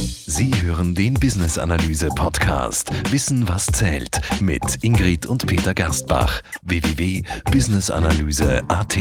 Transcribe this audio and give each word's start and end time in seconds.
Sie 0.00 0.50
hören 0.62 0.94
den 0.94 1.14
Business 1.14 1.58
Analyse 1.58 2.08
Podcast 2.08 2.90
Wissen 3.12 3.48
was 3.48 3.66
zählt 3.66 4.20
mit 4.40 4.82
Ingrid 4.82 5.26
und 5.26 5.46
Peter 5.46 5.74
Gerstbach 5.74 6.42
www.businessanalyse.at. 6.62 8.96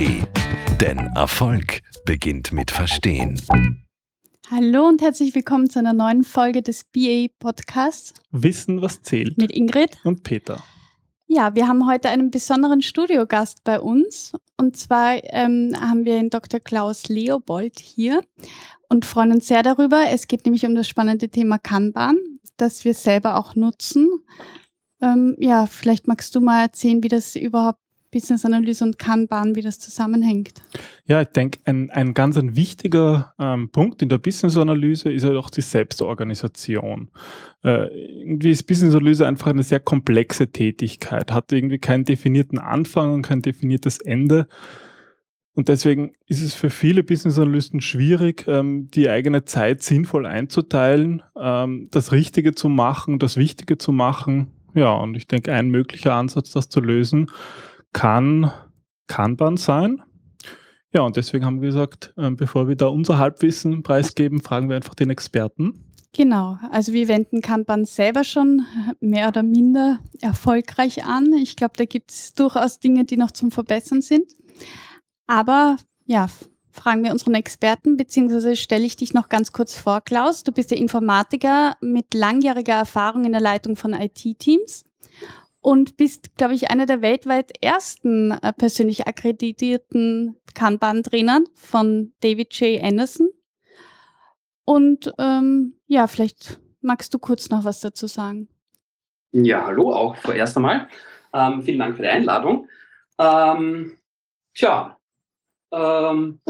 Denn 0.81 0.97
Erfolg 1.15 1.81
beginnt 2.05 2.51
mit 2.51 2.71
Verstehen. 2.71 3.41
Hallo 4.51 4.87
und 4.87 5.01
herzlich 5.01 5.33
willkommen 5.33 5.69
zu 5.69 5.79
einer 5.79 5.93
neuen 5.93 6.23
Folge 6.23 6.61
des 6.61 6.83
BA 6.83 7.27
Podcasts 7.39 8.13
Wissen 8.31 8.81
was 8.81 9.01
zählt 9.01 9.37
mit 9.37 9.51
Ingrid. 9.51 9.97
und 10.03 10.23
Peter. 10.23 10.61
Ja, 11.27 11.55
wir 11.55 11.67
haben 11.67 11.87
heute 11.87 12.09
einen 12.09 12.29
besonderen 12.29 12.81
Studiogast 12.81 13.63
bei 13.63 13.79
uns. 13.79 14.33
Und 14.57 14.77
zwar 14.77 15.17
ähm, 15.23 15.75
haben 15.79 16.05
wir 16.05 16.15
den 16.15 16.29
Dr. 16.29 16.59
Klaus 16.59 17.07
Leopold 17.07 17.79
hier 17.79 18.21
und 18.89 19.05
freuen 19.05 19.31
uns 19.31 19.47
sehr 19.47 19.63
darüber. 19.63 20.05
Es 20.09 20.27
geht 20.27 20.45
nämlich 20.45 20.65
um 20.65 20.75
das 20.75 20.87
spannende 20.87 21.29
Thema 21.29 21.57
Kanban, 21.57 22.17
das 22.57 22.85
wir 22.85 22.93
selber 22.93 23.37
auch 23.37 23.55
nutzen. 23.55 24.07
Ähm, 25.01 25.35
ja, 25.39 25.65
vielleicht 25.65 26.07
magst 26.07 26.35
du 26.35 26.41
mal 26.41 26.61
erzählen, 26.61 27.03
wie 27.03 27.09
das 27.09 27.35
überhaupt 27.35 27.79
Business 28.15 28.45
Analyse 28.45 28.85
und 28.85 28.97
Kanban, 28.97 29.57
wie 29.57 29.61
das 29.61 29.77
zusammenhängt. 29.77 30.61
Ja, 31.05 31.21
ich 31.21 31.27
denke, 31.27 31.59
ein, 31.65 31.89
ein 31.91 32.13
ganz 32.13 32.37
ein 32.37 32.55
wichtiger 32.55 33.33
ähm, 33.37 33.67
Punkt 33.71 34.01
in 34.01 34.07
der 34.07 34.19
Business 34.19 34.55
Analyse 34.55 35.11
ist 35.11 35.23
ja 35.23 35.29
halt 35.29 35.37
auch 35.37 35.49
die 35.49 35.59
Selbstorganisation. 35.59 37.09
Äh, 37.65 37.87
irgendwie 38.21 38.51
ist 38.51 38.63
Business 38.63 38.95
Analyse 38.95 39.27
einfach 39.27 39.47
eine 39.47 39.63
sehr 39.63 39.81
komplexe 39.81 40.47
Tätigkeit, 40.47 41.33
hat 41.33 41.51
irgendwie 41.51 41.77
keinen 41.77 42.05
definierten 42.05 42.57
Anfang 42.57 43.15
und 43.15 43.23
kein 43.23 43.41
definiertes 43.41 43.99
Ende. 43.99 44.47
Und 45.53 45.67
deswegen 45.67 46.13
ist 46.25 46.41
es 46.41 46.53
für 46.53 46.69
viele 46.69 47.03
Business 47.03 47.37
Analysten 47.37 47.81
schwierig, 47.81 48.45
ähm, 48.47 48.89
die 48.91 49.09
eigene 49.09 49.43
Zeit 49.43 49.83
sinnvoll 49.83 50.25
einzuteilen, 50.25 51.21
ähm, 51.37 51.89
das 51.91 52.13
Richtige 52.13 52.55
zu 52.55 52.69
machen, 52.69 53.19
das 53.19 53.35
Wichtige 53.35 53.77
zu 53.77 53.91
machen. 53.91 54.53
Ja, 54.73 54.93
und 54.93 55.15
ich 55.15 55.27
denke, 55.27 55.51
ein 55.51 55.67
möglicher 55.67 56.13
Ansatz, 56.13 56.51
das 56.51 56.69
zu 56.69 56.79
lösen, 56.79 57.29
kann 57.95 58.51
Kanban 59.07 59.55
sein. 59.55 60.03
Ja, 60.93 61.01
und 61.03 61.15
deswegen 61.15 61.45
haben 61.45 61.61
wir 61.61 61.69
gesagt, 61.69 62.13
ähm, 62.17 62.35
bevor 62.35 62.67
wir 62.67 62.75
da 62.75 62.87
unser 62.87 63.17
Halbwissen 63.17 63.83
preisgeben, 63.83 64.41
fragen 64.41 64.67
wir 64.67 64.75
einfach 64.75 64.95
den 64.95 65.09
Experten. 65.09 65.93
Genau, 66.11 66.57
also 66.71 66.91
wir 66.91 67.07
wenden 67.07 67.41
Kanban 67.41 67.85
selber 67.85 68.25
schon 68.25 68.65
mehr 68.99 69.29
oder 69.29 69.43
minder 69.43 69.99
erfolgreich 70.19 71.05
an. 71.05 71.31
Ich 71.33 71.55
glaube, 71.55 71.73
da 71.77 71.85
gibt 71.85 72.11
es 72.11 72.33
durchaus 72.33 72.79
Dinge, 72.79 73.05
die 73.05 73.15
noch 73.15 73.31
zum 73.31 73.49
Verbessern 73.49 74.01
sind. 74.01 74.35
Aber 75.25 75.77
ja, 76.05 76.27
fragen 76.71 77.03
wir 77.03 77.11
unseren 77.11 77.35
Experten, 77.35 77.95
beziehungsweise 77.95 78.57
stelle 78.57 78.85
ich 78.85 78.97
dich 78.97 79.13
noch 79.13 79.29
ganz 79.29 79.53
kurz 79.53 79.77
vor, 79.77 80.01
Klaus. 80.01 80.43
Du 80.43 80.51
bist 80.51 80.71
der 80.71 80.79
Informatiker 80.79 81.77
mit 81.79 82.13
langjähriger 82.13 82.75
Erfahrung 82.75 83.23
in 83.23 83.31
der 83.31 83.41
Leitung 83.41 83.77
von 83.77 83.93
IT-Teams 83.93 84.83
und 85.65 85.97
bist, 85.97 86.37
glaube 86.37 86.53
ich, 86.53 86.69
einer 86.69 86.85
der 86.85 87.01
weltweit 87.01 87.51
ersten 87.59 88.29
äh, 88.29 88.53
persönlich 88.53 89.07
akkreditierten 89.07 90.37
Kanban-Trainern 90.53 91.45
von 91.55 92.13
David 92.19 92.53
J. 92.59 92.83
Anderson. 92.83 93.29
Und 94.63 95.11
ähm, 95.17 95.73
ja, 95.87 96.05
vielleicht 96.05 96.59
magst 96.81 97.15
du 97.15 97.17
kurz 97.17 97.49
noch 97.49 97.63
was 97.63 97.79
dazu 97.79 98.05
sagen. 98.05 98.47
Ja, 99.31 99.65
hallo, 99.65 99.91
auch 99.91 100.15
vorerst 100.17 100.55
einmal. 100.55 100.87
Ähm, 101.33 101.63
vielen 101.63 101.79
Dank 101.79 101.95
für 101.95 102.03
die 102.03 102.09
Einladung. 102.09 102.69
Ähm, 103.17 103.97
tja, 104.53 104.99
ähm, 105.71 106.41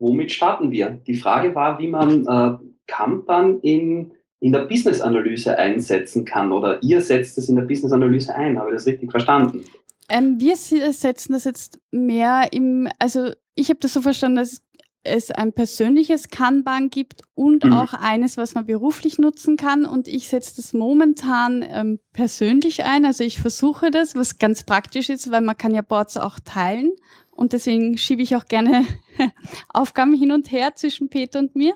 womit 0.00 0.32
starten 0.32 0.72
wir? 0.72 0.90
Die 0.90 1.18
Frage 1.18 1.54
war, 1.54 1.78
wie 1.78 1.86
man 1.86 2.26
äh, 2.26 2.58
Kanban 2.88 3.60
in 3.60 4.12
in 4.40 4.52
der 4.52 4.60
Business-Analyse 4.60 5.58
einsetzen 5.58 6.24
kann 6.24 6.52
oder 6.52 6.82
ihr 6.82 7.00
setzt 7.00 7.38
es 7.38 7.48
in 7.48 7.56
der 7.56 7.62
Business-Analyse 7.62 8.34
ein. 8.34 8.58
Habe 8.58 8.70
ich 8.70 8.76
das 8.76 8.86
richtig 8.86 9.10
verstanden? 9.10 9.64
Ähm, 10.08 10.40
wir 10.40 10.56
setzen 10.56 11.32
das 11.32 11.44
jetzt 11.44 11.80
mehr 11.90 12.48
im, 12.52 12.88
also 12.98 13.32
ich 13.54 13.68
habe 13.68 13.80
das 13.80 13.92
so 13.92 14.00
verstanden, 14.00 14.36
dass 14.36 14.62
es 15.02 15.30
ein 15.30 15.52
persönliches 15.52 16.28
Kanban 16.28 16.90
gibt 16.90 17.22
und 17.34 17.64
mhm. 17.64 17.72
auch 17.72 17.94
eines, 17.94 18.36
was 18.36 18.54
man 18.54 18.66
beruflich 18.66 19.18
nutzen 19.18 19.56
kann. 19.56 19.84
Und 19.84 20.08
ich 20.08 20.28
setze 20.28 20.56
das 20.56 20.72
momentan 20.72 21.64
ähm, 21.68 21.98
persönlich 22.12 22.84
ein. 22.84 23.04
Also 23.04 23.24
ich 23.24 23.40
versuche 23.40 23.90
das, 23.90 24.14
was 24.14 24.38
ganz 24.38 24.64
praktisch 24.64 25.08
ist, 25.08 25.30
weil 25.30 25.40
man 25.40 25.56
kann 25.56 25.74
ja 25.74 25.82
Boards 25.82 26.16
auch 26.16 26.38
teilen. 26.40 26.92
Und 27.30 27.52
deswegen 27.52 27.96
schiebe 27.98 28.22
ich 28.22 28.36
auch 28.36 28.46
gerne 28.46 28.84
Aufgaben 29.68 30.14
hin 30.14 30.32
und 30.32 30.50
her 30.50 30.74
zwischen 30.74 31.08
Peter 31.08 31.38
und 31.38 31.54
mir. 31.54 31.74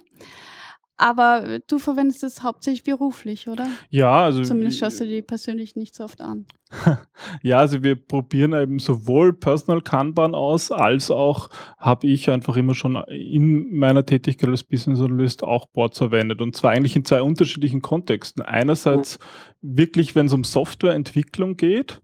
Aber 1.03 1.59
du 1.67 1.81
verwendest 1.81 2.23
es 2.23 2.45
hauptsächlich 2.45 2.85
beruflich, 2.85 3.49
oder? 3.49 3.67
Ja, 3.91 4.23
also. 4.23 4.45
Zumindest 4.45 4.79
schaust 4.79 5.01
du 5.01 5.05
die 5.05 5.21
persönlich 5.21 5.75
nicht 5.75 5.97
so 5.97 6.05
oft 6.05 6.21
an. 6.21 6.47
ja, 7.43 7.59
also 7.59 7.83
wir 7.83 7.97
probieren 7.97 8.53
eben 8.53 8.79
sowohl 8.79 9.33
Personal 9.33 9.81
Kanban 9.81 10.37
aus, 10.37 10.71
als 10.71 11.11
auch 11.11 11.51
habe 11.77 12.07
ich 12.07 12.31
einfach 12.31 12.57
immer 12.57 12.77
schon 12.77 13.03
in 13.09 13.77
meiner 13.77 14.07
Tätigkeit 14.07 14.49
als 14.49 14.63
Business 14.63 15.01
Analyst 15.01 15.43
auch 15.43 15.67
Boards 15.67 15.99
verwendet. 15.99 16.41
Und 16.41 16.55
zwar 16.55 16.71
eigentlich 16.71 16.95
in 16.95 17.05
zwei 17.05 17.21
unterschiedlichen 17.21 17.83
Kontexten. 17.83 18.41
Einerseits 18.41 19.19
wirklich, 19.61 20.15
wenn 20.15 20.27
es 20.27 20.33
um 20.33 20.45
Softwareentwicklung 20.45 21.57
geht 21.57 22.01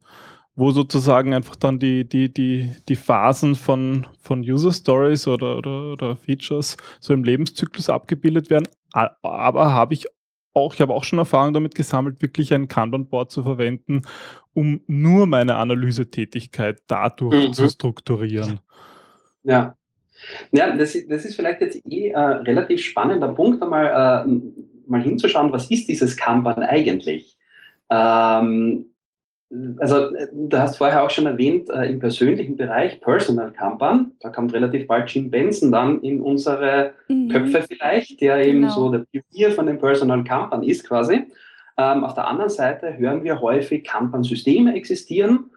wo 0.59 0.73
sozusagen 0.73 1.35
einfach 1.35 1.55
dann 1.55 1.79
die, 1.79 2.05
die, 2.05 2.35
die, 2.35 2.73
die 2.89 2.97
Phasen 2.97 3.55
von, 3.55 4.09
von 4.21 4.41
User 4.41 4.73
Stories 4.73 5.29
oder, 5.29 5.57
oder, 5.57 5.93
oder 5.93 6.17
Features 6.17 6.77
so 6.99 7.15
im 7.15 7.23
Lebenszyklus 7.23 7.89
abgebildet 7.89 8.51
werden. 8.51 8.67
Aber 8.93 9.73
habe 9.73 9.95
ich 9.95 10.09
auch, 10.55 10.75
ich 10.75 10.81
habe 10.81 10.95
auch 10.95 11.05
schon 11.05 11.21
Erfahrung 11.21 11.55
damit 11.55 11.77
gesammelt, 11.77 12.21
wirklich 12.21 12.53
ein 12.53 12.67
Kanban-Board 12.67 13.31
zu 13.31 13.45
verwenden, 13.45 14.03
um 14.53 14.81
nur 14.89 15.29
meine 15.29 15.55
Analysetätigkeit 15.55 16.83
dadurch 16.89 17.49
mhm. 17.49 17.53
zu 17.53 17.69
strukturieren. 17.69 18.59
Ja. 19.45 19.77
Ja, 20.51 20.77
das, 20.77 20.97
das 21.09 21.25
ist 21.25 21.37
vielleicht 21.37 21.61
jetzt 21.61 21.81
eh 21.87 22.13
ein 22.13 22.33
äh, 22.33 22.51
relativ 22.51 22.83
spannender 22.85 23.29
Punkt, 23.29 23.63
einmal 23.63 24.27
äh, 24.27 24.89
mal 24.89 25.03
hinzuschauen, 25.03 25.53
was 25.53 25.71
ist 25.71 25.87
dieses 25.89 26.17
Kanban 26.17 26.65
eigentlich? 26.65 27.39
Ähm, 27.89 28.87
also 29.79 30.11
du 30.33 30.59
hast 30.59 30.77
vorher 30.77 31.03
auch 31.03 31.11
schon 31.11 31.27
erwähnt, 31.27 31.71
äh, 31.71 31.91
im 31.91 31.99
persönlichen 31.99 32.57
Bereich 32.57 33.01
Personal 33.01 33.51
Kanban, 33.53 34.13
da 34.21 34.29
kommt 34.29 34.53
relativ 34.53 34.87
bald 34.87 35.11
Jim 35.11 35.31
Benson 35.31 35.73
dann 35.73 36.03
in 36.03 36.21
unsere 36.21 36.93
mhm. 37.09 37.29
Köpfe 37.29 37.65
vielleicht, 37.67 38.21
der 38.21 38.39
genau. 38.39 38.49
eben 38.49 38.69
so 38.71 38.93
der 38.93 39.05
Pionier 39.11 39.53
von 39.53 39.67
dem 39.67 39.79
Personal 39.79 40.23
Kanban 40.25 40.63
ist 40.63 40.87
quasi. 40.87 41.27
Ähm, 41.79 42.05
auf 42.05 42.15
der 42.15 42.27
anderen 42.27 42.51
Seite 42.51 42.99
hören 42.99 43.25
wir 43.25 43.41
häufig, 43.41 43.85
Kanban-Systeme 43.85 44.75
existieren 44.75 45.51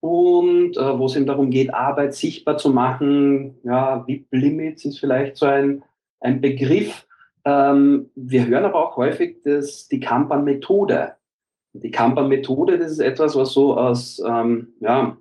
und 0.00 0.76
äh, 0.76 0.98
wo 0.98 1.06
es 1.06 1.16
eben 1.16 1.26
darum 1.26 1.50
geht, 1.50 1.74
Arbeit 1.74 2.14
sichtbar 2.14 2.56
zu 2.56 2.70
machen. 2.70 3.58
Ja, 3.62 4.06
VIP-Limits 4.06 4.84
ist 4.86 5.00
vielleicht 5.00 5.36
so 5.36 5.46
ein, 5.46 5.82
ein 6.20 6.40
Begriff. 6.40 7.06
Ähm, 7.44 8.10
wir 8.14 8.46
hören 8.46 8.64
aber 8.64 8.88
auch 8.88 8.96
häufig 8.96 9.42
dass 9.44 9.88
die 9.88 10.00
Kanban-Methode 10.00 11.12
die 11.74 11.90
Kamper-Methode, 11.90 12.78
das 12.78 12.92
ist 12.92 13.00
etwas, 13.00 13.36
was 13.36 13.52
so 13.52 13.76
aus, 13.76 14.22
ähm, 14.26 14.74
ja, 14.80 15.16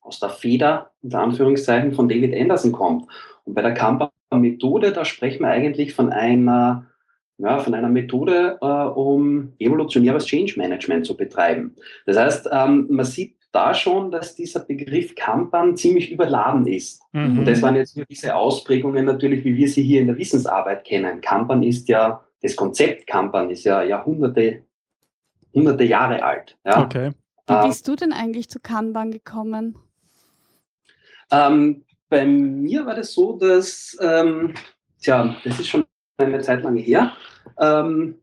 aus 0.00 0.18
der 0.18 0.30
Feder, 0.30 0.90
unter 1.00 1.20
Anführungszeichen, 1.20 1.92
von 1.92 2.08
David 2.08 2.34
Anderson 2.34 2.72
kommt. 2.72 3.06
Und 3.44 3.54
bei 3.54 3.62
der 3.62 3.74
Kamper-Methode, 3.74 4.92
da 4.92 5.04
sprechen 5.04 5.42
wir 5.42 5.48
eigentlich 5.48 5.94
von 5.94 6.10
einer, 6.10 6.86
ja, 7.38 7.60
von 7.60 7.74
einer 7.74 7.88
Methode, 7.88 8.58
äh, 8.60 8.66
um 8.66 9.52
evolutionäres 9.60 10.26
Change 10.26 10.54
Management 10.58 11.06
zu 11.06 11.16
betreiben. 11.16 11.76
Das 12.04 12.18
heißt, 12.18 12.48
ähm, 12.52 12.88
man 12.90 13.04
sieht 13.04 13.36
da 13.52 13.72
schon, 13.72 14.10
dass 14.10 14.34
dieser 14.34 14.60
Begriff 14.60 15.14
Kanban 15.14 15.76
ziemlich 15.76 16.10
überladen 16.10 16.66
ist. 16.66 17.02
Mhm. 17.12 17.40
Und 17.40 17.44
das 17.44 17.62
waren 17.62 17.76
jetzt 17.76 17.96
nur 17.96 18.06
diese 18.06 18.34
Ausprägungen 18.34 19.04
natürlich, 19.04 19.44
wie 19.44 19.56
wir 19.56 19.68
sie 19.68 19.82
hier 19.82 20.00
in 20.00 20.08
der 20.08 20.18
Wissensarbeit 20.18 20.84
kennen. 20.84 21.20
Kanban 21.20 21.62
ist 21.62 21.88
ja, 21.88 22.24
das 22.40 22.56
Konzept 22.56 23.06
Kanban 23.06 23.50
ist 23.50 23.64
ja 23.64 23.82
Jahrhunderte 23.82 24.64
hunderte 25.54 25.84
Jahre 25.84 26.22
alt. 26.22 26.56
Ja. 26.64 26.82
Okay. 26.82 27.12
Wie 27.46 27.54
ähm, 27.54 27.68
bist 27.68 27.86
du 27.88 27.96
denn 27.96 28.12
eigentlich 28.12 28.48
zu 28.48 28.60
Kanban 28.60 29.10
gekommen? 29.10 29.76
Ähm, 31.30 31.84
bei 32.08 32.26
mir 32.26 32.86
war 32.86 32.94
das 32.94 33.12
so, 33.12 33.38
dass, 33.38 33.96
ähm, 34.00 34.54
tja, 35.00 35.34
das 35.44 35.58
ist 35.58 35.68
schon 35.68 35.84
eine 36.18 36.40
Zeit 36.40 36.62
lang 36.62 36.76
her, 36.76 37.12
ähm, 37.58 38.16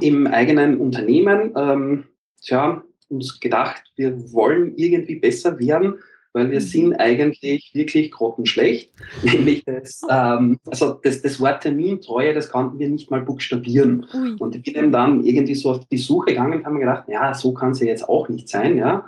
im 0.00 0.26
eigenen 0.26 0.78
Unternehmen, 0.78 1.52
ähm, 1.56 2.04
tja, 2.42 2.82
uns 3.08 3.40
gedacht, 3.40 3.82
wir 3.96 4.32
wollen 4.32 4.76
irgendwie 4.76 5.16
besser 5.16 5.58
werden 5.58 5.98
weil 6.36 6.50
wir 6.50 6.60
mhm. 6.60 6.64
sind 6.64 6.94
eigentlich 7.00 7.70
wirklich 7.72 8.10
grottenschlecht. 8.10 8.92
Nämlich 9.22 9.64
das, 9.64 10.02
ähm, 10.08 10.58
also 10.66 11.00
das, 11.02 11.22
das 11.22 11.40
Wort 11.40 11.62
Termintreue, 11.62 12.34
das 12.34 12.50
konnten 12.50 12.78
wir 12.78 12.90
nicht 12.90 13.10
mal 13.10 13.22
buchstabieren. 13.22 14.06
Ui. 14.12 14.36
Und 14.38 14.54
ich 14.54 14.62
bin 14.74 14.92
dann 14.92 15.24
irgendwie 15.24 15.54
so 15.54 15.70
auf 15.70 15.86
die 15.86 15.96
Suche 15.96 16.26
gegangen 16.26 16.58
und 16.58 16.64
habe 16.66 16.74
mir 16.74 16.80
gedacht, 16.80 17.04
ja, 17.08 17.32
so 17.32 17.54
kann 17.54 17.70
es 17.70 17.80
ja 17.80 17.86
jetzt 17.86 18.06
auch 18.06 18.28
nicht 18.28 18.50
sein, 18.50 18.76
ja. 18.76 19.06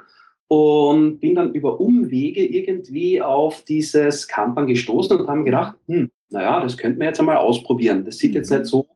Und 0.48 1.20
bin 1.20 1.34
dann 1.34 1.52
über 1.52 1.78
Umwege 1.78 2.46
irgendwie 2.46 3.20
auf 3.20 3.62
dieses 3.62 4.26
Kanban 4.26 4.66
gestoßen 4.66 5.20
und 5.20 5.28
habe 5.28 5.40
mir 5.40 5.44
gedacht, 5.44 5.76
hm, 5.86 6.10
naja, 6.30 6.60
das 6.60 6.78
könnten 6.78 6.98
wir 6.98 7.08
jetzt 7.08 7.20
einmal 7.20 7.36
ausprobieren. 7.36 8.06
Das 8.06 8.16
sieht 8.16 8.34
jetzt 8.34 8.50
nicht 8.50 8.64
so 8.64 8.86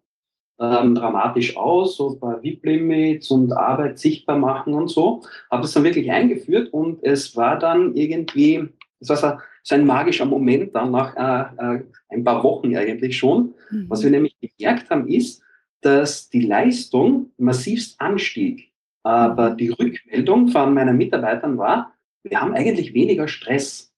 ähm, 0.62 0.94
dramatisch 0.94 1.56
aus, 1.56 1.96
so 1.96 2.16
bei 2.18 2.40
VIP-Limits 2.42 3.30
und 3.30 3.52
Arbeit 3.52 3.98
sichtbar 3.98 4.38
machen 4.38 4.74
und 4.74 4.88
so. 4.88 5.22
Habe 5.50 5.62
das 5.62 5.72
dann 5.72 5.84
wirklich 5.84 6.10
eingeführt 6.10 6.72
und 6.72 7.02
es 7.02 7.36
war 7.36 7.58
dann 7.58 7.94
irgendwie, 7.96 8.68
es 9.00 9.08
war 9.08 9.16
so, 9.16 9.32
so 9.64 9.74
ein 9.74 9.86
magischer 9.86 10.24
Moment 10.24 10.74
dann 10.74 10.92
nach 10.92 11.16
äh, 11.16 11.76
äh, 11.76 11.82
ein 12.10 12.24
paar 12.24 12.42
Wochen 12.44 12.76
eigentlich 12.76 13.18
schon. 13.18 13.54
Mhm. 13.70 13.86
Was 13.88 14.02
wir 14.02 14.10
nämlich 14.10 14.36
gemerkt 14.40 14.88
haben, 14.90 15.08
ist, 15.08 15.42
dass 15.80 16.30
die 16.30 16.42
Leistung 16.42 17.30
massivst 17.38 18.00
anstieg. 18.00 18.70
Aber 19.02 19.50
die 19.50 19.70
Rückmeldung 19.70 20.48
von 20.48 20.74
meinen 20.74 20.96
Mitarbeitern 20.96 21.58
war, 21.58 21.92
wir 22.22 22.40
haben 22.40 22.54
eigentlich 22.54 22.94
weniger 22.94 23.26
Stress. 23.26 23.92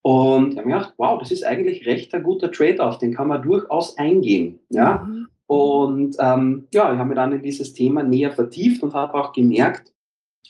Und 0.00 0.52
ich 0.52 0.58
habe 0.58 0.68
gedacht, 0.68 0.94
wow, 0.96 1.18
das 1.18 1.30
ist 1.30 1.44
eigentlich 1.44 1.86
recht 1.86 2.14
ein 2.14 2.22
guter 2.22 2.50
Trade-off, 2.50 2.96
den 2.96 3.14
kann 3.14 3.28
man 3.28 3.42
durchaus 3.42 3.98
eingehen. 3.98 4.58
Ja? 4.70 5.04
Mhm. 5.06 5.28
Und 5.48 6.14
ähm, 6.20 6.68
ja, 6.74 6.92
ich 6.92 6.98
habe 6.98 7.08
mich 7.08 7.16
dann 7.16 7.32
in 7.32 7.42
dieses 7.42 7.72
Thema 7.72 8.02
näher 8.02 8.30
vertieft 8.30 8.82
und 8.82 8.92
habe 8.92 9.14
auch 9.14 9.32
gemerkt, 9.32 9.92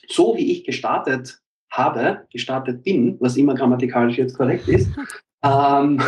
so 0.09 0.35
wie 0.35 0.51
ich 0.51 0.65
gestartet 0.65 1.41
habe, 1.71 2.27
gestartet 2.31 2.83
bin, 2.83 3.15
was 3.21 3.37
immer 3.37 3.55
grammatikalisch 3.55 4.17
jetzt 4.17 4.35
korrekt 4.35 4.67
ist, 4.67 4.89
ähm, 5.43 6.01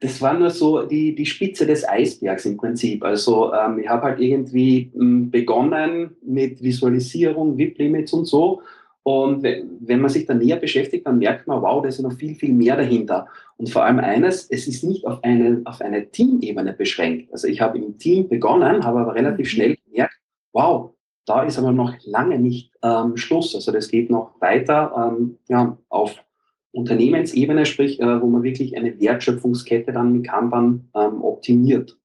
das 0.00 0.20
war 0.20 0.34
nur 0.34 0.50
so 0.50 0.82
die, 0.82 1.14
die 1.14 1.24
Spitze 1.24 1.64
des 1.64 1.88
Eisbergs 1.88 2.44
im 2.44 2.58
Prinzip. 2.58 3.02
Also 3.02 3.54
ähm, 3.54 3.78
ich 3.78 3.88
habe 3.88 4.02
halt 4.02 4.20
irgendwie 4.20 4.92
m, 4.94 5.30
begonnen 5.30 6.14
mit 6.22 6.62
Visualisierung, 6.62 7.56
VIP-Limits 7.56 8.12
und 8.12 8.26
so 8.26 8.60
und 9.04 9.42
wenn 9.42 10.00
man 10.00 10.10
sich 10.10 10.24
da 10.24 10.32
näher 10.32 10.56
beschäftigt, 10.56 11.06
dann 11.06 11.18
merkt 11.18 11.46
man, 11.46 11.60
wow, 11.60 11.82
da 11.82 11.88
ist 11.88 11.98
ja 11.98 12.08
noch 12.08 12.16
viel, 12.16 12.34
viel 12.34 12.54
mehr 12.54 12.74
dahinter. 12.76 13.28
Und 13.58 13.68
vor 13.68 13.84
allem 13.84 13.98
eines, 13.98 14.48
es 14.50 14.66
ist 14.66 14.82
nicht 14.82 15.06
auf 15.06 15.22
eine, 15.22 15.60
auf 15.66 15.82
eine 15.82 16.10
Teamebene 16.10 16.72
beschränkt. 16.72 17.30
Also 17.30 17.46
ich 17.46 17.60
habe 17.60 17.76
im 17.78 17.98
Team 17.98 18.28
begonnen, 18.30 18.82
habe 18.82 19.00
aber 19.00 19.14
relativ 19.14 19.46
mhm. 19.46 19.50
schnell 19.50 19.76
gemerkt, 19.84 20.18
wow, 20.54 20.94
da 21.26 21.42
ist 21.42 21.58
aber 21.58 21.72
noch 21.72 21.94
lange 22.04 22.38
nicht 22.38 22.72
ähm, 22.82 23.18
Schluss. 23.18 23.54
Also 23.54 23.72
das 23.72 23.88
geht 23.88 24.08
noch 24.08 24.40
weiter 24.40 25.12
ähm, 25.12 25.36
ja, 25.48 25.76
auf 25.90 26.24
Unternehmensebene, 26.72 27.66
sprich, 27.66 28.00
äh, 28.00 28.22
wo 28.22 28.26
man 28.26 28.42
wirklich 28.42 28.74
eine 28.74 28.98
Wertschöpfungskette 28.98 29.92
dann 29.92 30.12
mit 30.12 30.26
Kanban 30.26 30.88
ähm, 30.94 31.22
optimiert. 31.22 31.98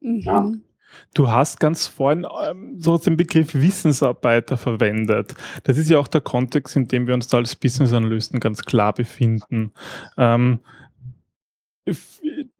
Mhm. 0.00 0.20
Ja. 0.20 0.52
Du 1.14 1.30
hast 1.30 1.60
ganz 1.60 1.86
vorhin 1.86 2.26
ähm, 2.48 2.76
so 2.78 2.98
den 2.98 3.16
Begriff 3.16 3.54
Wissensarbeiter 3.54 4.56
verwendet. 4.56 5.34
Das 5.64 5.78
ist 5.78 5.90
ja 5.90 5.98
auch 5.98 6.08
der 6.08 6.20
Kontext, 6.20 6.76
in 6.76 6.88
dem 6.88 7.06
wir 7.06 7.14
uns 7.14 7.28
da 7.28 7.38
als 7.38 7.56
Business 7.56 7.92
Analysten 7.92 8.40
ganz 8.40 8.62
klar 8.62 8.92
befinden. 8.92 9.72
Ähm, 10.16 10.60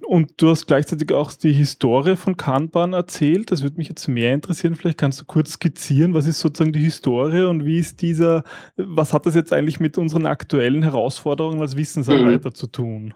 und 0.06 0.40
du 0.40 0.48
hast 0.48 0.66
gleichzeitig 0.66 1.12
auch 1.12 1.32
die 1.32 1.52
Historie 1.52 2.16
von 2.16 2.38
Kanban 2.38 2.94
erzählt. 2.94 3.50
Das 3.50 3.62
würde 3.62 3.76
mich 3.76 3.88
jetzt 3.88 4.08
mehr 4.08 4.32
interessieren. 4.32 4.74
Vielleicht 4.74 4.96
kannst 4.96 5.20
du 5.20 5.26
kurz 5.26 5.52
skizzieren, 5.52 6.14
was 6.14 6.26
ist 6.26 6.40
sozusagen 6.40 6.72
die 6.72 6.80
Historie 6.80 7.42
und 7.42 7.66
wie 7.66 7.78
ist 7.78 8.00
dieser, 8.00 8.42
was 8.76 9.12
hat 9.12 9.26
das 9.26 9.34
jetzt 9.34 9.52
eigentlich 9.52 9.80
mit 9.80 9.98
unseren 9.98 10.24
aktuellen 10.24 10.82
Herausforderungen 10.82 11.60
als 11.60 11.76
Wissensarbeiter 11.76 12.48
mhm. 12.48 12.54
zu 12.54 12.66
tun? 12.68 13.14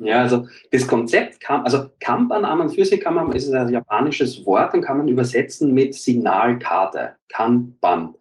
Ja, 0.00 0.20
also 0.20 0.46
das 0.70 0.86
Konzept 0.86 1.40
kam, 1.40 1.64
also 1.64 1.86
Kanban 2.00 2.44
an 2.44 2.60
und 2.60 2.70
für 2.70 2.84
sich 2.84 3.00
kann 3.00 3.14
man, 3.14 3.32
ist 3.32 3.52
ein 3.52 3.72
japanisches 3.72 4.44
Wort 4.46 4.74
und 4.74 4.82
kann 4.82 4.98
man 4.98 5.08
übersetzen 5.08 5.74
mit 5.74 5.94
Signalkarte, 5.94 7.16
Kanban. 7.28 8.14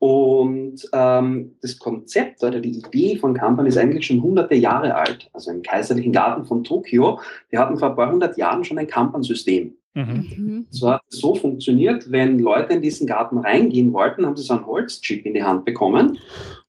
Und 0.00 0.88
ähm, 0.92 1.56
das 1.60 1.78
Konzept 1.78 2.44
oder 2.44 2.60
die 2.60 2.78
Idee 2.78 3.16
von 3.16 3.34
Kanban 3.34 3.66
ist 3.66 3.76
eigentlich 3.76 4.06
schon 4.06 4.22
hunderte 4.22 4.54
Jahre 4.54 4.94
alt. 4.94 5.28
Also 5.32 5.50
im 5.50 5.62
Kaiserlichen 5.62 6.12
Garten 6.12 6.44
von 6.44 6.62
Tokio, 6.62 7.20
die 7.50 7.58
hatten 7.58 7.76
vor 7.76 7.90
ein 7.90 7.96
paar 7.96 8.12
hundert 8.12 8.36
Jahren 8.36 8.62
schon 8.62 8.78
ein 8.78 8.86
Kanban-System. 8.86 9.74
Mhm. 9.94 10.66
So 10.70 10.90
hat 10.90 11.02
es 11.10 11.18
so 11.18 11.34
funktioniert, 11.34 12.10
wenn 12.12 12.38
Leute 12.38 12.74
in 12.74 12.82
diesen 12.82 13.08
Garten 13.08 13.38
reingehen 13.38 13.92
wollten, 13.92 14.24
haben 14.24 14.36
sie 14.36 14.44
so 14.44 14.54
einen 14.54 14.66
Holzchip 14.66 15.26
in 15.26 15.34
die 15.34 15.42
Hand 15.42 15.64
bekommen. 15.64 16.18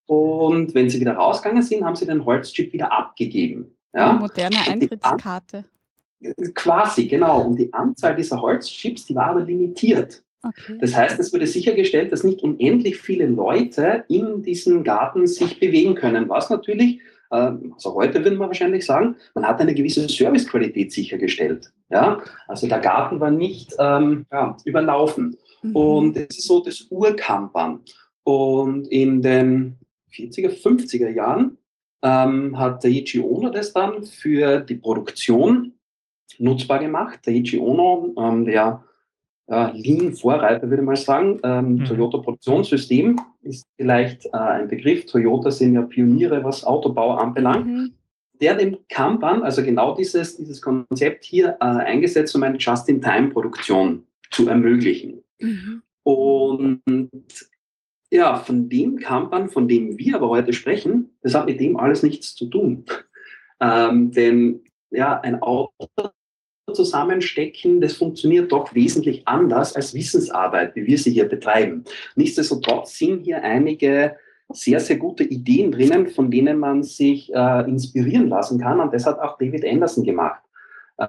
Und 0.08 0.74
wenn 0.74 0.90
sie 0.90 1.00
wieder 1.00 1.14
rausgegangen 1.14 1.62
sind, 1.62 1.86
haben 1.86 1.96
sie 1.96 2.08
den 2.08 2.26
Holzchip 2.26 2.74
wieder 2.74 2.92
abgegeben. 2.92 3.76
Ja? 3.94 4.12
Eine 4.12 4.20
moderne 4.20 4.58
Eintrittskarte. 4.68 5.66
Quasi, 6.54 7.08
genau. 7.08 7.44
Und 7.44 7.58
die 7.58 7.74
Anzahl 7.74 8.16
dieser 8.16 8.42
Holzchips, 8.42 9.06
die 9.06 9.16
war 9.16 9.28
aber 9.28 9.42
limitiert. 9.42 10.22
Okay. 10.42 10.78
Das 10.80 10.96
heißt, 10.96 11.20
es 11.20 11.34
wurde 11.34 11.48
sichergestellt, 11.48 12.12
dass 12.12 12.24
nicht 12.24 12.42
unendlich 12.44 12.98
viele 12.98 13.26
Leute 13.26 14.06
in 14.08 14.42
diesem 14.42 14.84
Garten 14.84 15.28
sich 15.28 15.60
bewegen 15.60 15.96
können, 15.96 16.30
was 16.30 16.50
natürlich, 16.50 17.00
ähm, 17.32 17.74
also 17.76 17.94
heute 17.96 18.24
würden 18.24 18.40
wir 18.40 18.48
wahrscheinlich 18.48 18.86
sagen, 18.86 19.16
man 19.36 19.46
hat 19.46 19.60
eine 19.60 19.74
gewisse 19.74 20.08
Servicequalität 20.08 20.94
sichergestellt. 20.94 21.72
Ja? 21.90 22.22
Also 22.48 22.68
der 22.68 22.80
Garten 22.80 23.20
war 23.20 23.32
nicht 23.32 23.74
ähm, 23.80 24.26
ja, 24.32 24.56
überlaufen. 24.64 25.38
Mhm. 25.62 25.76
Und 25.76 26.18
es 26.18 26.38
ist 26.38 26.48
so 26.48 26.64
das 26.64 26.88
Urkampern. 26.90 27.82
Und 28.24 28.88
in 28.88 29.22
den 29.22 29.78
40er, 30.14 30.50
50er 30.50 31.10
Jahren 31.10 31.58
ähm, 32.02 32.58
hat 32.58 32.84
Daiichi 32.84 33.20
Ono 33.20 33.50
das 33.50 33.74
dann 33.74 34.04
für 34.04 34.62
die 34.62 34.76
Produktion 34.76 35.74
nutzbar 36.38 36.80
gemacht. 36.80 37.20
Daiichi 37.26 37.60
Ono, 37.60 38.14
ähm, 38.18 38.46
der 38.46 38.84
äh, 39.48 39.72
Lean-Vorreiter, 39.74 40.70
würde 40.70 40.84
ich 40.84 40.88
mal 40.88 40.96
sagen, 40.96 41.40
ähm, 41.44 41.76
mhm. 41.76 41.86
Toyota 41.86 42.20
Produktionssystem 42.20 43.20
ist 43.42 43.68
vielleicht 43.76 44.26
äh, 44.28 44.38
ein 44.38 44.68
Begriff. 44.68 45.06
Toyota 45.06 45.52
sind 45.52 45.74
ja 45.74 45.82
Pioniere, 45.82 46.44
was 46.44 46.64
Autobau 46.64 47.16
anbelangt. 47.16 47.68
Mhm. 47.68 47.94
Der 48.40 48.56
dem 48.56 48.78
Kanban, 48.88 49.44
also 49.44 49.62
genau 49.64 49.96
dieses, 49.96 50.38
dieses 50.38 50.62
Konzept 50.62 51.26
hier 51.26 51.58
äh, 51.60 51.66
eingesetzt, 51.66 52.34
um 52.36 52.44
eine 52.44 52.58
Just-in-Time-Produktion 52.58 54.06
zu 54.32 54.48
ermöglichen. 54.48 55.24
Mhm. 55.40 55.82
Und 56.04 56.82
ja, 58.12 58.38
von 58.38 58.70
dem 58.70 58.98
Kanban, 58.98 59.50
von 59.50 59.68
dem 59.68 59.98
wir 59.98 60.16
aber 60.16 60.30
heute 60.30 60.54
sprechen, 60.54 61.12
das 61.22 61.36
hat 61.36 61.46
mit 61.46 61.60
dem 61.60 61.78
alles 61.78 62.04
nichts 62.04 62.36
zu 62.36 62.46
tun. 62.48 62.86
Ähm, 63.62 64.12
denn 64.12 64.62
ja, 64.90 65.20
ein 65.20 65.42
Auto 65.42 65.74
zusammenstecken, 66.74 67.82
das 67.82 67.98
funktioniert 67.98 68.54
doch 68.54 68.74
wesentlich 68.74 69.28
anders 69.28 69.76
als 69.76 69.94
Wissensarbeit, 69.94 70.78
wie 70.78 70.88
wir 70.88 70.98
sie 70.98 71.12
hier 71.12 71.28
betreiben. 71.28 71.84
Nichtsdestotrotz 72.16 72.98
sind 72.98 73.24
hier 73.24 73.44
einige 73.44 74.16
sehr, 74.48 74.80
sehr 74.80 74.96
gute 74.96 75.24
Ideen 75.24 75.72
drinnen, 75.72 76.08
von 76.08 76.32
denen 76.32 76.58
man 76.58 76.84
sich 76.84 77.34
äh, 77.34 77.70
inspirieren 77.70 78.30
lassen 78.30 78.60
kann. 78.60 78.80
Und 78.80 78.94
das 78.94 79.06
hat 79.06 79.20
auch 79.20 79.38
David 79.38 79.66
Anderson 79.66 80.04
gemacht. 80.04 80.42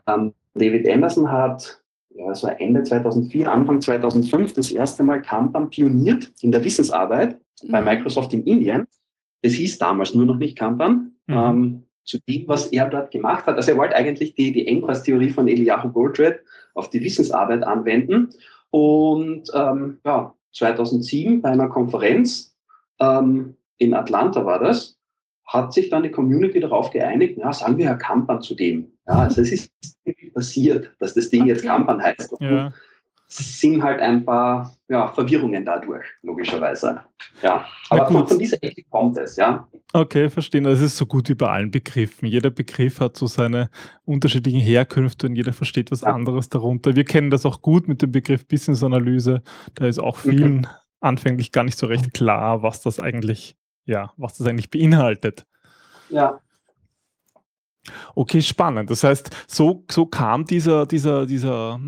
Ähm, 0.07 0.35
David 0.55 0.89
Anderson 0.89 1.31
hat 1.31 1.80
ja, 2.11 2.31
es 2.31 2.43
war 2.43 2.61
Ende 2.61 2.83
2004, 2.83 3.51
Anfang 3.51 3.81
2005 3.81 4.55
das 4.55 4.71
erste 4.71 5.03
Mal 5.03 5.23
Kanban 5.23 5.71
pioniert 5.71 6.31
in 6.41 6.53
der 6.53 6.65
Wissensarbeit 6.65 7.39
mhm. 7.63 7.73
bei 7.73 7.81
Microsoft 7.81 8.33
in 8.35 8.45
Indien. 8.45 8.87
Das 9.43 9.53
hieß 9.53 9.79
damals 9.79 10.15
nur 10.15 10.27
noch 10.27 10.37
nicht 10.37 10.59
Kanban. 10.59 11.13
Mhm. 11.27 11.35
Ähm, 11.35 11.83
zu 12.05 12.19
dem, 12.29 12.49
was 12.49 12.67
er 12.67 12.89
dort 12.89 13.13
gemacht 13.13 13.47
hat. 13.47 13.57
Also 13.57 13.71
er 13.71 13.77
wollte 13.77 13.95
eigentlich 13.95 14.35
die, 14.35 14.53
die 14.53 14.67
Engpass-Theorie 14.67 15.31
von 15.31 15.47
Eliyahu 15.47 15.91
Goldratt 15.91 16.41
auf 16.75 16.91
die 16.91 17.01
Wissensarbeit 17.03 17.63
anwenden. 17.63 18.31
Und 18.71 19.45
ähm, 19.55 19.99
ja, 20.05 20.35
2007 20.53 21.41
bei 21.41 21.51
einer 21.51 21.69
Konferenz 21.69 22.57
ähm, 22.99 23.57
in 23.79 23.95
Atlanta 23.95 24.45
war 24.45 24.59
das, 24.59 24.99
hat 25.47 25.73
sich 25.73 25.89
dann 25.89 26.03
die 26.03 26.11
Community 26.11 26.61
darauf 26.61 26.91
geeinigt, 26.91 27.39
ja, 27.39 27.53
sagen 27.53 27.79
wir 27.79 27.87
Herr 27.87 27.97
Kanban 27.97 28.41
zu 28.43 28.55
dem. 28.55 28.93
Ja, 29.11 29.23
also 29.23 29.43
es 29.43 29.51
ist 29.51 29.73
passiert, 30.33 30.91
dass 31.01 31.15
das 31.15 31.29
Ding 31.31 31.43
okay. 31.43 31.51
jetzt 31.51 31.65
Kanban 31.65 32.01
heißt. 32.01 32.37
Ja. 32.41 32.73
Es 33.29 33.61
sind 33.61 33.83
halt 33.83 34.01
ein 34.01 34.25
paar 34.25 34.75
ja, 34.89 35.09
Verwirrungen 35.09 35.65
dadurch, 35.65 36.05
logischerweise. 36.23 37.01
Ja, 37.43 37.65
aber 37.89 38.07
von, 38.09 38.27
von, 38.27 38.39
dieser 38.39 38.63
Ecke 38.63 38.83
kommt 38.91 39.19
es, 39.19 39.37
ja. 39.37 39.69
Okay, 39.93 40.29
verstehen. 40.31 40.65
Das 40.65 40.81
ist 40.81 40.97
so 40.97 41.07
gut 41.07 41.29
wie 41.29 41.35
bei 41.35 41.49
allen 41.49 41.71
Begriffen. 41.71 42.27
Jeder 42.27 42.51
Begriff 42.51 43.01
hat 43.01 43.17
so 43.17 43.27
seine 43.27 43.71
unterschiedlichen 44.05 44.61
Herkünfte 44.61 45.27
und 45.27 45.37
jeder 45.37 45.53
versteht 45.53 45.91
was 45.91 46.03
ja. 46.03 46.13
anderes 46.13 46.49
darunter. 46.49 46.95
Wir 46.97 47.05
kennen 47.05 47.31
das 47.31 47.47
auch 47.47 47.63
gut 47.63 47.89
mit 47.89 48.03
dem 48.03 48.13
Begriff 48.13 48.47
Business 48.47 48.83
Analyse. 48.83 49.43
Da 49.75 49.87
ist 49.87 49.99
auch 49.99 50.17
vielen 50.17 50.59
mhm. 50.59 50.67
anfänglich 51.01 51.53
gar 51.53 51.65
nicht 51.65 51.79
so 51.79 51.87
recht 51.87 52.13
klar, 52.15 52.63
was 52.63 52.81
das 52.83 52.99
eigentlich, 52.99 53.57
ja, 53.87 54.13
was 54.17 54.39
das 54.39 54.47
eigentlich 54.47 54.71
beinhaltet. 54.71 55.47
Ja. 56.09 56.41
Okay, 58.15 58.43
spannend. 58.43 58.91
Das 58.91 59.05
heißt, 59.05 59.31
so, 59.47 59.85
so 59.91 60.07
kam 60.07 60.45
dieser, 60.45 60.87
dieser, 60.87 61.27
dieser, 61.27 61.81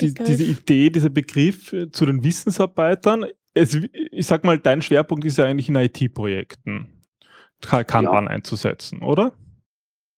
die, 0.00 0.14
diese 0.14 0.44
Idee, 0.44 0.90
dieser 0.90 1.10
Begriff 1.10 1.72
äh, 1.72 1.90
zu 1.90 2.06
den 2.06 2.22
Wissensarbeitern. 2.22 3.26
Es, 3.54 3.78
ich 3.92 4.26
sag 4.26 4.44
mal, 4.44 4.58
dein 4.58 4.82
Schwerpunkt 4.82 5.24
ist 5.24 5.38
ja 5.38 5.44
eigentlich 5.46 5.68
in 5.68 5.76
IT-Projekten, 5.76 6.88
Kanban 7.60 8.24
ja. 8.24 8.30
einzusetzen, 8.30 9.02
oder? 9.02 9.32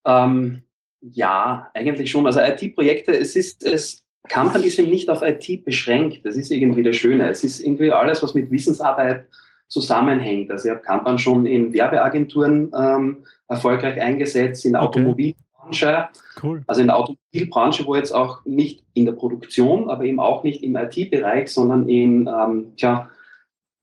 Ähm, 0.07 0.63
ja, 1.01 1.71
eigentlich 1.75 2.11
schon. 2.11 2.27
Also 2.27 2.41
IT-Projekte, 2.41 3.13
es 3.17 3.37
ist, 3.37 3.65
es, 3.65 4.05
Kanban 4.29 4.63
ist 4.63 4.79
eben 4.79 4.91
nicht 4.91 5.09
auf 5.09 5.23
IT 5.23 5.65
beschränkt. 5.65 6.25
Das 6.25 6.37
ist 6.37 6.51
irgendwie 6.51 6.83
das 6.83 6.97
Schöne. 6.97 7.29
Es 7.29 7.45
ist 7.45 7.61
irgendwie 7.61 7.93
alles, 7.93 8.23
was 8.23 8.35
mit 8.35 8.51
Wissensarbeit 8.51 9.27
zusammenhängt. 9.69 10.51
Also 10.51 10.69
ich 10.69 10.75
habe 10.75 10.83
Kanban 10.83 11.19
schon 11.19 11.47
in 11.47 11.73
Werbeagenturen 11.73 12.71
ähm, 12.77 13.25
erfolgreich 13.49 14.01
eingesetzt, 14.01 14.65
in 14.65 14.73
der 14.73 14.83
okay. 14.83 15.01
Automobilbranche 15.01 15.47
Branche, 15.67 16.09
cool. 16.43 16.63
also 16.67 16.81
in 16.81 16.87
der 16.87 16.97
Automobilbranche, 16.97 17.87
wo 17.87 17.97
jetzt 17.97 18.13
auch 18.13 18.45
nicht 18.45 18.85
in 18.95 19.05
der 19.05 19.13
Produktion, 19.13 19.91
aber 19.91 20.05
eben 20.05 20.21
auch 20.21 20.45
nicht 20.45 20.63
im 20.63 20.77
IT-Bereich, 20.77 21.49
sondern 21.49 21.89
in, 21.89 22.29
ähm, 22.29 22.73
tja, 22.77 23.11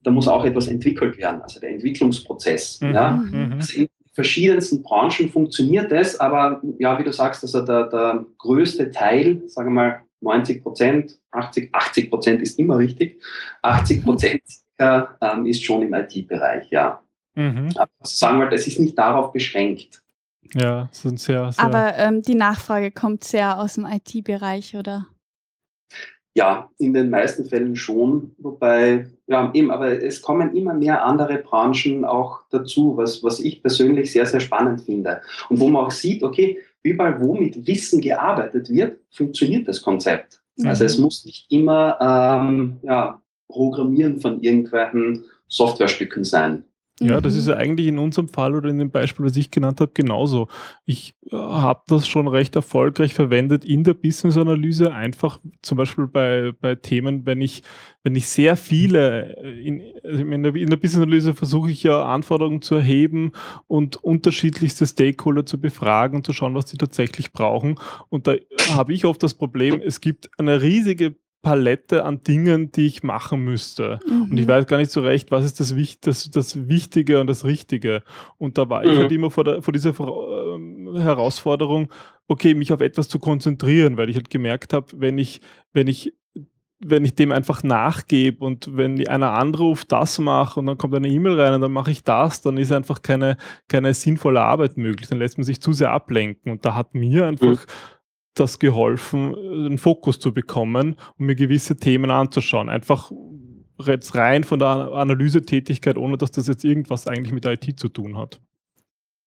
da 0.04 0.12
muss 0.12 0.28
auch 0.28 0.46
etwas 0.46 0.68
entwickelt 0.68 1.18
werden, 1.18 1.42
also 1.42 1.60
der 1.60 1.72
Entwicklungsprozess. 1.72 2.82
Mhm. 2.82 2.94
Ja. 2.94 3.12
Mhm. 3.12 3.54
Also 3.54 3.82
in 3.82 3.88
verschiedensten 4.13 4.84
Branchen 4.84 5.30
funktioniert 5.30 5.92
das, 5.92 6.20
aber 6.20 6.62
ja, 6.78 6.98
wie 7.00 7.04
du 7.04 7.12
sagst, 7.12 7.44
also 7.44 7.66
der, 7.66 7.88
der 7.88 8.25
größte 8.38 8.92
Teil, 8.92 9.42
sagen 9.48 9.70
wir 9.70 9.74
mal 9.74 10.02
90 10.22 10.63
Prozent, 10.63 11.20
80, 11.32 11.70
80 11.74 12.10
Prozent 12.10 12.42
ist 12.42 12.60
immer 12.60 12.78
richtig, 12.78 13.22
80 13.62 14.04
Prozent 14.04 14.42
äh, 14.84 15.50
ist 15.50 15.63
schon 15.63 15.82
im 15.82 15.94
IT-Bereich, 15.94 16.70
ja. 16.70 17.02
Mhm. 17.36 17.70
Aber 17.75 17.92
sagen 18.04 18.40
wir, 18.40 18.50
das 18.50 18.68
ist 18.68 18.80
nicht 18.80 18.98
darauf 18.98 19.32
beschränkt. 19.32 20.04
Ja, 20.54 20.90
sind 20.92 21.20
sehr, 21.20 21.52
sehr. 21.52 21.63
Aber 21.63 21.98
ähm, 21.98 22.22
die 22.22 22.36
Nachfrage 22.36 22.92
kommt 22.92 23.24
sehr 23.24 23.60
aus 23.60 23.75
dem 23.75 23.86
IT-Bereich, 23.86 24.75
oder? 24.75 25.08
Ja, 26.36 26.70
in 26.80 26.94
den 26.94 27.10
meisten 27.10 27.46
Fällen 27.46 27.75
schon. 27.75 28.36
Wobei, 28.40 29.08
ja, 29.28 29.52
eben, 29.54 29.72
aber 29.72 30.04
es 30.04 30.22
kommen 30.22 30.56
immer 30.56 30.74
mehr 30.74 31.06
andere 31.06 31.38
Branchen 31.38 32.06
auch 32.06 32.42
dazu, 32.50 32.98
was, 32.98 33.24
was 33.24 33.40
ich 33.40 33.62
persönlich 33.62 34.12
sehr, 34.12 34.25
sehr 34.25 34.40
spannend 34.40 34.82
finde. 34.82 35.22
Und 35.50 35.60
wo 35.60 35.70
man 35.70 35.86
auch 35.86 35.92
sieht, 35.92 36.24
okay, 36.24 36.60
überall, 36.82 37.20
wo 37.22 37.36
mit 37.36 37.66
Wissen 37.68 38.02
gearbeitet 38.02 38.70
wird, 38.70 39.00
funktioniert 39.12 39.68
das 39.68 39.82
Konzept. 39.82 40.42
Mhm. 40.56 40.68
Also 40.68 40.86
es 40.86 40.98
muss 40.98 41.24
nicht 41.25 41.52
immer 41.52 41.98
ähm, 42.02 42.80
ja, 42.82 43.22
Programmieren 43.53 44.19
von 44.19 44.41
irgendwelchen 44.41 45.25
Softwarestücken 45.48 46.24
sein. 46.24 46.63
Ja, 47.00 47.19
das 47.19 47.36
ist 47.36 47.48
ja 47.48 47.55
mhm. 47.55 47.62
eigentlich 47.62 47.88
in 47.88 47.98
unserem 47.98 48.29
Fall 48.29 48.53
oder 48.55 48.69
in 48.69 48.77
dem 48.77 48.91
Beispiel, 48.91 49.25
was 49.25 49.36
ich 49.36 49.50
genannt 49.50 49.81
habe, 49.81 49.91
genauso. 49.93 50.48
Ich 50.86 51.15
äh, 51.31 51.36
habe 51.36 51.81
das 51.88 52.07
schon 52.07 52.27
recht 52.27 52.55
erfolgreich 52.55 53.15
verwendet 53.15 53.65
in 53.65 53.83
der 53.83 53.95
Business-Analyse, 53.95 54.93
einfach 54.93 55.39
zum 55.63 55.77
Beispiel 55.77 56.05
bei, 56.05 56.51
bei 56.62 56.75
Themen, 56.75 57.25
wenn 57.25 57.41
ich, 57.41 57.63
wenn 58.03 58.15
ich 58.15 58.27
sehr 58.27 58.55
viele, 58.55 59.36
äh, 59.38 59.67
in, 59.67 59.81
also 60.03 60.19
in 60.19 60.43
der, 60.43 60.55
in 60.55 60.69
der 60.69 60.77
Business-Analyse 60.77 61.33
versuche 61.33 61.72
ich 61.72 61.81
ja 61.81 62.05
Anforderungen 62.05 62.62
zu 62.62 62.75
erheben 62.75 63.31
und 63.65 63.98
unterschiedlichste 63.98 64.86
Stakeholder 64.86 65.48
zu 65.48 65.60
befragen 65.60 66.17
und 66.17 66.25
zu 66.27 66.33
schauen, 66.33 66.53
was 66.53 66.69
sie 66.69 66.77
tatsächlich 66.77 67.33
brauchen. 67.33 67.79
Und 68.10 68.27
da 68.27 68.36
habe 68.69 68.93
ich 68.93 69.05
oft 69.05 69.24
das 69.24 69.33
Problem, 69.33 69.81
es 69.83 70.00
gibt 70.00 70.29
eine 70.38 70.62
riesige 70.62 71.15
Palette 71.43 72.05
an 72.05 72.23
Dingen, 72.23 72.71
die 72.71 72.88
ich 72.88 73.03
machen 73.03 73.41
müsste. 73.43 74.00
Mhm. 74.07 74.21
Und 74.23 74.38
ich 74.38 74.45
mhm. 74.45 74.50
weiß 74.50 74.65
gar 74.65 74.77
nicht 74.77 74.91
so 74.91 75.01
recht, 75.01 75.29
was 75.29 75.45
ist 75.45 75.59
das, 75.59 75.75
das, 76.01 76.31
das 76.31 76.67
Wichtige 76.67 77.19
und 77.19 77.27
das 77.27 77.45
Richtige. 77.45 78.01
Und 78.39 78.57
da 78.57 78.67
war 78.69 78.83
mhm. 78.83 78.91
ich 78.91 78.97
halt 78.97 79.12
immer 79.12 79.29
vor, 79.29 79.43
der, 79.43 79.62
vor 79.62 79.73
dieser 79.73 79.91
äh, 79.91 81.00
Herausforderung, 81.00 81.91
okay, 82.27 82.55
mich 82.55 82.73
auf 82.73 82.81
etwas 82.81 83.09
zu 83.09 83.19
konzentrieren, 83.19 83.97
weil 83.97 84.09
ich 84.09 84.15
halt 84.15 84.31
gemerkt 84.31 84.73
habe, 84.73 84.88
wenn 84.95 85.19
ich, 85.19 85.41
wenn 85.73 85.88
ich 85.88 86.13
wenn 86.85 87.05
ich 87.05 87.15
dem 87.15 87.31
einfach 87.31 87.63
nachgebe 87.63 88.43
und 88.43 88.75
wenn 88.75 89.07
einer 89.07 89.31
anruft, 89.31 89.93
das 89.93 90.19
mache 90.19 90.59
und 90.59 90.65
dann 90.65 90.77
kommt 90.77 90.93
eine 90.93 91.07
E-Mail 91.07 91.39
rein 91.39 91.53
und 91.53 91.62
dann 91.62 91.71
mache 91.71 91.91
ich 91.91 92.03
das, 92.03 92.41
dann 92.41 92.57
ist 92.57 92.73
einfach 92.73 93.01
keine, 93.01 93.38
keine 93.69 93.93
sinnvolle 93.93 94.41
Arbeit 94.41 94.75
möglich. 94.75 95.07
Dann 95.07 95.19
lässt 95.19 95.38
man 95.38 95.45
sich 95.45 95.62
zu 95.62 95.71
sehr 95.71 95.91
ablenken. 95.91 96.51
Und 96.51 96.65
da 96.65 96.75
hat 96.75 96.93
mir 96.93 97.25
einfach 97.25 97.47
mhm 97.47 97.71
das 98.34 98.60
geholfen, 98.60 99.36
einen 99.36 99.78
Fokus 99.78 100.20
zu 100.20 100.34
bekommen 100.34 100.96
und 101.18 101.25
mir 101.25 101.36
gewisse 101.36 101.78
Themen 101.78 102.12
anzuschauen. 102.12 102.70
Einfach 102.70 103.12
jetzt 103.86 104.16
rein 104.16 104.44
von 104.44 104.60
der 104.60 104.68
Analysetätigkeit, 104.68 105.98
ohne 105.98 106.18
dass 106.18 106.32
das 106.32 106.48
jetzt 106.48 106.63
irgendwas 106.63 107.08
eigentlich 107.08 107.34
mit 107.34 107.46
IT 107.46 107.80
zu 107.80 107.90
tun 107.90 108.18
hat. 108.18 108.40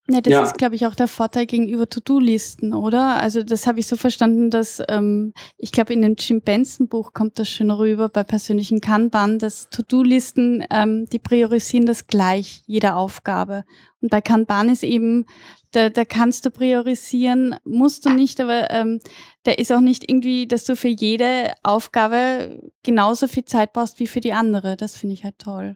Ja, 0.09 0.21
das 0.21 0.31
ja. 0.31 0.43
ist, 0.43 0.57
glaube 0.57 0.75
ich, 0.75 0.85
auch 0.85 0.95
der 0.95 1.09
Vorteil 1.09 1.45
gegenüber 1.45 1.89
To-Do-Listen, 1.89 2.73
oder? 2.73 3.17
Also 3.17 3.43
das 3.43 3.67
habe 3.67 3.81
ich 3.81 3.87
so 3.87 3.97
verstanden, 3.97 4.49
dass 4.49 4.81
ähm, 4.87 5.33
ich 5.57 5.73
glaube, 5.73 5.93
in 5.93 6.01
dem 6.01 6.15
Jim 6.17 6.41
Benson-Buch 6.41 7.11
kommt 7.13 7.37
das 7.39 7.49
schön 7.49 7.71
rüber 7.71 8.07
bei 8.07 8.23
persönlichen 8.23 8.79
Kanban, 8.79 9.37
dass 9.37 9.69
To-Do-Listen, 9.69 10.63
ähm, 10.71 11.07
die 11.11 11.19
priorisieren 11.19 11.85
das 11.85 12.07
gleich, 12.07 12.63
jede 12.67 12.95
Aufgabe. 12.95 13.65
Und 14.01 14.09
bei 14.09 14.21
Kanban 14.21 14.69
ist 14.69 14.83
eben 14.83 15.25
da, 15.71 15.89
da 15.89 16.05
kannst 16.05 16.45
du 16.45 16.51
priorisieren, 16.51 17.55
musst 17.65 18.05
du 18.05 18.09
nicht, 18.09 18.39
aber 18.39 18.71
ähm, 18.71 19.01
der 19.45 19.59
ist 19.59 19.73
auch 19.73 19.81
nicht 19.81 20.09
irgendwie, 20.09 20.47
dass 20.47 20.63
du 20.63 20.77
für 20.77 20.87
jede 20.87 21.53
Aufgabe 21.63 22.61
genauso 22.83 23.27
viel 23.27 23.43
Zeit 23.43 23.73
brauchst 23.73 23.99
wie 23.99 24.07
für 24.07 24.21
die 24.21 24.31
andere. 24.31 24.77
Das 24.77 24.95
finde 24.95 25.15
ich 25.15 25.25
halt 25.25 25.37
toll. 25.39 25.75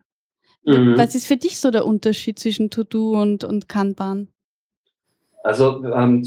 Mhm. 0.66 0.98
Was 0.98 1.16
ist 1.16 1.28
für 1.28 1.38
dich 1.38 1.60
so 1.60 1.72
der 1.72 1.86
Unterschied 1.86 2.40
zwischen 2.40 2.70
To-Do 2.70 3.20
und, 3.22 3.44
und 3.44 3.68
Kanban? 3.68 4.28
Also, 5.44 5.84
ähm, 5.86 6.24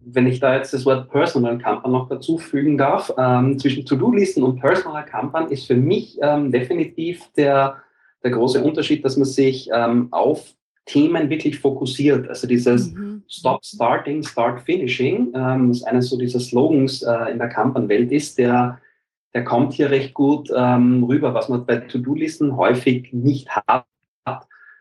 wenn 0.00 0.26
ich 0.26 0.40
da 0.40 0.56
jetzt 0.56 0.72
das 0.72 0.86
Wort 0.86 1.10
Personal 1.10 1.58
Kanban 1.58 1.92
noch 1.92 2.08
dazu 2.08 2.38
fügen 2.38 2.78
darf, 2.78 3.12
ähm, 3.18 3.58
zwischen 3.58 3.84
To-Do-Listen 3.84 4.42
und 4.42 4.60
Personal 4.60 5.04
Kanban 5.04 5.50
ist 5.50 5.66
für 5.66 5.74
mich 5.76 6.18
ähm, 6.22 6.50
definitiv 6.52 7.30
der, 7.36 7.78
der 8.22 8.30
große 8.30 8.62
Unterschied, 8.62 9.04
dass 9.04 9.16
man 9.16 9.26
sich 9.26 9.68
ähm, 9.72 10.08
auf 10.12 10.54
Themen 10.86 11.28
wirklich 11.28 11.58
fokussiert. 11.58 12.28
Also 12.28 12.46
dieses 12.46 12.92
mhm. 12.92 13.22
Stop 13.28 13.64
Starting, 13.64 14.22
Start 14.22 14.62
Finishing, 14.62 15.32
ähm, 15.34 15.70
was 15.70 15.82
eines 15.82 16.08
so 16.08 16.16
dieser 16.16 16.40
Slogans 16.40 17.02
äh, 17.02 17.32
in 17.32 17.38
der 17.38 17.48
Kanban-Welt 17.48 18.10
ist, 18.10 18.38
der, 18.38 18.80
der 19.34 19.44
kommt 19.44 19.74
hier 19.74 19.90
recht 19.90 20.14
gut 20.14 20.50
ähm, 20.54 21.04
rüber, 21.04 21.34
was 21.34 21.48
man 21.48 21.66
bei 21.66 21.76
To-Do-Listen 21.76 22.56
häufig 22.56 23.12
nicht 23.12 23.50
hat. 23.50 23.84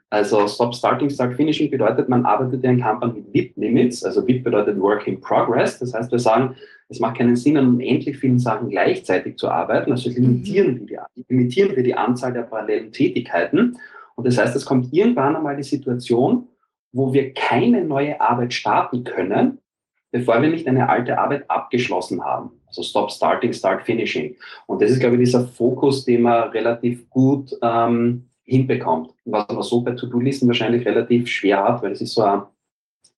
Also 0.10 0.48
Stop 0.48 0.74
Starting, 0.74 1.10
Start 1.10 1.36
Finishing 1.36 1.70
bedeutet, 1.70 2.08
man 2.08 2.26
arbeitet 2.26 2.64
ja 2.64 2.72
in 2.72 2.80
Kanban 2.80 3.14
mit 3.14 3.34
WIP-Limits. 3.34 4.06
Also 4.06 4.26
WIP 4.26 4.46
bedeutet 4.46 4.80
Work 4.80 5.06
in 5.06 5.20
Progress. 5.20 5.80
Das 5.80 5.94
heißt, 5.94 6.12
wir 6.12 6.20
sagen, 6.20 6.56
es 6.88 7.02
macht 7.02 7.18
keinen 7.18 7.36
Sinn, 7.36 7.58
an 7.58 7.68
unendlich 7.68 8.18
vielen 8.18 8.40
Sachen 8.40 8.70
gleichzeitig 8.70 9.36
zu 9.36 9.50
arbeiten. 9.50 9.92
Also 9.92 10.10
limitieren, 10.10 10.76
mhm. 10.76 10.90
wir, 10.90 11.06
die, 11.16 11.26
limitieren 11.28 11.76
wir 11.76 11.84
die 11.84 11.96
Anzahl 11.96 12.32
der 12.32 12.44
parallelen 12.44 12.94
Tätigkeiten 12.94 13.78
und 14.18 14.26
das 14.26 14.38
heißt, 14.38 14.56
es 14.56 14.66
kommt 14.66 14.92
irgendwann 14.92 15.36
einmal 15.36 15.56
die 15.56 15.64
Situation, 15.64 16.50
wo 16.92 17.14
wir 17.14 17.34
keine 17.34 17.86
neue 17.86 18.20
Arbeit 18.20 18.54
starten 18.54 19.04
können, 19.04 19.60
bevor 20.12 20.42
wir 20.42 20.50
nicht 20.50 20.68
eine 20.68 20.90
alte 20.90 21.18
Arbeit 21.18 21.50
abgeschlossen 21.50 22.24
haben. 22.24 22.52
Also 22.68 22.84
Stop 22.84 23.12
Starting, 23.12 23.54
Start 23.54 23.84
Finishing. 23.84 24.36
Und 24.66 24.82
das 24.82 24.92
ist, 24.92 25.00
glaube 25.00 25.16
ich, 25.16 25.22
dieser 25.22 25.48
Fokus, 25.48 26.06
den 26.06 26.24
man 26.24 26.50
relativ 26.50 27.10
gut 27.10 27.52
ähm, 27.62 28.30
hinbekommt. 28.44 29.12
Was 29.26 29.48
man 29.48 29.64
so 29.64 29.82
bei 29.82 29.92
To-Do-Listen 29.92 30.48
wahrscheinlich 30.48 30.86
relativ 30.86 31.28
schwer 31.28 31.64
hat, 31.64 31.84
weil 31.84 31.92
es 31.92 32.02
ist 32.02 32.14
so 32.14 32.24
eine 32.24 32.48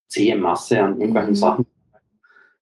zähe 0.08 0.36
Masse 0.36 0.82
an 0.82 1.00
irgendwelchen 1.00 1.32
mhm. 1.32 1.36
Sachen 1.36 1.66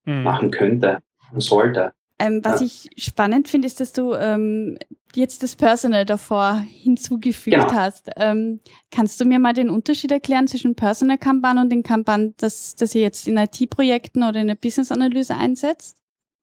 mhm. 0.06 0.24
machen 0.24 0.52
könnte 0.52 1.00
und 1.34 1.42
sollte. 1.42 1.94
Ähm, 2.20 2.44
was 2.44 2.62
ja. 2.62 2.68
ich 2.68 2.90
spannend 3.04 3.48
finde, 3.48 3.68
ist, 3.68 3.80
dass 3.80 3.94
du 3.94 4.14
ähm, 4.14 4.78
jetzt 5.16 5.44
das 5.44 5.56
Personal 5.56 6.06
davor 6.06 6.64
hinzugefügt 6.68 7.56
genau. 7.56 7.72
hast. 7.72 8.10
Ähm, 8.18 8.60
kannst 8.92 9.22
du 9.22 9.26
mir 9.26 9.40
mal 9.40 9.54
den 9.54 9.70
Unterschied 9.70 10.12
erklären 10.12 10.48
zwischen 10.48 10.76
Personal 10.76 11.18
Kanban 11.18 11.60
und 11.60 11.70
den 11.70 11.84
Kanban, 11.84 12.34
das, 12.38 12.76
das 12.76 12.96
ihr 12.96 13.02
jetzt 13.02 13.28
in 13.28 13.38
IT-Projekten 13.38 14.24
oder 14.24 14.40
in 14.40 14.48
der 14.48 14.56
Business-Analyse 14.56 15.36
einsetzt? 15.36 15.98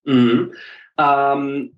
Mhm. 0.04 0.52
Ähm, 0.96 1.72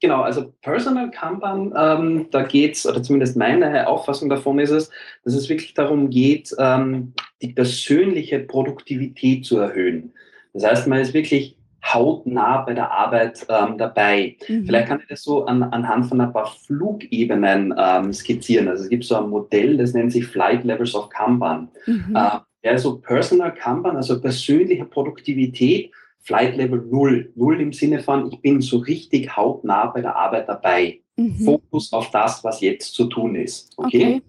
genau, 0.00 0.22
also 0.22 0.54
Personal 0.62 1.10
Kanban, 1.10 1.74
ähm, 1.76 2.28
da 2.30 2.42
geht 2.44 2.76
es, 2.76 2.86
oder 2.86 3.02
zumindest 3.02 3.36
meine 3.36 3.86
Auffassung 3.88 4.30
davon 4.30 4.58
ist 4.58 4.70
es, 4.70 4.90
dass 5.24 5.34
es 5.34 5.50
wirklich 5.50 5.74
darum 5.74 6.08
geht, 6.08 6.54
ähm, 6.58 7.12
die 7.42 7.52
persönliche 7.52 8.38
Produktivität 8.38 9.44
zu 9.44 9.58
erhöhen. 9.58 10.14
Das 10.54 10.64
heißt, 10.64 10.86
man 10.86 11.00
ist 11.00 11.12
wirklich 11.12 11.57
hautnah 11.84 12.62
bei 12.62 12.74
der 12.74 12.90
Arbeit 12.90 13.46
ähm, 13.48 13.78
dabei. 13.78 14.36
Mhm. 14.48 14.66
Vielleicht 14.66 14.88
kann 14.88 15.00
ich 15.00 15.08
das 15.08 15.22
so 15.22 15.46
an, 15.46 15.62
anhand 15.62 16.06
von 16.06 16.20
ein 16.20 16.32
paar 16.32 16.46
Flugebenen 16.46 17.74
ähm, 17.78 18.12
skizzieren. 18.12 18.68
Also 18.68 18.84
es 18.84 18.90
gibt 18.90 19.04
so 19.04 19.16
ein 19.16 19.28
Modell, 19.28 19.76
das 19.76 19.94
nennt 19.94 20.12
sich 20.12 20.26
Flight 20.26 20.64
Levels 20.64 20.94
of 20.94 21.08
Kanban. 21.08 21.68
Mhm. 21.86 22.16
Äh, 22.16 22.68
also 22.68 22.98
Personal 22.98 23.54
Kanban, 23.54 23.96
also 23.96 24.20
persönliche 24.20 24.84
Produktivität, 24.84 25.92
Flight 26.20 26.56
Level 26.56 26.84
0. 26.90 27.32
0 27.34 27.60
im 27.60 27.72
Sinne 27.72 28.00
von, 28.00 28.30
ich 28.30 28.40
bin 28.40 28.60
so 28.60 28.78
richtig 28.78 29.34
hautnah 29.36 29.86
bei 29.86 30.02
der 30.02 30.16
Arbeit 30.16 30.48
dabei. 30.48 31.00
Mhm. 31.16 31.38
Fokus 31.38 31.92
auf 31.92 32.10
das, 32.10 32.42
was 32.44 32.60
jetzt 32.60 32.94
zu 32.94 33.06
tun 33.06 33.34
ist. 33.36 33.72
okay. 33.76 34.16
okay 34.16 34.22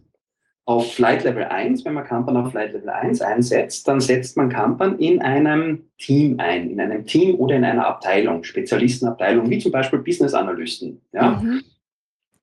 auf 0.70 0.94
Flight 0.94 1.24
Level 1.24 1.46
1, 1.46 1.84
wenn 1.84 1.96
man 1.96 2.04
Kanban 2.04 2.38
auf 2.38 2.52
Flight 2.52 2.74
Level 2.74 2.90
1 2.90 3.22
einsetzt, 3.22 3.88
dann 3.88 4.00
setzt 4.00 4.38
man 4.38 4.50
Kanban 4.50 5.00
in 5.00 5.20
einem 5.20 5.82
Team 5.98 6.36
ein, 6.38 6.70
in 6.70 6.80
einem 6.80 7.08
Team 7.08 7.34
oder 7.40 7.56
in 7.56 7.64
einer 7.64 7.88
Abteilung, 7.88 8.44
Spezialistenabteilung, 8.44 9.50
wie 9.50 9.58
zum 9.58 9.72
Beispiel 9.72 9.98
Business 9.98 10.36
Analysten. 10.36 11.02
Ja? 11.12 11.42
Mhm. 11.42 11.64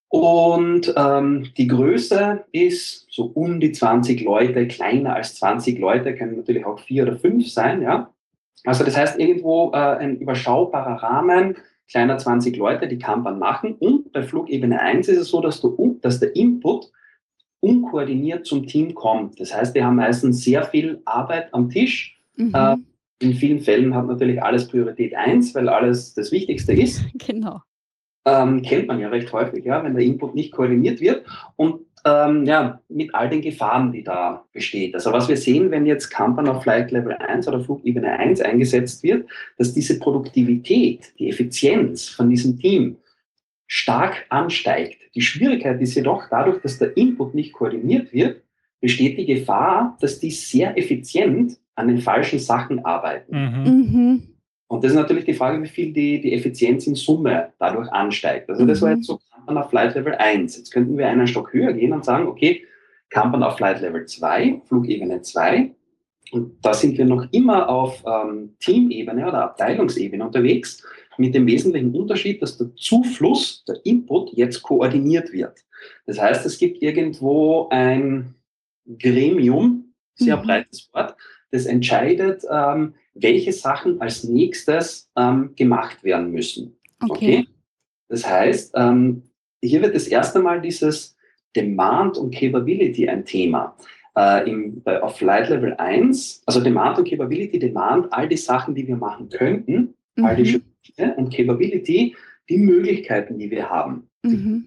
Und 0.09 0.93
ähm, 0.97 1.53
die 1.57 1.69
Größe 1.69 2.45
ist 2.51 3.07
so 3.11 3.27
um 3.27 3.61
die 3.61 3.71
20 3.71 4.25
Leute, 4.25 4.67
kleiner 4.67 5.15
als 5.15 5.37
20 5.37 5.79
Leute, 5.79 6.17
können 6.17 6.37
natürlich 6.37 6.67
auch 6.67 6.81
vier 6.81 7.05
oder 7.05 7.15
fünf 7.15 7.49
sein. 7.49 7.81
Ja? 7.81 8.11
Also 8.65 8.83
das 8.83 8.97
heißt 8.97 9.21
irgendwo 9.21 9.71
äh, 9.71 9.77
ein 9.77 10.19
überschaubarer 10.19 11.01
Rahmen, 11.01 11.59
kleiner 11.89 12.19
20 12.19 12.57
Leute, 12.57 12.89
die 12.89 12.99
Kanban 12.99 13.39
machen. 13.39 13.77
Und 13.79 14.13
bei 14.13 14.25
Flugebene 14.25 14.81
1 14.81 15.07
ist 15.07 15.19
es 15.19 15.29
so, 15.29 15.41
dass, 15.41 15.61
du, 15.61 16.01
dass 16.03 16.19
der 16.19 16.35
Input 16.35 16.91
unkoordiniert 17.67 18.47
zum 18.47 18.67
Team 18.67 18.95
kommt. 18.95 19.41
Das 19.41 19.55
heißt, 19.55 19.75
wir 19.75 19.85
haben 19.85 19.97
meistens 19.97 20.45
sehr 20.45 20.65
viel 20.65 21.01
Arbeit 21.05 21.53
am 21.53 21.69
Tisch, 21.69 22.19
mhm. 22.37 22.53
äh, 22.55 22.77
In 23.19 23.35
vielen 23.35 23.61
Fällen 23.61 23.95
hat 23.95 24.07
natürlich 24.07 24.43
alles 24.43 24.69
Priorität 24.69 25.15
1, 25.15 25.55
weil 25.55 25.69
alles 25.69 26.15
das 26.15 26.33
Wichtigste 26.33 26.73
ist. 26.73 27.03
Genau. 27.27 27.61
Ähm, 28.29 28.63
kennt 28.63 28.89
man 28.89 28.99
ja 28.99 29.09
recht 29.09 29.33
häufig, 29.33 29.65
ja, 29.65 29.85
wenn 29.85 29.95
der 29.95 30.05
Input 30.05 30.35
nicht 30.35 30.51
koordiniert 30.51 31.01
wird. 31.01 31.25
Und 31.55 31.83
ähm, 32.05 32.45
ja, 32.45 32.81
mit 32.89 33.15
all 33.15 33.29
den 33.29 33.41
Gefahren, 33.41 33.93
die 33.93 34.03
da 34.03 34.45
besteht. 34.53 34.95
Also 34.95 35.13
was 35.13 35.29
wir 35.29 35.37
sehen, 35.37 35.71
wenn 35.71 35.87
jetzt 35.87 36.09
Kanban 36.09 36.49
auf 36.49 36.63
Flight 36.63 36.91
Level 36.91 37.13
1 37.13 37.47
oder 37.47 37.61
Flugebene 37.61 38.11
1 38.19 38.41
eingesetzt 38.41 39.03
wird, 39.03 39.29
dass 39.59 39.75
diese 39.75 39.99
Produktivität, 39.99 41.13
die 41.19 41.29
Effizienz 41.29 42.09
von 42.09 42.29
diesem 42.29 42.59
Team 42.59 42.97
stark 43.67 44.27
ansteigt. 44.29 44.96
Die 45.17 45.23
Schwierigkeit 45.23 45.81
ist 45.81 45.95
jedoch 45.95 46.29
dadurch, 46.29 46.61
dass 46.61 46.79
der 46.79 46.97
Input 46.97 47.35
nicht 47.35 47.55
koordiniert 47.55 48.13
wird, 48.13 48.43
besteht 48.81 49.17
die 49.17 49.25
Gefahr, 49.25 49.97
dass 50.01 50.21
die 50.21 50.31
sehr 50.31 50.77
effizient 50.79 51.59
an 51.75 51.89
den 51.89 51.99
falschen 51.99 52.39
Sachen 52.39 52.85
arbeiten. 52.85 53.35
Mhm. 53.35 53.65
Mhm. 53.65 54.23
Und 54.69 54.85
das 54.85 54.93
ist 54.93 54.97
natürlich 54.97 55.25
die 55.25 55.35
Frage, 55.35 55.63
wie 55.63 55.69
viel 55.69 55.93
die, 55.93 56.21
die 56.21 56.35
Effizienz 56.35 56.87
in 56.87 56.95
Summe 56.95 57.53
dadurch 57.59 57.91
ansteigt. 57.91 58.51
Also 58.51 58.67
das 58.67 58.83
war 58.83 58.91
Mhm. 58.91 58.97
jetzt 58.97 59.07
so 59.07 59.19
Kanban 59.33 59.59
auf 59.59 59.71
Flight 59.71 59.95
Level 59.95 60.15
1. 60.15 60.57
Jetzt 60.59 60.71
könnten 60.71 60.99
wir 60.99 61.09
einen 61.09 61.27
Stock 61.27 61.53
höher 61.53 61.73
gehen 61.73 61.93
und 61.93 62.05
sagen, 62.05 62.27
okay, 62.27 62.65
Kanban 63.09 63.43
auf 63.43 63.57
Flight 63.57 63.81
Level 63.81 64.05
2, 64.05 64.61
Flugebene 64.67 65.23
2. 65.23 65.71
Und 66.33 66.65
da 66.65 66.75
sind 66.75 66.99
wir 66.99 67.05
noch 67.05 67.27
immer 67.33 67.69
auf 67.69 68.03
ähm, 68.07 68.57
Teamebene 68.61 69.29
oder 69.29 69.45
Abteilungsebene 69.45 70.25
unterwegs, 70.25 70.83
mit 71.19 71.35
dem 71.35 71.47
wesentlichen 71.47 71.95
Unterschied, 71.95 72.43
dass 72.43 72.59
der 72.59 72.75
Zufluss, 72.77 73.65
der 73.65 73.81
Input 73.85 74.33
jetzt 74.35 74.63
koordiniert 74.63 75.33
wird. 75.33 75.65
Das 76.07 76.21
heißt, 76.21 76.45
es 76.45 76.59
gibt 76.59 76.83
irgendwo 76.83 77.69
ein 77.71 78.35
Gremium, 78.99 79.95
sehr 80.15 80.37
Mhm. 80.37 80.43
breites 80.43 80.91
Wort, 80.93 81.17
das 81.51 81.67
entscheidet, 81.67 82.43
ähm, 82.51 82.95
welche 83.15 83.53
Sachen 83.53 84.01
als 84.01 84.25
nächstes 84.25 85.11
ähm, 85.17 85.55
gemacht 85.55 86.03
werden 86.05 86.33
müssen. 86.33 86.77
Okay. 87.01 87.47
Das 88.09 88.29
heißt, 88.29 88.75
ähm, 88.77 89.23
hier 89.63 89.83
wird 89.83 89.95
das 89.95 90.07
erste 90.07 90.39
Mal 90.41 90.61
dieses 90.61 91.17
Demand 91.55 92.19
und 92.19 92.35
Capability 92.35 93.09
ein 93.09 93.25
Thema. 93.25 93.77
Äh, 94.17 94.51
im, 94.51 94.83
bei, 94.83 95.03
auf 95.03 95.17
Flight 95.19 95.51
Level 95.51 95.75
1, 95.75 96.43
also 96.47 96.61
Demand 96.63 96.99
und 96.99 97.09
Capability, 97.09 97.59
Demand, 97.59 98.11
all 98.13 98.29
die 98.29 98.37
Sachen, 98.39 98.75
die 98.75 98.87
wir 98.87 98.97
machen 98.97 99.29
könnten, 99.29 99.95
all 100.23 100.37
die 100.37 100.43
Mhm. 100.43 100.63
Schritte 100.83 101.15
und 101.17 101.35
Capability, 101.35 102.17
die 102.49 102.57
Möglichkeiten, 102.57 103.39
die 103.39 103.51
wir 103.51 103.69
haben. 103.69 104.09
Mhm. 104.23 104.67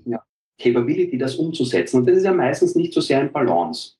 Capability, 0.61 1.17
das 1.17 1.35
umzusetzen. 1.35 1.97
Und 1.97 2.07
das 2.07 2.17
ist 2.17 2.25
ja 2.25 2.33
meistens 2.33 2.75
nicht 2.75 2.93
so 2.93 3.01
sehr 3.01 3.21
in 3.21 3.31
Balance. 3.31 3.93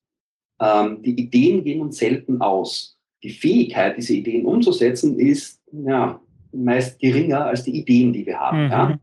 Ähm, 0.61 1.01
die 1.01 1.19
Ideen 1.19 1.63
gehen 1.63 1.81
uns 1.81 1.97
selten 1.97 2.41
aus. 2.41 2.97
Die 3.23 3.29
Fähigkeit, 3.29 3.97
diese 3.97 4.13
Ideen 4.13 4.45
umzusetzen, 4.45 5.17
ist 5.17 5.61
ja, 5.71 6.19
meist 6.51 6.99
geringer 6.99 7.45
als 7.45 7.63
die 7.63 7.77
Ideen, 7.77 8.13
die 8.13 8.25
wir 8.25 8.39
haben. 8.39 8.65
Mhm. 8.65 8.71
Ja? 8.71 8.99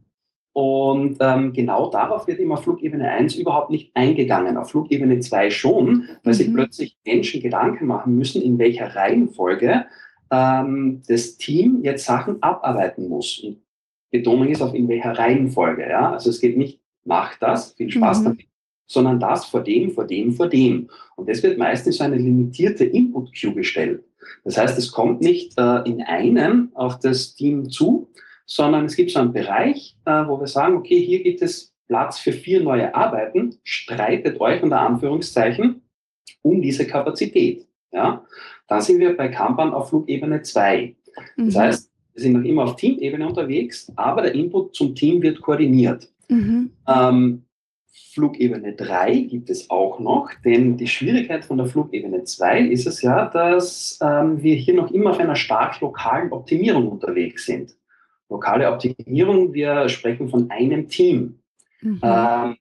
Und 0.57 1.19
ähm, 1.21 1.53
genau 1.53 1.91
darauf 1.91 2.27
wird 2.27 2.39
immer 2.39 2.57
Flugebene 2.57 3.11
1 3.11 3.35
überhaupt 3.35 3.69
nicht 3.71 3.91
eingegangen. 3.95 4.57
Auf 4.57 4.71
Flugebene 4.71 5.21
2 5.21 5.51
schon, 5.51 6.09
weil 6.25 6.33
sich 6.33 6.49
Mhm. 6.49 6.55
plötzlich 6.55 6.97
Menschen 7.05 7.43
Gedanken 7.43 7.87
machen 7.87 8.17
müssen, 8.17 8.41
in 8.41 8.59
welcher 8.59 8.97
Reihenfolge 8.97 9.85
ähm, 10.31 11.03
das 11.07 11.37
Team 11.37 11.81
jetzt 11.83 12.07
Sachen 12.07 12.43
abarbeiten 12.43 13.07
muss. 13.07 13.39
Und 13.41 13.59
Betonung 14.11 14.49
ist 14.49 14.63
auf 14.63 14.73
in 14.73 14.89
welcher 14.89 15.13
Reihenfolge. 15.19 15.91
Ja? 15.91 16.13
Also 16.13 16.31
es 16.31 16.41
geht 16.41 16.57
nicht, 16.57 16.81
mach 17.05 17.37
das, 17.39 17.75
viel 17.75 17.91
Spaß 17.91 18.21
Mhm. 18.21 18.25
damit, 18.25 18.47
sondern 18.87 19.21
das 19.21 19.45
vor 19.45 19.63
dem, 19.63 19.91
vor 19.91 20.07
dem, 20.07 20.33
vor 20.33 20.49
dem. 20.49 20.89
Und 21.17 21.29
das 21.29 21.43
wird 21.43 21.59
meistens 21.59 21.99
so 21.99 22.05
eine 22.05 22.17
limitierte 22.17 22.87
Input-Queue 22.87 23.53
gestellt. 23.53 24.05
Das 24.43 24.57
heißt, 24.57 24.79
es 24.79 24.91
kommt 24.91 25.21
nicht 25.21 25.53
äh, 25.59 25.83
in 25.87 26.01
einem 26.01 26.71
auf 26.73 26.99
das 26.99 27.35
Team 27.35 27.69
zu, 27.69 28.09
sondern 28.47 28.87
es 28.87 28.97
gibt 28.97 29.11
so 29.11 29.19
einen 29.19 29.33
Bereich, 29.33 29.97
äh, 30.05 30.27
wo 30.27 30.41
wir 30.41 30.47
sagen, 30.47 30.77
okay, 30.77 30.99
hier 31.01 31.23
gibt 31.23 31.43
es 31.43 31.75
Platz 31.89 32.19
für 32.19 32.33
vier 32.33 32.63
neue 32.63 32.95
Arbeiten, 32.95 33.59
streitet 33.65 34.41
euch 34.41 34.63
unter 34.63 34.81
Anführungszeichen 34.81 35.83
um 36.43 36.63
diese 36.63 36.87
Kapazität. 36.87 37.67
Ja? 37.93 38.25
Dann 38.69 38.81
sind 38.81 38.99
wir 39.01 39.17
bei 39.17 39.29
Kanban 39.29 39.73
auf 39.75 39.91
Flugebene 39.91 40.43
2. 40.43 40.95
Das 41.37 41.55
Mhm. 41.55 41.59
heißt, 41.59 41.91
wir 42.15 42.23
sind 42.23 42.33
noch 42.33 42.45
immer 42.45 42.65
auf 42.65 42.77
Teamebene 42.77 43.27
unterwegs, 43.27 43.93
aber 43.97 44.23
der 44.23 44.35
Input 44.35 44.75
zum 44.75 44.95
Team 44.95 45.23
wird 45.23 45.41
koordiniert. 45.41 46.09
Mhm. 46.29 46.71
Ähm, 46.89 47.43
Flugebene 48.13 48.75
3 48.75 49.15
gibt 49.21 49.51
es 49.51 49.71
auch 49.71 49.99
noch, 50.01 50.31
denn 50.45 50.77
die 50.77 50.87
Schwierigkeit 50.87 51.45
von 51.45 51.59
der 51.59 51.67
Flugebene 51.67 52.25
2 52.25 52.61
ist 52.61 52.87
es 52.87 53.03
ja, 53.03 53.27
dass 53.27 53.99
ähm, 54.03 54.43
wir 54.43 54.55
hier 54.55 54.75
noch 54.75 54.91
immer 54.91 55.11
auf 55.11 55.19
einer 55.19 55.37
stark 55.37 55.81
lokalen 55.81 56.33
Optimierung 56.33 56.89
unterwegs 56.89 57.47
sind. 57.47 57.77
Lokale 58.29 58.71
Optimierung, 58.71 59.53
wir 59.55 59.89
sprechen 59.89 60.29
von 60.29 60.51
einem 60.51 60.89
Team. 60.89 61.39
Mhm. 61.81 62.01
Ähm, 62.03 62.57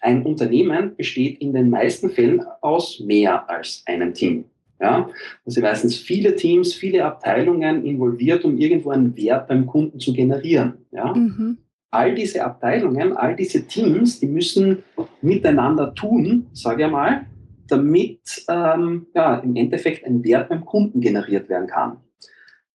ein 0.00 0.22
Unternehmen 0.22 0.96
besteht 0.96 1.40
in 1.40 1.52
den 1.52 1.70
meisten 1.70 2.10
Fällen 2.10 2.42
aus 2.60 3.00
mehr 3.00 3.48
als 3.50 3.82
einem 3.86 4.14
Team. 4.14 4.44
Ja, 4.80 5.10
das 5.44 5.54
sind 5.54 5.64
meistens 5.64 5.96
viele 5.96 6.36
Teams, 6.36 6.72
viele 6.72 7.04
Abteilungen 7.04 7.84
involviert, 7.84 8.44
um 8.44 8.56
irgendwo 8.58 8.90
einen 8.90 9.16
Wert 9.16 9.48
beim 9.48 9.66
Kunden 9.66 9.98
zu 9.98 10.12
generieren. 10.12 10.86
Ja? 10.92 11.12
Mhm. 11.14 11.58
all 11.90 12.14
diese 12.14 12.44
Abteilungen, 12.44 13.16
all 13.16 13.34
diese 13.34 13.66
Teams, 13.66 14.20
die 14.20 14.26
müssen 14.26 14.84
miteinander 15.20 15.94
tun, 15.94 16.46
sage 16.52 16.84
ich 16.84 16.90
mal, 16.90 17.26
damit 17.66 18.20
ähm, 18.48 19.06
ja, 19.14 19.38
im 19.38 19.56
Endeffekt 19.56 20.06
ein 20.06 20.22
Wert 20.22 20.48
beim 20.48 20.64
Kunden 20.64 21.00
generiert 21.00 21.48
werden 21.48 21.66
kann. 21.66 21.96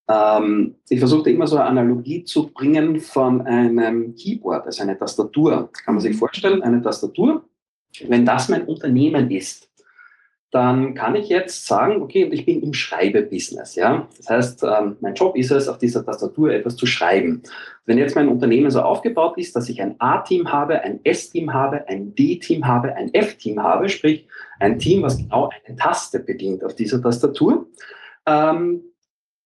Ähm, 0.07 0.75
ich 0.89 0.99
versuche 0.99 1.29
immer 1.29 1.47
so 1.47 1.57
eine 1.57 1.65
Analogie 1.65 2.23
zu 2.23 2.47
bringen 2.47 2.99
von 2.99 3.41
einem 3.41 4.15
Keyboard, 4.15 4.65
also 4.65 4.83
eine 4.83 4.97
Tastatur. 4.97 5.69
Kann 5.85 5.95
man 5.95 6.01
sich 6.01 6.17
vorstellen, 6.17 6.61
eine 6.61 6.81
Tastatur, 6.81 7.43
wenn 8.07 8.25
das 8.25 8.49
mein 8.49 8.65
Unternehmen 8.65 9.31
ist, 9.31 9.69
dann 10.53 10.93
kann 10.93 11.15
ich 11.15 11.29
jetzt 11.29 11.65
sagen, 11.65 12.03
okay, 12.03 12.29
ich 12.31 12.45
bin 12.45 12.61
im 12.61 12.73
Schreibebusiness. 12.73 13.73
Ja? 13.73 14.07
Das 14.17 14.29
heißt, 14.29 14.63
ähm, 14.63 14.97
mein 15.01 15.15
Job 15.15 15.35
ist 15.35 15.49
es, 15.49 15.67
auf 15.67 15.79
dieser 15.79 16.05
Tastatur 16.05 16.51
etwas 16.51 16.75
zu 16.75 16.85
schreiben. 16.85 17.41
Wenn 17.87 17.97
jetzt 17.97 18.15
mein 18.15 18.27
Unternehmen 18.27 18.69
so 18.69 18.81
aufgebaut 18.81 19.35
ist, 19.37 19.55
dass 19.55 19.67
ich 19.67 19.81
ein 19.81 19.95
A-Team 19.97 20.51
habe, 20.51 20.81
ein 20.81 20.99
S-Team 21.03 21.53
habe, 21.53 21.87
ein 21.87 22.13
D-Team 22.13 22.67
habe, 22.67 22.95
ein 22.95 23.11
F-Team 23.15 23.63
habe, 23.63 23.89
sprich 23.89 24.27
ein 24.59 24.77
Team, 24.77 25.01
was 25.01 25.17
genau 25.17 25.49
eine 25.65 25.75
Taste 25.75 26.19
bedient 26.19 26.63
auf 26.63 26.75
dieser 26.75 27.01
Tastatur, 27.01 27.65
ähm, 28.27 28.83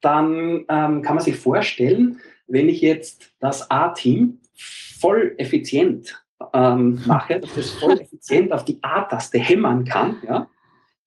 dann 0.01 0.65
ähm, 0.69 1.01
kann 1.01 1.15
man 1.15 1.19
sich 1.19 1.35
vorstellen, 1.35 2.19
wenn 2.47 2.69
ich 2.69 2.81
jetzt 2.81 3.33
das 3.39 3.69
A-Team 3.69 4.39
voll 4.55 5.35
effizient 5.37 6.23
ähm, 6.53 7.01
mache, 7.05 7.39
dass 7.39 7.57
es 7.57 7.71
voll 7.71 7.93
effizient 7.99 8.51
auf 8.51 8.65
die 8.65 8.79
A-Taste 8.81 9.39
hämmern 9.39 9.85
kann, 9.85 10.17
ja, 10.27 10.49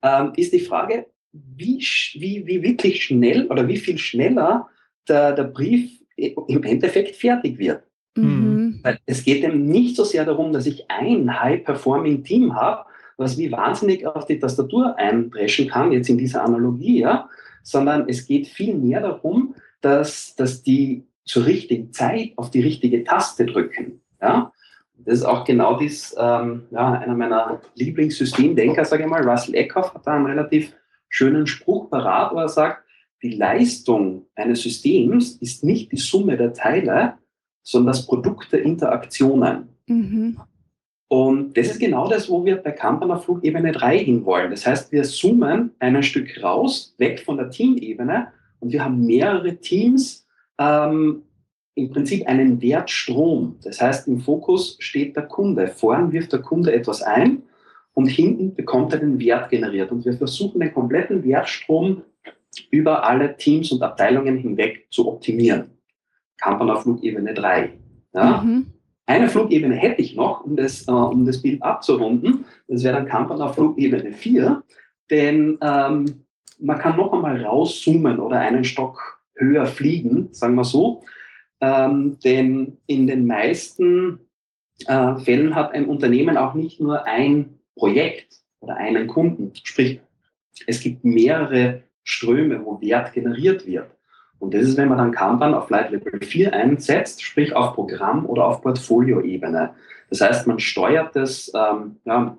ähm, 0.03 0.33
ist 0.37 0.53
die 0.53 0.61
Frage, 0.61 1.07
wie, 1.33 1.79
wie, 2.15 2.47
wie 2.47 2.63
wirklich 2.63 3.05
schnell 3.05 3.47
oder 3.47 3.67
wie 3.69 3.77
viel 3.77 3.99
schneller 3.99 4.69
der, 5.09 5.33
der 5.33 5.45
Brief 5.45 6.01
im 6.17 6.63
Endeffekt 6.65 7.17
fertig 7.17 7.59
wird. 7.59 7.85
Mhm. 8.17 8.81
Weil 8.83 8.99
es 9.07 9.25
geht 9.25 9.45
eben 9.45 9.67
nicht 9.67 9.97
so 9.97 10.05
sehr 10.05 10.25
darum, 10.25 10.53
dass 10.53 10.67
ich 10.67 10.91
ein 10.91 11.41
High-Performing-Team 11.41 12.55
habe, 12.55 12.87
was 13.17 13.39
wie 13.39 13.53
wahnsinnig 13.53 14.07
auf 14.07 14.27
die 14.27 14.39
Tastatur 14.39 14.97
eindreschen 14.97 15.69
kann, 15.69 15.93
jetzt 15.93 16.09
in 16.09 16.19
dieser 16.19 16.43
Analogie, 16.43 17.01
ja, 17.01 17.29
sondern 17.63 18.09
es 18.09 18.27
geht 18.27 18.49
viel 18.49 18.75
mehr 18.75 19.01
darum, 19.01 19.55
dass, 19.81 20.35
dass 20.37 20.63
die 20.63 21.07
zur 21.25 21.47
richtigen 21.47 21.93
Zeit 21.93 22.33
auf 22.37 22.51
die 22.51 22.61
richtige 22.61 23.05
Taste 23.05 23.47
drücken. 23.47 24.01
Ja. 24.21 24.53
Das 25.05 25.15
ist 25.15 25.25
auch 25.25 25.45
genau 25.45 25.79
dies, 25.79 26.15
ähm, 26.19 26.67
ja, 26.71 26.93
einer 26.93 27.15
meiner 27.15 27.61
Lieblingssystemdenker, 27.75 28.85
sage 28.85 29.05
ich 29.05 29.09
mal, 29.09 29.27
Russell 29.27 29.55
Eckhoff 29.55 29.95
hat 29.95 30.07
da 30.07 30.15
einen 30.15 30.27
relativ 30.27 30.75
schönen 31.09 31.47
Spruch 31.47 31.89
parat, 31.89 32.33
wo 32.33 32.39
er 32.39 32.49
sagt, 32.49 32.85
die 33.23 33.31
Leistung 33.31 34.27
eines 34.35 34.63
Systems 34.63 35.33
ist 35.37 35.65
nicht 35.65 35.93
die 35.93 35.97
Summe 35.97 36.37
der 36.37 36.53
Teile, 36.53 37.15
sondern 37.63 37.93
das 37.95 38.07
Produkt 38.07 38.53
der 38.53 38.63
Interaktionen. 38.63 39.69
Mhm. 39.87 40.39
Und 41.13 41.57
das 41.57 41.67
ist 41.67 41.81
genau 41.81 42.09
das, 42.09 42.31
wo 42.31 42.45
wir 42.45 42.57
bei 42.57 42.71
Kanban 42.71 43.11
auf 43.11 43.25
Flugebene 43.25 43.73
3 43.73 43.99
hinwollen. 43.99 44.53
Das 44.53 44.65
heißt, 44.65 44.93
wir 44.93 45.03
zoomen 45.03 45.73
ein 45.81 46.01
Stück 46.05 46.41
raus, 46.41 46.95
weg 46.99 47.19
von 47.19 47.37
der 47.37 47.51
Teamebene 47.51 48.29
und 48.61 48.73
wir 48.73 48.85
haben 48.85 49.05
mehrere 49.05 49.57
Teams, 49.57 50.25
ähm, 50.59 51.23
im 51.75 51.91
Prinzip 51.91 52.29
einen 52.29 52.63
Wertstrom. 52.63 53.57
Das 53.65 53.81
heißt, 53.81 54.07
im 54.07 54.21
Fokus 54.21 54.77
steht 54.79 55.17
der 55.17 55.25
Kunde. 55.25 55.67
Vorn 55.67 56.13
wirft 56.13 56.33
der 56.33 56.43
Kunde 56.43 56.73
etwas 56.73 57.03
ein 57.03 57.43
und 57.93 58.07
hinten 58.07 58.55
bekommt 58.55 58.93
er 58.93 59.01
den 59.01 59.19
Wert 59.19 59.51
generiert. 59.51 59.91
Und 59.91 60.05
wir 60.05 60.13
versuchen 60.13 60.61
den 60.61 60.73
kompletten 60.73 61.25
Wertstrom 61.25 62.03
über 62.71 63.05
alle 63.05 63.37
Teams 63.37 63.73
und 63.73 63.83
Abteilungen 63.83 64.37
hinweg 64.37 64.87
zu 64.91 65.09
optimieren. 65.09 65.73
Kanban 66.39 66.71
auf 66.71 66.85
Flugebene 66.85 67.35
3. 67.35 67.73
Ja? 68.15 68.43
Mhm. 68.43 68.67
Eine 69.11 69.29
Flugebene 69.29 69.75
hätte 69.75 70.03
ich 70.03 70.15
noch, 70.15 70.45
um 70.45 70.55
das, 70.55 70.87
äh, 70.87 70.93
um 70.93 71.27
das 71.27 71.43
Bild 71.43 71.61
abzurunden. 71.65 72.45
Das 72.69 72.85
wäre 72.85 72.95
dann 72.95 73.09
Kanban 73.09 73.43
auf 73.43 73.57
Flugebene 73.57 74.13
4. 74.13 74.63
Denn 75.11 75.59
ähm, 75.61 76.25
man 76.61 76.79
kann 76.79 76.97
noch 76.97 77.13
einmal 77.13 77.45
rauszoomen 77.45 78.21
oder 78.21 78.39
einen 78.39 78.63
Stock 78.63 79.21
höher 79.35 79.67
fliegen, 79.67 80.29
sagen 80.31 80.55
wir 80.55 80.63
so. 80.63 81.03
Ähm, 81.61 82.19
denn 82.23 82.79
in 82.87 83.09
den 83.09 83.27
meisten 83.27 84.21
äh, 84.87 85.17
Fällen 85.17 85.57
hat 85.57 85.75
ein 85.75 85.87
Unternehmen 85.87 86.37
auch 86.37 86.55
nicht 86.55 86.81
nur 86.81 87.05
ein 87.05 87.59
Projekt 87.75 88.37
oder 88.61 88.77
einen 88.77 89.09
Kunden. 89.09 89.51
Sprich, 89.57 90.01
es 90.69 90.79
gibt 90.79 91.05
mehrere 91.05 91.83
Ströme, 92.05 92.65
wo 92.65 92.81
Wert 92.81 93.13
generiert 93.13 93.67
wird. 93.67 93.91
Und 94.41 94.55
das 94.55 94.63
ist, 94.63 94.77
wenn 94.77 94.89
man 94.89 94.99
dann 94.99 95.13
Kanban 95.13 95.55
auf 95.55 95.71
Light 95.71 95.91
Level 95.91 96.19
4 96.21 96.53
einsetzt, 96.53 97.23
sprich 97.23 97.55
auf 97.55 97.75
Programm- 97.75 98.27
oder 98.27 98.47
auf 98.47 98.63
Portfolioebene. 98.63 99.75
Das 100.09 100.21
heißt, 100.21 100.47
man 100.47 100.59
steuert 100.59 101.15
das, 101.15 101.53
ähm, 101.55 101.97
ja, 102.05 102.37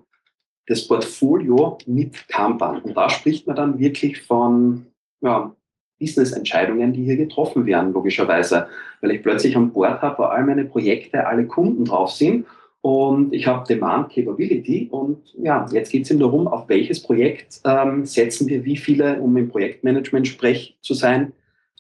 das 0.67 0.87
Portfolio 0.87 1.77
mit 1.85 2.27
Kanban. 2.27 2.81
Und 2.81 2.97
da 2.97 3.09
spricht 3.09 3.47
man 3.47 3.55
dann 3.55 3.79
wirklich 3.79 4.21
von 4.21 4.87
ja, 5.21 5.55
Business-Entscheidungen, 5.99 6.91
die 6.91 7.03
hier 7.03 7.17
getroffen 7.17 7.65
werden, 7.65 7.93
logischerweise. 7.93 8.67
Weil 9.01 9.11
ich 9.11 9.23
plötzlich 9.23 9.55
an 9.55 9.71
Bord 9.71 10.01
habe, 10.01 10.17
wo 10.17 10.23
all 10.23 10.43
meine 10.43 10.65
Projekte, 10.65 11.27
alle 11.27 11.45
Kunden 11.45 11.85
drauf 11.85 12.11
sind 12.11 12.45
und 12.81 13.31
ich 13.31 13.45
habe 13.45 13.67
Demand 13.67 14.11
Capability 14.11 14.87
und 14.89 15.35
ja, 15.37 15.67
jetzt 15.71 15.91
geht 15.91 16.05
es 16.05 16.11
eben 16.11 16.19
darum, 16.19 16.47
auf 16.47 16.67
welches 16.67 17.01
Projekt 17.01 17.61
ähm, 17.63 18.05
setzen 18.05 18.47
wir 18.47 18.65
wie 18.65 18.75
viele, 18.75 19.21
um 19.21 19.37
im 19.37 19.49
Projektmanagement 19.49 20.27
sprech 20.27 20.75
zu 20.81 20.95
sein, 20.95 21.31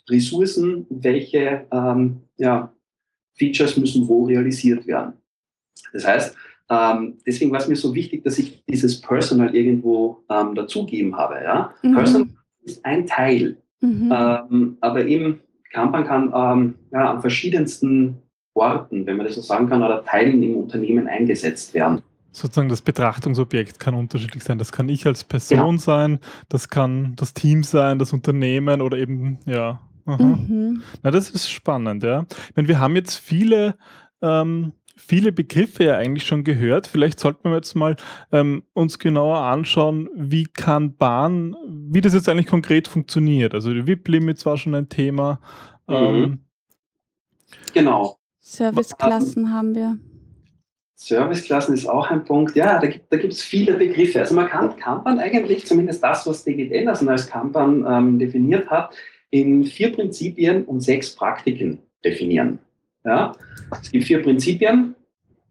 Ressourcen, 0.09 0.85
welche 0.89 1.65
ähm, 1.71 2.21
ja, 2.37 2.73
Features 3.37 3.77
müssen 3.77 4.07
wo 4.07 4.25
realisiert 4.25 4.85
werden. 4.87 5.13
Das 5.93 6.05
heißt, 6.05 6.35
ähm, 6.69 7.17
deswegen 7.25 7.51
war 7.51 7.59
es 7.59 7.67
mir 7.67 7.75
so 7.75 7.93
wichtig, 7.93 8.23
dass 8.23 8.39
ich 8.39 8.63
dieses 8.65 9.01
Personal 9.01 9.53
irgendwo 9.55 10.23
ähm, 10.29 10.55
dazugeben 10.55 11.15
habe. 11.17 11.35
Ja? 11.43 11.73
Mhm. 11.81 11.93
Personal 11.93 12.27
ist 12.63 12.85
ein 12.85 13.05
Teil, 13.05 13.57
mhm. 13.81 14.13
ähm, 14.13 14.77
aber 14.79 15.05
eben 15.05 15.41
Kanban 15.71 16.05
kann 16.05 16.31
ähm, 16.33 16.75
ja, 16.91 17.11
an 17.11 17.21
verschiedensten 17.21 18.17
Orten, 18.53 19.05
wenn 19.05 19.17
man 19.17 19.25
das 19.25 19.35
so 19.35 19.41
sagen 19.41 19.69
kann, 19.69 19.81
oder 19.81 20.03
Teilen 20.03 20.43
im 20.43 20.57
Unternehmen 20.57 21.07
eingesetzt 21.07 21.73
werden. 21.73 22.01
Sozusagen 22.33 22.69
das 22.69 22.81
Betrachtungsobjekt 22.81 23.79
kann 23.79 23.93
unterschiedlich 23.93 24.43
sein. 24.43 24.57
Das 24.57 24.71
kann 24.71 24.87
ich 24.87 25.05
als 25.05 25.23
Person 25.23 25.75
ja. 25.75 25.81
sein, 25.81 26.19
das 26.47 26.69
kann 26.69 27.13
das 27.17 27.33
Team 27.33 27.63
sein, 27.63 27.99
das 27.99 28.13
Unternehmen 28.13 28.81
oder 28.81 28.97
eben, 28.97 29.39
ja. 29.45 29.81
Mhm. 30.05 30.83
Na, 31.03 31.11
das 31.11 31.29
ist 31.29 31.49
spannend, 31.49 32.03
ja. 32.03 32.25
Ich 32.49 32.55
meine, 32.55 32.67
wir 32.67 32.79
haben 32.79 32.95
jetzt 32.95 33.17
viele, 33.17 33.75
ähm, 34.21 34.73
viele 34.95 35.31
Begriffe 35.31 35.85
ja 35.85 35.97
eigentlich 35.97 36.25
schon 36.25 36.43
gehört. 36.43 36.87
Vielleicht 36.87 37.19
sollten 37.19 37.49
wir 37.49 37.55
jetzt 37.55 37.75
mal 37.75 37.95
ähm, 38.31 38.63
uns 38.73 38.99
genauer 38.99 39.39
anschauen, 39.39 40.09
wie 40.15 40.45
kann 40.45 40.95
Bahn, 40.95 41.55
wie 41.67 42.01
das 42.01 42.13
jetzt 42.13 42.29
eigentlich 42.29 42.47
konkret 42.47 42.87
funktioniert. 42.87 43.53
Also 43.53 43.73
die 43.73 43.85
VIP-Limits 43.87 44.45
war 44.45 44.57
schon 44.57 44.75
ein 44.75 44.89
Thema. 44.89 45.39
Mhm. 45.87 45.95
Ähm, 45.95 46.39
genau. 47.73 48.17
Serviceklassen 48.39 49.53
haben 49.53 49.75
wir. 49.75 49.97
Serviceklassen 50.95 51.73
ist 51.73 51.87
auch 51.87 52.11
ein 52.11 52.23
Punkt. 52.23 52.55
Ja, 52.55 52.79
da 52.79 52.85
gibt 52.87 53.33
es 53.33 53.41
viele 53.41 53.73
Begriffe. 53.73 54.19
Also 54.19 54.35
man 54.35 54.47
kann 54.47 54.75
Kanban 54.77 55.17
eigentlich, 55.17 55.65
zumindest 55.65 56.03
das, 56.03 56.27
was 56.27 56.43
David 56.43 56.71
Anderson 56.75 57.09
als 57.09 57.25
Kanban 57.25 57.83
ähm, 57.87 58.19
definiert 58.19 58.69
hat, 58.69 58.95
in 59.31 59.65
vier 59.65 59.91
Prinzipien 59.91 60.63
und 60.65 60.81
sechs 60.81 61.15
Praktiken 61.15 61.79
definieren. 62.03 62.59
Ja? 63.03 63.33
Es 63.81 63.91
gibt 63.91 64.05
vier 64.05 64.21
Prinzipien, 64.21 64.95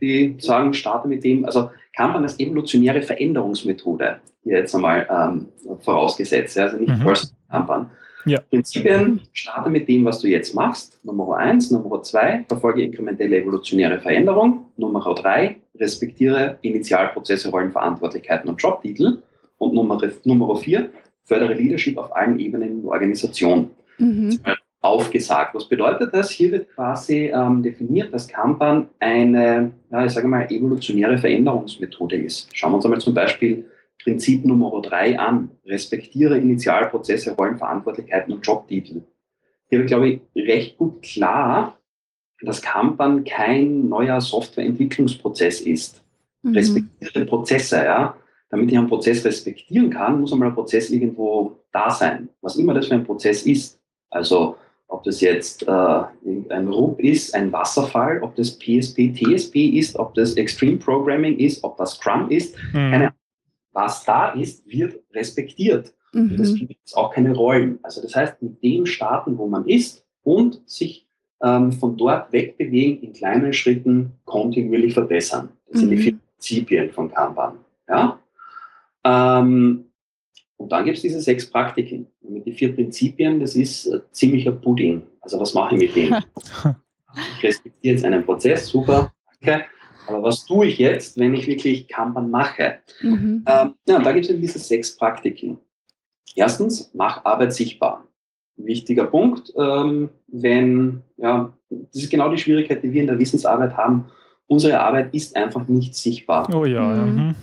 die 0.01 0.37
sagen, 0.39 0.73
starte 0.73 1.09
mit 1.09 1.25
dem, 1.25 1.45
also 1.45 1.71
Kanban 1.97 2.23
als 2.23 2.39
evolutionäre 2.39 3.03
Veränderungsmethode, 3.03 4.21
hier 4.43 4.59
jetzt 4.59 4.75
einmal 4.75 5.07
ähm, 5.11 5.49
vorausgesetzt, 5.81 6.57
also 6.59 6.77
nicht 6.77 6.89
mhm. 6.89 7.03
First 7.03 7.35
Kanban. 7.51 7.91
Ja. 8.27 8.39
Prinzipien, 8.51 9.23
starte 9.33 9.71
mit 9.71 9.89
dem, 9.89 10.05
was 10.05 10.21
du 10.21 10.29
jetzt 10.29 10.55
machst. 10.55 11.01
Nummer 11.03 11.39
eins. 11.39 11.71
Nummer 11.71 12.03
zwei, 12.03 12.45
verfolge 12.49 12.83
inkrementelle 12.83 13.39
evolutionäre 13.39 13.99
Veränderung. 13.99 14.67
Nummer 14.77 15.03
drei, 15.15 15.57
respektiere 15.79 16.59
Initialprozesse, 16.61 17.49
Rollenverantwortlichkeiten 17.49 18.51
und 18.51 18.61
Jobtitel. 18.61 19.23
Und 19.57 19.75
Nummer, 19.75 19.99
Nummer 20.25 20.57
vier, 20.57 20.91
fördere 21.25 21.55
Leadership 21.55 21.99
auf 21.99 22.15
allen 22.15 22.39
Ebenen 22.39 22.71
in 22.71 22.83
der 22.83 22.91
Organisation. 22.91 23.71
Mhm. 23.99 24.39
Aufgesagt. 24.83 25.55
Was 25.55 25.69
bedeutet 25.69 26.15
das? 26.15 26.31
Hier 26.31 26.53
wird 26.53 26.71
quasi 26.75 27.31
ähm, 27.35 27.63
definiert, 27.63 28.15
dass 28.15 28.27
Kanban 28.27 28.89
eine, 28.99 29.73
ja, 29.91 30.07
ich 30.07 30.13
sage 30.13 30.27
mal, 30.27 30.51
evolutionäre 30.51 31.19
Veränderungsmethode 31.19 32.17
ist. 32.17 32.49
Schauen 32.57 32.73
wir 32.73 32.77
uns 32.77 32.87
einmal 32.87 33.01
zum 33.01 33.13
Beispiel 33.13 33.67
Prinzip 34.03 34.47
Nummer 34.47 34.81
drei 34.81 35.19
an. 35.19 35.51
Respektiere 35.67 36.39
Initialprozesse, 36.39 37.33
Rollenverantwortlichkeiten 37.33 38.33
und 38.33 38.47
Jobtitel. 38.47 39.03
Hier 39.69 39.81
wird, 39.81 39.89
glaube 39.89 40.09
ich, 40.09 40.21
recht 40.35 40.79
gut 40.79 41.03
klar, 41.03 41.79
dass 42.43 42.63
Kanban 42.63 43.25
kein 43.25 43.89
neuer 43.89 44.21
Softwareentwicklungsprozez 44.21 45.61
ist. 45.61 46.03
Mhm. 46.43 46.55
Respektiere 46.55 47.27
Prozesse, 47.27 47.77
ja. 47.85 48.17
Damit 48.51 48.71
ich 48.71 48.79
einen 48.79 48.89
Prozess 48.89 49.25
respektieren 49.25 49.91
kann, 49.91 50.21
muss 50.21 50.33
einmal 50.33 50.49
ein 50.49 50.55
Prozess 50.55 50.91
irgendwo 50.91 51.57
da 51.73 51.91
sein. 51.91 52.29
Was 52.41 52.57
immer 52.57 52.75
das 52.75 52.89
für 52.89 52.95
ein 52.95 53.05
Prozess 53.05 53.43
ist. 53.43 53.81
Also, 54.11 54.57
ob 54.89 55.05
das 55.05 55.21
jetzt 55.21 55.63
äh, 55.69 55.71
ein 55.71 56.69
RUP 56.69 56.99
ist, 57.01 57.33
ein 57.35 57.53
Wasserfall, 57.53 58.21
ob 58.23 58.35
das 58.35 58.59
PSP, 58.59 59.15
TSP 59.15 59.79
ist, 59.79 59.97
ob 59.97 60.15
das 60.15 60.35
Extreme 60.35 60.79
Programming 60.79 61.39
ist, 61.39 61.63
ob 61.63 61.77
das 61.77 61.93
Scrum 61.93 62.29
ist, 62.29 62.57
mhm. 62.73 62.91
keine 62.91 63.07
Ahnung 63.07 63.15
was 63.73 64.05
da 64.05 64.31
ist, 64.31 64.67
wird 64.67 65.01
respektiert. 65.13 65.93
Mhm. 66.13 66.41
Es 66.41 66.55
gibt 66.55 66.77
auch 66.95 67.13
keine 67.13 67.35
Rollen. 67.35 67.79
Also 67.83 68.03
das 68.03 68.15
heißt, 68.15 68.43
mit 68.43 68.63
dem 68.63 68.87
starten, 68.87 69.39
wo 69.39 69.47
man 69.47 69.67
ist 69.67 70.05
und 70.23 70.61
sich 70.69 71.07
ähm, 71.43 71.73
von 71.73 71.97
dort 71.97 72.33
wegbewegen, 72.33 73.03
in 73.03 73.13
kleinen 73.13 73.53
Schritten 73.53 74.13
kontinuierlich 74.25 74.95
verbessern. 74.95 75.51
Das 75.69 75.77
mhm. 75.77 75.81
sind 75.81 75.91
die 75.91 75.97
mhm. 75.97 76.01
vier 76.01 76.19
Prinzipien 76.19 76.91
von 76.91 77.11
Kanban. 77.11 77.59
Ja? 77.89 78.19
Ähm, 79.05 79.91
und 80.57 80.73
dann 80.73 80.85
gibt 80.85 80.99
es 80.99 81.03
diese 81.03 81.21
sechs 81.21 81.49
Praktiken. 81.49 82.07
Und 82.21 82.35
mit 82.35 82.47
den 82.47 82.55
vier 82.55 82.75
Prinzipien, 82.75 83.41
das 83.41 83.57
ist 83.57 83.87
äh, 83.87 84.01
ziemlicher 84.13 84.53
Pudding. 84.53 85.03
Also 85.23 85.41
was 85.41 85.55
mache 85.55 85.75
ich 85.75 85.81
mit 85.81 85.97
dem? 85.97 86.15
ich 87.39 87.43
respektiere 87.43 87.95
jetzt 87.95 88.05
einen 88.05 88.25
Prozess, 88.25 88.69
super, 88.69 89.13
danke. 89.41 89.65
Aber 90.07 90.23
was 90.23 90.45
tue 90.45 90.67
ich 90.67 90.79
jetzt, 90.79 91.19
wenn 91.19 91.35
ich 91.35 91.47
wirklich 91.47 91.89
Kanban 91.89 92.31
mache? 92.31 92.79
Mhm. 93.01 93.45
Ähm, 93.47 93.75
ja, 93.87 93.99
da 94.01 94.13
gibt 94.13 94.27
es 94.27 94.31
eben 94.31 94.41
diese 94.41 94.59
sechs 94.59 94.97
Praktiken. 94.97 95.59
Erstens, 96.35 96.91
mach 96.95 97.25
Arbeit 97.25 97.55
sichtbar. 97.55 98.07
wichtiger 98.57 99.07
Punkt, 99.07 99.53
ähm, 99.57 100.11
wenn, 100.29 101.03
ja, 101.17 101.53
das 101.71 102.03
ist 102.03 102.11
genau 102.11 102.31
die 102.31 102.39
Schwierigkeit, 102.39 102.83
die 102.83 102.93
wir 102.93 103.01
in 103.01 103.07
der 103.07 103.19
Wissensarbeit 103.19 103.77
haben. 103.77 104.07
Unsere 104.47 104.81
Arbeit 104.81 105.15
ist 105.15 105.35
einfach 105.37 105.67
nicht 105.69 105.95
sichtbar. 105.95 106.53
Oh 106.55 106.67
ja. 106.67 106.83
Mhm. 106.83 107.15
mhm. 107.15 107.35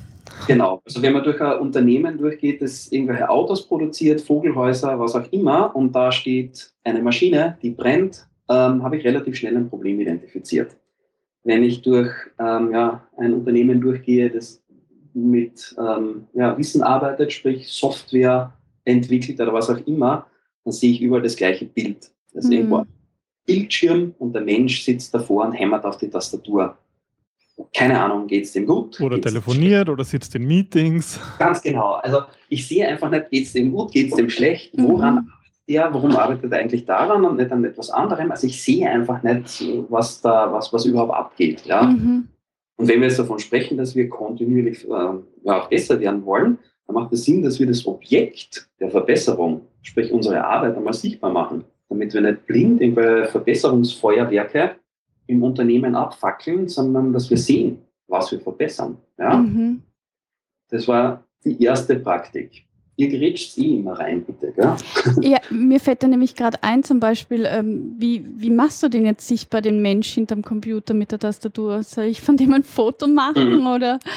Genau. 0.48 0.82
Also 0.86 1.02
wenn 1.02 1.13
man 1.13 1.24
durch 1.24 1.42
ein 1.42 1.60
Unternehmen 1.60 2.18
durchgeht, 2.18 2.62
das 2.62 2.92
irgendwelche 2.92 3.30
Autos 3.30 3.68
produziert, 3.68 4.22
Vogelhäuser, 4.22 5.00
was 5.00 5.16
auch 5.16 5.32
immer, 5.32 5.76
und 5.76 5.94
da 5.94 6.12
steht 6.12 6.72
eine 6.84 7.02
Maschine, 7.02 7.58
die 7.62 7.72
brennt, 7.72 8.28
ähm, 8.50 8.84
habe 8.84 8.98
ich 8.98 9.06
relativ 9.06 9.36
schnell 9.36 9.58
ein 9.58 9.70
Problem 9.70 10.00
identifiziert 10.00 10.76
wenn 11.48 11.63
ich 11.63 11.82
durch 11.82 12.12
ähm, 12.40 12.74
ja, 12.74 13.08
ein 13.16 13.34
Unternehmen 13.34 13.80
durchgehe, 13.80 14.30
das 14.30 14.62
mit 15.13 15.74
ähm, 15.80 16.28
ja, 16.34 16.58
Wissen 16.58 16.84
arbeitet, 16.84 17.32
sprich 17.32 17.70
Software 17.70 18.54
entwickelt 18.84 19.40
oder 19.40 19.54
was 19.54 19.70
auch 19.70 19.80
immer, 19.88 20.28
dann 20.66 20.74
sehe 20.74 20.92
ich 20.92 21.02
überall 21.02 21.22
das 21.22 21.38
gleiche 21.38 21.66
Bild. 21.66 22.12
Das 22.34 22.44
ist 22.44 22.50
mhm. 22.50 22.58
irgendwo 22.58 22.76
ein 22.80 22.88
Bildschirm 23.46 24.13
und 24.20 24.34
der 24.34 24.42
Mensch 24.42 24.84
sitzt 24.84 25.13
davor 25.13 25.46
und 25.46 25.54
hämmert 25.54 25.86
auf 25.86 25.98
die 25.98 26.10
Tastatur. 26.10 26.78
Keine 27.74 28.00
Ahnung, 28.00 28.28
geht 28.28 28.46
es 28.46 28.54
dem 28.54 28.66
gut? 28.66 29.00
Oder 29.02 29.20
telefoniert 29.20 29.90
oder 29.90 30.04
sitzt 30.04 30.36
in 30.36 30.46
Meetings. 30.46 31.20
Ganz 31.38 31.62
genau. 31.62 31.94
Also 31.96 32.22
ich 32.50 32.68
sehe 32.68 32.88
einfach 32.88 33.10
nicht, 33.10 33.30
geht 33.30 33.46
es 33.46 33.54
dem 33.54 33.72
gut, 33.72 33.92
geht 33.92 34.10
es 34.10 34.16
dem 34.16 34.30
schlecht, 34.30 34.72
woran 34.78 35.16
mhm 35.16 35.32
ja, 35.68 35.94
warum 35.94 36.16
arbeitet 36.16 36.52
er 36.52 36.60
eigentlich 36.60 36.86
daran 36.86 37.26
und 37.26 37.38
nicht 37.38 37.52
an 37.52 37.66
etwas 37.66 37.90
anderem? 37.90 38.32
Also 38.32 38.48
ich 38.48 38.64
sehe 38.64 38.90
einfach 38.90 39.22
nicht, 39.22 39.64
was 39.90 40.22
da, 40.22 40.52
was, 40.52 40.72
was 40.72 40.86
überhaupt 40.86 41.14
abgeht. 41.14 41.66
Ja? 41.66 41.84
Mhm. 41.84 42.30
Und 42.78 42.88
wenn 42.88 43.02
wir 43.02 43.08
jetzt 43.08 43.20
davon 43.20 43.40
sprechen, 43.40 43.78
dass 43.78 43.96
wir 43.96 44.08
kontinuierlich 44.08 44.86
äh, 44.86 44.90
ja, 45.44 45.62
auch 45.62 45.68
besser 45.68 46.00
werden 46.00 46.26
wollen, 46.26 46.58
dann 46.86 46.94
macht 46.94 47.12
es 47.12 47.26
Sinn, 47.26 47.42
dass 47.42 47.60
wir 47.60 47.68
das 47.68 47.86
Objekt 47.86 48.70
der 48.80 48.90
Verbesserung, 48.90 49.68
sprich 49.82 50.12
unsere 50.12 50.44
Arbeit, 50.44 50.78
einmal 50.78 50.94
sichtbar 50.94 51.32
machen, 51.32 51.66
damit 51.90 52.14
wir 52.14 52.22
nicht 52.22 52.46
blind 52.48 52.82
irgendwelche 52.82 53.30
Verbesserungsfeuerwerke 53.30 54.76
im 55.28 55.44
Unternehmen 55.44 55.96
abfackeln, 55.96 56.68
sondern 56.68 57.13
dass 57.13 57.30
wir 57.30 57.38
sehen, 57.38 57.80
was 58.08 58.32
wir 58.32 58.40
verbessern. 58.40 58.98
Ja? 59.18 59.38
Mhm. 59.38 59.84
Das 60.70 60.88
war 60.88 61.24
die 61.44 61.62
erste 61.63 61.98
Praktik 62.00 62.68
ihr 62.98 63.08
gerätscht 63.10 63.58
eh 63.58 63.78
immer 63.78 63.94
rein, 63.94 64.26
bitte. 64.26 64.52
Gell? 64.52 64.76
Ja, 65.22 65.38
mir 65.50 65.80
fällt 65.80 66.04
da 66.04 66.08
nämlich 66.08 66.36
gerade 66.36 66.62
ein, 66.63 66.84
zum 66.84 67.00
Beispiel, 67.00 67.48
ähm, 67.48 67.96
wie, 67.98 68.26
wie 68.38 68.50
machst 68.50 68.84
du 68.84 68.90
denn 68.90 69.06
jetzt 69.06 69.28
sichtbar 69.28 69.62
den 69.62 69.82
Mensch 69.82 70.10
hinterm 70.10 70.42
Computer 70.42 70.94
mit 70.94 71.12
der 71.12 71.20
Tastatur? 71.20 71.84
Soll 71.84 72.06
ich 72.06 72.22
von 72.22 72.36
dem 72.36 72.54
ein 72.54 72.63
Foto 72.63 73.08
machen 73.08 73.60
mhm. 73.60 73.68
oder? 73.68 74.00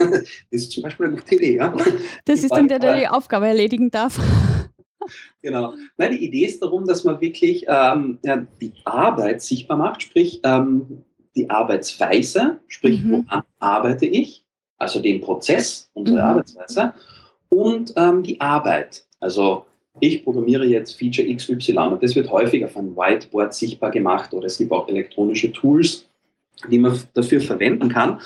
Das 0.00 0.62
ist 0.62 0.72
zum 0.72 0.82
Beispiel 0.82 1.08
eine 1.08 1.16
gute 1.16 1.34
Idee, 1.34 1.56
ja. 1.56 1.74
Das 2.24 2.42
ist 2.42 2.50
dann 2.50 2.68
der, 2.68 2.78
der 2.78 2.96
die 2.96 3.06
Aufgabe 3.06 3.48
erledigen 3.48 3.90
darf. 3.90 4.18
Genau. 5.42 5.74
Nein, 5.96 6.12
die 6.12 6.24
Idee 6.24 6.46
ist 6.46 6.62
darum, 6.62 6.86
dass 6.86 7.04
man 7.04 7.20
wirklich 7.20 7.64
ähm, 7.68 8.18
ja, 8.24 8.46
die 8.60 8.72
Arbeit 8.84 9.42
sichtbar 9.42 9.76
macht, 9.76 10.02
sprich 10.02 10.40
ähm, 10.44 11.04
die 11.36 11.48
Arbeitsweise, 11.48 12.58
sprich 12.68 13.02
Mhm. 13.02 13.24
woran 13.26 13.42
arbeite 13.58 14.06
ich, 14.06 14.44
also 14.78 15.00
den 15.00 15.20
Prozess, 15.20 15.90
unsere 15.94 16.18
Mhm. 16.18 16.24
Arbeitsweise 16.24 16.94
und 17.48 17.92
ähm, 17.96 18.22
die 18.22 18.40
Arbeit. 18.40 19.04
Also 19.20 19.66
ich 20.00 20.24
programmiere 20.24 20.64
jetzt 20.64 20.98
Feature 20.98 21.34
XY 21.34 21.76
und 21.78 22.02
das 22.02 22.14
wird 22.14 22.30
häufig 22.30 22.64
auf 22.64 22.76
einem 22.76 22.96
Whiteboard 22.96 23.52
sichtbar 23.54 23.90
gemacht 23.90 24.32
oder 24.32 24.46
es 24.46 24.58
gibt 24.58 24.72
auch 24.72 24.88
elektronische 24.88 25.52
Tools, 25.52 26.08
die 26.70 26.78
man 26.78 26.98
dafür 27.14 27.40
verwenden 27.40 27.88
kann. 27.88 28.20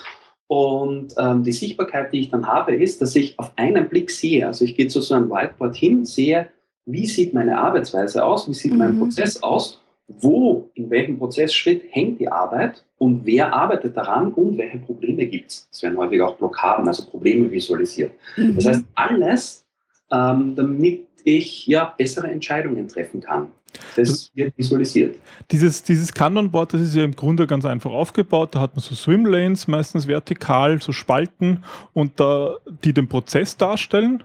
Und 0.46 1.14
ähm, 1.18 1.42
die 1.42 1.52
Sichtbarkeit, 1.52 2.12
die 2.12 2.20
ich 2.20 2.30
dann 2.30 2.46
habe, 2.46 2.74
ist, 2.76 3.00
dass 3.00 3.16
ich 3.16 3.38
auf 3.38 3.52
einen 3.56 3.88
Blick 3.88 4.10
sehe. 4.10 4.46
Also 4.46 4.64
ich 4.64 4.76
gehe 4.76 4.88
zu 4.88 5.00
so 5.00 5.14
einem 5.14 5.30
Whiteboard 5.30 5.74
hin, 5.74 6.04
sehe, 6.04 6.48
wie 6.86 7.06
sieht 7.06 7.32
meine 7.34 7.58
Arbeitsweise 7.58 8.24
aus, 8.24 8.48
wie 8.48 8.54
sieht 8.54 8.74
mein 8.74 8.94
Mhm. 8.94 8.98
Prozess 9.00 9.42
aus, 9.42 9.80
wo, 10.06 10.68
in 10.74 10.90
welchem 10.90 11.18
Prozessschritt 11.18 11.84
hängt 11.90 12.20
die 12.20 12.28
Arbeit 12.28 12.84
und 12.98 13.24
wer 13.24 13.52
arbeitet 13.52 13.96
daran 13.96 14.32
und 14.34 14.58
welche 14.58 14.78
Probleme 14.78 15.26
gibt 15.26 15.50
es. 15.50 15.68
Es 15.72 15.82
werden 15.82 15.96
häufig 15.96 16.20
auch 16.20 16.36
Blockaden, 16.36 16.86
also 16.86 17.06
Probleme 17.06 17.50
visualisiert. 17.50 18.12
Das 18.36 18.64
Mhm. 18.64 18.68
heißt, 18.68 18.84
alles, 18.94 19.64
ähm, 20.12 20.54
damit 20.54 21.06
ich 21.24 21.66
ja 21.66 21.94
bessere 21.96 22.28
Entscheidungen 22.28 22.86
treffen 22.86 23.20
kann. 23.20 23.48
Das 23.96 24.30
wird 24.34 24.56
visualisiert. 24.56 25.16
Dieses, 25.50 25.82
dieses 25.82 26.12
Kanban-Board, 26.12 26.74
das 26.74 26.82
ist 26.82 26.94
ja 26.94 27.02
im 27.02 27.16
Grunde 27.16 27.46
ganz 27.46 27.64
einfach 27.64 27.90
aufgebaut. 27.90 28.54
Da 28.54 28.60
hat 28.60 28.76
man 28.76 28.82
so 28.82 28.94
Swimlanes, 28.94 29.66
meistens 29.66 30.06
vertikal, 30.06 30.80
so 30.80 30.92
Spalten, 30.92 31.64
und 31.92 32.20
da, 32.20 32.56
die 32.84 32.92
den 32.92 33.08
Prozess 33.08 33.56
darstellen. 33.56 34.22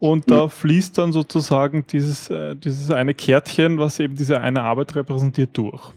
Und 0.00 0.30
da 0.30 0.48
fließt 0.48 0.96
dann 0.96 1.12
sozusagen 1.12 1.86
dieses, 1.86 2.30
äh, 2.30 2.56
dieses 2.56 2.90
eine 2.90 3.14
Kärtchen, 3.14 3.78
was 3.78 4.00
eben 4.00 4.16
diese 4.16 4.40
eine 4.40 4.62
Arbeit 4.62 4.96
repräsentiert, 4.96 5.50
durch. 5.52 5.92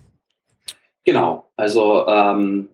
Genau, 1.06 1.50
also 1.56 2.06
ähm, 2.08 2.68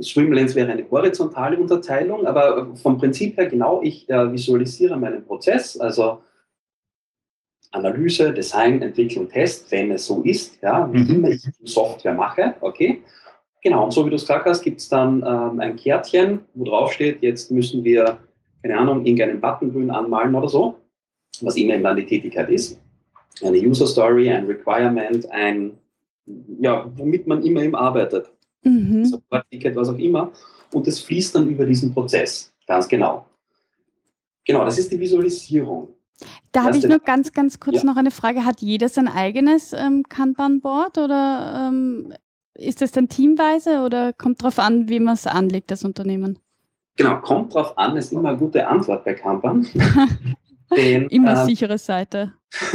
Swimlanes 0.00 0.54
wäre 0.54 0.70
eine 0.72 0.88
horizontale 0.88 1.58
Unterteilung, 1.58 2.26
aber 2.26 2.74
vom 2.76 2.98
Prinzip 2.98 3.36
her 3.36 3.46
genau, 3.46 3.82
ich 3.82 4.08
äh, 4.08 4.32
visualisiere 4.32 4.96
meinen 4.96 5.24
Prozess, 5.24 5.76
also 5.78 6.22
Analyse, 7.72 8.32
Design, 8.32 8.80
Entwicklung, 8.80 9.28
Test, 9.28 9.70
wenn 9.72 9.90
es 9.90 10.06
so 10.06 10.22
ist, 10.22 10.62
ja, 10.62 10.88
wie 10.92 10.98
Mhm. 10.98 11.10
immer 11.16 11.28
ich 11.30 11.42
Software 11.64 12.14
mache, 12.14 12.54
okay. 12.60 13.02
Genau, 13.62 13.84
und 13.84 13.92
so 13.92 14.06
wie 14.06 14.10
du 14.10 14.16
es 14.16 14.22
gesagt 14.22 14.46
hast, 14.46 14.62
gibt 14.62 14.80
es 14.80 14.88
dann 14.88 15.24
ähm, 15.26 15.58
ein 15.58 15.74
Kärtchen, 15.74 16.40
wo 16.54 16.64
drauf 16.64 16.92
steht, 16.92 17.22
jetzt 17.22 17.50
müssen 17.50 17.82
wir, 17.82 18.18
keine 18.64 18.78
Ahnung, 18.78 19.04
irgendeinen 19.04 19.42
Button 19.42 19.70
grün 19.70 19.90
anmalen 19.90 20.34
oder 20.34 20.48
so, 20.48 20.76
was 21.42 21.54
immer 21.56 21.76
dann 21.76 21.98
die 21.98 22.06
Tätigkeit 22.06 22.48
ist. 22.48 22.80
Eine 23.42 23.58
User 23.58 23.86
Story, 23.86 24.30
ein 24.30 24.46
Requirement, 24.46 25.30
ein, 25.30 25.72
ja, 26.60 26.90
womit 26.96 27.26
man 27.26 27.42
immer 27.42 27.62
eben 27.62 27.74
arbeitet. 27.74 28.32
Mhm. 28.62 29.04
Support-Ticket, 29.04 29.76
was 29.76 29.90
auch 29.90 29.98
immer. 29.98 30.32
Und 30.72 30.86
das 30.86 31.00
fließt 31.00 31.34
dann 31.34 31.50
über 31.50 31.66
diesen 31.66 31.92
Prozess. 31.92 32.54
Ganz 32.66 32.88
genau. 32.88 33.26
Genau, 34.46 34.64
das 34.64 34.78
ist 34.78 34.90
die 34.90 34.98
Visualisierung. 34.98 35.88
Da 36.50 36.64
habe 36.64 36.78
ich 36.78 36.86
nur 36.86 37.00
ganz, 37.00 37.32
ganz 37.32 37.60
kurz 37.60 37.78
Ja. 37.78 37.84
noch 37.84 37.96
eine 37.96 38.10
Frage. 38.10 38.46
Hat 38.46 38.62
jeder 38.62 38.88
sein 38.88 39.08
eigenes 39.08 39.74
ähm, 39.74 40.04
Kanban-Board 40.08 40.96
oder 40.96 41.68
ähm, 41.68 42.14
ist 42.54 42.80
das 42.80 42.92
dann 42.92 43.10
teamweise 43.10 43.80
oder 43.80 44.14
kommt 44.14 44.40
darauf 44.40 44.58
an, 44.58 44.88
wie 44.88 45.00
man 45.00 45.14
es 45.14 45.26
anlegt, 45.26 45.70
das 45.70 45.84
Unternehmen? 45.84 46.38
Genau, 46.96 47.16
kommt 47.20 47.54
drauf 47.54 47.76
an, 47.76 47.96
ist 47.96 48.12
immer 48.12 48.28
eine 48.30 48.38
gute 48.38 48.66
Antwort 48.66 49.04
bei. 49.04 49.14
Denn, 50.76 51.08
Immer 51.08 51.42
äh, 51.42 51.46
sichere 51.46 51.78
Seite. 51.78 52.32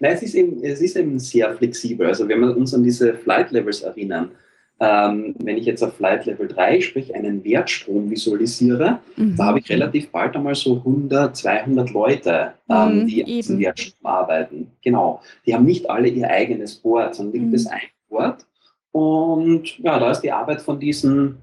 Nein, 0.00 0.12
es 0.14 0.22
ist, 0.22 0.34
eben, 0.34 0.62
es 0.62 0.80
ist 0.80 0.96
eben 0.96 1.18
sehr 1.18 1.54
flexibel. 1.54 2.06
Also 2.06 2.28
wenn 2.28 2.40
wir 2.40 2.56
uns 2.56 2.74
an 2.74 2.82
diese 2.82 3.14
Flight 3.14 3.50
Levels 3.52 3.82
erinnern, 3.82 4.32
ähm, 4.80 5.34
wenn 5.38 5.56
ich 5.56 5.64
jetzt 5.64 5.82
auf 5.82 5.94
Flight 5.96 6.26
Level 6.26 6.48
3, 6.48 6.80
sprich 6.80 7.14
einen 7.14 7.42
Wertstrom 7.44 8.10
visualisiere, 8.10 8.98
Mhm. 9.16 9.36
da 9.36 9.44
habe 9.46 9.60
ich 9.60 9.70
relativ 9.70 10.10
bald 10.10 10.34
einmal 10.36 10.54
so 10.56 10.82
100, 10.84 11.36
200 11.36 11.90
Leute, 11.92 12.52
ähm, 12.68 13.02
Mhm, 13.02 13.06
die 13.06 13.22
an 13.22 13.26
diesem. 13.26 13.58
Wertstrom 13.60 14.06
arbeiten. 14.06 14.70
Genau. 14.82 15.22
Die 15.46 15.54
haben 15.54 15.64
nicht 15.64 15.88
alle 15.88 16.08
ihr 16.08 16.28
eigenes 16.28 16.74
Board, 16.76 17.14
sondern 17.14 17.32
da 17.32 17.38
gibt 17.38 17.50
Mhm. 17.50 17.54
es 17.56 17.66
ein 17.66 17.80
Board. 18.08 18.44
Und 18.90 19.78
ja, 19.78 19.98
da 19.98 20.10
ist 20.10 20.20
die 20.20 20.32
Arbeit 20.32 20.60
von 20.60 20.78
diesen 20.78 21.36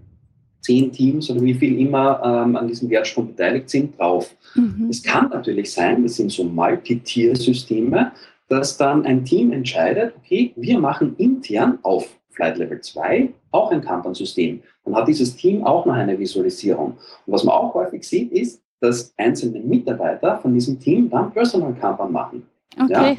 zehn 0.62 0.92
Teams 0.92 1.30
oder 1.30 1.42
wie 1.42 1.54
viel 1.54 1.80
immer 1.80 2.22
ähm, 2.24 2.56
an 2.56 2.68
diesem 2.68 2.90
Wertstrom 2.90 3.28
beteiligt 3.28 3.70
sind, 3.70 3.98
drauf. 3.98 4.36
Mhm. 4.56 4.88
Es 4.90 5.02
kann 5.02 5.30
natürlich 5.30 5.72
sein, 5.72 6.04
das 6.04 6.16
sind 6.16 6.32
so 6.32 6.44
Multi-Tier-Systeme, 6.44 8.12
dass 8.48 8.78
dann 8.78 9.06
ein 9.06 9.24
Team 9.24 9.52
entscheidet, 9.52 10.14
okay, 10.18 10.54
wir 10.56 10.80
machen 10.80 11.16
intern 11.18 11.80
auf 11.84 12.08
Flight 12.30 12.58
Level 12.58 12.80
2 12.82 13.30
auch 13.52 13.72
ein 13.72 13.82
Kanban-System. 13.82 14.62
Dann 14.86 14.96
hat 14.96 15.08
dieses 15.08 15.36
Team 15.36 15.64
auch 15.64 15.86
noch 15.86 15.94
eine 15.94 16.18
Visualisierung. 16.18 16.92
Und 17.26 17.34
was 17.34 17.44
man 17.44 17.56
auch 17.56 17.74
häufig 17.74 18.04
sieht, 18.08 18.32
ist, 18.32 18.62
dass 18.80 19.14
einzelne 19.18 19.60
Mitarbeiter 19.60 20.38
von 20.40 20.54
diesem 20.54 20.80
Team 20.80 21.10
dann 21.10 21.32
Personal 21.32 21.74
Kanban 21.74 22.12
machen. 22.12 22.44
Okay, 22.82 23.18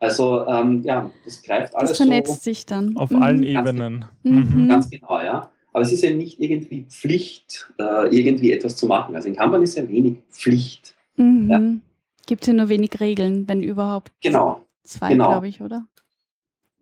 Also 0.00 0.46
ähm, 0.46 0.82
ja, 0.82 1.10
das 1.24 1.42
greift 1.42 1.74
alles 1.76 1.90
das 1.90 1.98
so 1.98 2.04
vernetzt 2.04 2.42
sich 2.42 2.66
dann. 2.66 2.96
Auf 2.96 3.10
Mhm. 3.10 3.22
allen 3.22 3.42
Ganz 3.42 3.68
Ebenen. 3.68 4.04
Mhm. 4.24 4.68
ganz 4.68 4.90
genau, 4.90 5.20
ja. 5.20 5.50
Aber 5.72 5.82
es 5.82 5.92
ist 5.92 6.02
ja 6.02 6.10
nicht 6.10 6.40
irgendwie 6.40 6.84
Pflicht, 6.88 7.70
äh, 7.78 8.14
irgendwie 8.16 8.52
etwas 8.52 8.76
zu 8.76 8.86
machen. 8.86 9.14
Also 9.14 9.28
in 9.28 9.36
Kanban 9.36 9.62
ist 9.62 9.76
ja 9.76 9.88
wenig 9.88 10.16
Pflicht. 10.30 10.94
Mhm. 11.16 11.82
Gibt 12.26 12.42
es 12.42 12.48
ja 12.48 12.54
nur 12.54 12.68
wenig 12.68 12.98
Regeln, 13.00 13.46
wenn 13.48 13.62
überhaupt. 13.62 14.12
Genau. 14.20 14.66
Zwei, 14.84 15.10
genau. 15.10 15.28
glaube 15.28 15.48
ich, 15.48 15.60
oder? 15.60 15.86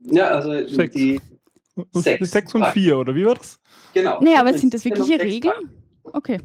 Ja, 0.01 0.29
also 0.29 0.66
Sechs. 0.68 0.94
die, 0.94 1.20
Sechs. 1.92 2.31
Sechs 2.31 2.55
und 2.55 2.64
vier, 2.66 2.98
oder 2.98 3.14
wie 3.14 3.24
war 3.24 3.35
das? 3.35 3.61
genau. 3.94 4.20
Nee, 4.20 4.37
aber 4.37 4.55
Es 4.55 4.61
sind 4.61 4.74
das 4.74 4.85
ja 4.85 4.90
wirkliche 4.90 5.18
sechs 5.18 5.33
Regeln? 5.33 5.70
Okay. 6.05 6.40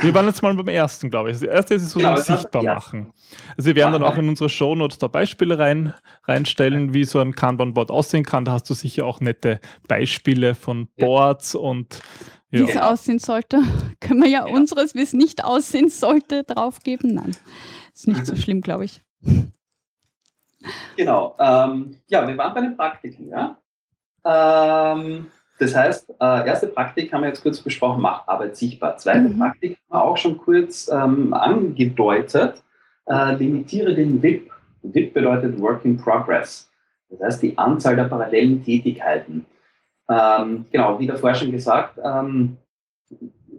Wir 0.00 0.14
waren 0.14 0.26
jetzt 0.26 0.42
mal 0.42 0.54
beim 0.54 0.68
ersten, 0.68 1.10
glaube 1.10 1.30
ich. 1.30 1.38
Das 1.40 1.42
erste 1.42 1.74
ist 1.74 1.82
es 1.82 1.90
so 1.90 1.98
Genau, 1.98 2.10
ein 2.10 2.16
das 2.16 2.26
sichtbar 2.26 2.62
der 2.62 2.74
machen. 2.74 3.12
Also 3.56 3.66
wir 3.66 3.76
werden 3.76 3.92
dann 3.92 4.02
Ja. 4.02 4.08
auch 4.08 4.16
in 4.16 4.28
unsere 4.28 4.48
Shownotes 4.48 4.98
da 4.98 5.08
Beispiele 5.08 5.58
rein, 5.58 5.94
reinstellen, 6.24 6.94
wie 6.94 7.04
so 7.04 7.18
ein 7.18 7.34
Kanban-Board 7.34 7.90
aussehen 7.90 8.24
kann. 8.24 8.44
Da 8.44 8.52
hast 8.52 8.70
du 8.70 8.74
sicher 8.74 9.04
auch 9.04 9.20
nette 9.20 9.60
Beispiele 9.88 10.54
von 10.54 10.88
Ja. 10.96 11.06
Boards 11.06 11.54
und 11.54 12.00
Wie 12.50 12.58
ja. 12.60 12.64
es 12.66 12.72
Genau. 12.72 12.90
aussehen 12.92 13.18
sollte, 13.18 13.60
können 14.00 14.22
wir 14.22 14.30
ja, 14.30 14.46
Ja. 14.46 14.54
unseres, 14.54 14.94
wie 14.94 15.02
es 15.02 15.12
nicht 15.12 15.44
aussehen 15.44 15.88
sollte, 15.90 16.44
draufgeben. 16.44 17.14
Nein, 17.14 17.36
ist 17.92 18.06
nicht 18.08 18.24
so 18.26 18.36
schlimm, 18.36 18.60
glaube 18.62 18.84
ich. 18.86 19.02
Genau. 20.96 21.36
Ähm, 21.38 21.96
ja, 22.08 22.26
wir 22.26 22.36
waren 22.38 22.54
bei 22.54 22.60
den 22.60 22.76
Praktiken, 22.76 23.28
ja. 23.28 23.58
Ähm, 24.24 25.26
das 25.58 25.74
heißt, 25.74 26.10
äh, 26.20 26.46
erste 26.46 26.68
Praktik 26.68 27.12
haben 27.12 27.22
wir 27.22 27.28
jetzt 27.28 27.42
kurz 27.42 27.60
besprochen, 27.60 28.00
macht 28.00 28.28
Arbeit 28.28 28.56
sichtbar. 28.56 28.96
Zweite 28.96 29.28
Mhm. 29.28 29.38
Praktik 29.38 29.78
haben 29.90 29.98
wir 29.98 30.04
auch 30.04 30.16
schon 30.16 30.38
kurz 30.38 30.88
ähm, 30.88 31.34
angedeutet, 31.34 32.62
äh, 33.06 33.34
limitiere 33.34 33.94
den 33.94 34.22
WIP. 34.22 34.50
WIP 34.82 35.14
bedeutet 35.14 35.60
Work 35.60 35.84
in 35.84 35.96
Progress. 35.96 36.70
Das 37.10 37.20
heißt, 37.20 37.42
die 37.42 37.58
Anzahl 37.58 37.96
der 37.96 38.04
parallelen 38.04 38.62
Tätigkeiten. 38.62 39.46
Ähm, 40.08 40.66
genau, 40.70 40.98
wie 40.98 41.06
davor 41.06 41.34
schon 41.34 41.50
gesagt, 41.50 41.98
ähm, 42.04 42.58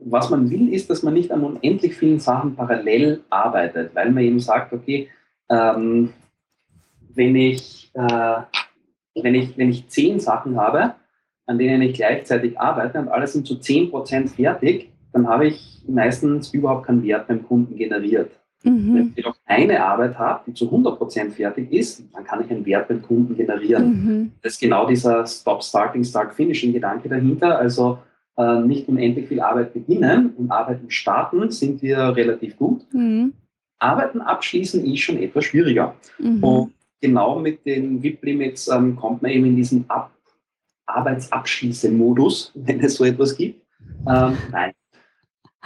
was 0.05 0.29
man 0.29 0.49
will, 0.49 0.73
ist, 0.73 0.89
dass 0.89 1.03
man 1.03 1.13
nicht 1.13 1.31
an 1.31 1.43
unendlich 1.43 1.95
vielen 1.95 2.19
Sachen 2.19 2.55
parallel 2.55 3.23
arbeitet, 3.29 3.93
weil 3.93 4.11
man 4.11 4.23
eben 4.23 4.39
sagt, 4.39 4.71
okay, 4.71 5.09
ähm, 5.49 6.13
wenn 7.13 7.35
ich, 7.35 7.91
äh, 7.93 8.41
wenn, 9.21 9.35
ich, 9.35 9.57
wenn 9.57 9.69
ich 9.69 9.87
zehn 9.89 10.19
Sachen 10.19 10.59
habe, 10.59 10.95
an 11.49 11.57
denen 11.57 11.81
ich 11.81 11.95
gleichzeitig 11.95 12.59
arbeite 12.59 12.99
und 12.99 13.07
alle 13.07 13.25
sind 13.25 13.47
zu 13.47 13.55
10% 13.55 14.27
fertig, 14.35 14.91
dann 15.13 15.27
habe 15.27 15.47
ich 15.47 15.81
meistens 15.87 16.53
überhaupt 16.53 16.85
keinen 16.85 17.01
Wert 17.01 17.27
beim 17.27 17.43
Kunden 17.43 17.75
generiert. 17.75 18.31
Wenn 18.61 18.93
Mhm. 18.93 18.97
ich 18.97 19.17
jedoch 19.17 19.35
eine 19.47 19.83
Arbeit 19.83 20.19
habe, 20.19 20.41
die 20.45 20.53
zu 20.53 20.69
100% 20.69 21.31
fertig 21.31 21.71
ist, 21.71 22.03
dann 22.13 22.23
kann 22.23 22.43
ich 22.43 22.51
einen 22.51 22.63
Wert 22.67 22.87
beim 22.87 23.01
Kunden 23.01 23.35
generieren. 23.35 23.85
Mhm. 23.87 24.31
Das 24.43 24.53
ist 24.53 24.59
genau 24.59 24.85
dieser 24.85 25.25
Stop 25.25 25.63
Starting, 25.63 26.03
Start 26.03 26.35
Finishing 26.35 26.71
Gedanke 26.71 27.09
dahinter. 27.09 27.57
Also 27.57 27.97
äh, 28.37 28.59
nicht 28.61 28.87
unendlich 28.87 29.27
viel 29.27 29.39
Arbeit 29.39 29.73
beginnen 29.73 30.33
und 30.37 30.51
Arbeiten 30.51 30.91
starten 30.91 31.49
sind 31.49 31.81
wir 31.81 31.97
relativ 32.15 32.57
gut. 32.57 32.85
Mhm. 32.93 33.33
Arbeiten 33.79 34.21
abschließen 34.21 34.85
ist 34.85 34.99
schon 34.99 35.17
etwas 35.17 35.45
schwieriger. 35.45 35.95
Mhm. 36.19 36.43
Und 36.43 36.73
genau 37.01 37.39
mit 37.39 37.65
den 37.65 38.03
VIP-Limits 38.03 38.67
ähm, 38.67 38.95
kommt 38.97 39.23
man 39.23 39.31
eben 39.31 39.45
in 39.45 39.55
diesen 39.55 39.89
Ab 39.89 40.11
Arbeitsabschließe-Modus, 40.89 42.51
wenn 42.55 42.79
es 42.81 42.95
so 42.95 43.05
etwas 43.05 43.35
gibt. 43.35 43.61
Ähm, 44.07 44.37
nein. 44.51 44.71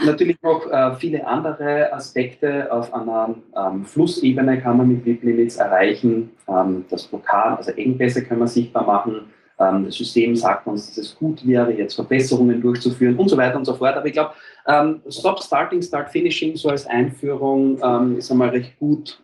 Natürlich 0.03 0.41
noch 0.41 0.65
äh, 0.71 0.95
viele 0.95 1.25
andere 1.25 1.93
Aspekte 1.93 2.71
auf 2.71 2.91
einer 2.93 3.35
ähm, 3.55 3.85
Flussebene 3.85 4.59
kann 4.59 4.77
man 4.77 4.87
mit 4.87 5.05
VIP-Limits 5.05 5.57
erreichen. 5.57 6.31
Ähm, 6.47 6.85
das 6.89 7.11
Lokal, 7.11 7.57
also 7.57 7.71
Engpässe 7.71 8.23
können 8.23 8.39
wir 8.39 8.47
sichtbar 8.47 8.85
machen. 8.85 9.27
Ähm, 9.59 9.85
das 9.85 9.95
System 9.95 10.35
sagt 10.35 10.65
uns, 10.65 10.87
dass 10.87 10.97
es 10.97 11.15
gut 11.15 11.45
wäre, 11.45 11.71
jetzt 11.71 11.93
Verbesserungen 11.93 12.59
durchzuführen 12.59 13.15
und 13.17 13.29
so 13.29 13.37
weiter 13.37 13.55
und 13.55 13.65
so 13.65 13.75
fort. 13.75 13.95
Aber 13.95 14.07
ich 14.07 14.13
glaube, 14.13 14.31
ähm, 14.67 15.01
Stop 15.09 15.43
Starting, 15.43 15.81
Start 15.81 16.09
Finishing 16.09 16.55
so 16.55 16.69
als 16.69 16.87
Einführung 16.87 17.79
ähm, 17.83 18.17
ist 18.17 18.31
einmal 18.31 18.49
recht 18.49 18.77
gut 18.79 19.21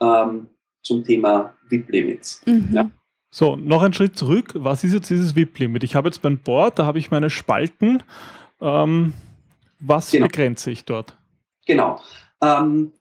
zum 0.81 1.03
Thema 1.03 1.53
VIP-Limits. 1.69 2.41
Mhm. 2.45 2.69
Ja. 2.71 2.89
So, 3.31 3.55
noch 3.55 3.83
einen 3.83 3.93
Schritt 3.93 4.17
zurück. 4.17 4.51
Was 4.55 4.83
ist 4.83 4.93
jetzt 4.93 5.09
dieses 5.09 5.35
VIP-Limit? 5.35 5.83
Ich 5.83 5.95
habe 5.95 6.07
jetzt 6.07 6.21
beim 6.21 6.39
Board, 6.39 6.79
da 6.79 6.85
habe 6.85 6.97
ich 6.97 7.11
meine 7.11 7.29
Spalten. 7.29 8.01
Ähm, 8.59 9.13
was 9.79 10.11
Genau. 10.11 10.27
begrenze 10.27 10.71
ich 10.71 10.83
dort? 10.85 11.15
Genau. 11.65 12.01
Ähm, 12.41 12.91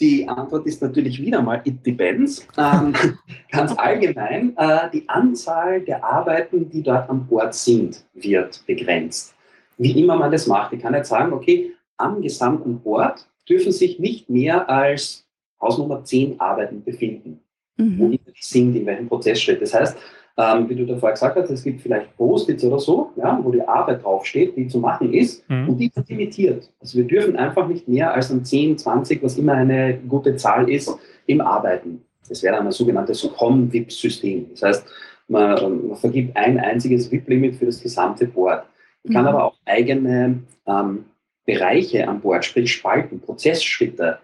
die 0.00 0.26
Antwort 0.26 0.66
ist 0.66 0.80
natürlich 0.80 1.20
wieder 1.20 1.42
mal, 1.42 1.60
it 1.64 1.84
depends. 1.84 2.46
Ähm, 2.56 2.94
ganz 3.50 3.76
allgemein, 3.76 4.56
äh, 4.56 4.90
die 4.90 5.06
Anzahl 5.08 5.82
der 5.82 6.02
Arbeiten, 6.02 6.70
die 6.70 6.82
dort 6.82 7.08
an 7.10 7.26
Bord 7.26 7.54
sind, 7.54 8.04
wird 8.14 8.64
begrenzt. 8.66 9.34
Wie 9.76 10.00
immer 10.00 10.16
man 10.16 10.32
das 10.32 10.46
macht. 10.46 10.72
Ich 10.72 10.80
kann 10.80 10.94
jetzt 10.94 11.10
sagen, 11.10 11.32
okay, 11.32 11.72
am 11.98 12.22
gesamten 12.22 12.80
Bord 12.80 13.28
dürfen 13.48 13.70
sich 13.70 13.98
nicht 13.98 14.30
mehr 14.30 14.68
als 14.68 15.26
Hausnummer 15.60 16.02
10 16.02 16.40
Arbeiten 16.40 16.82
befinden 16.82 17.42
wo 17.76 17.82
Mhm. 18.06 18.18
Sind, 18.40 18.74
in 18.76 18.86
welchem 18.86 19.08
Prozessschritt. 19.08 19.60
Das 19.62 19.74
heißt, 19.74 19.96
ähm, 20.38 20.68
wie 20.68 20.74
du 20.74 20.86
davor 20.86 21.10
gesagt 21.10 21.36
hast, 21.36 21.50
es 21.50 21.62
gibt 21.62 21.82
vielleicht 21.82 22.16
Post-its 22.16 22.64
oder 22.64 22.78
so, 22.78 23.10
ja, 23.16 23.38
wo 23.42 23.50
die 23.50 23.60
Arbeit 23.62 24.02
draufsteht, 24.02 24.56
die 24.56 24.66
zu 24.66 24.78
machen 24.78 25.12
ist, 25.12 25.48
Mhm. 25.50 25.68
und 25.68 25.78
die 25.78 25.90
sind 25.94 26.08
limitiert. 26.08 26.70
Also 26.80 26.98
wir 26.98 27.04
dürfen 27.04 27.36
einfach 27.36 27.68
nicht 27.68 27.86
mehr 27.86 28.14
als 28.14 28.30
an 28.30 28.42
10, 28.44 28.78
20, 28.78 29.22
was 29.22 29.36
immer 29.36 29.52
eine 29.52 29.98
gute 30.08 30.34
Zahl 30.36 30.70
ist, 30.70 30.90
im 31.26 31.40
Arbeiten. 31.42 32.02
Das 32.28 32.42
wäre 32.42 32.56
dann 32.56 32.66
ein 32.66 32.72
sogenanntes 32.72 33.28
Com-VIP-System. 33.36 34.46
Das 34.52 34.62
heißt, 34.62 34.86
man, 35.28 35.88
man 35.88 35.96
vergibt 35.96 36.34
ein 36.36 36.58
einziges 36.58 37.10
VIP-Limit 37.12 37.56
für 37.56 37.66
das 37.66 37.82
gesamte 37.82 38.26
Board. 38.26 38.64
Man 39.04 39.12
kann 39.12 39.22
Mhm. 39.24 39.28
aber 39.28 39.44
auch 39.44 39.54
eigene 39.66 40.40
ähm, 40.66 41.04
Bereiche 41.44 42.08
an 42.08 42.20
Bord, 42.20 42.44
sprich 42.44 42.72
Spalten, 42.72 43.20
Prozessschritte 43.20 44.18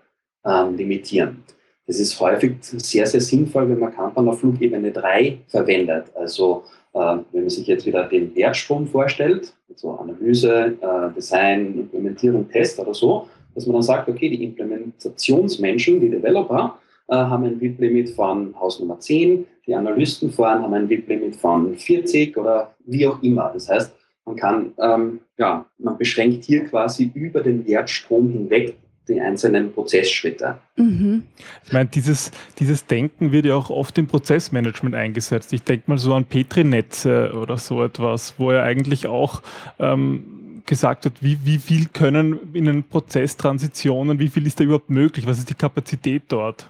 ähm, 0.47 0.77
limitieren. 0.77 1.43
Das 1.89 1.99
ist 1.99 2.21
häufig 2.21 2.57
sehr, 2.61 3.07
sehr 3.07 3.23
sinnvoll, 3.23 3.71
wenn 3.71 3.79
man 3.79 3.95
Kanban 3.95 4.29
auf 4.29 4.41
Flugebene 4.41 4.93
3 4.93 5.39
verwendet. 5.49 6.05
Also 6.15 6.65
äh, 6.93 7.17
wenn 7.33 7.41
man 7.41 7.49
sich 7.49 7.67
jetzt 7.67 7.87
wieder 7.87 8.05
den 8.05 8.37
Wertstrom 8.37 8.87
vorstellt, 8.87 9.55
also 9.71 9.93
Analyse, 9.93 10.77
äh, 10.83 11.15
Design, 11.17 11.79
Implementierung, 11.79 12.47
Test 12.51 12.79
oder 12.79 12.93
so, 12.93 13.27
dass 13.55 13.67
man 13.67 13.73
dann 13.77 13.83
sagt, 13.83 14.07
okay, 14.07 14.29
die 14.29 14.45
Implementationsmenschen, 14.45 15.99
die 15.99 16.11
Developer, 16.11 16.79
äh, 17.09 17.17
haben 17.17 17.45
ein 17.45 17.59
VIP-Limit 17.59 18.11
von 18.11 18.55
Hausnummer 18.61 19.01
10, 19.01 19.47
die 19.67 19.75
Analysten 19.75 20.31
vorhin 20.31 20.63
haben 20.63 20.75
ein 20.75 20.91
VIP-Limit 20.91 21.37
von 21.37 21.75
40 21.75 22.37
oder 22.37 22.75
wie 22.85 23.07
auch 23.07 23.23
immer. 23.23 23.51
Das 23.55 23.67
heißt, 23.71 23.95
man 24.27 24.37
kann, 24.37 24.75
ähm, 24.79 25.21
ja, 25.39 25.65
man 25.79 25.97
beschränkt 25.97 26.45
hier 26.45 26.67
quasi 26.67 27.11
über 27.15 27.41
den 27.41 27.67
Wertstrom 27.67 28.29
hinweg 28.29 28.77
die 29.09 29.21
einzelnen 29.21 29.73
Prozessschritte. 29.73 30.59
Mhm. 30.77 31.25
Ich 31.65 31.73
meine, 31.73 31.89
dieses, 31.89 32.31
dieses 32.59 32.87
Denken 32.87 33.33
wird 33.33 33.47
ja 33.47 33.57
auch 33.57 33.71
oft 33.71 33.97
im 33.99 34.07
Prozessmanagement 34.07 34.95
eingesetzt. 34.95 35.53
Ich 35.53 35.63
denke 35.63 35.85
mal 35.87 35.99
so 35.99 36.15
an 36.15 36.25
Petri-Netze 36.25 37.33
oder 37.33 37.59
so 37.59 37.83
etwas, 37.83 38.35
wo 38.39 38.51
er 38.51 38.63
eigentlich 38.63 39.07
auch 39.07 39.43
ähm, 39.79 40.63
gesagt 40.67 41.07
hat, 41.07 41.15
wie, 41.21 41.39
wie 41.45 41.59
viel 41.59 41.87
können 41.93 42.39
in 42.53 42.69
einen 42.69 42.85
Prozesstransitionen, 42.85 44.19
wie 44.19 44.29
viel 44.29 44.47
ist 44.47 44.61
da 44.61 44.65
überhaupt 44.65 44.91
möglich, 44.91 45.27
was 45.27 45.39
ist 45.39 45.51
die 45.51 45.55
Kapazität 45.55 46.25
dort? 46.29 46.69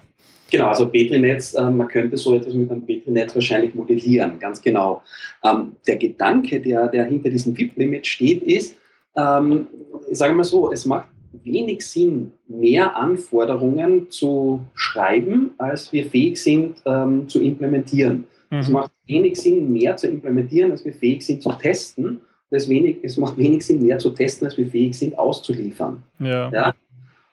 Genau, 0.51 0.67
also 0.67 0.87
Petri-Netz, 0.87 1.53
äh, 1.53 1.69
man 1.69 1.87
könnte 1.87 2.17
so 2.17 2.35
etwas 2.35 2.53
mit 2.53 2.71
einem 2.71 2.83
Petri-Netz 2.83 3.35
wahrscheinlich 3.35 3.75
modellieren, 3.75 4.39
ganz 4.39 4.61
genau. 4.61 5.03
Ähm, 5.43 5.73
der 5.85 5.97
Gedanke, 5.97 6.59
der, 6.59 6.87
der 6.87 7.05
hinter 7.05 7.29
diesem 7.29 7.55
VIP-Limit 7.55 8.07
steht, 8.07 8.41
ist, 8.43 8.75
ähm, 9.15 9.67
sagen 10.11 10.37
wir 10.37 10.43
so, 10.43 10.71
es 10.71 10.85
macht 10.85 11.07
wenig 11.43 11.85
Sinn, 11.85 12.31
mehr 12.47 12.95
Anforderungen 12.95 14.09
zu 14.09 14.61
schreiben, 14.73 15.51
als 15.57 15.91
wir 15.93 16.05
fähig 16.05 16.41
sind 16.41 16.81
ähm, 16.85 17.27
zu 17.27 17.41
implementieren. 17.41 18.25
Es 18.51 18.67
Mhm. 18.67 18.73
macht 18.73 18.91
wenig 19.07 19.39
Sinn, 19.39 19.71
mehr 19.71 19.95
zu 19.95 20.07
implementieren, 20.07 20.71
als 20.71 20.83
wir 20.83 20.93
fähig 20.93 21.23
sind 21.23 21.41
zu 21.43 21.51
testen. 21.53 22.21
Es, 22.49 22.67
wenig, 22.67 22.97
es 23.03 23.15
macht 23.17 23.37
wenig 23.37 23.63
Sinn, 23.63 23.83
mehr 23.83 23.99
zu 23.99 24.09
testen, 24.09 24.47
als 24.47 24.57
wir 24.57 24.67
fähig 24.67 24.97
sind 24.97 25.17
auszuliefern. 25.17 26.01
Ja. 26.19 26.49
Ja. 26.51 26.73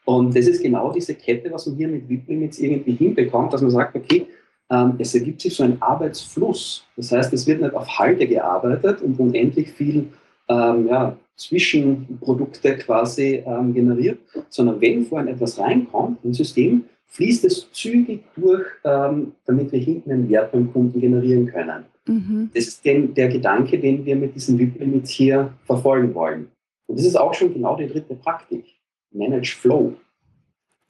Und 0.04 0.36
das 0.36 0.46
ist 0.46 0.62
genau 0.62 0.92
diese 0.92 1.14
Kette, 1.14 1.50
was 1.50 1.66
man 1.66 1.76
hier 1.76 1.88
mit 1.88 2.08
VIP-Limits 2.08 2.58
irgendwie 2.58 2.92
hinbekommt, 2.92 3.52
dass 3.52 3.62
man 3.62 3.70
sagt, 3.70 3.96
okay, 3.96 4.26
ähm, 4.70 4.94
es 4.98 5.14
ergibt 5.14 5.40
sich 5.40 5.54
so 5.54 5.64
ein 5.64 5.80
Arbeitsfluss. 5.80 6.84
Das 6.96 7.12
heißt, 7.12 7.32
es 7.32 7.46
wird 7.46 7.62
nicht 7.62 7.74
auf 7.74 7.88
Halde 7.98 8.26
gearbeitet 8.26 9.00
und 9.00 9.18
unendlich 9.18 9.70
viel 9.72 10.08
ähm, 10.48 10.86
ja, 10.88 11.16
Zwischenprodukte 11.36 12.76
quasi 12.78 13.42
ähm, 13.46 13.74
generiert, 13.74 14.18
sondern 14.48 14.80
wenn 14.80 15.04
vorhin 15.04 15.28
etwas 15.28 15.58
reinkommt 15.58 16.24
ins 16.24 16.38
System, 16.38 16.84
fließt 17.06 17.44
es 17.44 17.70
zügig 17.72 18.24
durch, 18.36 18.64
ähm, 18.84 19.32
damit 19.44 19.72
wir 19.72 19.78
hinten 19.78 20.10
einen 20.10 20.28
Wert 20.28 20.52
beim 20.52 20.72
Kunden 20.72 21.00
generieren 21.00 21.46
können. 21.46 21.84
Mhm. 22.06 22.50
Das 22.54 22.66
ist 22.66 22.84
den, 22.84 23.14
der 23.14 23.28
Gedanke, 23.28 23.78
den 23.78 24.04
wir 24.04 24.16
mit 24.16 24.34
diesen 24.34 24.58
VIP-Limits 24.58 25.10
hier 25.10 25.52
verfolgen 25.64 26.14
wollen. 26.14 26.48
Und 26.86 26.98
das 26.98 27.06
ist 27.06 27.16
auch 27.16 27.34
schon 27.34 27.52
genau 27.52 27.76
die 27.76 27.86
dritte 27.86 28.14
Praktik. 28.14 28.64
Manage 29.12 29.56
Flow. 29.56 29.94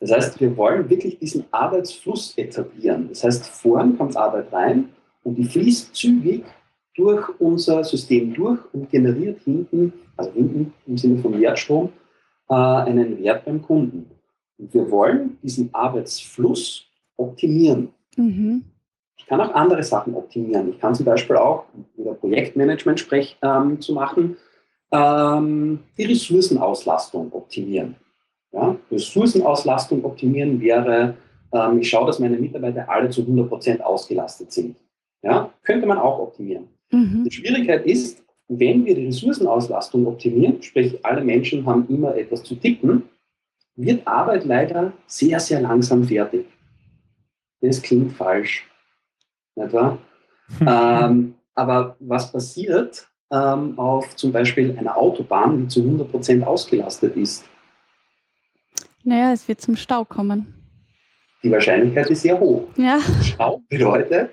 Das 0.01 0.13
heißt, 0.13 0.41
wir 0.41 0.57
wollen 0.57 0.91
wirklich 0.91 1.19
diesen 1.19 1.45
Arbeitsfluss 1.51 2.37
etablieren. 2.37 3.09
Das 3.09 3.25
heißt, 3.25 3.47
vorn 3.47 3.97
kommt 3.97 4.17
Arbeit 4.17 4.53
rein 4.53 4.91
und 5.23 5.37
die 5.37 5.45
fließt 5.45 5.95
zügig 5.95 6.45
durch 6.97 7.29
unser 7.39 7.85
System 7.85 8.35
durch 8.35 8.59
und 8.73 8.91
generiert 8.91 9.41
hinten, 9.45 9.93
also 10.17 10.33
hinten 10.33 10.73
im 10.87 10.97
Sinne 10.97 11.19
von 11.19 11.39
Wertstrom, 11.39 11.93
äh, 12.49 12.55
einen 12.55 13.23
Wert 13.23 13.45
beim 13.45 13.63
Kunden. 13.63 14.11
Und 14.59 14.73
wir 14.73 14.91
wollen 14.91 15.39
diesen 15.43 15.73
Arbeitsfluss 15.75 16.87
optimieren. 17.17 17.91
Mhm. 18.17 18.65
Ich 19.19 19.27
kann 19.27 19.41
auch 19.41 19.55
andere 19.55 19.83
Sachen 19.83 20.15
optimieren. 20.15 20.71
Ich 20.71 20.79
kann 20.79 20.95
zum 20.95 21.07
Beispiel 21.07 21.37
auch, 21.37 21.65
um 21.75 21.85
über 21.97 22.15
Projektmanagement 22.15 23.01
sprech, 23.01 23.37
ähm, 23.43 23.81
zu 23.81 23.93
machen, 23.93 24.37
ähm, 24.93 25.81
die 25.99 26.05
Ressourcenauslastung 26.05 27.33
optimieren. 27.33 27.97
Ja? 28.53 28.77
Ressourcenauslastung 28.91 30.05
optimieren 30.05 30.61
wäre, 30.61 31.17
ähm, 31.53 31.79
ich 31.79 31.89
schaue, 31.89 32.07
dass 32.07 32.19
meine 32.19 32.37
Mitarbeiter 32.37 32.89
alle 32.89 33.11
zu 33.11 33.23
100% 33.23 33.81
ausgelastet 33.81 34.53
sind. 34.53 34.77
Ja? 35.23 35.51
Könnte 35.63 35.87
man 35.87 35.99
auch 35.99 36.19
optimieren. 36.19 36.69
Mhm. 36.91 37.25
Die 37.25 37.33
Schwierigkeit 37.33 37.87
ist, 37.87 38.23
wenn 38.49 38.85
wir 38.85 38.95
die 38.95 39.07
Ressourcenauslastung 39.07 40.07
optimieren, 40.07 40.63
sprich 40.63 41.05
alle 41.05 41.25
Menschen 41.25 41.67
haben 41.67 41.87
immer 41.89 42.17
etwas 42.17 42.45
zu 42.45 42.55
tippen, 42.55 43.03
wird 43.75 44.07
Arbeit 44.07 44.45
leider 44.45 44.93
sehr, 45.07 45.41
sehr 45.41 45.61
langsam 45.61 46.05
fertig. 46.05 46.47
Das 47.61 47.83
klingt 47.83 48.13
falsch. 48.13 48.65
Nicht 49.55 49.73
wahr? 49.73 49.99
ähm, 50.61 51.35
aber 51.55 51.97
was 51.99 52.31
passiert 52.31 53.09
ähm, 53.33 53.79
auf 53.79 54.15
zum 54.15 54.31
Beispiel 54.31 54.77
einer 54.79 54.97
Autobahn, 54.97 55.63
die 55.63 55.69
zu 55.69 55.81
100% 55.81 56.43
ausgelastet 56.45 57.17
ist? 57.17 57.45
Naja, 59.03 59.33
es 59.33 59.47
wird 59.49 59.61
zum 59.61 59.77
Stau 59.77 60.05
kommen. 60.05 60.53
Die 61.43 61.51
Wahrscheinlichkeit 61.51 62.11
ist 62.11 62.23
sehr 62.23 62.39
hoch. 62.39 62.69
Ja. 62.77 62.99
Stau 63.23 63.63
bedeutet, 63.69 64.31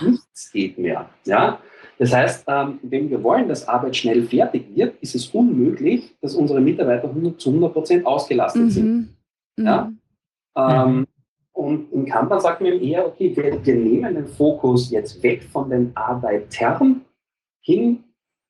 nichts 0.00 0.52
geht 0.52 0.78
mehr. 0.78 1.08
Ja? 1.24 1.60
Das 1.98 2.12
heißt, 2.12 2.44
ähm, 2.48 2.78
wenn 2.82 3.10
wir 3.10 3.22
wollen, 3.22 3.48
dass 3.48 3.68
Arbeit 3.68 3.96
schnell 3.96 4.22
fertig 4.22 4.64
wird, 4.74 4.94
ist 5.00 5.14
es 5.14 5.28
unmöglich, 5.28 6.14
dass 6.20 6.34
unsere 6.34 6.60
Mitarbeiter 6.60 7.08
100 7.08 7.40
zu 7.40 7.50
100 7.50 7.72
Prozent 7.72 8.06
ausgelastet 8.06 8.72
sind. 8.72 8.86
Mhm. 8.86 9.08
Mhm. 9.56 9.64
Ja. 9.66 9.92
Ähm, 10.56 11.06
und 11.52 11.92
in 11.92 12.06
Kanban 12.06 12.40
sagt 12.40 12.60
man 12.60 12.72
eben 12.72 12.84
eher, 12.84 13.06
okay, 13.06 13.36
wir, 13.36 13.64
wir 13.64 13.74
nehmen 13.74 14.14
den 14.14 14.26
Fokus 14.26 14.90
jetzt 14.90 15.22
weg 15.22 15.44
von 15.44 15.70
den 15.70 15.92
Arbeitern 15.94 17.02
hin, 17.60 18.02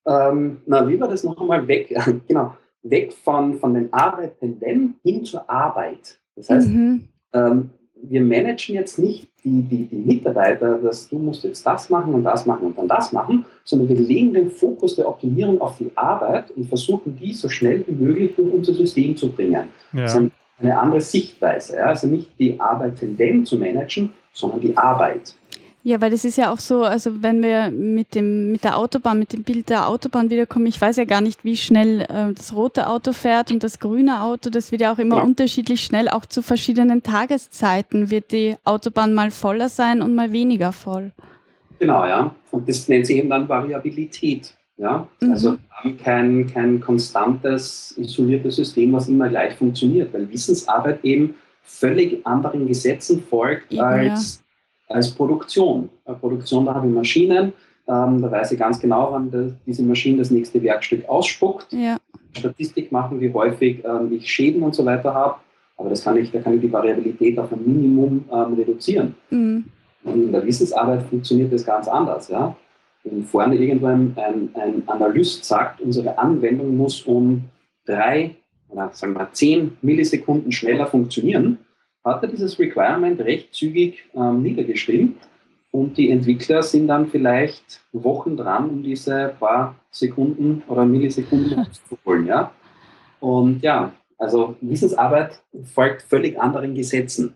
ähm, 0.07 0.63
na, 0.67 0.89
wie 0.89 0.99
war 1.01 1.09
das 1.09 1.25
noch 1.25 1.41
einmal, 1.41 1.67
weg, 1.69 1.95
genau, 2.29 2.57
weg 2.83 3.13
von, 3.13 3.59
von 3.59 3.75
den 3.75 3.93
Arbeitenden 3.93 4.95
hin 5.05 5.25
zur 5.25 5.49
Arbeit. 5.49 6.19
Das 6.37 6.49
heißt, 6.49 6.69
Mhm. 6.69 7.09
ähm, 7.35 7.71
wir 8.03 8.21
managen 8.21 8.75
jetzt 8.75 8.99
nicht 8.99 9.29
die, 9.45 9.63
die, 9.63 9.85
die 9.87 9.97
Mitarbeiter, 9.97 10.79
dass 10.79 11.09
du 11.09 11.19
musst 11.19 11.45
jetzt 11.45 11.65
das 11.67 11.89
machen 11.91 12.15
und 12.15 12.25
das 12.25 12.47
machen 12.47 12.67
und 12.69 12.79
dann 12.79 12.89
das 12.89 13.13
machen, 13.13 13.45
sondern 13.65 13.89
wir 13.89 13.97
legen 13.97 14.33
den 14.35 14.51
Fokus 14.51 14.97
der 14.97 15.09
Optimierung 15.09 15.61
auf 15.61 15.79
die 15.79 15.91
Arbeit 15.97 16.51
und 16.53 16.67
versuchen, 16.69 17.17
die 17.21 17.33
so 17.33 17.49
schnell 17.49 17.85
wie 17.87 17.93
möglich 17.93 18.35
durch 18.37 18.53
unser 18.53 18.75
System 18.75 19.17
zu 19.17 19.31
bringen. 19.31 19.69
Das 19.93 20.13
ist 20.13 20.15
Ja. 20.15 20.21
ein- 20.21 20.33
eine 20.61 20.79
andere 20.79 21.01
Sichtweise. 21.01 21.77
Ja? 21.77 21.87
Also 21.87 22.07
nicht 22.07 22.29
die 22.39 22.59
Arbeitenden 22.61 23.45
zu 23.45 23.57
managen, 23.57 24.13
sondern 24.33 24.61
die 24.61 24.77
Arbeit. 24.77 25.35
Ja, 25.85 26.01
weil 26.01 26.13
das 26.13 26.25
ist 26.25 26.39
ja 26.39 26.53
auch 26.53 26.61
so, 26.61 26.85
also 26.85 27.23
wenn 27.23 27.43
wir 27.43 27.71
mit 27.71 28.15
dem 28.15 28.53
mit 28.53 28.63
der 28.63 28.79
Autobahn, 28.79 29.19
mit 29.19 29.33
dem 29.33 29.43
Bild 29.43 29.69
der 29.69 29.89
Autobahn 29.89 30.31
wiederkommen, 30.31 30.67
ich 30.67 30.81
weiß 30.81 30.97
ja 30.97 31.05
gar 31.05 31.21
nicht, 31.21 31.45
wie 31.45 31.57
schnell 31.57 32.03
äh, 32.03 32.33
das 32.33 32.55
rote 32.55 32.87
Auto 32.87 33.13
fährt 33.13 33.51
und 33.51 33.65
das 33.65 33.81
grüne 33.81 34.23
Auto, 34.23 34.49
das 34.49 34.71
wird 34.71 34.83
ja 34.83 34.93
auch 34.93 34.99
immer 34.99 35.17
Ja. 35.17 35.23
unterschiedlich 35.23 35.83
schnell, 35.83 36.09
auch 36.09 36.25
zu 36.25 36.41
verschiedenen 36.43 37.03
Tageszeiten 37.03 38.11
wird 38.11 38.31
die 38.31 38.57
Autobahn 38.65 39.13
mal 39.13 39.33
voller 39.33 39.69
sein 39.69 40.03
und 40.03 40.15
mal 40.15 40.31
weniger 40.31 40.73
voll. 40.73 41.11
Genau, 41.81 42.07
ja. 42.07 42.33
Und 42.53 42.69
das 42.69 42.87
nennt 42.87 43.07
sich 43.07 43.17
eben 43.17 43.31
dann 43.31 43.49
Variabilität. 43.49 44.55
Ja? 44.77 45.09
Mhm. 45.21 45.33
Also 45.33 45.53
wir 45.53 45.59
haben 45.71 45.97
kein, 45.99 46.47
kein 46.47 46.81
konstantes, 46.81 47.93
isoliertes 47.99 48.55
System, 48.55 48.93
was 48.93 49.09
immer 49.09 49.29
gleich 49.29 49.55
funktioniert, 49.57 50.15
weil 50.15 50.31
Wissensarbeit 50.31 51.05
eben 51.05 51.35
völlig 51.65 52.25
anderen 52.25 52.69
Gesetzen 52.69 53.23
folgt 53.29 53.73
Eben, 53.73 53.81
als 53.83 54.45
als 54.93 55.11
Produktion. 55.11 55.89
Bei 56.05 56.15
Produktion, 56.15 56.67
da 56.67 56.75
habe 56.75 56.87
ich 56.87 56.93
Maschinen, 56.93 57.53
ähm, 57.89 58.23
da 58.23 58.31
weiß 58.31 58.53
ich 58.53 58.59
ganz 58.59 58.79
genau, 58.79 59.13
wann 59.13 59.31
das, 59.31 59.53
diese 59.67 59.83
Maschine 59.83 60.19
das 60.19 60.31
nächste 60.31 60.63
Werkstück 60.63 61.09
ausspuckt. 61.09 61.73
Ja. 61.73 61.97
Statistik 62.37 62.93
machen, 62.93 63.21
wie 63.21 63.33
häufig 63.33 63.83
ähm, 63.85 64.13
ich 64.13 64.31
Schäden 64.31 64.63
und 64.63 64.75
so 64.75 64.85
weiter 64.85 65.13
habe. 65.13 65.37
Aber 65.77 65.91
das 65.91 66.05
kann 66.05 66.17
ich, 66.17 66.31
da 66.31 66.41
kann 66.41 66.55
ich 66.55 66.61
die 66.61 66.73
Variabilität 66.73 67.39
auf 67.39 67.53
ein 67.53 67.61
Minimum 67.65 68.25
ähm, 68.33 68.55
reduzieren. 68.55 69.15
Mhm. 69.31 69.65
In 70.05 70.33
der 70.33 70.45
Wissensarbeit 70.45 71.03
funktioniert 71.05 71.53
das 71.53 71.65
ganz 71.65 71.89
anders. 71.89 72.29
Ja? 72.29 72.57
Wenn 73.05 73.25
vorne 73.25 73.57
irgendwo 73.57 73.87
ein, 73.87 74.15
ein, 74.17 74.49
ein 74.55 74.83
Analyst 74.87 75.45
sagt, 75.45 75.81
unsere 75.81 76.17
Anwendung 76.19 76.77
muss 76.77 77.03
um 77.03 77.45
drei 77.85 78.37
oder 78.69 78.91
sagen 78.93 79.15
wir 79.15 79.29
zehn 79.33 79.77
Millisekunden 79.83 80.51
schneller 80.51 80.87
funktionieren, 80.87 81.59
hat 82.05 82.23
er 82.23 82.29
dieses 82.29 82.59
Requirement 82.59 83.21
recht 83.21 83.55
zügig 83.55 84.05
ähm, 84.15 84.43
niedergeschrieben 84.43 85.17
und 85.73 85.97
die 85.97 86.11
Entwickler 86.11 86.63
sind 86.63 86.87
dann 86.89 87.09
vielleicht 87.09 87.81
Wochen 87.93 88.37
dran, 88.37 88.69
um 88.69 88.83
diese 88.83 89.35
paar 89.41 89.75
Sekunden 89.91 90.63
oder 90.69 90.85
Millisekunden 90.85 91.67
zu 91.89 91.97
holen. 92.05 92.27
Ja? 92.27 92.53
Und 93.21 93.63
ja, 93.63 93.93
also 94.19 94.57
Wissensarbeit 94.61 95.43
folgt 95.65 96.03
völlig 96.03 96.39
anderen 96.39 96.75
Gesetzen. 96.75 97.35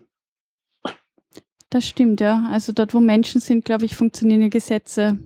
Das 1.69 1.85
stimmt, 1.85 2.21
ja. 2.21 2.47
Also 2.51 2.71
dort, 2.71 2.93
wo 2.93 2.99
Menschen 2.99 3.41
sind, 3.41 3.65
glaube 3.65 3.85
ich, 3.85 3.95
funktionieren 3.95 4.41
die 4.41 4.49
Gesetze 4.49 5.17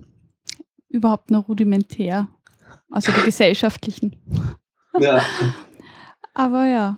überhaupt 0.88 1.30
nur 1.30 1.42
rudimentär. 1.42 2.28
Also 2.90 3.12
die 3.12 3.22
gesellschaftlichen. 3.26 4.16
Ja. 4.98 5.22
Aber 6.34 6.66
ja. 6.66 6.96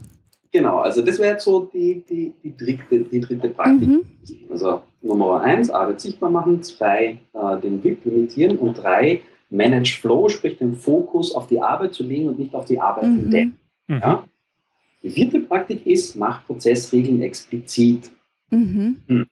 Genau, 0.54 0.78
also 0.78 1.02
das 1.02 1.18
wäre 1.18 1.32
jetzt 1.32 1.44
so 1.44 1.68
die, 1.74 2.04
die, 2.08 2.32
die, 2.44 2.56
dritte, 2.56 3.00
die 3.00 3.20
dritte 3.20 3.48
Praktik. 3.48 3.88
Mhm. 3.88 4.04
Also 4.48 4.82
Nummer 5.02 5.40
eins, 5.40 5.68
Arbeit 5.68 6.00
sichtbar 6.00 6.30
machen, 6.30 6.62
zwei, 6.62 7.18
äh, 7.32 7.60
den 7.60 7.82
WIP 7.82 8.04
limitieren 8.04 8.56
und 8.58 8.74
drei, 8.74 9.20
Manage 9.50 9.98
Flow, 10.00 10.28
sprich 10.28 10.56
den 10.56 10.76
Fokus 10.76 11.34
auf 11.34 11.48
die 11.48 11.60
Arbeit 11.60 11.94
zu 11.94 12.04
legen 12.04 12.28
und 12.28 12.38
nicht 12.38 12.54
auf 12.54 12.66
die 12.66 12.78
Arbeit 12.78 13.10
Mhm. 13.10 13.18
entdecken. 13.24 13.58
Mhm. 13.88 13.98
Ja? 13.98 14.24
Die 15.02 15.10
vierte 15.10 15.40
Praktik 15.40 15.84
ist, 15.88 16.14
mach 16.14 16.46
Prozessregeln 16.46 17.20
explizit. 17.22 18.12
Mhm. 18.50 19.26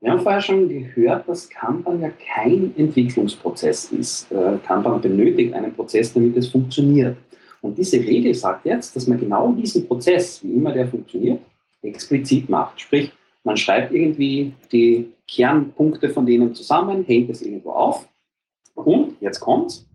Wir 0.00 0.12
haben 0.12 0.20
vorher 0.20 0.40
schon 0.40 0.68
gehört, 0.68 1.28
dass 1.28 1.50
Kanban 1.50 2.00
ja 2.00 2.10
kein 2.10 2.72
Entwicklungsprozess 2.76 3.90
ist. 3.90 4.30
Äh, 4.30 4.58
Kanban 4.64 5.00
benötigt 5.00 5.54
einen 5.54 5.74
Prozess, 5.74 6.12
damit 6.12 6.36
es 6.36 6.46
funktioniert. 6.46 7.16
Und 7.62 7.78
diese 7.78 7.96
Regel 7.98 8.34
sagt 8.34 8.66
jetzt, 8.66 8.94
dass 8.94 9.06
man 9.06 9.18
genau 9.18 9.52
diesen 9.52 9.86
Prozess, 9.86 10.42
wie 10.42 10.52
immer 10.52 10.72
der 10.72 10.88
funktioniert, 10.88 11.40
explizit 11.80 12.48
macht. 12.48 12.80
Sprich, 12.80 13.12
man 13.44 13.56
schreibt 13.56 13.92
irgendwie 13.92 14.52
die 14.70 15.12
Kernpunkte 15.28 16.10
von 16.10 16.26
denen 16.26 16.54
zusammen, 16.54 17.04
hängt 17.04 17.30
es 17.30 17.40
irgendwo 17.40 17.70
auf. 17.70 18.08
Und 18.74 19.16
jetzt 19.20 19.40
kommt's. 19.40 19.86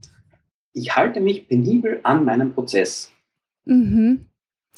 Ich 0.74 0.96
halte 0.96 1.20
mich 1.20 1.48
penibel 1.48 2.00
an 2.04 2.24
meinen 2.24 2.54
Prozess. 2.54 3.12
Mhm. 3.66 4.26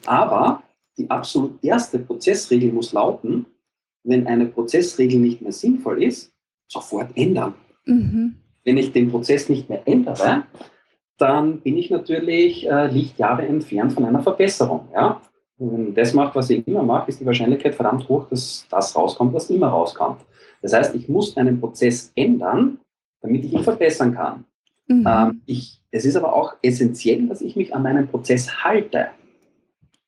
Aber 0.06 0.64
die 0.98 1.10
absolut 1.10 1.64
erste 1.64 2.00
Prozessregel 2.00 2.72
muss 2.72 2.94
lauten, 2.94 3.46
wenn 4.04 4.28
eine 4.28 4.46
Prozessregel 4.46 5.20
nicht 5.20 5.42
mehr 5.42 5.52
sinnvoll 5.52 6.04
ist, 6.04 6.32
sofort 6.68 7.12
ändern. 7.16 7.54
Mhm. 7.86 8.36
Wenn 8.64 8.78
ich 8.78 8.92
den 8.92 9.10
Prozess 9.10 9.50
nicht 9.50 9.70
mehr 9.70 9.82
ändere, 9.86 10.44
dann 11.20 11.60
bin 11.60 11.78
ich 11.78 11.90
natürlich 11.90 12.68
äh, 12.68 12.88
Lichtjahre 12.88 13.46
entfernt 13.46 13.94
von 13.94 14.06
einer 14.06 14.22
Verbesserung. 14.22 14.88
Ja? 14.94 15.22
Wenn 15.58 15.94
das 15.94 16.14
macht, 16.14 16.34
was 16.36 16.50
ich 16.50 16.66
immer 16.68 16.84
mache, 16.84 17.10
ist 17.10 17.20
die 17.20 17.26
Wahrscheinlichkeit 17.26 17.76
verdammt 17.76 18.08
hoch, 18.08 18.28
dass 18.30 18.66
das 18.70 18.96
rauskommt, 18.96 19.34
was 19.34 19.50
immer 19.50 19.68
rauskommt. 19.68 20.22
Das 20.62 20.74
heißt, 20.74 20.96
ich 20.96 21.10
muss 21.10 21.36
einen 21.38 21.60
Prozess 21.60 22.12
ändern, 22.16 22.80
damit 23.22 23.44
ich 23.44 23.54
ihn 23.54 23.64
verbessern 23.64 24.16
kann. 24.16 24.46
Mhm. 24.88 25.06
Ähm, 25.06 25.42
ich, 25.46 25.82
es 25.92 26.06
ist 26.06 26.16
aber 26.16 26.34
auch 26.34 26.56
essentiell, 26.62 27.28
dass 27.28 27.42
ich 27.42 27.56
mich 27.58 27.76
an 27.76 27.84
meinen 27.84 28.08
Prozess 28.08 28.64
halte. 28.64 29.08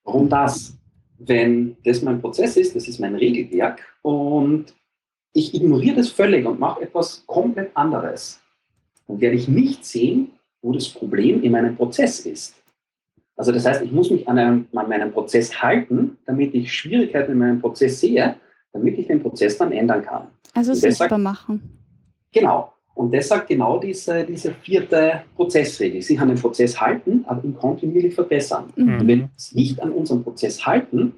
Warum 0.05 0.29
das? 0.29 0.77
Wenn 1.19 1.77
das 1.83 2.01
mein 2.01 2.21
Prozess 2.21 2.57
ist, 2.57 2.75
das 2.75 2.87
ist 2.87 2.99
mein 2.99 3.15
Regelwerk 3.15 3.81
und 4.01 4.73
ich 5.33 5.53
ignoriere 5.53 5.97
das 5.97 6.09
völlig 6.09 6.45
und 6.45 6.59
mache 6.59 6.81
etwas 6.81 7.23
komplett 7.27 7.75
anderes, 7.75 8.41
dann 9.07 9.21
werde 9.21 9.35
ich 9.35 9.47
nicht 9.47 9.85
sehen, 9.85 10.31
wo 10.61 10.71
das 10.71 10.89
Problem 10.89 11.41
in 11.43 11.51
meinem 11.51 11.75
Prozess 11.75 12.21
ist. 12.21 12.55
Also 13.35 13.51
das 13.51 13.65
heißt, 13.65 13.81
ich 13.81 13.91
muss 13.91 14.11
mich 14.11 14.27
an, 14.27 14.37
einem, 14.37 14.67
an 14.75 14.89
meinen 14.89 15.11
Prozess 15.11 15.61
halten, 15.61 16.17
damit 16.25 16.53
ich 16.53 16.71
Schwierigkeiten 16.71 17.31
in 17.31 17.37
meinem 17.39 17.59
Prozess 17.59 17.99
sehe, 17.99 18.35
damit 18.73 18.97
ich 18.99 19.07
den 19.07 19.21
Prozess 19.21 19.57
dann 19.57 19.71
ändern 19.71 20.03
kann. 20.03 20.27
also 20.53 20.73
sichtbar 20.73 21.17
machen. 21.17 21.61
Genau. 22.31 22.71
Und 22.93 23.13
das 23.13 23.29
sagt 23.29 23.47
genau 23.47 23.79
diese, 23.79 24.23
diese 24.25 24.53
vierte 24.53 25.23
Prozessregel. 25.35 26.01
Sie 26.01 26.19
an 26.19 26.27
den 26.27 26.37
Prozess 26.37 26.79
halten, 26.79 27.23
aber 27.25 27.43
ihn 27.43 27.55
kontinuierlich 27.55 28.13
verbessern. 28.13 28.65
Mhm. 28.75 28.99
Und 28.99 29.07
wenn 29.07 29.19
wir 29.19 29.29
uns 29.33 29.53
nicht 29.53 29.81
an 29.81 29.91
unseren 29.91 30.23
Prozess 30.23 30.65
halten, 30.65 31.13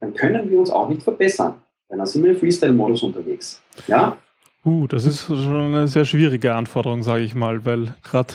dann 0.00 0.14
können 0.14 0.48
wir 0.50 0.58
uns 0.58 0.70
auch 0.70 0.88
nicht 0.88 1.02
verbessern. 1.02 1.54
Weil 1.88 1.98
dann 1.98 2.06
sind 2.06 2.22
wir 2.24 2.30
im 2.30 2.38
Freestyle-Modus 2.38 3.02
unterwegs. 3.02 3.60
Ja? 3.86 4.16
Uh, 4.64 4.86
das 4.86 5.04
ist 5.04 5.26
schon 5.26 5.74
eine 5.74 5.88
sehr 5.88 6.04
schwierige 6.04 6.54
Anforderung, 6.54 7.02
sage 7.02 7.22
ich 7.22 7.34
mal, 7.34 7.64
weil 7.64 7.94
gerade 8.02 8.34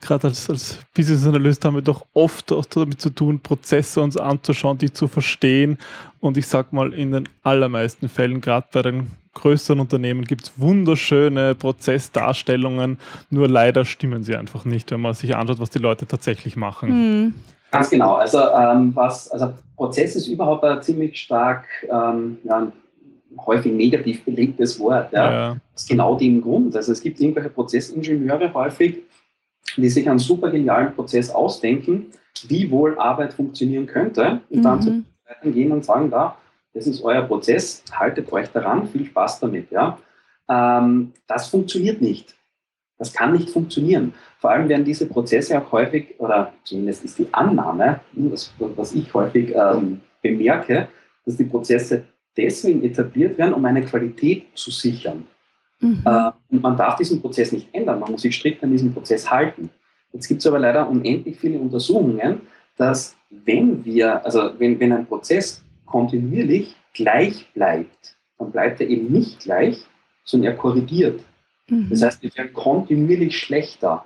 gerade 0.00 0.28
als, 0.28 0.48
als 0.48 0.78
Business 0.94 1.26
Analyst 1.26 1.64
haben 1.64 1.74
wir 1.74 1.82
doch 1.82 2.04
oft 2.14 2.52
auch 2.52 2.64
damit 2.66 3.00
zu 3.00 3.10
tun, 3.10 3.40
Prozesse 3.40 4.00
uns 4.00 4.16
anzuschauen, 4.16 4.78
die 4.78 4.92
zu 4.92 5.08
verstehen. 5.08 5.78
Und 6.20 6.36
ich 6.36 6.46
sag 6.46 6.72
mal, 6.72 6.92
in 6.92 7.12
den 7.12 7.28
allermeisten 7.42 8.08
Fällen, 8.08 8.40
gerade 8.40 8.66
bei 8.72 8.82
den 8.82 9.10
größeren 9.34 9.80
Unternehmen, 9.80 10.24
gibt 10.24 10.44
es 10.44 10.52
wunderschöne 10.56 11.54
Prozessdarstellungen, 11.54 12.98
nur 13.30 13.48
leider 13.48 13.84
stimmen 13.84 14.24
sie 14.24 14.36
einfach 14.36 14.64
nicht, 14.64 14.90
wenn 14.90 15.00
man 15.00 15.14
sich 15.14 15.36
anschaut, 15.36 15.60
was 15.60 15.70
die 15.70 15.78
Leute 15.78 16.06
tatsächlich 16.06 16.56
machen. 16.56 16.90
Mhm. 16.90 17.34
Ganz 17.70 17.90
genau. 17.90 18.14
Also, 18.14 18.38
ähm, 18.38 18.92
was, 18.94 19.30
also 19.30 19.52
Prozess 19.76 20.16
ist 20.16 20.26
überhaupt 20.26 20.64
ein 20.64 20.82
ziemlich 20.82 21.18
stark, 21.18 21.66
ähm, 21.90 22.38
ja, 22.44 22.72
häufig 23.46 23.72
negativ 23.72 24.24
belegtes 24.24 24.80
Wort. 24.80 25.12
Ja? 25.12 25.30
Ja. 25.30 25.56
Das 25.72 25.82
ist 25.82 25.88
genau 25.88 26.16
dem 26.16 26.40
Grund. 26.40 26.74
Also 26.74 26.92
es 26.92 27.00
gibt 27.00 27.20
irgendwelche 27.20 27.50
Prozessingenieure 27.50 28.52
häufig, 28.54 28.98
die 29.82 29.88
sich 29.90 30.08
einen 30.08 30.18
super 30.18 30.50
genialen 30.50 30.94
Prozess 30.94 31.30
ausdenken, 31.30 32.06
wie 32.46 32.70
wohl 32.70 32.98
Arbeit 32.98 33.32
funktionieren 33.32 33.86
könnte 33.86 34.40
und 34.50 34.62
dann 34.62 34.82
zu 34.82 34.90
Mhm. 34.90 35.04
Seiten 35.26 35.52
gehen 35.52 35.72
und 35.72 35.84
sagen, 35.84 36.10
da, 36.10 36.38
das 36.72 36.86
ist 36.86 37.02
euer 37.02 37.22
Prozess, 37.22 37.82
haltet 37.92 38.32
euch 38.32 38.48
daran, 38.48 38.88
viel 38.88 39.04
Spaß 39.04 39.40
damit. 39.40 39.70
Ja? 39.70 39.98
Ähm, 40.48 41.12
das 41.26 41.48
funktioniert 41.48 42.00
nicht. 42.00 42.34
Das 42.98 43.12
kann 43.12 43.32
nicht 43.32 43.50
funktionieren. 43.50 44.14
Vor 44.38 44.50
allem 44.50 44.68
werden 44.68 44.84
diese 44.84 45.06
Prozesse 45.06 45.60
auch 45.60 45.70
häufig, 45.70 46.14
oder 46.18 46.52
zumindest 46.64 47.04
ist 47.04 47.18
die 47.18 47.28
Annahme, 47.32 48.00
was, 48.12 48.52
was 48.58 48.94
ich 48.94 49.12
häufig 49.14 49.54
ähm, 49.54 50.00
bemerke, 50.22 50.88
dass 51.24 51.36
die 51.36 51.44
Prozesse 51.44 52.04
deswegen 52.36 52.82
etabliert 52.82 53.38
werden, 53.38 53.54
um 53.54 53.64
eine 53.64 53.84
Qualität 53.84 54.46
zu 54.54 54.70
sichern. 54.70 55.26
Mhm. 55.80 56.02
Äh, 56.04 56.30
und 56.50 56.62
man 56.62 56.76
darf 56.76 56.96
diesen 56.96 57.20
Prozess 57.20 57.52
nicht 57.52 57.68
ändern, 57.72 58.00
man 58.00 58.12
muss 58.12 58.22
sich 58.22 58.34
strikt 58.34 58.62
an 58.62 58.70
diesen 58.70 58.92
Prozess 58.92 59.30
halten. 59.30 59.70
Jetzt 60.12 60.26
gibt 60.26 60.40
es 60.40 60.46
aber 60.46 60.58
leider 60.58 60.88
unendlich 60.88 61.38
viele 61.38 61.58
Untersuchungen, 61.58 62.40
dass 62.76 63.16
wenn 63.30 63.84
wir, 63.84 64.24
also 64.24 64.50
wenn, 64.58 64.80
wenn 64.80 64.92
ein 64.92 65.06
Prozess 65.06 65.62
kontinuierlich 65.84 66.74
gleich 66.94 67.52
bleibt, 67.52 68.16
dann 68.38 68.50
bleibt 68.50 68.80
er 68.80 68.88
eben 68.88 69.12
nicht 69.12 69.40
gleich, 69.40 69.84
sondern 70.24 70.52
er 70.52 70.58
korrigiert. 70.58 71.20
Mhm. 71.68 71.88
Das 71.90 72.02
heißt, 72.02 72.22
wir 72.22 72.34
werden 72.36 72.52
kontinuierlich 72.52 73.38
schlechter. 73.38 74.04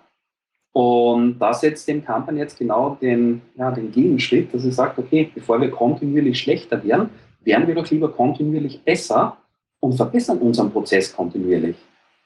Und 0.73 1.39
da 1.39 1.53
setzt 1.53 1.87
dem 1.87 2.05
Kampern 2.05 2.39
jetzt 2.39 2.59
genau 2.59 2.97
den, 3.01 3.43
ja, 3.57 3.71
den 3.71 3.93
Gegenschritt, 3.93 4.55
dass 4.55 4.65
er 4.65 4.73
sagt, 4.73 4.99
okay, 4.99 5.31
bevor 5.35 5.61
wir 5.61 5.71
kontinuierlich 5.71 6.39
schlechter 6.39 6.83
werden, 6.83 7.11
werden 7.45 7.67
wir 7.67 7.75
doch 7.75 7.91
lieber 7.91 8.11
kontinuierlich 8.11 8.83
besser 8.83 9.37
und 9.83 9.95
verbessern 9.95 10.39
unseren 10.39 10.71
Prozess 10.71 11.15
kontinuierlich. 11.15 11.77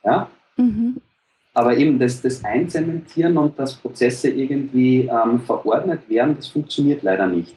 Ja? 0.05 0.29
Mhm. 0.57 0.97
Aber 1.55 1.77
eben 1.77 1.99
das, 1.99 2.21
das 2.21 2.45
Einzementieren 2.45 3.37
und 3.39 3.59
dass 3.59 3.75
Prozesse 3.75 4.29
irgendwie 4.29 5.09
ähm, 5.11 5.41
verordnet 5.41 6.09
werden, 6.09 6.37
das 6.37 6.49
funktioniert 6.49 7.03
leider 7.03 7.27
nicht. 7.27 7.55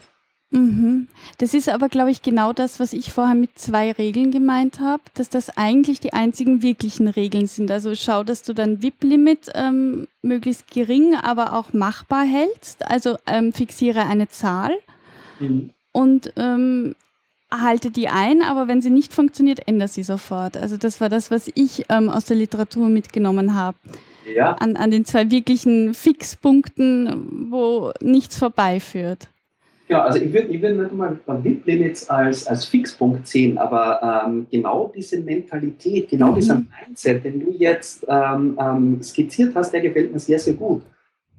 Mhm. 0.52 1.10
Das 1.38 1.54
ist 1.54 1.68
aber, 1.68 1.89
glaube 1.89 2.12
ich, 2.12 2.22
genau 2.22 2.54
das, 2.54 2.80
was 2.80 2.93
ich 2.93 3.12
vorher 3.12 3.36
mit 3.36 3.60
zwei 3.60 3.91
Regeln 3.91 4.32
gemeint 4.32 4.80
habe, 4.80 5.04
dass 5.14 5.30
das 5.30 5.56
eigentlich 5.58 6.00
die 6.00 6.14
einzigen 6.14 6.64
wirklichen 6.64 7.10
Regeln 7.10 7.47
sind. 7.47 7.70
Also 7.70 7.93
schau, 7.93 8.24
dass 8.24 8.41
du 8.41 8.54
dein 8.54 8.82
VIP-Limit 8.82 9.52
ähm, 9.54 10.08
möglichst 10.22 10.72
gering, 10.72 11.14
aber 11.16 11.54
auch 11.54 11.74
machbar 11.74 12.24
hältst. 12.24 12.89
Also 12.89 13.18
ähm, 13.28 13.52
fixiere 13.54 14.06
eine 14.06 14.30
Zahl 14.30 14.72
und 15.91 16.34
ähm, 16.36 16.95
halte 17.52 17.91
die 17.91 18.08
ein, 18.08 18.41
aber 18.41 18.68
wenn 18.68 18.82
sie 18.82 18.89
nicht 18.89 19.14
funktioniert, 19.14 19.68
ändere 19.68 19.88
sie 19.88 20.04
sofort. 20.04 20.58
Also 20.58 20.78
das 20.78 21.02
war 21.02 21.10
das, 21.10 21.32
was 21.32 21.50
ich 21.56 21.86
ähm, 21.89 22.10
aus 22.10 22.26
der 22.26 22.38
Literatur 22.38 22.89
mitgenommen 22.89 23.56
habe. 23.56 23.78
Ja, 24.36 24.54
An, 24.54 24.76
an 24.76 24.91
den 24.91 25.06
zwei 25.06 25.32
wirklichen 25.32 25.95
Fixpunkten, 25.95 27.50
wo 27.50 27.91
nichts 28.00 28.38
vorbeiführt. 28.38 29.28
Ja, 29.88 30.04
also 30.04 30.20
ich 30.20 30.32
würde 30.32 30.50
ich 30.50 30.62
würd 30.62 30.78
nicht 30.78 30.93
mal 30.93 31.20
VIP-Limits 31.26 32.12
als, 32.12 32.45
als 32.45 32.66
Fixpunkt 32.66 33.28
sehen, 33.28 33.58
aber 33.58 34.24
ähm, 34.28 34.45
genau 34.52 34.91
diese 34.95 35.20
Mentalität, 35.20 36.10
genau 36.10 36.32
mhm. 36.32 36.36
dieser 36.36 36.62
Mindset, 36.86 37.26
den 37.26 37.39
du 37.39 37.52
jetzt 37.58 38.06
ähm, 38.08 38.56
ähm, 38.62 39.02
skizziert 39.02 39.56
hast, 39.56 39.72
der 39.72 39.82
gefällt 39.82 40.14
mir 40.14 40.20
sehr, 40.20 40.38
sehr 40.38 40.54
gut. 40.54 40.84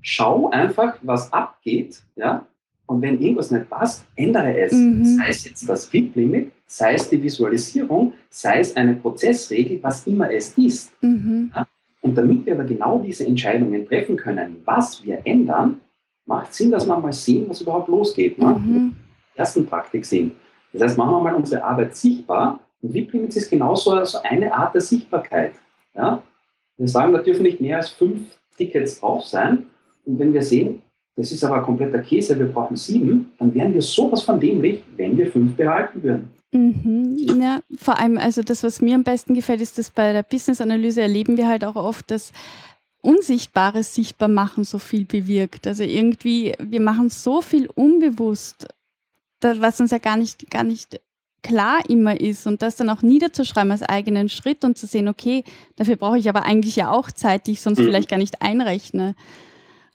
Schau 0.03 0.51
einfach, 0.51 0.95
was 1.03 1.33
abgeht, 1.33 2.03
ja, 2.17 2.45
und 2.91 3.01
wenn 3.03 3.21
irgendwas 3.21 3.53
nicht 3.53 3.71
passt, 3.71 4.05
ändere 4.17 4.63
es. 4.63 4.73
Mhm. 4.73 5.05
Sei 5.05 5.29
es 5.29 5.45
jetzt 5.45 5.69
das 5.69 5.93
VIP-Limit, 5.93 6.51
sei 6.67 6.95
es 6.95 7.09
die 7.09 7.23
Visualisierung, 7.23 8.15
sei 8.29 8.59
es 8.59 8.75
eine 8.75 8.95
Prozessregel, 8.95 9.81
was 9.81 10.05
immer 10.09 10.29
es 10.29 10.59
ist. 10.59 10.91
Mhm. 11.01 11.53
Ja? 11.55 11.69
Und 12.01 12.19
damit 12.19 12.45
wir 12.45 12.55
aber 12.55 12.65
genau 12.65 12.99
diese 12.99 13.25
Entscheidungen 13.25 13.87
treffen 13.87 14.17
können, 14.17 14.57
was 14.65 15.05
wir 15.05 15.21
ändern, 15.25 15.81
macht 16.27 16.53
Sinn, 16.53 16.73
dass 16.73 16.85
wir 16.85 16.99
mal 16.99 17.13
sehen, 17.13 17.49
was 17.49 17.61
überhaupt 17.61 17.87
losgeht. 17.87 18.37
Ne? 18.39 18.47
Mhm. 18.59 18.97
Ersten 19.37 19.65
Praktik 19.67 20.05
sehen. 20.05 20.33
Das 20.73 20.83
heißt, 20.83 20.99
machen 20.99 21.13
wir 21.13 21.21
mal 21.21 21.35
unsere 21.37 21.63
Arbeit 21.63 21.95
sichtbar. 21.95 22.59
Und 22.83 22.93
VIP-Limits 22.93 23.37
ist 23.37 23.51
genauso 23.51 24.05
so 24.05 24.19
eine 24.25 24.53
Art 24.53 24.75
der 24.75 24.81
Sichtbarkeit. 24.81 25.53
Ja? 25.95 26.25
Wir 26.77 26.89
sagen, 26.89 27.13
da 27.13 27.21
dürfen 27.21 27.45
nicht 27.45 27.61
mehr 27.61 27.77
als 27.77 27.91
fünf 27.91 28.37
Tickets 28.57 28.99
drauf 28.99 29.25
sein. 29.27 29.67
Und 30.05 30.19
wenn 30.19 30.35
wir 30.35 30.43
sehen, 30.43 30.83
das 31.21 31.33
ist 31.33 31.45
aber 31.45 31.63
kompletter 31.63 31.99
Käse, 31.99 32.39
wir 32.39 32.47
brauchen 32.47 32.77
sieben, 32.77 33.31
dann 33.39 33.55
wären 33.55 33.75
wir 33.75 33.83
sowas 33.83 34.23
von 34.23 34.41
dämlich, 34.41 34.83
wenn 34.97 35.17
wir 35.19 35.31
fünf 35.31 35.55
behalten 35.55 36.03
würden. 36.03 36.31
Mhm. 36.53 37.41
Ja, 37.41 37.61
vor 37.77 37.99
allem, 37.99 38.19
also 38.19 38.43
das, 38.43 38.63
was 38.63 38.81
mir 38.81 38.95
am 38.95 39.05
besten 39.05 39.35
gefällt, 39.35 39.61
ist, 39.61 39.79
dass 39.79 39.91
bei 39.91 40.13
der 40.13 40.23
Business-Analyse 40.23 41.03
erleben 41.03 41.37
wir 41.37 41.47
halt 41.47 41.65
auch 41.65 41.77
oft, 41.77 42.11
dass 42.11 42.33
Unsichtbares 43.03 43.95
sichtbar 43.95 44.29
machen 44.29 44.65
so 44.65 44.79
viel 44.79 45.05
bewirkt. 45.05 45.67
Also 45.67 45.85
irgendwie, 45.85 46.55
wir 46.59 46.81
machen 46.81 47.11
so 47.11 47.43
viel 47.43 47.69
unbewusst, 47.69 48.67
was 49.43 49.81
uns 49.81 49.91
ja 49.91 49.99
gar 49.99 50.17
nicht, 50.17 50.51
gar 50.51 50.65
nicht 50.65 51.01
klar 51.43 51.81
immer 51.89 52.21
ist 52.21 52.47
und 52.47 52.63
das 52.63 52.77
dann 52.77 52.91
auch 52.91 53.03
niederzuschreiben 53.03 53.73
als 53.73 53.83
eigenen 53.83 54.29
Schritt 54.29 54.65
und 54.65 54.77
zu 54.77 54.87
sehen, 54.87 55.09
okay, 55.09 55.45
dafür 55.77 55.97
brauche 55.97 56.19
ich 56.19 56.29
aber 56.29 56.43
eigentlich 56.43 56.77
ja 56.77 56.91
auch 56.91 57.11
Zeit, 57.11 57.47
die 57.47 57.53
ich 57.53 57.61
sonst 57.61 57.79
mhm. 57.79 57.85
vielleicht 57.85 58.09
gar 58.09 58.19
nicht 58.19 58.43
einrechne. 58.43 59.15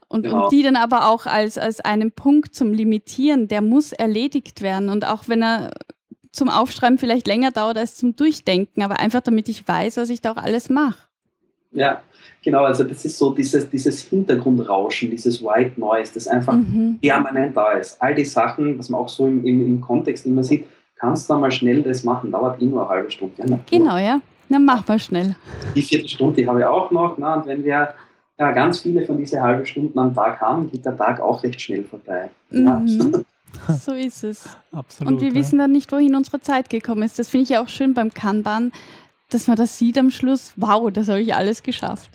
Und, 0.07 0.23
genau. 0.23 0.45
und, 0.45 0.51
die 0.51 0.63
dann 0.63 0.75
aber 0.75 1.09
auch 1.09 1.25
als, 1.25 1.57
als 1.57 1.79
einen 1.79 2.11
Punkt 2.11 2.53
zum 2.53 2.73
Limitieren, 2.73 3.47
der 3.47 3.61
muss 3.61 3.91
erledigt 3.91 4.61
werden. 4.61 4.89
Und 4.89 5.05
auch 5.05 5.27
wenn 5.27 5.41
er 5.41 5.71
zum 6.31 6.49
Aufschreiben 6.49 6.97
vielleicht 6.97 7.27
länger 7.27 7.51
dauert 7.51 7.77
als 7.77 7.95
zum 7.95 8.15
Durchdenken, 8.15 8.83
aber 8.83 8.99
einfach 8.99 9.21
damit 9.21 9.49
ich 9.49 9.67
weiß, 9.67 9.97
was 9.97 10.09
ich 10.09 10.21
da 10.21 10.33
auch 10.33 10.37
alles 10.37 10.69
mache. 10.69 10.99
Ja, 11.71 12.01
genau. 12.43 12.63
Also 12.63 12.83
das 12.83 13.03
ist 13.03 13.17
so 13.17 13.31
dieses, 13.33 13.69
dieses 13.69 14.01
Hintergrundrauschen, 14.01 15.09
dieses 15.09 15.43
White 15.43 15.79
Noise, 15.79 16.13
das 16.13 16.27
einfach 16.27 16.53
mhm. 16.53 16.99
permanent 17.01 17.55
da 17.55 17.73
ist. 17.73 18.01
All 18.01 18.15
die 18.15 18.25
Sachen, 18.25 18.77
was 18.77 18.89
man 18.89 19.01
auch 19.01 19.09
so 19.09 19.27
im, 19.27 19.45
im, 19.45 19.65
im 19.65 19.81
Kontext 19.81 20.25
immer 20.25 20.43
sieht, 20.43 20.65
kannst 20.95 21.29
du 21.29 21.35
mal 21.35 21.51
schnell 21.51 21.81
das 21.83 22.03
machen, 22.03 22.31
dauert 22.31 22.61
eh 22.61 22.65
nur 22.65 22.81
eine 22.81 22.89
halbe 22.89 23.11
Stunde. 23.11 23.35
Ja, 23.45 23.59
genau, 23.69 23.97
ja. 23.97 24.21
Dann 24.49 24.63
mach 24.63 24.87
mal 24.87 24.99
schnell. 24.99 25.35
Die 25.75 25.81
Viertelstunde, 25.81 26.45
habe 26.45 26.59
ich 26.59 26.65
auch 26.65 26.91
noch. 26.91 27.17
Na, 27.17 27.35
und 27.35 27.47
wenn 27.47 27.63
wir 27.63 27.93
ja, 28.37 28.51
ganz 28.51 28.79
viele 28.79 29.05
von 29.05 29.17
diesen 29.17 29.41
halben 29.41 29.65
Stunden 29.65 29.97
am 29.97 30.13
Tag 30.13 30.41
haben, 30.41 30.69
geht 30.69 30.85
der 30.85 30.97
Tag 30.97 31.19
auch 31.19 31.41
recht 31.43 31.61
schnell 31.61 31.83
vorbei. 31.83 32.29
Mhm. 32.49 33.25
So 33.79 33.93
ist 33.93 34.25
es. 34.25 34.49
Absolut. 34.73 35.13
Und 35.13 35.21
wir 35.21 35.29
ja. 35.29 35.33
wissen 35.35 35.59
dann 35.59 35.71
nicht, 35.71 35.89
wohin 35.93 36.13
unsere 36.13 36.41
Zeit 36.41 36.69
gekommen 36.69 37.03
ist. 37.03 37.17
Das 37.17 37.29
finde 37.29 37.43
ich 37.43 37.49
ja 37.51 37.63
auch 37.63 37.69
schön 37.69 37.93
beim 37.93 38.13
Kanban, 38.13 38.73
dass 39.29 39.47
man 39.47 39.55
das 39.55 39.77
sieht 39.77 39.97
am 39.97 40.11
Schluss, 40.11 40.51
wow, 40.57 40.91
das 40.91 41.07
habe 41.07 41.21
ich 41.21 41.33
alles 41.33 41.63
geschafft. 41.63 42.09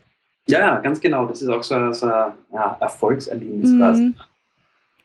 Ja, 0.49 0.79
ganz 0.81 1.01
genau. 1.01 1.25
Das 1.25 1.41
ist 1.41 1.49
auch 1.49 1.63
so, 1.63 1.77
ein, 1.77 1.95
so 1.95 2.07
ein 2.07 2.33
ja, 2.53 2.77
Erfolgserlebnis. 2.79 3.71
Mhm. 3.71 4.15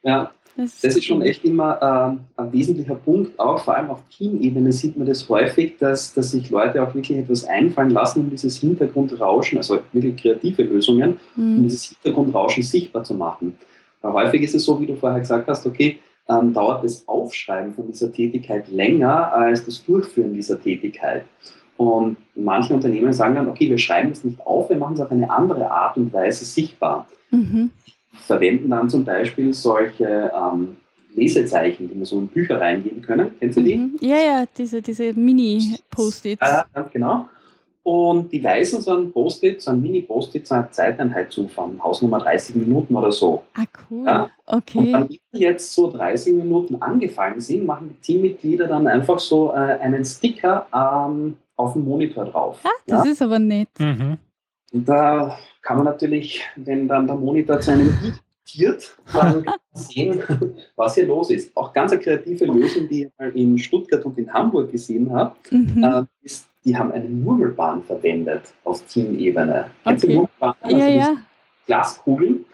Ja, 0.03 0.29
das, 0.57 0.79
das 0.79 0.95
ist 0.95 1.03
schon 1.03 1.21
echt 1.21 1.43
immer 1.43 2.17
äh, 2.37 2.41
ein 2.41 2.53
wesentlicher 2.53 2.95
Punkt, 2.95 3.37
auch 3.37 3.59
vor 3.59 3.75
allem 3.75 3.89
auf 3.89 3.99
Teamebene 4.09 4.71
sieht 4.71 4.95
man 4.95 5.05
das 5.05 5.27
häufig, 5.27 5.77
dass, 5.79 6.13
dass 6.13 6.31
sich 6.31 6.49
Leute 6.49 6.81
auch 6.81 6.93
wirklich 6.95 7.17
etwas 7.17 7.43
einfallen 7.45 7.89
lassen, 7.89 8.21
um 8.21 8.29
dieses 8.29 8.57
Hintergrundrauschen, 8.57 9.57
also 9.57 9.79
wirklich 9.91 10.15
kreative 10.15 10.63
Lösungen, 10.63 11.19
mhm. 11.35 11.57
um 11.57 11.63
dieses 11.63 11.85
Hintergrundrauschen 11.85 12.63
sichtbar 12.63 13.03
zu 13.03 13.13
machen. 13.15 13.57
Weil 14.01 14.13
häufig 14.13 14.43
ist 14.43 14.55
es 14.55 14.63
so, 14.63 14.79
wie 14.79 14.85
du 14.85 14.95
vorher 14.95 15.19
gesagt 15.19 15.47
hast, 15.47 15.65
okay, 15.65 15.99
ähm, 16.29 16.53
dauert 16.53 16.83
das 16.83 17.05
Aufschreiben 17.07 17.73
von 17.73 17.87
dieser 17.87 18.11
Tätigkeit 18.11 18.69
länger 18.69 19.33
als 19.33 19.65
das 19.65 19.83
Durchführen 19.83 20.33
dieser 20.33 20.61
Tätigkeit. 20.61 21.25
Und 21.75 22.15
manche 22.33 22.73
Unternehmen 22.73 23.11
sagen 23.11 23.35
dann, 23.35 23.49
okay, 23.49 23.69
wir 23.69 23.77
schreiben 23.77 24.11
es 24.11 24.23
nicht 24.23 24.39
auf, 24.45 24.69
wir 24.69 24.77
machen 24.77 24.93
es 24.93 25.01
auf 25.01 25.11
eine 25.11 25.29
andere 25.29 25.69
Art 25.69 25.97
und 25.97 26.13
Weise 26.13 26.45
sichtbar. 26.45 27.07
Mhm 27.31 27.71
verwenden 28.15 28.69
dann 28.69 28.89
zum 28.89 29.05
Beispiel 29.05 29.53
solche 29.53 30.31
ähm, 30.35 30.77
Lesezeichen, 31.15 31.89
die 31.89 31.95
man 31.95 32.05
so 32.05 32.19
in 32.19 32.27
Bücher 32.27 32.59
reingeben 32.59 33.01
können. 33.01 33.31
Kennst 33.39 33.57
du 33.57 33.61
die? 33.61 33.77
Mhm. 33.77 33.97
Ja, 34.01 34.17
ja, 34.17 34.45
diese, 34.57 34.81
diese 34.81 35.13
Mini-Post-its. 35.13 36.41
Ja, 36.41 36.65
ganz 36.73 36.91
genau. 36.91 37.29
Und 37.83 38.31
die 38.31 38.43
weisen 38.43 38.81
so 38.81 38.97
ein 38.97 39.11
Post-it, 39.11 39.61
so 39.61 39.69
ein 39.69 39.79
Mini-Post-it, 39.79 40.47
so 40.47 40.55
eine 40.55 40.71
Zeiteinheit 40.71 41.31
zu 41.31 41.47
von 41.47 41.81
Hausnummer 41.83 42.17
30 42.17 42.55
Minuten 42.55 42.95
oder 42.95 43.11
so. 43.11 43.43
Ah, 43.53 43.65
cool. 43.89 44.05
Ja? 44.07 44.29
Okay. 44.47 44.79
Und 44.79 44.93
wenn 44.93 45.19
jetzt 45.39 45.71
so 45.71 45.91
30 45.91 46.33
Minuten 46.33 46.81
angefallen 46.81 47.39
sind, 47.39 47.63
machen 47.63 47.89
die 47.89 48.01
Teammitglieder 48.01 48.67
dann 48.67 48.87
einfach 48.87 49.19
so 49.19 49.51
äh, 49.51 49.77
einen 49.79 50.03
Sticker 50.03 50.65
ähm, 50.73 51.37
auf 51.55 51.73
dem 51.73 51.85
Monitor 51.85 52.25
drauf. 52.25 52.59
Ah, 52.63 52.69
das 52.87 53.05
ja? 53.05 53.11
ist 53.11 53.21
aber 53.21 53.37
nett. 53.37 53.69
Mhm. 53.77 54.17
Und 54.73 54.87
da 54.87 55.37
kann 55.61 55.77
man 55.77 55.85
natürlich, 55.85 56.41
wenn 56.55 56.87
dann 56.87 57.07
der 57.07 57.15
Monitor 57.15 57.59
zu 57.59 57.71
einem 57.71 57.93
diktiert, 58.45 58.97
sehen, 59.73 60.21
was 60.75 60.95
hier 60.95 61.07
los 61.07 61.29
ist. 61.31 61.55
Auch 61.55 61.73
ganz 61.73 61.91
eine 61.91 62.01
kreative 62.01 62.45
Lösung, 62.45 62.87
die 62.87 63.03
ich 63.03 63.35
in 63.35 63.57
Stuttgart 63.57 64.05
und 64.05 64.17
in 64.17 64.31
Hamburg 64.31 64.71
gesehen 64.71 65.11
habe, 65.13 65.35
mhm. 65.51 65.83
äh, 65.83 66.03
ist, 66.23 66.47
die 66.63 66.75
haben 66.75 66.91
eine 66.91 67.07
Murmelbahn 67.07 67.83
verwendet 67.83 68.53
auf 68.63 68.85
Teamebene. 68.87 69.69
Okay. 69.83 70.15
Murmelbahn? 70.15 70.55
Also 70.61 70.77
ja, 70.77 70.87
ja. 70.87 71.17
Glaskugeln. 71.65 72.45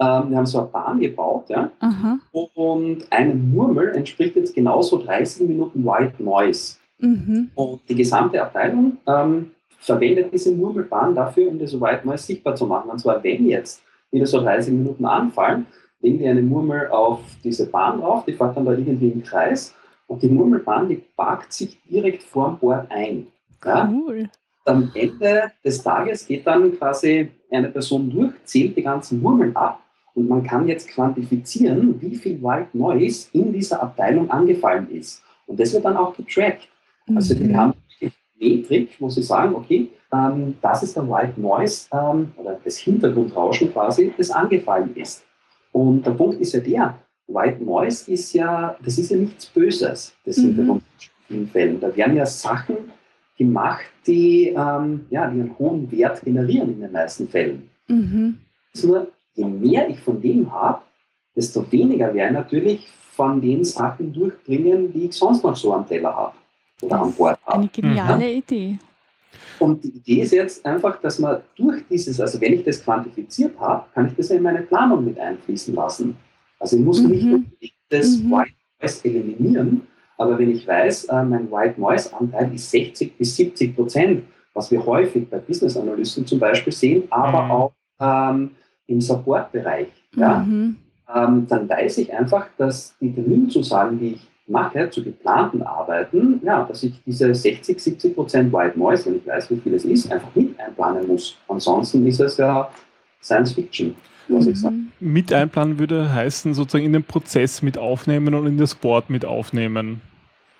Ähm, 0.00 0.30
wir 0.30 0.36
haben 0.36 0.46
so 0.46 0.60
eine 0.60 0.68
Bahn 0.68 1.00
gebaut, 1.00 1.48
ja. 1.48 1.70
Aha. 1.80 2.18
Und 2.32 3.10
eine 3.10 3.34
Murmel 3.34 3.96
entspricht 3.96 4.36
jetzt 4.36 4.54
genauso 4.54 5.02
30 5.02 5.48
Minuten 5.48 5.84
White 5.84 6.22
Noise. 6.22 6.76
Mhm. 6.98 7.50
Und 7.54 7.80
die 7.88 7.94
gesamte 7.94 8.40
Abteilung 8.42 8.98
ähm, 9.06 9.50
verwendet 9.78 10.32
diese 10.32 10.52
Murmelbahn 10.52 11.14
dafür, 11.14 11.48
um 11.48 11.58
das 11.58 11.78
White 11.80 12.06
Noise 12.06 12.24
sichtbar 12.24 12.54
zu 12.54 12.66
machen. 12.66 12.90
Und 12.90 12.98
zwar, 12.98 13.22
wenn 13.22 13.46
jetzt 13.46 13.82
wieder 14.10 14.26
so 14.26 14.40
30 14.40 14.74
Minuten 14.74 15.04
anfallen, 15.04 15.66
legen 16.00 16.18
die 16.18 16.28
eine 16.28 16.42
Murmel 16.42 16.88
auf 16.88 17.20
diese 17.42 17.66
Bahn 17.66 18.00
drauf, 18.00 18.24
die 18.24 18.32
fährt 18.32 18.56
dann 18.56 18.64
da 18.64 18.72
irgendwie 18.72 19.08
im 19.08 19.22
Kreis 19.22 19.74
und 20.06 20.22
die 20.22 20.28
Murmelbahn, 20.28 20.88
die 20.88 21.02
parkt 21.16 21.52
sich 21.52 21.80
direkt 21.84 22.22
vorm 22.22 22.58
Board 22.58 22.86
ein. 22.90 23.26
Ja? 23.64 23.90
Cool. 23.90 24.28
Am 24.64 24.90
Ende 24.94 25.52
des 25.64 25.82
Tages 25.82 26.26
geht 26.26 26.46
dann 26.46 26.76
quasi 26.76 27.30
eine 27.50 27.68
Person 27.68 28.10
durch, 28.10 28.32
zählt 28.44 28.76
die 28.76 28.82
ganzen 28.82 29.22
Murmeln 29.22 29.54
ab 29.56 29.80
und 30.14 30.28
man 30.28 30.42
kann 30.42 30.68
jetzt 30.68 30.88
quantifizieren, 30.88 32.00
wie 32.00 32.16
viel 32.16 32.42
White 32.42 32.76
Noise 32.76 33.28
in 33.32 33.52
dieser 33.52 33.82
Abteilung 33.82 34.30
angefallen 34.30 34.90
ist. 34.90 35.22
Und 35.46 35.58
das 35.58 35.72
wird 35.72 35.84
dann 35.84 35.96
auch 35.96 36.14
getrackt. 36.14 36.68
Also 37.14 37.34
die 37.34 37.44
mhm. 37.44 37.56
haben 37.56 37.74
Metrik, 38.38 38.96
wo 38.98 39.08
Sie 39.08 39.22
sagen, 39.22 39.54
okay, 39.54 39.88
ähm, 40.12 40.56
das 40.62 40.82
ist 40.82 40.96
der 40.96 41.08
White 41.08 41.40
Noise 41.40 41.88
ähm, 41.92 42.32
oder 42.36 42.58
das 42.64 42.78
Hintergrundrauschen 42.78 43.72
quasi, 43.72 44.12
das 44.16 44.30
angefallen 44.30 44.94
ist. 44.96 45.24
Und 45.72 46.06
der 46.06 46.12
Punkt 46.12 46.40
ist 46.40 46.54
ja 46.54 46.60
der, 46.60 46.98
White 47.26 47.62
Noise 47.62 48.10
ist 48.10 48.32
ja, 48.32 48.76
das 48.82 48.98
ist 48.98 49.10
ja 49.10 49.18
nichts 49.18 49.46
Böses, 49.46 50.14
das 50.24 50.38
mhm. 50.38 50.42
Hintergrundrauschen 50.42 51.12
in 51.30 51.48
Fällen. 51.48 51.80
Da 51.80 51.94
werden 51.94 52.16
ja 52.16 52.24
Sachen 52.24 52.76
gemacht, 53.36 53.84
die, 54.06 54.48
ähm, 54.48 55.06
ja, 55.10 55.26
die 55.30 55.40
einen 55.40 55.58
hohen 55.58 55.90
Wert 55.92 56.22
generieren 56.22 56.72
in 56.72 56.80
den 56.80 56.92
meisten 56.92 57.28
Fällen. 57.28 57.68
Mhm. 57.88 58.38
Nur 58.82 59.08
je 59.34 59.44
mehr 59.44 59.88
ich 59.88 60.00
von 60.00 60.20
dem 60.20 60.50
habe, 60.52 60.82
desto 61.36 61.70
weniger 61.70 62.12
werde 62.14 62.30
ich 62.30 62.38
natürlich 62.38 62.88
von 63.12 63.40
den 63.40 63.64
Sachen 63.64 64.12
durchbringen, 64.12 64.92
die 64.92 65.06
ich 65.06 65.12
sonst 65.12 65.44
noch 65.44 65.56
so 65.56 65.72
am 65.72 65.86
Teller 65.86 66.14
habe 66.14 66.37
oder 66.82 67.02
an 67.02 67.12
Bord 67.12 67.38
haben. 67.46 67.60
Eine 67.60 67.68
geniale 67.68 68.24
mhm. 68.24 68.38
Idee. 68.38 68.78
Und 69.58 69.82
die 69.82 69.88
Idee 69.88 70.22
ist 70.22 70.32
jetzt 70.32 70.64
einfach, 70.64 71.00
dass 71.00 71.18
man 71.18 71.40
durch 71.56 71.82
dieses, 71.90 72.20
also 72.20 72.40
wenn 72.40 72.54
ich 72.54 72.64
das 72.64 72.82
quantifiziert 72.82 73.58
habe, 73.58 73.84
kann 73.92 74.06
ich 74.06 74.14
das 74.14 74.30
in 74.30 74.42
meine 74.42 74.62
Planung 74.62 75.04
mit 75.04 75.18
einfließen 75.18 75.74
lassen. 75.74 76.16
Also 76.58 76.76
ich 76.76 76.84
muss 76.84 77.02
mhm. 77.02 77.46
nicht 77.60 77.74
das 77.88 78.18
mhm. 78.18 78.30
White 78.30 78.52
Noise 78.80 79.04
eliminieren, 79.04 79.82
aber 80.16 80.38
wenn 80.38 80.50
ich 80.50 80.66
weiß, 80.66 81.04
äh, 81.06 81.24
mein 81.24 81.50
White 81.50 81.80
Noise 81.80 82.12
Anteil 82.14 82.52
ist 82.54 82.70
60 82.70 83.16
bis 83.16 83.36
70 83.36 83.74
Prozent, 83.74 84.24
was 84.54 84.70
wir 84.70 84.84
häufig 84.84 85.28
bei 85.28 85.38
Business 85.38 85.76
Analysten 85.76 86.26
zum 86.26 86.38
Beispiel 86.38 86.72
sehen, 86.72 87.04
aber 87.10 87.44
mhm. 87.44 87.50
auch 87.50 87.72
ähm, 88.00 88.50
im 88.86 89.00
Support-Bereich, 89.00 89.88
ja, 90.16 90.40
mhm. 90.40 90.76
ähm, 91.14 91.46
dann 91.48 91.68
weiß 91.68 91.98
ich 91.98 92.12
einfach, 92.12 92.48
dass 92.56 92.96
die 93.00 93.12
Terminzusagen, 93.12 93.98
die 93.98 94.14
ich 94.14 94.27
mache 94.48 94.88
zu 94.90 95.02
geplanten 95.04 95.62
Arbeiten, 95.62 96.40
ja, 96.44 96.64
dass 96.64 96.82
ich 96.82 96.94
diese 97.04 97.34
60, 97.34 97.78
70 97.78 98.14
Prozent 98.14 98.52
White 98.52 98.78
Noise, 98.78 99.06
wenn 99.06 99.16
ich 99.16 99.26
weiß, 99.26 99.50
wie 99.50 99.56
viel 99.56 99.74
es 99.74 99.84
ist, 99.84 100.10
einfach 100.10 100.28
mit 100.34 100.58
einplanen 100.58 101.06
muss. 101.06 101.36
Ansonsten 101.48 102.06
ist 102.06 102.20
es 102.20 102.36
ja 102.38 102.68
Science 103.22 103.52
Fiction. 103.52 103.94
muss 104.28 104.46
ich 104.46 104.60
sagen. 104.60 104.92
Mhm. 105.00 105.12
Mit 105.12 105.32
einplanen 105.32 105.78
würde 105.78 106.12
heißen, 106.12 106.52
sozusagen 106.54 106.84
in 106.84 106.92
den 106.92 107.04
Prozess 107.04 107.62
mit 107.62 107.78
aufnehmen 107.78 108.34
und 108.34 108.46
in 108.46 108.58
das 108.58 108.74
Board 108.74 109.08
mit 109.10 109.24
aufnehmen. 109.24 110.00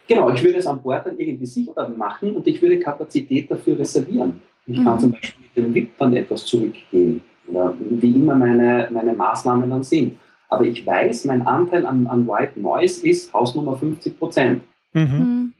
Genau, 0.07 0.31
ich 0.31 0.43
würde 0.43 0.59
es 0.59 0.67
an 0.67 0.81
Bord 0.81 1.07
dann 1.07 1.19
irgendwie 1.19 1.45
sichtbar 1.47 1.89
machen 1.91 2.33
und 2.37 2.47
ich 2.47 2.63
würde 2.63 2.79
Kapazität 2.79 3.51
dafür 3.51 3.79
reservieren. 3.79 4.41
Ich 4.67 4.83
kann 4.83 4.95
Mhm. 4.95 5.01
zum 5.01 5.13
Beispiel 5.13 5.45
mit 5.55 5.57
dem 5.67 5.75
VIP 5.75 5.99
dann 5.99 6.17
etwas 6.17 6.45
zurückgehen 6.47 7.21
oder 7.47 7.75
wie 7.79 8.13
immer 8.15 8.35
meine, 8.35 8.89
meine 8.91 9.13
Maßnahmen 9.13 9.69
dann 9.69 9.83
sind. 9.83 10.17
Aber 10.49 10.65
ich 10.65 10.87
weiß, 10.87 11.27
mein 11.27 11.47
Anteil 11.47 11.85
an, 11.87 12.07
an 12.07 12.27
White 12.27 12.59
Noise 12.61 13.07
ist 13.07 13.33
Hausnummer 13.33 13.77
50 13.77 14.19
Prozent. 14.19 14.63
Mhm. 14.93 15.03
Mhm. 15.03 15.55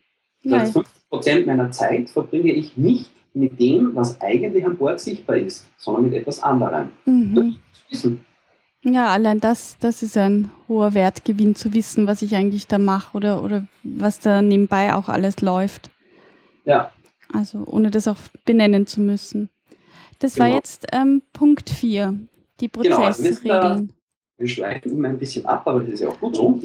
Das 0.45 0.61
heißt, 0.63 0.73
50 0.73 1.09
Prozent 1.11 1.47
meiner 1.47 1.71
Zeit 1.71 2.09
verbringe 2.11 2.53
ich 2.53 2.77
nicht 2.77 3.11
mit 3.35 3.61
dem, 3.61 3.95
was 3.95 4.21
eigentlich 4.21 4.65
an 4.65 4.77
Bord 4.77 4.99
sichtbar 5.01 5.37
ist, 5.37 5.67
sondern 5.77 6.05
mit 6.05 6.15
etwas 6.15 6.43
anderem. 6.43 6.89
mhm. 7.05 7.57
Wissen. 7.91 8.25
ja, 8.83 9.09
allein 9.09 9.41
das, 9.41 9.77
das 9.81 10.03
ist 10.03 10.17
ein 10.19 10.51
hoher 10.69 10.93
Wertgewinn 10.93 11.55
zu 11.55 11.73
wissen, 11.73 12.07
was 12.07 12.21
ich 12.23 12.35
eigentlich 12.37 12.67
da 12.67 12.79
mache 12.79 13.17
oder, 13.17 13.43
oder 13.43 13.67
was 13.83 14.21
da 14.21 14.43
nebenbei 14.43 14.95
auch 14.95 15.09
alles 15.09 15.41
läuft. 15.41 15.91
Ja, 16.65 16.93
Also 17.33 17.65
ohne 17.67 17.91
das 17.91 18.07
auch 18.09 18.19
benennen 18.45 18.87
zu 18.87 19.01
müssen. 19.01 19.49
Das 20.19 20.39
war 20.39 20.47
Genau. 20.47 20.57
jetzt 20.59 20.87
ähm, 20.93 21.23
Punkt 21.33 21.71
4, 21.71 22.19
die 22.61 22.69
Genau, 22.69 23.03
also 23.05 23.23
wir 24.39 24.49
schweifen 24.49 24.93
immer 24.93 25.09
ein 25.09 25.19
bisschen 25.19 25.45
ab, 25.47 25.63
aber 25.65 25.81
das 25.81 25.95
ist 25.95 26.01
ja 26.01 26.09
auch 26.09 26.21
gut 26.21 26.37
so. 26.37 26.59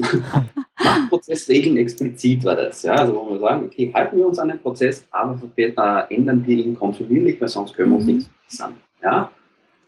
Prozessregeln 1.09 1.77
explizit 1.77 2.43
war 2.43 2.55
das. 2.55 2.83
Ja? 2.83 2.93
Also 2.93 3.15
wo 3.15 3.31
wir 3.31 3.39
sagen, 3.39 3.65
okay, 3.65 3.91
halten 3.93 4.17
wir 4.17 4.27
uns 4.27 4.37
an 4.37 4.49
den 4.49 4.59
Prozess, 4.59 5.05
aber 5.11 5.39
äh, 5.57 6.15
ändern 6.15 6.45
wir 6.45 6.57
ihn 6.57 6.75
kontinuierlich, 6.77 7.41
weil 7.41 7.47
sonst 7.47 7.75
können 7.75 7.91
wir 7.91 7.97
uns 7.97 8.05
Mhm. 8.05 8.13
nichts 8.13 8.29
verbessern. 8.47 8.75
Ja? 9.01 9.31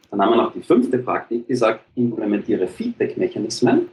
Dann 0.09 0.21
haben 0.21 0.29
wir 0.31 0.37
noch 0.37 0.53
die 0.53 0.61
fünfte 0.61 0.97
Praktik, 0.97 1.47
die 1.47 1.55
sagt, 1.55 1.81
implementiere 1.95 2.67
Feedback-Mechanismen, 2.67 3.87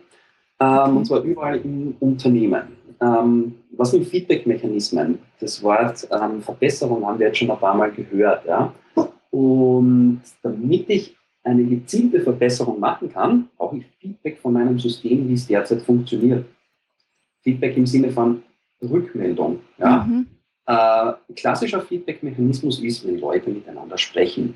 ähm, 0.61 0.97
und 0.97 1.05
zwar 1.05 1.22
überall 1.22 1.59
im 1.59 1.95
Unternehmen. 2.01 2.62
Ähm, 3.01 3.55
was 3.72 3.90
sind 3.90 4.07
Feedback-Mechanismen? 4.07 5.18
Das 5.40 5.62
Wort 5.62 6.07
ähm, 6.11 6.40
Verbesserung 6.40 7.05
haben 7.07 7.18
wir 7.18 7.26
jetzt 7.26 7.38
schon 7.38 7.51
ein 7.51 7.59
paar 7.59 7.74
Mal 7.74 7.90
gehört. 7.90 8.47
Ja? 8.47 8.72
Und 9.30 10.22
damit 10.43 10.88
ich 10.88 11.16
eine 11.45 11.64
gezielte 11.64 12.20
Verbesserung 12.20 12.78
machen 12.78 13.12
kann, 13.12 13.49
brauche 13.57 13.78
ich 13.78 13.86
Feedback 13.99 14.38
von 14.38 14.53
meinem 14.53 14.78
System, 14.78 15.28
wie 15.28 15.34
es 15.34 15.47
derzeit 15.47 15.82
funktioniert. 15.82 16.45
Feedback 17.43 17.76
im 17.76 17.86
Sinne 17.86 18.11
von 18.11 18.43
Rückmeldung. 18.82 19.61
Ja? 19.78 20.05
Mhm. 20.05 20.26
Äh, 20.66 21.12
klassischer 21.34 21.80
Feedback-Mechanismus 21.80 22.80
ist, 22.80 23.07
wenn 23.07 23.18
Leute 23.18 23.51
miteinander 23.51 23.99
sprechen. 23.99 24.55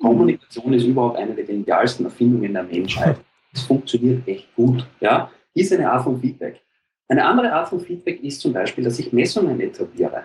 Kommunikation 0.00 0.72
ist 0.72 0.84
überhaupt 0.84 1.16
eine 1.16 1.34
der 1.34 1.44
genialsten 1.44 2.04
Erfindungen 2.04 2.52
der 2.52 2.64
Menschheit. 2.64 3.18
Es 3.52 3.62
funktioniert 3.62 4.26
echt 4.26 4.54
gut. 4.54 4.86
Ja? 5.00 5.30
Ist 5.54 5.72
eine 5.72 5.90
Art 5.90 6.04
von 6.04 6.20
Feedback. 6.20 6.60
Eine 7.08 7.24
andere 7.24 7.52
Art 7.52 7.68
von 7.68 7.80
Feedback 7.80 8.22
ist 8.22 8.40
zum 8.40 8.52
Beispiel, 8.52 8.84
dass 8.84 8.98
ich 8.98 9.12
Messungen 9.12 9.60
etabliere. 9.60 10.24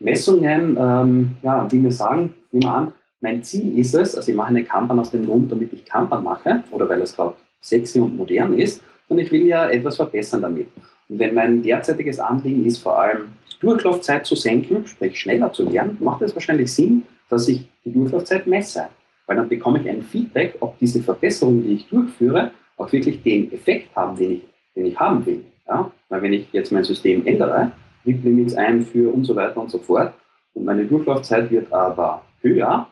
Messungen, 0.00 0.76
ähm, 0.78 1.36
ja, 1.42 1.70
wie 1.70 1.82
wir 1.82 1.92
sagen, 1.92 2.34
nehmen 2.50 2.64
wir 2.64 2.74
an, 2.74 2.92
mein 3.24 3.42
Ziel 3.42 3.78
ist 3.78 3.94
es, 3.94 4.14
also 4.14 4.30
ich 4.30 4.36
mache 4.36 4.48
eine 4.48 4.64
Kanban 4.64 5.00
aus 5.00 5.10
dem 5.10 5.24
Grund, 5.24 5.50
damit 5.50 5.72
ich 5.72 5.84
Kanban 5.86 6.22
mache 6.22 6.62
oder 6.70 6.86
weil 6.88 7.00
es 7.00 7.16
gerade 7.16 7.34
sexy 7.60 7.98
und 7.98 8.16
modern 8.16 8.56
ist, 8.58 8.82
und 9.08 9.18
ich 9.18 9.32
will 9.32 9.46
ja 9.46 9.68
etwas 9.68 9.96
verbessern 9.96 10.42
damit. 10.42 10.68
Und 11.08 11.18
wenn 11.18 11.34
mein 11.34 11.62
derzeitiges 11.62 12.18
Anliegen 12.20 12.64
ist, 12.66 12.78
vor 12.78 13.00
allem 13.00 13.28
Durchlaufzeit 13.60 14.26
zu 14.26 14.34
senken, 14.34 14.86
sprich 14.86 15.18
schneller 15.18 15.52
zu 15.52 15.70
werden, 15.72 15.96
macht 16.00 16.22
es 16.22 16.34
wahrscheinlich 16.34 16.72
Sinn, 16.72 17.02
dass 17.30 17.48
ich 17.48 17.66
die 17.84 17.92
Durchlaufzeit 17.92 18.46
messe. 18.46 18.88
Weil 19.26 19.36
dann 19.36 19.48
bekomme 19.48 19.80
ich 19.80 19.88
ein 19.88 20.02
Feedback, 20.02 20.56
ob 20.60 20.78
diese 20.78 21.02
Verbesserungen, 21.02 21.62
die 21.62 21.74
ich 21.74 21.88
durchführe, 21.88 22.50
auch 22.76 22.90
wirklich 22.92 23.22
den 23.22 23.50
Effekt 23.52 23.94
haben, 23.96 24.16
den 24.16 24.32
ich, 24.32 24.42
den 24.76 24.86
ich 24.86 24.98
haben 24.98 25.24
will. 25.24 25.44
Ja? 25.66 25.90
Weil 26.10 26.22
wenn 26.22 26.32
ich 26.32 26.46
jetzt 26.52 26.72
mein 26.72 26.84
System 26.84 27.26
ändere, 27.26 27.72
WIP-Limits 28.04 28.54
einführe 28.54 29.10
und 29.10 29.24
so 29.24 29.34
weiter 29.34 29.60
und 29.60 29.70
so 29.70 29.78
fort, 29.78 30.12
und 30.54 30.64
meine 30.64 30.84
Durchlaufzeit 30.84 31.50
wird 31.50 31.72
aber 31.72 32.22
höher, 32.42 32.86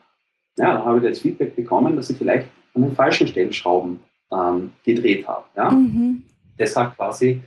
ja, 0.59 0.75
dann 0.75 0.85
habe 0.85 0.99
ich 0.99 1.05
das 1.05 1.19
Feedback 1.21 1.57
bekommen, 1.57 1.97
dass 1.97 2.11
ich 2.11 2.17
vielleicht 2.17 2.47
an 2.75 2.83
den 2.83 2.93
falschen 2.93 3.27
Stellschrauben 3.27 4.01
ähm, 4.33 4.73
gedreht 4.85 5.27
habe. 5.27 5.45
Ja? 5.57 5.71
Mhm. 5.71 6.23
Deshalb 6.59 6.97
quasi 6.97 7.41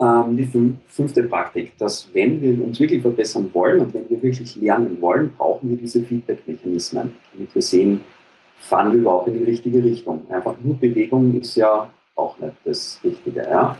ähm, 0.00 0.36
die 0.36 0.46
fün- 0.46 0.76
fünfte 0.86 1.22
Praktik, 1.24 1.76
dass 1.78 2.08
wenn 2.14 2.40
wir 2.40 2.64
uns 2.64 2.80
wirklich 2.80 3.02
verbessern 3.02 3.50
wollen 3.52 3.80
und 3.80 3.94
wenn 3.94 4.08
wir 4.08 4.22
wirklich 4.22 4.56
lernen 4.56 5.00
wollen, 5.00 5.30
brauchen 5.36 5.70
wir 5.70 5.76
diese 5.76 6.02
Feedback-Mechanismen, 6.02 7.12
damit 7.32 7.54
wir 7.54 7.62
sehen, 7.62 8.00
fahren 8.58 8.92
wir 8.92 9.00
überhaupt 9.00 9.28
in 9.28 9.38
die 9.38 9.44
richtige 9.44 9.82
Richtung. 9.82 10.22
Einfach 10.30 10.54
nur 10.62 10.74
Bewegung 10.76 11.40
ist 11.40 11.56
ja 11.56 11.90
auch 12.16 12.38
nicht 12.38 12.54
das 12.64 13.00
Richtige. 13.04 13.42
Ja? 13.42 13.76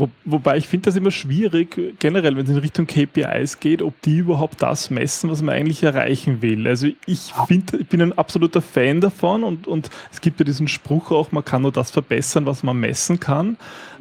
Wo, 0.00 0.08
wobei 0.24 0.56
ich 0.56 0.66
finde 0.66 0.86
das 0.86 0.96
immer 0.96 1.10
schwierig, 1.10 1.98
generell, 1.98 2.36
wenn 2.36 2.44
es 2.44 2.50
in 2.50 2.56
Richtung 2.58 2.86
KPIs 2.86 3.60
geht, 3.60 3.82
ob 3.82 4.00
die 4.02 4.18
überhaupt 4.18 4.62
das 4.62 4.90
messen, 4.90 5.30
was 5.30 5.42
man 5.42 5.54
eigentlich 5.54 5.82
erreichen 5.82 6.42
will. 6.42 6.66
Also 6.66 6.88
ich 7.06 7.32
finde, 7.46 7.78
ich 7.78 7.86
bin 7.86 8.00
ein 8.02 8.16
absoluter 8.16 8.62
Fan 8.62 9.00
davon 9.00 9.44
und, 9.44 9.66
und 9.66 9.90
es 10.12 10.20
gibt 10.20 10.40
ja 10.40 10.44
diesen 10.44 10.68
Spruch 10.68 11.10
auch, 11.10 11.32
man 11.32 11.44
kann 11.44 11.62
nur 11.62 11.72
das 11.72 11.90
verbessern, 11.90 12.46
was 12.46 12.62
man 12.62 12.78
messen 12.80 13.20
kann. 13.20 13.56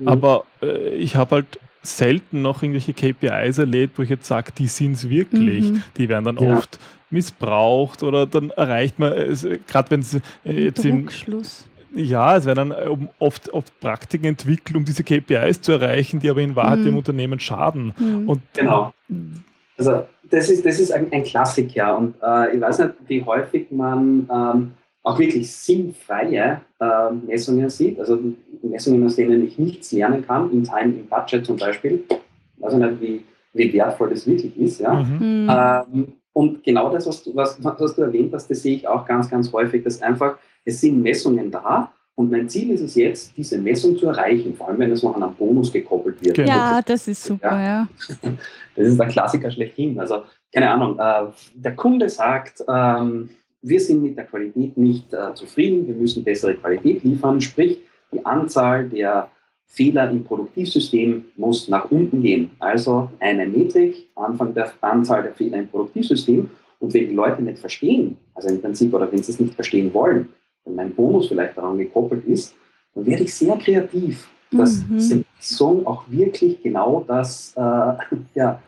Aber 0.06 0.46
äh, 0.62 0.96
ich 0.96 1.16
habe 1.16 1.36
halt 1.36 1.60
selten 1.82 2.42
noch 2.42 2.62
irgendwelche 2.64 2.94
KPIs 2.94 3.58
erlebt, 3.58 3.98
wo 3.98 4.04
ich 4.04 4.10
jetzt 4.10 4.28
sage, 4.28 4.52
die 4.58 4.68
sind 4.68 4.94
es 4.94 5.10
wirklich. 5.10 5.66
Mhm. 5.72 5.84
Die 5.98 6.10
werden 6.10 6.26
dann 6.26 6.38
Ja. 6.38 6.58
oft 6.58 6.80
missbraucht 7.10 8.04
oder 8.04 8.26
dann 8.26 8.52
erreicht 8.52 9.00
man, 9.00 9.12
gerade 9.68 9.92
wenn 9.92 10.02
es 10.02 10.16
äh, 10.16 10.20
jetzt 10.46 10.86
im. 10.86 11.08
Ja, 11.94 12.38
es 12.38 12.46
werden 12.46 12.70
dann 12.70 12.92
ähm, 12.92 13.10
oft, 13.20 13.52
oft 13.54 13.80
Praktiken 13.80 14.26
entwickelt, 14.26 14.76
um 14.76 14.86
diese 14.86 15.04
KPIs 15.04 15.62
zu 15.62 15.74
erreichen, 15.74 16.20
die 16.20 16.30
aber 16.30 16.42
in 16.42 16.56
Wahrheit 16.56 16.80
Mhm. 16.80 16.86
dem 16.86 16.98
Unternehmen 16.98 17.40
schaden. 17.40 17.94
Mhm. 17.98 18.30
Und 18.30 18.42
Genau. 18.54 18.94
Also 19.78 20.04
das 20.30 20.50
ist, 20.50 20.66
das 20.66 20.80
ist 20.80 20.92
ein, 20.92 21.12
ein 21.12 21.24
Klassiker 21.24 21.98
und 21.98 22.16
äh, 22.22 22.56
ich 22.56 22.62
weiß 22.62 22.80
nicht, 22.80 22.94
wie 23.08 23.24
häufig 23.24 23.72
man 23.72 24.30
ähm, 24.32 24.72
auch 25.04 25.18
wirklich 25.18 25.52
sinnfreie 25.52 26.62
ähm, 26.82 27.22
Messungen 27.26 27.70
sieht, 27.70 28.00
also 28.00 28.20
Messungen, 28.62 29.06
aus 29.06 29.16
denen 29.16 29.46
ich 29.48 29.58
nichts 29.58 29.92
lernen 29.92 30.26
kann, 30.26 30.52
in 30.52 30.64
Time, 30.64 30.94
im 31.00 31.08
Budget 31.08 31.46
zum 31.46 31.58
Beispiel. 31.58 32.04
Ich 32.10 32.62
weiß 32.64 32.74
nicht, 32.74 33.02
wie, 33.02 33.26
wie 33.54 33.74
wertvoll 33.74 34.10
das 34.10 34.28
wirklich 34.28 34.56
ist. 34.58 34.82
Ja? 34.82 34.94
Mhm. 34.94 35.46
Mhm. 35.46 35.50
Ähm, 35.50 36.08
und 36.34 36.64
genau 36.64 36.90
das, 36.92 37.08
was 37.08 37.24
du, 37.24 37.36
was, 37.36 37.58
was 37.64 37.96
du 37.96 38.02
erwähnt 38.02 38.34
hast, 38.34 38.50
das 38.50 38.62
sehe 38.62 38.76
ich 38.76 38.88
auch 38.88 39.06
ganz, 39.06 39.30
ganz 39.30 39.52
häufig, 39.52 39.84
dass 39.84 40.02
einfach, 40.02 40.38
es 40.70 40.82
sind 40.82 41.02
Messungen 41.02 41.52
da 41.52 41.92
und 42.16 42.32
mein 42.32 42.48
Ziel 42.50 42.72
ist 42.72 42.82
es 42.82 42.96
jetzt, 42.96 43.36
diese 43.38 43.58
Messung 43.58 43.98
zu 43.98 44.08
erreichen, 44.08 44.54
vor 44.54 44.68
allem 44.68 44.80
wenn 44.80 44.92
es 44.92 45.04
noch 45.04 45.16
an 45.16 45.24
einen 45.24 45.36
Bonus 45.36 45.72
gekoppelt 45.72 46.24
wird. 46.24 46.36
Genau. 46.36 46.50
ja, 46.50 46.82
das 46.82 47.08
ist 47.08 47.24
super, 47.24 47.62
ja. 47.62 47.88
Das 48.76 48.88
ist 48.88 49.00
der 49.00 49.08
Klassiker 49.08 49.52
schlechthin. 49.52 50.00
Also, 50.00 50.24
keine 50.54 50.70
Ahnung, 50.70 50.98
äh, 51.00 51.32
der 51.54 51.76
Kunde 51.76 52.08
sagt, 52.10 52.64
ähm, 52.68 53.30
wir 53.62 53.80
sind 53.80 54.04
mit 54.04 54.18
der 54.18 54.26
Qualität 54.26 54.78
nicht 54.78 55.14
äh, 55.14 55.34
zufrieden, 55.34 55.88
wir 55.88 55.96
müssen 55.96 56.24
bessere 56.24 56.56
Qualität 56.56 57.04
liefern, 57.04 57.42
sprich, 57.42 57.80
die 58.14 58.26
Anzahl 58.26 58.90
der 58.90 59.30
Fehler 59.66 60.10
im 60.10 60.24
Produktivsystem 60.24 61.26
muss 61.38 61.68
nach 61.68 61.92
unten 61.92 62.22
gehen. 62.22 62.52
Also 62.60 63.10
eine 63.20 63.48
Metrik, 63.48 64.10
Anfang 64.16 64.54
der 64.54 64.72
Anzahl 64.82 65.24
der 65.24 65.34
Fehler 65.34 65.60
im 65.60 65.68
Produktivsystem. 65.68 66.50
Und 66.80 66.94
wenn 66.94 67.10
die 67.10 67.16
Leute 67.16 67.42
nicht 67.44 67.60
verstehen, 67.60 68.18
also 68.34 68.50
im 68.50 68.62
Prinzip, 68.62 68.94
oder 68.94 69.12
wenn 69.12 69.22
sie 69.22 69.32
es 69.32 69.40
nicht 69.40 69.54
verstehen 69.54 69.94
wollen, 69.94 70.30
und 70.70 70.76
mein 70.76 70.94
Bonus 70.94 71.28
vielleicht 71.28 71.58
daran 71.58 71.78
gekoppelt 71.78 72.26
ist, 72.26 72.56
dann 72.96 73.06
werde 73.06 73.24
ich 73.24 73.34
sehr 73.34 73.58
kreativ, 73.58 74.28
dass 74.52 74.78
Mhm. 74.88 74.94
diese 74.96 75.24
Messung 75.38 75.86
auch 75.86 76.04
wirklich 76.10 76.62
genau 76.64 77.04
das, 77.08 77.54
äh, 77.58 77.62
ja, 78.36 78.62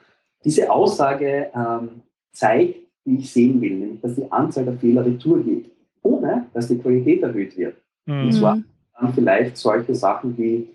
diese 0.43 0.69
Aussage 0.71 1.47
ähm, 1.55 1.89
zeigt, 2.31 2.75
die 3.05 3.17
ich 3.17 3.31
sehen 3.31 3.61
will, 3.61 3.75
nämlich 3.77 4.01
dass 4.01 4.15
die 4.15 4.31
Anzahl 4.31 4.65
der 4.65 4.73
Fehler 4.77 5.05
retour 5.05 5.43
geht, 5.43 5.71
ohne 6.03 6.45
dass 6.53 6.67
die 6.67 6.77
Qualität 6.77 7.21
erhöht 7.23 7.57
wird. 7.57 7.75
Mhm. 8.05 8.31
zwar- 8.31 8.55
Mhm. 8.57 8.65
Dann 8.99 9.13
vielleicht 9.13 9.57
solche 9.57 9.95
Sachen 9.95 10.37
wie, 10.37 10.67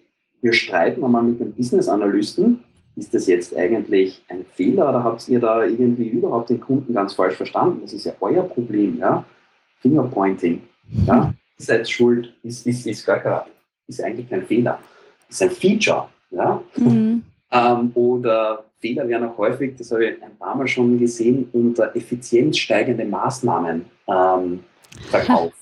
wir 0.43 0.53
streiten 0.53 1.05
einmal 1.05 1.23
mit 1.23 1.39
dem 1.39 1.53
Business-Analysten, 1.53 2.59
ist 2.97 3.15
das 3.15 3.27
jetzt 3.29 3.55
eigentlich 3.57 4.25
ein 4.29 4.45
Fehler 4.55 4.89
oder 4.89 5.05
habt 5.05 5.29
ihr 5.29 5.39
da 5.39 5.65
irgendwie 5.65 6.09
überhaupt 6.09 6.51
den 6.51 6.59
Kunden 6.61 6.93
ganz 6.95 7.13
falsch 7.13 7.37
verstanden? 7.37 7.81
Das 7.83 7.93
ist 7.93 8.05
ja 8.05 8.13
euer 8.21 8.43
Problem, 8.43 8.99
ja? 8.99 9.25
Fingerpointing, 9.81 10.63
ja? 11.07 11.33
Seid 11.59 11.89
schuld, 11.89 12.35
ist, 12.43 12.67
ist, 12.67 12.87
ist 12.87 13.07
gar 13.07 13.19
kein, 13.19 13.41
ist 13.87 14.03
eigentlich 14.03 14.29
kein 14.29 14.45
Fehler, 14.45 14.79
ist 15.29 15.43
ein 15.43 15.51
Feature, 15.51 16.09
ja? 16.31 16.63
Mhm. 16.77 17.23
Ähm, 17.51 17.91
oder 17.95 18.65
Fehler 18.79 19.09
werden 19.09 19.29
auch 19.29 19.39
häufig, 19.39 19.75
das 19.77 19.91
habe 19.91 20.07
ich 20.07 20.23
ein 20.23 20.37
paar 20.37 20.55
Mal 20.55 20.69
schon 20.69 20.99
gesehen, 20.99 21.49
unter 21.53 21.95
effizienzsteigende 21.97 23.05
Maßnahmen 23.05 23.87
ähm, 24.09 24.61
verkauft. 25.09 25.57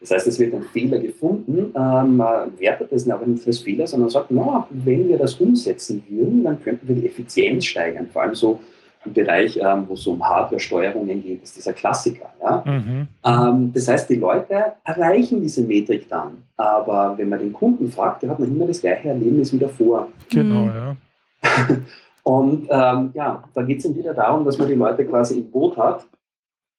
Das 0.00 0.10
heißt, 0.12 0.26
es 0.28 0.38
wird 0.38 0.54
ein 0.54 0.62
Fehler 0.62 0.98
gefunden, 0.98 1.72
ähm, 1.76 2.16
man 2.16 2.58
wertet 2.58 2.90
das 2.90 3.08
aber 3.08 3.26
nicht 3.26 3.46
als 3.46 3.60
Fehler, 3.60 3.86
sondern 3.86 4.08
sagt, 4.08 4.30
na, 4.30 4.66
wenn 4.70 5.08
wir 5.08 5.18
das 5.18 5.34
umsetzen 5.34 6.02
würden, 6.08 6.42
dann 6.42 6.62
könnten 6.62 6.88
wir 6.88 6.96
die 6.96 7.06
Effizienz 7.06 7.66
steigern. 7.66 8.08
Vor 8.10 8.22
allem 8.22 8.34
so 8.34 8.60
im 9.04 9.12
Bereich, 9.14 9.56
ähm, 9.56 9.84
wo 9.88 9.94
es 9.94 10.06
um 10.06 10.22
Hardware-Steuerungen 10.22 11.22
geht, 11.22 11.42
ist 11.42 11.56
dieser 11.56 11.72
Klassiker. 11.72 12.30
Ja? 12.42 12.62
Mhm. 12.66 13.08
Ähm, 13.24 13.72
das 13.72 13.88
heißt, 13.88 14.10
die 14.10 14.16
Leute 14.16 14.72
erreichen 14.84 15.40
diese 15.40 15.62
Metrik 15.62 16.08
dann. 16.08 16.42
Aber 16.56 17.16
wenn 17.16 17.28
man 17.30 17.38
den 17.38 17.52
Kunden 17.52 17.90
fragt, 17.90 18.22
der 18.22 18.30
hat 18.30 18.38
noch 18.40 18.46
immer 18.46 18.66
das 18.66 18.80
gleiche 18.80 19.08
Erlebnis 19.08 19.52
wie 19.52 19.58
davor. 19.58 20.08
Genau, 20.28 20.60
Mhm. 20.66 20.66
ja. 20.74 20.96
Und 22.22 22.68
ähm, 22.70 23.10
ja, 23.14 23.42
da 23.54 23.62
geht 23.62 23.78
es 23.78 23.84
dann 23.84 23.96
wieder 23.96 24.12
darum, 24.12 24.44
dass 24.44 24.58
man 24.58 24.68
die 24.68 24.74
Leute 24.74 25.06
quasi 25.06 25.38
im 25.38 25.50
Boot 25.50 25.76
hat 25.78 26.06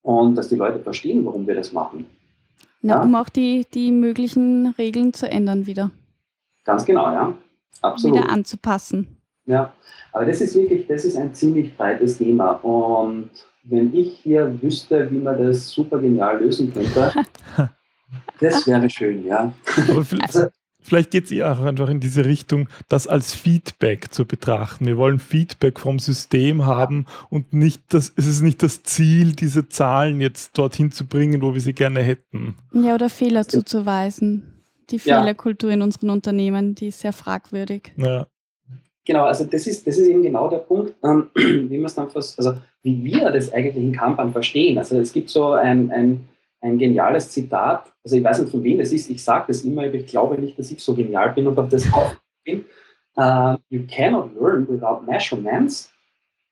und 0.04 0.36
dass 0.36 0.50
die 0.50 0.56
Leute 0.56 0.80
verstehen, 0.80 1.26
warum 1.26 1.48
wir 1.48 1.56
das 1.56 1.74
machen. 1.74 2.06
Na, 2.84 2.96
Ja. 2.98 3.02
um 3.02 3.16
auch 3.16 3.28
die, 3.28 3.66
die 3.74 3.92
möglichen 3.92 4.68
Regeln 4.78 5.14
zu 5.14 5.30
ändern 5.30 5.66
wieder. 5.66 5.90
Ganz 6.64 6.86
genau, 6.86 7.12
ja. 7.12 7.34
Absolut. 7.82 8.18
Wieder 8.20 8.30
anzupassen. 8.30 9.18
Ja, 9.46 9.74
aber 10.12 10.26
das 10.26 10.42
ist 10.42 10.56
wirklich, 10.56 10.88
das 10.88 11.06
ist 11.06 11.18
ein 11.18 11.34
ziemlich 11.34 11.76
breites 11.76 12.18
Thema. 12.18 12.52
Und 12.64 13.30
wenn 13.64 13.94
ich 13.94 14.20
hier 14.24 14.62
wüsste, 14.62 15.10
wie 15.12 15.20
man 15.20 15.38
das 15.44 15.70
super 15.70 16.00
genial 16.00 16.42
lösen 16.44 16.74
könnte, 16.74 17.12
das 18.40 18.68
wäre 18.68 18.90
schön, 18.90 19.26
ja. 19.26 19.54
Also- 20.22 20.48
vielleicht 20.84 21.12
geht 21.12 21.26
es 21.26 21.32
eher 21.32 21.52
auch 21.52 21.62
einfach 21.64 21.90
in 21.90 22.00
diese 22.00 22.26
Richtung, 22.26 22.68
das 22.90 23.08
als 23.08 23.34
Feedback 23.36 24.12
zu 24.12 24.26
betrachten. 24.26 24.86
Wir 24.88 24.98
wollen 24.98 25.20
Feedback 25.20 25.80
vom 25.80 26.00
System 26.00 26.66
haben 26.66 27.06
und 27.30 27.54
nicht 27.54 27.84
das, 27.94 28.12
es 28.16 28.26
ist 28.28 28.42
nicht 28.42 28.64
das 28.64 28.82
Ziel, 28.84 29.34
diese 29.34 29.70
Zahlen 29.70 30.22
jetzt 30.22 30.58
dorthin 30.58 30.92
zu 30.92 31.06
bringen, 31.08 31.42
wo 31.42 31.54
wir 31.54 31.62
sie 31.62 31.74
gerne 31.74 32.02
hätten. 32.02 32.56
Ja, 32.74 32.96
oder 32.96 33.10
Fehler 33.10 33.48
zuzuweisen. 33.48 34.64
Die 34.90 34.98
Ja. 34.98 35.20
Fehlerkultur 35.20 35.70
in 35.72 35.82
unseren 35.84 36.10
Unternehmen, 36.10 36.76
die 36.76 36.88
ist 36.88 37.00
sehr 37.00 37.14
fragwürdig. 37.14 37.94
Ja. 37.96 38.26
Genau, 39.06 39.24
also 39.26 39.46
das 39.46 39.66
ist, 39.66 39.86
das 39.88 39.98
ist 39.98 40.08
eben 40.08 40.22
genau 40.22 40.48
der 40.50 40.60
Punkt, 40.60 40.94
ähm, 41.04 41.30
wie 41.36 41.78
man 41.78 41.86
es 41.86 41.96
dann 41.96 42.08
also 42.14 42.54
wie 42.84 43.04
wir 43.04 43.32
das 43.32 43.52
eigentlich 43.52 43.76
in 43.76 43.92
Kanban 43.94 44.32
verstehen. 44.32 44.78
Also 44.78 44.98
es 45.00 45.12
gibt 45.12 45.30
so 45.30 45.54
ein, 45.54 45.92
ein, 45.92 46.28
ein 46.62 46.78
geniales 46.78 47.30
Zitat, 47.30 47.92
also 48.04 48.16
ich 48.16 48.24
weiß 48.24 48.42
nicht 48.42 48.52
von 48.52 48.64
wem 48.64 48.80
es 48.80 48.94
ist, 48.94 49.10
ich 49.10 49.24
sage 49.24 49.46
das 49.48 49.64
immer, 49.64 49.84
aber 49.84 49.96
ich 49.96 50.08
glaube 50.08 50.40
nicht, 50.40 50.58
dass 50.58 50.72
ich 50.72 50.84
so 50.84 50.94
genial 50.94 51.34
bin 51.34 51.48
und 51.48 51.58
auf 51.58 51.70
das 51.70 51.92
auch 51.94 52.14
bin. 52.46 52.66
Uh, 53.18 53.58
you 53.70 53.86
cannot 53.88 54.34
learn 54.40 54.66
without 54.70 55.06
measurements, 55.06 55.92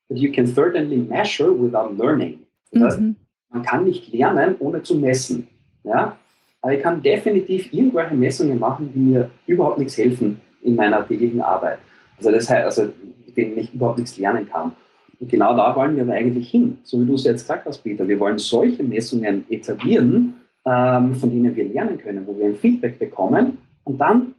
but 0.08 0.18
you 0.18 0.30
can 0.30 0.46
certainly 0.46 0.98
measure 0.98 1.50
without 1.50 1.96
learning. 1.96 2.40
Das 2.72 2.82
heißt, 2.82 3.00
Mhm. 3.00 3.16
man 3.48 3.62
kann 3.62 3.84
nicht 3.84 4.12
lernen, 4.12 4.56
ohne 4.58 4.82
zu 4.82 4.96
messen. 4.96 5.48
Ja? 5.84 6.16
Aber 6.60 6.74
ich 6.74 6.82
kann 6.82 7.02
definitiv 7.02 7.72
irgendwelche 7.72 8.14
Messungen 8.14 8.58
machen, 8.58 8.92
die 8.92 8.98
mir 8.98 9.30
überhaupt 9.46 9.78
nichts 9.78 9.96
helfen 9.96 10.40
in 10.62 10.76
meiner 10.76 11.06
täglichen 11.06 11.40
Arbeit. 11.40 11.78
Also 12.20 12.32
das 12.32 12.50
heißt, 12.50 12.78
also, 12.78 12.92
denen 13.36 13.58
ich 13.58 13.72
überhaupt 13.72 13.98
nichts 13.98 14.18
lernen 14.18 14.48
kann. 14.48 14.72
Und 15.18 15.30
genau 15.30 15.56
da 15.56 15.74
wollen 15.74 15.96
wir 15.96 16.02
aber 16.02 16.12
eigentlich 16.12 16.50
hin. 16.50 16.78
So 16.82 17.00
wie 17.00 17.06
du 17.06 17.14
es 17.14 17.24
jetzt 17.24 17.42
gesagt 17.42 17.66
hast, 17.66 17.82
Peter. 17.82 18.06
Wir 18.06 18.20
wollen 18.20 18.38
solche 18.38 18.82
Messungen 18.82 19.44
etablieren, 19.50 20.34
ähm, 20.64 21.14
von 21.14 21.30
denen 21.30 21.54
wir 21.54 21.68
lernen 21.68 21.98
können, 21.98 22.26
wo 22.26 22.36
wir 22.38 22.46
ein 22.46 22.56
Feedback 22.56 22.98
bekommen. 22.98 23.58
Und 23.84 23.98
dann 23.98 24.34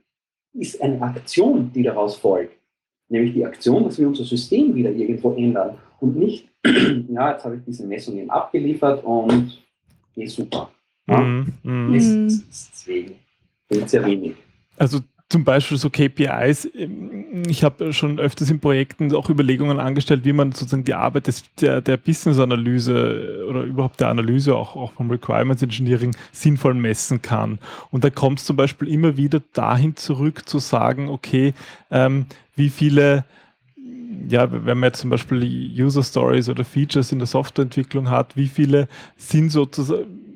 ist 0.54 0.82
eine 0.82 1.02
Aktion, 1.02 1.72
die 1.74 1.84
daraus 1.84 2.16
folgt. 2.16 2.58
Nämlich 3.10 3.34
die 3.34 3.46
Aktion, 3.46 3.84
dass 3.84 4.00
wir 4.00 4.08
unser 4.08 4.24
System 4.24 4.74
wieder 4.74 4.92
irgendwo 4.92 5.34
ändern. 5.34 5.78
Und 6.00 6.18
nicht, 6.18 6.50
ja, 6.66 7.32
jetzt 7.32 7.46
habe 7.46 7.58
ich 7.58 7.62
diese 7.66 7.86
Messungen 7.86 8.30
abgeliefert 8.30 9.04
und 9.04 9.62
eh 10.16 10.26
super. 10.26 10.72
Ja? 11.08 11.20
Mhm. 11.20 11.54
Mhm. 11.64 11.92
Mhm. 11.92 12.44
Deswegen 12.50 13.16
bringt 13.68 13.90
sehr 13.90 14.06
wenig. 14.06 14.36
Also 14.78 15.00
zum 15.32 15.46
Beispiel 15.46 15.78
so 15.78 15.90
KPIs. 15.90 16.70
ähm, 16.76 17.44
Ich 17.48 17.64
habe 17.64 17.94
schon 17.94 18.20
öfters 18.20 18.50
in 18.50 18.60
Projekten 18.60 19.14
auch 19.16 19.30
Überlegungen 19.30 19.80
angestellt, 19.80 20.26
wie 20.26 20.34
man 20.34 20.52
sozusagen 20.52 20.84
die 20.84 20.94
Arbeit 20.94 21.28
des, 21.28 21.44
der, 21.60 21.82
der 21.82 21.98
Business-Analyse 21.98 23.46
oder 23.50 23.64
überhaupt 23.64 24.00
der 24.00 24.10
Analyse, 24.10 24.56
auch, 24.56 24.76
auch 24.76 24.92
vom 24.94 25.10
Requirements 25.10 25.64
Engineering, 25.64 26.16
sinnvoll 26.32 26.74
messen 26.74 27.22
kann. 27.22 27.60
Und 27.90 28.04
da 28.04 28.10
kommt 28.10 28.40
es 28.40 28.46
zum 28.46 28.58
Beispiel 28.58 28.90
immer 28.90 29.18
wieder 29.18 29.42
dahin 29.54 29.96
zurück 29.96 30.48
zu 30.48 30.60
sagen, 30.60 31.10
okay, 31.10 31.54
ähm, 31.90 32.26
wie 32.56 32.70
viele 32.70 33.26
ja, 34.28 34.52
wenn 34.52 34.78
man 34.78 34.90
jetzt 34.90 35.00
zum 35.00 35.10
Beispiel 35.10 35.42
User 35.82 36.04
Stories 36.04 36.48
oder 36.48 36.64
Features 36.64 37.12
in 37.12 37.20
der 37.20 37.28
Softwareentwicklung 37.28 38.10
hat, 38.10 38.36
wie 38.36 38.48
viele 38.48 38.88
sind 39.18 39.50
sozusagen 39.50 40.31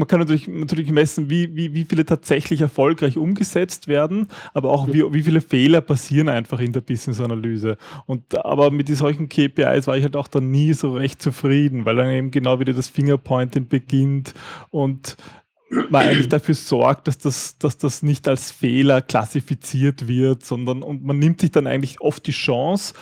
man 0.00 0.08
kann 0.08 0.18
natürlich, 0.18 0.48
natürlich 0.48 0.90
messen, 0.90 1.30
wie, 1.30 1.54
wie, 1.54 1.74
wie 1.74 1.84
viele 1.84 2.04
tatsächlich 2.04 2.62
erfolgreich 2.62 3.18
umgesetzt 3.18 3.86
werden, 3.86 4.28
aber 4.54 4.70
auch 4.70 4.88
wie, 4.88 5.04
wie 5.12 5.22
viele 5.22 5.42
Fehler 5.42 5.82
passieren 5.82 6.28
einfach 6.28 6.58
in 6.58 6.72
der 6.72 6.80
Business-Analyse. 6.80 7.76
Aber 8.42 8.70
mit 8.70 8.88
solchen 8.88 9.28
KPIs 9.28 9.86
war 9.86 9.96
ich 9.96 10.02
halt 10.02 10.16
auch 10.16 10.28
dann 10.28 10.50
nie 10.50 10.72
so 10.72 10.94
recht 10.94 11.20
zufrieden, 11.20 11.84
weil 11.84 11.96
dann 11.96 12.10
eben 12.10 12.30
genau 12.30 12.58
wieder 12.58 12.72
das 12.72 12.88
Fingerpointing 12.88 13.68
beginnt 13.68 14.34
und 14.70 15.16
man 15.68 16.06
eigentlich 16.06 16.28
dafür 16.28 16.54
sorgt, 16.54 17.06
dass 17.06 17.18
das, 17.18 17.58
dass 17.58 17.76
das 17.76 18.02
nicht 18.02 18.26
als 18.26 18.50
Fehler 18.50 19.02
klassifiziert 19.02 20.08
wird, 20.08 20.44
sondern 20.44 20.82
und 20.82 21.04
man 21.04 21.18
nimmt 21.18 21.42
sich 21.42 21.50
dann 21.50 21.66
eigentlich 21.66 22.00
oft 22.00 22.26
die 22.26 22.32
Chance, 22.32 22.94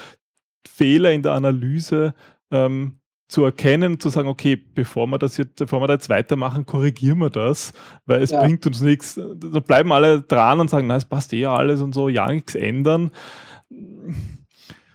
Fehler 0.68 1.12
in 1.12 1.22
der 1.22 1.32
Analyse 1.32 2.14
ähm, 2.50 2.98
zu 3.28 3.44
erkennen, 3.44 4.00
zu 4.00 4.08
sagen, 4.08 4.28
okay, 4.28 4.56
bevor 4.56 5.06
wir 5.06 5.18
das 5.18 5.36
jetzt, 5.36 5.56
bevor 5.56 5.80
wir 5.82 5.86
da 5.86 5.94
jetzt 5.94 6.08
weitermachen, 6.08 6.64
korrigieren 6.64 7.18
wir 7.18 7.30
das, 7.30 7.72
weil 8.06 8.22
es 8.22 8.30
Ja. 8.30 8.42
bringt 8.42 8.66
uns 8.66 8.80
nichts. 8.80 9.14
Da 9.36 9.60
bleiben 9.60 9.92
alle 9.92 10.22
dran 10.22 10.60
und 10.60 10.70
sagen, 10.70 10.86
na, 10.86 10.96
es 10.96 11.04
passt 11.04 11.32
eh 11.34 11.44
alles 11.44 11.82
und 11.82 11.94
so, 11.94 12.08
ja, 12.08 12.26
nichts 12.32 12.54
ändern. 12.54 13.10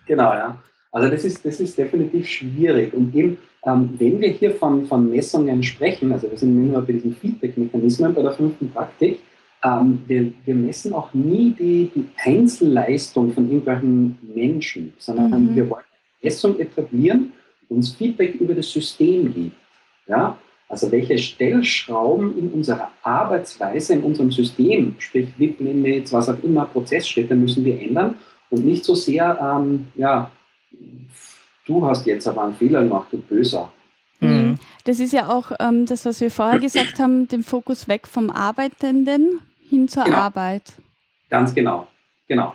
Genau, 0.06 0.32
ja. 0.34 0.58
Also 0.92 1.10
das 1.10 1.24
ist, 1.24 1.44
das 1.44 1.60
ist 1.60 1.76
definitiv 1.78 2.28
schwierig. 2.28 2.92
Und 2.94 3.14
eben, 3.14 3.38
ähm, 3.66 3.90
wenn 3.98 4.20
wir 4.20 4.28
hier 4.30 4.52
von, 4.54 4.86
von 4.86 5.10
Messungen 5.10 5.62
sprechen, 5.62 6.12
also 6.12 6.30
wir 6.30 6.38
sind 6.38 6.68
immer 6.68 6.82
bei 6.82 6.92
diesen 6.92 7.14
Feedback-Mechanismen 7.16 8.14
bei 8.14 8.22
der 8.22 8.32
fünften 8.32 8.70
Praktik, 8.70 9.20
ähm, 9.64 10.00
wir, 10.06 10.32
wir 10.44 10.54
messen 10.54 10.92
auch 10.92 11.12
nie 11.14 11.54
die, 11.58 11.90
die 11.94 12.06
Einzelleistung 12.24 13.32
von 13.32 13.46
irgendwelchen 13.48 14.18
Menschen, 14.34 14.92
sondern 14.98 15.52
Mhm. 15.52 15.56
wir 15.56 15.70
wollen 15.70 15.84
eine 15.84 16.30
Messung 16.30 16.58
etablieren, 16.60 17.32
uns 17.68 17.94
Feedback 17.94 18.34
über 18.36 18.54
das 18.54 18.70
System 18.70 19.32
gibt. 19.34 19.56
Ja? 20.06 20.36
Also 20.68 20.90
welche 20.90 21.18
Stellschrauben 21.18 22.38
in 22.38 22.50
unserer 22.52 22.90
Arbeitsweise, 23.02 23.94
in 23.94 24.02
unserem 24.02 24.30
System, 24.32 24.96
sprich 24.98 25.28
WIP-Limits, 25.38 26.12
was 26.12 26.28
auch 26.28 26.42
immer, 26.42 26.64
Prozessschritte 26.66 27.34
müssen 27.34 27.64
wir 27.64 27.80
ändern 27.80 28.16
und 28.50 28.64
nicht 28.64 28.84
so 28.84 28.94
sehr, 28.94 29.38
ähm, 29.40 29.88
ja, 29.94 30.30
du 31.66 31.86
hast 31.86 32.06
jetzt 32.06 32.26
aber 32.26 32.44
einen 32.44 32.54
Fehler 32.54 32.82
gemacht, 32.82 33.08
du 33.12 33.18
Böser. 33.18 33.72
Mhm. 34.20 34.58
Das 34.84 35.00
ist 35.00 35.12
ja 35.12 35.28
auch 35.28 35.52
ähm, 35.60 35.86
das, 35.86 36.04
was 36.06 36.20
wir 36.20 36.30
vorher 36.30 36.58
gesagt 36.58 36.98
haben, 36.98 37.28
den 37.28 37.42
Fokus 37.42 37.86
weg 37.88 38.06
vom 38.06 38.30
Arbeitenden 38.30 39.40
hin 39.68 39.86
zur 39.88 40.04
Genau. 40.04 40.16
Arbeit. 40.16 40.72
Ganz 41.30 41.54
genau. 41.54 41.86
Genau. 42.28 42.54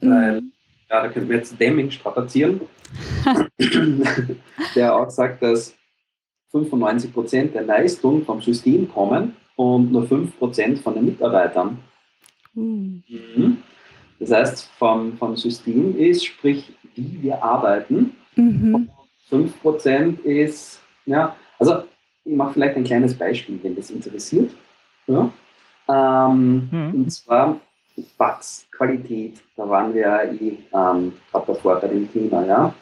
Weil- 0.00 0.40
Mhm. 0.40 0.52
Ja, 0.90 1.02
da 1.02 1.08
könnten 1.08 1.28
wir 1.28 1.36
jetzt 1.36 1.60
Deming 1.60 1.90
strapazieren, 1.90 2.62
der 4.74 4.96
auch 4.96 5.10
sagt, 5.10 5.42
dass 5.42 5.74
95 6.50 7.12
Prozent 7.12 7.54
der 7.54 7.62
Leistung 7.62 8.24
vom 8.24 8.40
System 8.40 8.88
kommen 8.90 9.36
und 9.56 9.92
nur 9.92 10.06
5 10.06 10.38
Prozent 10.38 10.78
von 10.78 10.94
den 10.94 11.06
Mitarbeitern. 11.06 11.78
Uh. 12.56 12.60
Mhm. 13.08 13.58
Das 14.18 14.32
heißt, 14.32 14.70
vom, 14.78 15.16
vom 15.16 15.36
System 15.36 15.96
ist, 15.96 16.24
sprich, 16.24 16.72
wie 16.94 17.22
wir 17.22 17.42
arbeiten, 17.42 18.14
Mhm. 18.36 18.88
5% 19.30 20.22
ist, 20.22 20.80
ja, 21.06 21.34
also 21.58 21.82
ich 22.24 22.36
mache 22.36 22.52
vielleicht 22.52 22.76
ein 22.76 22.84
kleines 22.84 23.14
Beispiel, 23.14 23.58
wenn 23.62 23.74
das 23.74 23.90
interessiert. 23.90 24.52
Ja. 25.08 25.30
Ähm, 25.88 26.68
Mhm. 26.70 26.94
Und 26.94 27.10
zwar 27.10 27.60
Bugs-Qualität, 28.16 29.40
da 29.56 29.68
waren 29.68 29.94
wir 29.94 30.02
ja 30.02 30.22
eh 30.22 30.58
ähm, 30.72 31.12
gerade 31.30 31.46
davor 31.46 31.76
bei 31.80 31.88
dem 31.88 32.10
Thema. 32.12 32.44
Ja. 32.44 32.74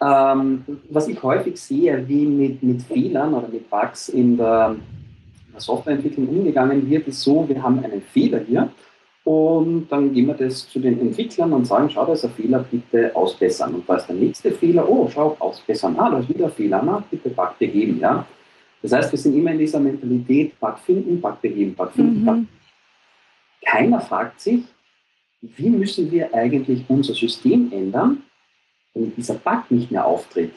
Ähm, 0.00 0.64
was 0.90 1.08
ich 1.08 1.22
häufig 1.22 1.60
sehe, 1.60 2.06
wie 2.08 2.26
mit, 2.26 2.62
mit 2.62 2.82
Fehlern 2.82 3.34
oder 3.34 3.48
mit 3.48 3.70
Bugs 3.70 4.08
in 4.08 4.36
der, 4.36 4.76
in 5.46 5.52
der 5.52 5.60
Softwareentwicklung 5.60 6.28
umgegangen 6.28 6.88
wird, 6.90 7.06
ist 7.08 7.22
so, 7.22 7.48
wir 7.48 7.62
haben 7.62 7.84
einen 7.84 8.02
Fehler 8.02 8.40
hier 8.40 8.70
und 9.24 9.86
dann 9.88 10.12
gehen 10.12 10.26
wir 10.26 10.34
das 10.34 10.68
zu 10.68 10.80
den 10.80 11.00
Entwicklern 11.00 11.52
und 11.52 11.64
sagen, 11.64 11.88
schau, 11.88 12.04
da 12.04 12.12
ist 12.12 12.24
ein 12.24 12.32
Fehler, 12.32 12.64
bitte 12.68 13.14
ausbessern. 13.14 13.74
Und 13.74 13.88
da 13.88 13.96
ist 13.96 14.08
der 14.08 14.16
nächste 14.16 14.50
Fehler, 14.50 14.88
oh, 14.88 15.08
schau, 15.08 15.36
ausbessern. 15.38 15.94
Ah, 15.96 16.10
da 16.10 16.18
ist 16.18 16.28
wieder 16.28 16.46
ein 16.46 16.52
Fehler, 16.52 16.82
na, 16.84 17.04
bitte 17.08 17.30
Bug 17.30 17.56
beheben. 17.58 18.00
Ja? 18.00 18.26
Das 18.82 18.92
heißt, 18.92 19.12
wir 19.12 19.18
sind 19.18 19.36
immer 19.36 19.52
in 19.52 19.58
dieser 19.58 19.78
Mentalität, 19.78 20.58
Bug 20.58 20.76
finden, 20.80 21.20
Bug 21.20 21.40
beheben, 21.40 21.74
Bug 21.74 21.92
finden, 21.92 22.24
Bug 22.24 22.34
Mhm. 22.34 22.48
Keiner 23.64 24.00
fragt 24.00 24.40
sich, 24.40 24.64
wie 25.40 25.70
müssen 25.70 26.10
wir 26.10 26.32
eigentlich 26.34 26.84
unser 26.88 27.14
System 27.14 27.72
ändern, 27.72 28.22
damit 28.94 29.16
dieser 29.16 29.34
Bug 29.34 29.70
nicht 29.70 29.90
mehr 29.90 30.04
auftritt. 30.04 30.52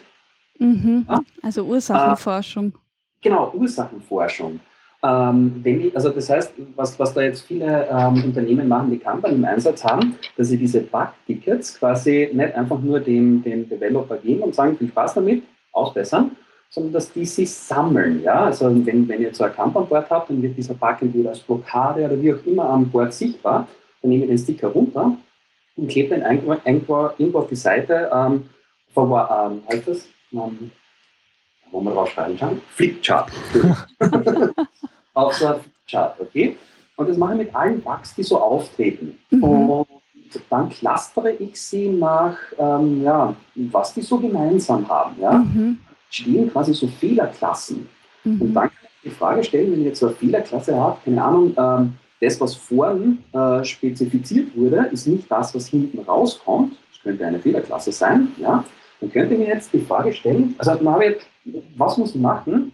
Mhm. 0.60 1.06
Ja? 1.10 1.22
Also 1.42 1.64
Ursachenforschung. 1.64 2.74
Genau, 3.22 3.52
Ursachenforschung. 3.54 4.60
Ähm, 5.04 5.62
ich, 5.64 5.96
also 5.96 6.10
das 6.10 6.30
heißt, 6.30 6.54
was, 6.76 6.98
was 7.00 7.14
da 7.14 7.22
jetzt 7.22 7.42
viele 7.42 7.88
ähm, 7.90 8.24
Unternehmen 8.24 8.68
machen, 8.68 8.92
die 8.92 9.00
Kanban 9.00 9.36
im 9.36 9.46
Einsatz 9.46 9.84
haben, 9.84 10.16
dass 10.38 10.48
sie 10.48 10.58
diese 10.58 10.82
Bug-Tickets 10.82 11.80
quasi 11.80 12.30
nicht 12.34 12.56
einfach 12.56 12.80
nur 12.80 13.00
dem, 13.00 13.44
dem 13.44 13.68
Developer 13.68 14.18
geben 14.18 14.42
und 14.42 14.56
sagen, 14.56 14.78
viel 14.78 14.90
Spaß 14.90 15.16
damit, 15.16 15.44
ausbessern, 15.72 16.32
sondern 16.70 16.94
dass 16.94 17.12
die 17.12 17.26
sich 17.26 17.52
sammeln. 17.52 18.24
Ja? 18.24 18.46
Also 18.46 18.66
wenn, 18.86 19.08
wenn 19.08 19.22
ihr 19.22 19.28
jetzt 19.28 19.38
so 19.38 19.44
ein 19.44 19.54
Kanban-Board 19.54 20.10
habt, 20.10 20.30
dann 20.30 20.42
wird 20.42 20.58
dieser 20.58 20.74
Bug 20.74 20.98
entweder 21.02 21.30
als 21.30 21.40
Blockade 21.40 22.06
oder 22.06 22.22
wie 22.22 22.34
auch 22.34 22.46
immer 22.46 22.70
am 22.70 22.90
Board 22.90 23.14
sichtbar, 23.14 23.68
dann 24.02 24.10
nehme 24.10 24.24
ich 24.24 24.30
den 24.30 24.38
Sticker 24.38 24.68
runter 24.68 25.18
und 25.78 25.88
klebe 25.88 26.16
den 26.16 26.24
irgendwo, 26.24 26.54
irgendwo, 26.54 27.10
irgendwo 27.18 27.40
auf 27.40 27.48
die 27.48 27.56
Seite, 27.56 28.10
ähm, 28.14 28.50
vor, 28.94 29.50
ähm, 29.52 29.62
heißt 29.70 29.88
das? 29.88 30.08
Ähm, 30.34 30.72
wo 31.72 31.82
man 31.82 31.94
draufschreiben 31.94 32.38
kann, 32.38 32.62
Flipchart. 32.70 33.32
auf 35.14 35.34
so 35.34 35.48
ein 35.48 35.56
Flipchart, 35.60 36.22
okay? 36.22 36.58
Und 36.96 37.10
das 37.10 37.18
mache 37.18 37.34
ich 37.34 37.40
mit 37.40 37.56
allen 37.56 37.82
Bugs, 37.82 38.16
die 38.16 38.24
so 38.24 38.40
auftreten. 38.40 39.18
Mhm. 39.30 39.44
Und 39.44 39.88
dann 40.50 40.70
clustere 40.70 41.32
ich 41.32 41.62
sie 41.62 41.90
nach, 41.90 42.38
ähm, 42.58 43.04
ja, 43.04 43.36
was 43.56 43.94
die 43.94 44.02
so 44.02 44.18
gemeinsam 44.18 44.88
haben. 44.88 45.20
Ja? 45.20 45.34
Mhm. 45.34 45.80
Stehen 46.10 46.52
quasi 46.52 46.74
so 46.74 46.88
Fehlerklassen. 46.88 47.88
Mhm. 48.24 48.42
Und 48.42 48.54
dann 48.54 48.70
kann 48.70 48.88
ich 49.04 49.12
die 49.12 49.16
Frage 49.16 49.44
stellen, 49.44 49.72
wenn 49.72 49.80
ich 49.80 49.88
jetzt 49.88 50.00
so 50.00 50.08
eine 50.08 50.16
Fehlerklasse 50.16 50.76
habe, 50.76 50.98
keine 51.04 51.24
Ahnung, 51.24 51.54
ähm, 51.58 51.94
das, 52.22 52.40
was 52.40 52.56
vorn 52.56 53.20
äh, 53.34 53.64
spezifiziert 53.64 54.56
wurde, 54.56 54.90
ist 54.92 55.08
nicht 55.08 55.30
das, 55.30 55.54
was 55.54 55.68
hinten 55.68 56.00
rauskommt. 56.00 56.76
Das 56.92 57.02
könnte 57.02 57.26
eine 57.26 57.40
Fehlerklasse 57.40 57.92
sein. 57.92 58.30
Ja? 58.38 58.64
Dann 59.00 59.12
könnte 59.12 59.34
ich 59.34 59.40
mir 59.40 59.48
jetzt 59.48 59.74
die 59.74 59.80
Frage 59.80 60.14
stellen, 60.14 60.56
also 60.58 60.82
Marvin, 60.82 61.16
was 61.78 61.98
muss 61.98 62.16
ich 62.16 62.22
machen, 62.22 62.72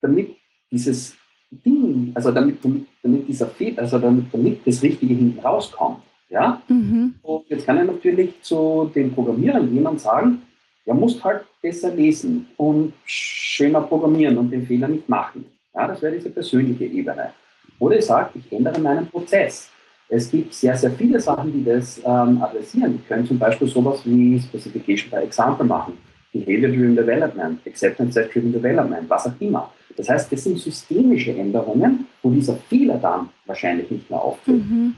damit 0.00 0.36
dieses 0.70 1.16
Ding, 1.50 2.12
also 2.14 2.30
damit, 2.30 2.64
damit, 2.64 2.86
damit 3.02 3.28
dieser 3.28 3.48
Fehler, 3.48 3.82
also 3.82 3.98
damit, 3.98 4.32
damit 4.32 4.66
das 4.66 4.82
Richtige 4.82 5.14
hinten 5.14 5.40
rauskommt. 5.40 5.98
Ja? 6.28 6.62
Mhm. 6.68 7.16
Und 7.22 7.48
jetzt 7.48 7.66
kann 7.66 7.78
er 7.78 7.84
natürlich 7.84 8.40
zu 8.42 8.90
den 8.94 9.12
Programmierern 9.12 9.86
und 9.86 10.00
sagen, 10.00 10.42
er 10.90 10.94
muss 10.94 11.22
halt 11.22 11.42
besser 11.62 11.94
lesen 11.94 12.48
und 12.56 12.92
schöner 13.04 13.80
programmieren 13.82 14.36
und 14.38 14.50
den 14.50 14.66
Fehler 14.66 14.88
nicht 14.88 15.08
machen. 15.08 15.44
Ja, 15.72 15.86
das 15.86 16.02
wäre 16.02 16.14
diese 16.14 16.30
persönliche 16.30 16.84
Ebene. 16.84 17.30
Oder 17.78 17.98
ich 17.98 18.06
sage, 18.06 18.30
ich 18.34 18.52
ändere 18.52 18.80
meinen 18.80 19.06
Prozess. 19.06 19.70
Es 20.08 20.28
gibt 20.28 20.52
sehr, 20.52 20.76
sehr 20.76 20.90
viele 20.90 21.20
Sachen, 21.20 21.52
die 21.52 21.64
das 21.64 21.98
ähm, 22.04 22.42
adressieren. 22.42 22.94
Die 22.94 23.06
können 23.06 23.24
zum 23.24 23.38
Beispiel 23.38 23.68
sowas 23.68 24.00
wie 24.04 24.40
Specification 24.40 25.10
by 25.12 25.18
Example 25.18 25.64
machen, 25.64 25.96
Behavior-Driven 26.32 26.96
Development, 26.96 27.60
Acceptance-Driven 27.64 28.52
Development, 28.52 29.08
was 29.08 29.28
auch 29.28 29.38
immer. 29.38 29.72
Das 29.96 30.08
heißt, 30.08 30.32
das 30.32 30.42
sind 30.42 30.58
systemische 30.58 31.30
Änderungen, 31.30 32.08
wo 32.20 32.30
dieser 32.30 32.56
Fehler 32.56 32.98
dann 32.98 33.28
wahrscheinlich 33.46 33.88
nicht 33.92 34.10
mehr 34.10 34.20
auftritt. 34.20 34.56
Mhm. 34.56 34.96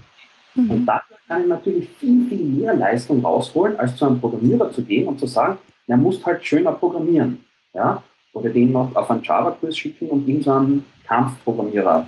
Mhm. 0.54 0.70
Und 0.70 0.86
dadurch 0.86 1.20
kann 1.28 1.42
ich 1.42 1.48
natürlich 1.48 1.88
viel, 2.00 2.26
viel 2.28 2.44
mehr 2.44 2.74
Leistung 2.74 3.22
rausholen, 3.22 3.78
als 3.78 3.94
zu 3.96 4.06
einem 4.06 4.18
Programmierer 4.18 4.70
zu 4.72 4.82
gehen 4.82 5.06
und 5.06 5.20
zu 5.20 5.26
sagen, 5.26 5.58
er 5.86 5.96
muss 5.96 6.24
halt 6.24 6.44
schöner 6.44 6.72
programmieren. 6.72 7.44
Ja? 7.74 8.02
Oder 8.32 8.50
den 8.50 8.72
noch 8.72 8.94
auf 8.94 9.10
einen 9.10 9.22
Java-Kurs 9.22 9.76
schicken 9.76 10.08
und 10.08 10.26
ihm 10.26 10.42
so 10.42 10.52
einen 10.52 10.84
Kampfprogrammierer 11.06 12.06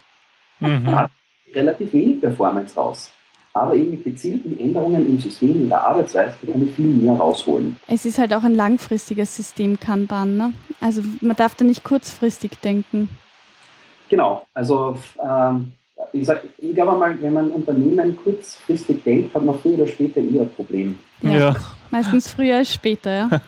mhm. 0.60 0.84
Da 0.84 0.96
hat 0.96 1.10
relativ 1.54 1.92
wenig 1.92 2.20
Performance 2.20 2.74
raus. 2.74 3.12
Aber 3.52 3.74
eben 3.74 3.90
mit 3.90 4.04
gezielten 4.04 4.58
Änderungen 4.58 5.06
im 5.06 5.18
System, 5.18 5.62
in 5.62 5.68
der 5.68 5.82
Arbeitsweise, 5.82 6.34
kann 6.46 6.68
ich 6.68 6.74
viel 6.74 6.86
mehr 6.86 7.14
rausholen. 7.14 7.76
Es 7.88 8.04
ist 8.04 8.18
halt 8.18 8.32
auch 8.32 8.44
ein 8.44 8.54
langfristiges 8.54 9.34
System, 9.34 9.80
Kanban. 9.80 10.36
Ne? 10.36 10.52
Also 10.80 11.02
man 11.20 11.34
darf 11.34 11.54
da 11.54 11.64
nicht 11.64 11.82
kurzfristig 11.82 12.60
denken. 12.60 13.08
Genau, 14.08 14.46
also 14.54 14.96
ähm, 15.22 15.72
ich, 16.12 16.26
sag, 16.26 16.42
ich 16.58 16.74
glaube 16.74 16.98
mal, 16.98 17.20
wenn 17.20 17.32
man 17.32 17.50
Unternehmen 17.50 18.16
kurzfristig 18.16 19.02
denkt, 19.04 19.34
hat 19.34 19.44
man 19.44 19.58
früher 19.58 19.74
oder 19.74 19.86
später 19.86 20.20
eher 20.20 20.42
ein 20.42 20.50
Problem. 20.50 20.98
Ja, 21.22 21.30
ja. 21.30 21.56
meistens 21.90 22.28
früher 22.32 22.58
als 22.58 22.72
später, 22.72 23.10
ja. 23.10 23.40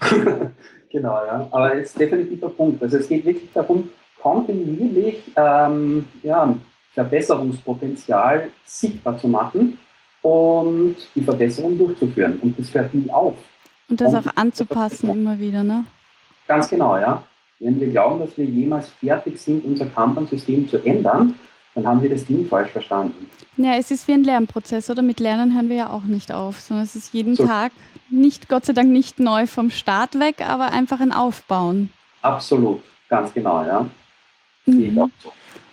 genau, 0.90 1.14
ja. 1.26 1.48
Aber 1.50 1.74
es 1.74 1.90
ist 1.90 2.00
definitiv 2.00 2.40
der 2.40 2.48
Punkt. 2.48 2.82
Also 2.82 2.98
es 2.98 3.08
geht 3.08 3.24
wirklich 3.24 3.50
darum, 3.52 3.88
kontinuierlich 4.20 5.22
ähm, 5.36 6.04
ja, 6.22 6.54
Verbesserungspotenzial 6.94 8.48
sichtbar 8.64 9.18
zu 9.18 9.28
machen 9.28 9.78
und 10.22 10.96
die 11.14 11.22
Verbesserung 11.22 11.78
durchzuführen. 11.78 12.38
Und 12.42 12.58
das 12.58 12.72
hört 12.74 12.92
nie 12.94 13.10
auf. 13.10 13.34
Und 13.88 14.00
das 14.00 14.12
und 14.12 14.18
auch 14.18 14.36
anzupassen 14.36 15.08
das 15.08 15.16
immer 15.16 15.38
wieder, 15.38 15.64
ne? 15.64 15.84
Ganz 16.46 16.68
genau, 16.68 16.96
ja. 16.96 17.22
Wenn 17.58 17.78
wir 17.78 17.88
glauben, 17.88 18.20
dass 18.20 18.36
wir 18.38 18.44
jemals 18.44 18.88
fertig 18.88 19.38
sind, 19.38 19.64
unser 19.64 19.86
Kanban-System 19.86 20.68
zu 20.68 20.78
ändern, 20.84 21.34
dann 21.74 21.86
haben 21.86 22.02
wir 22.02 22.10
das 22.10 22.24
Ding 22.26 22.46
falsch 22.48 22.70
verstanden. 22.70 23.30
Ja, 23.56 23.74
es 23.76 23.90
ist 23.90 24.08
wie 24.08 24.12
ein 24.12 24.24
Lernprozess, 24.24 24.90
oder? 24.90 25.02
Mit 25.02 25.20
Lernen 25.20 25.54
hören 25.54 25.68
wir 25.68 25.76
ja 25.76 25.90
auch 25.90 26.04
nicht 26.04 26.32
auf, 26.32 26.60
sondern 26.60 26.84
es 26.84 26.96
ist 26.96 27.12
jeden 27.12 27.36
so. 27.36 27.46
Tag 27.46 27.72
nicht, 28.08 28.48
Gott 28.48 28.64
sei 28.64 28.72
Dank, 28.72 28.90
nicht 28.90 29.20
neu 29.20 29.46
vom 29.46 29.70
Start 29.70 30.18
weg, 30.18 30.40
aber 30.40 30.72
einfach 30.72 31.00
ein 31.00 31.12
Aufbauen. 31.12 31.90
Absolut, 32.22 32.82
ganz 33.08 33.32
genau, 33.32 33.64
ja. 33.64 33.88
Mhm. 34.66 35.10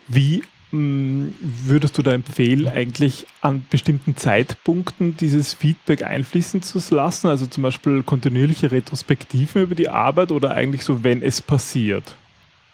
Wie 0.08 0.44
mm, 0.72 1.30
würdest 1.42 1.98
du 1.98 2.04
da 2.04 2.14
empfehlen, 2.14 2.68
eigentlich 2.68 3.26
an 3.42 3.66
bestimmten 3.70 4.16
Zeitpunkten 4.16 5.18
dieses 5.18 5.54
Feedback 5.54 6.04
einfließen 6.04 6.62
zu 6.62 6.80
lassen? 6.94 7.28
Also 7.28 7.48
zum 7.48 7.64
Beispiel 7.64 8.04
kontinuierliche 8.04 8.72
Retrospektiven 8.72 9.64
über 9.64 9.76
die 9.76 9.90
Arbeit 9.90 10.32
oder 10.32 10.52
eigentlich 10.52 10.84
so, 10.84 11.04
wenn 11.04 11.22
es 11.22 11.42
passiert? 11.42 12.16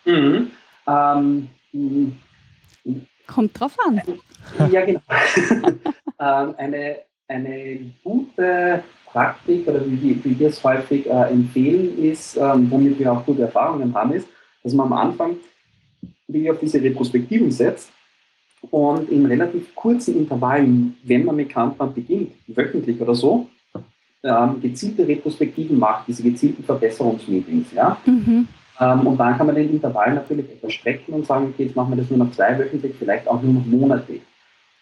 Mhm. 0.05 0.51
Ähm, 0.87 1.49
Kommt 3.27 3.59
drauf 3.59 3.75
an. 3.87 4.01
Ja, 4.71 4.85
genau. 4.85 5.01
ähm, 6.19 6.55
eine, 6.57 6.97
eine 7.27 7.79
gute 8.03 8.83
Praktik 9.05 9.67
oder 9.67 9.85
wie, 9.85 10.19
wie 10.23 10.39
wir 10.39 10.49
es 10.49 10.63
häufig 10.63 11.05
äh, 11.05 11.31
empfehlen 11.31 12.03
ist, 12.03 12.35
ähm, 12.37 12.69
womit 12.69 12.99
wir 12.99 13.11
auch 13.11 13.25
gute 13.25 13.43
Erfahrungen 13.43 13.93
haben, 13.93 14.13
ist, 14.13 14.27
dass 14.63 14.73
man 14.73 14.87
am 14.87 14.93
Anfang 14.93 15.37
wie 16.27 16.49
auf 16.49 16.59
diese 16.59 16.81
Retrospektiven 16.81 17.51
setzt 17.51 17.91
und 18.71 19.09
in 19.09 19.25
relativ 19.25 19.73
kurzen 19.75 20.17
Intervallen, 20.17 20.97
wenn 21.03 21.25
man 21.25 21.35
mit 21.35 21.49
Kanban 21.49 21.93
beginnt, 21.93 22.31
wöchentlich 22.47 22.99
oder 23.01 23.13
so, 23.13 23.49
ähm, 24.23 24.61
gezielte 24.61 25.07
Retrospektiven 25.07 25.77
macht, 25.77 26.07
diese 26.07 26.23
gezielten 26.23 26.63
Verbesserungsmeetings. 26.63 27.73
Ja? 27.73 27.97
Mhm. 28.05 28.47
Ähm, 28.79 29.07
und 29.07 29.17
dann 29.17 29.37
kann 29.37 29.47
man 29.47 29.55
den 29.55 29.71
Intervall 29.71 30.13
natürlich 30.13 30.49
etwas 30.49 30.73
strecken 30.73 31.13
und 31.13 31.25
sagen, 31.25 31.53
okay, 31.53 31.65
jetzt 31.65 31.75
machen 31.75 31.91
wir 31.91 31.97
das 31.97 32.09
nur 32.09 32.25
noch 32.25 32.31
zweiwöchentlich, 32.31 32.95
vielleicht 32.97 33.27
auch 33.27 33.41
nur 33.41 33.53
noch 33.53 33.65
monatlich. 33.65 34.21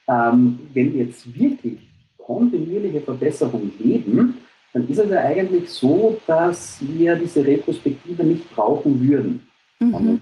Ähm, 0.07 0.59
wenn 0.73 0.93
wir 0.93 1.05
jetzt 1.05 1.27
wirklich 1.37 1.79
kontinuierliche 2.17 3.01
Verbesserung 3.01 3.71
leben, 3.79 4.37
dann 4.73 4.87
ist 4.87 4.99
es 4.99 5.09
ja 5.09 5.19
eigentlich 5.19 5.69
so, 5.69 6.19
dass 6.25 6.77
wir 6.81 7.15
diese 7.15 7.45
Retrospektive 7.45 8.23
nicht 8.23 8.49
brauchen 8.55 9.01
würden. 9.01 9.45
Mhm. 9.79 10.21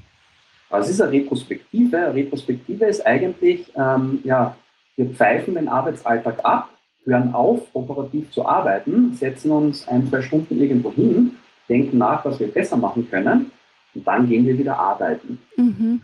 Was 0.70 0.90
ist 0.90 1.02
eine 1.02 1.12
Retrospektive? 1.12 1.98
Eine 1.98 2.16
Retrospektive 2.16 2.86
ist 2.86 3.06
eigentlich, 3.06 3.72
ähm, 3.76 4.20
ja, 4.24 4.56
wir 4.96 5.06
pfeifen 5.08 5.56
den 5.56 5.68
Arbeitsalltag 5.68 6.44
ab, 6.44 6.70
hören 7.06 7.34
auf, 7.34 7.62
operativ 7.74 8.32
zu 8.32 8.46
arbeiten, 8.46 9.14
setzen 9.14 9.52
uns 9.52 9.88
ein, 9.88 10.08
zwei 10.08 10.22
Stunden 10.22 10.60
irgendwo 10.60 10.92
hin, 10.92 11.36
denken 11.68 12.00
nach, 12.00 12.26
was 12.26 12.40
wir 12.40 12.48
besser 12.48 12.78
machen 12.78 13.08
können 13.10 13.52
und 13.96 14.08
dann 14.08 14.28
gehen 14.28 14.46
wir 14.46 14.58
wieder 14.58 14.78
arbeiten. 14.78 15.40
Mhm. 15.58 16.02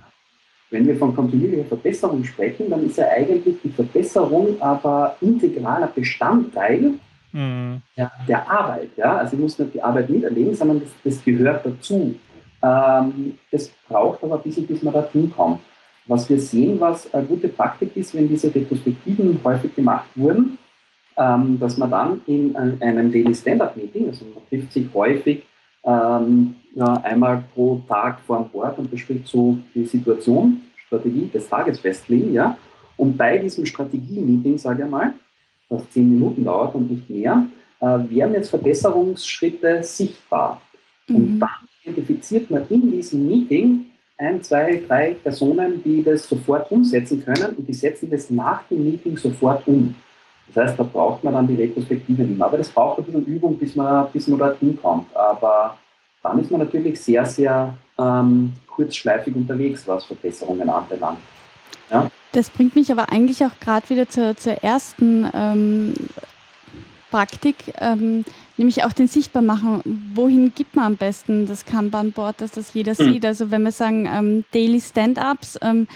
Wenn 0.71 0.87
wir 0.87 0.95
von 0.97 1.15
kontinuierlicher 1.15 1.65
Verbesserung 1.65 2.23
sprechen, 2.23 2.69
dann 2.69 2.85
ist 2.85 2.97
ja 2.97 3.07
eigentlich 3.07 3.55
die 3.63 3.69
Verbesserung 3.69 4.59
aber 4.61 5.15
integraler 5.21 5.87
Bestandteil 5.87 6.93
mhm. 7.31 7.81
der, 7.95 8.11
der, 8.27 8.49
Arbeit. 8.49 8.89
Ja? 8.97 9.17
Also 9.17 9.35
ich 9.35 9.41
muss 9.41 9.59
nicht 9.59 9.73
die 9.75 9.81
Arbeit 9.81 10.09
miterleben, 10.09 10.55
sondern 10.55 10.81
das, 10.81 10.89
das 11.03 11.23
gehört 11.23 11.65
dazu. 11.65 12.15
Ähm, 12.63 13.37
das 13.51 13.71
braucht 13.87 14.23
aber 14.23 14.37
ein 14.37 14.41
bisschen, 14.41 14.65
bis 14.65 14.81
man 14.81 14.93
da 14.93 15.07
hinkommt. 15.11 15.59
Was 16.07 16.29
wir 16.29 16.39
sehen, 16.39 16.79
was 16.79 17.11
eine 17.13 17.25
gute 17.25 17.47
Praktik 17.47 17.95
ist, 17.95 18.13
wenn 18.15 18.27
diese 18.27 18.53
Retrospektiven 18.53 19.39
häufig 19.43 19.73
gemacht 19.75 20.07
wurden, 20.15 20.57
ähm, 21.17 21.59
dass 21.59 21.77
man 21.77 21.91
dann 21.91 22.21
in 22.27 22.55
einem 22.55 23.11
Daily 23.11 23.33
Standard 23.33 23.77
Meeting, 23.77 24.07
also 24.07 24.25
man 24.25 24.43
trifft 24.49 24.73
sich 24.73 24.87
häufig 24.93 25.43
ähm, 25.85 26.55
ja, 26.73 26.93
einmal 27.03 27.43
pro 27.53 27.81
Tag 27.87 28.19
vor 28.21 28.37
dem 28.37 28.49
Board 28.49 28.77
und 28.77 28.91
bespricht 28.91 29.27
so 29.27 29.57
die 29.73 29.85
Situation, 29.85 30.61
Strategie 30.87 31.29
des 31.33 31.47
Tages 31.47 31.79
festlegen, 31.79 32.33
ja. 32.33 32.57
Und 32.97 33.17
bei 33.17 33.37
diesem 33.37 33.65
Strategie-Meeting, 33.65 34.57
sage 34.57 34.83
ich 34.83 34.89
mal, 34.89 35.13
das 35.69 35.89
zehn 35.91 36.09
Minuten 36.09 36.45
dauert 36.45 36.75
und 36.75 36.89
nicht 36.89 37.09
mehr, 37.09 37.45
äh, 37.79 37.85
werden 37.85 38.33
jetzt 38.33 38.49
Verbesserungsschritte 38.49 39.83
sichtbar. 39.83 40.61
Mhm. 41.07 41.15
Und 41.15 41.39
dann 41.39 41.49
identifiziert 41.83 42.49
man 42.49 42.65
in 42.69 42.91
diesem 42.91 43.27
Meeting 43.27 43.85
ein, 44.17 44.41
zwei, 44.41 44.81
drei 44.87 45.15
Personen, 45.21 45.83
die 45.83 46.03
das 46.03 46.27
sofort 46.27 46.71
umsetzen 46.71 47.23
können 47.23 47.55
und 47.57 47.67
die 47.67 47.73
setzen 47.73 48.09
das 48.09 48.29
nach 48.29 48.63
dem 48.69 48.85
Meeting 48.85 49.17
sofort 49.17 49.67
um. 49.67 49.93
Das 50.53 50.67
heißt, 50.67 50.79
da 50.79 50.83
braucht 50.83 51.23
man 51.23 51.33
dann 51.33 51.47
die 51.47 51.55
Retrospektive 51.55 52.23
nicht 52.23 52.37
mehr. 52.37 52.47
Aber 52.47 52.57
das 52.57 52.69
braucht 52.69 52.99
ein 52.99 53.05
bisschen 53.05 53.25
Übung, 53.25 53.57
bis 53.57 53.75
man, 53.75 54.07
bis 54.11 54.27
man 54.27 54.39
dorthin 54.39 54.79
kommt. 54.81 55.15
Aber 55.15 55.77
dann 56.23 56.39
ist 56.39 56.51
man 56.51 56.61
natürlich 56.61 56.99
sehr, 57.01 57.25
sehr 57.25 57.73
ähm, 57.97 58.53
kurzschleifig 58.67 59.35
unterwegs, 59.35 59.87
was 59.87 60.05
Verbesserungen 60.05 60.69
anbelangt. 60.69 61.19
Ja? 61.91 62.09
Das 62.31 62.49
bringt 62.49 62.75
mich 62.75 62.91
aber 62.91 63.11
eigentlich 63.11 63.43
auch 63.43 63.59
gerade 63.59 63.89
wieder 63.89 64.09
zur, 64.09 64.35
zur 64.35 64.53
ersten 64.63 65.29
ähm, 65.33 65.93
Praktik, 67.11 67.73
ähm, 67.79 68.25
nämlich 68.57 68.83
auch 68.83 68.91
den 68.91 69.07
sichtbar 69.07 69.41
machen. 69.41 69.81
Wohin 70.13 70.53
gibt 70.53 70.75
man 70.75 70.85
am 70.85 70.97
besten 70.97 71.47
das 71.47 71.65
Kanban-Board, 71.65 72.41
dass 72.41 72.51
das 72.51 72.73
jeder 72.73 72.91
mhm. 72.91 73.13
sieht? 73.13 73.25
Also 73.25 73.51
wenn 73.51 73.63
wir 73.63 73.71
sagen 73.71 74.05
ähm, 74.11 74.43
Daily 74.51 74.81
Stand-ups, 74.81 75.57
ähm, 75.61 75.87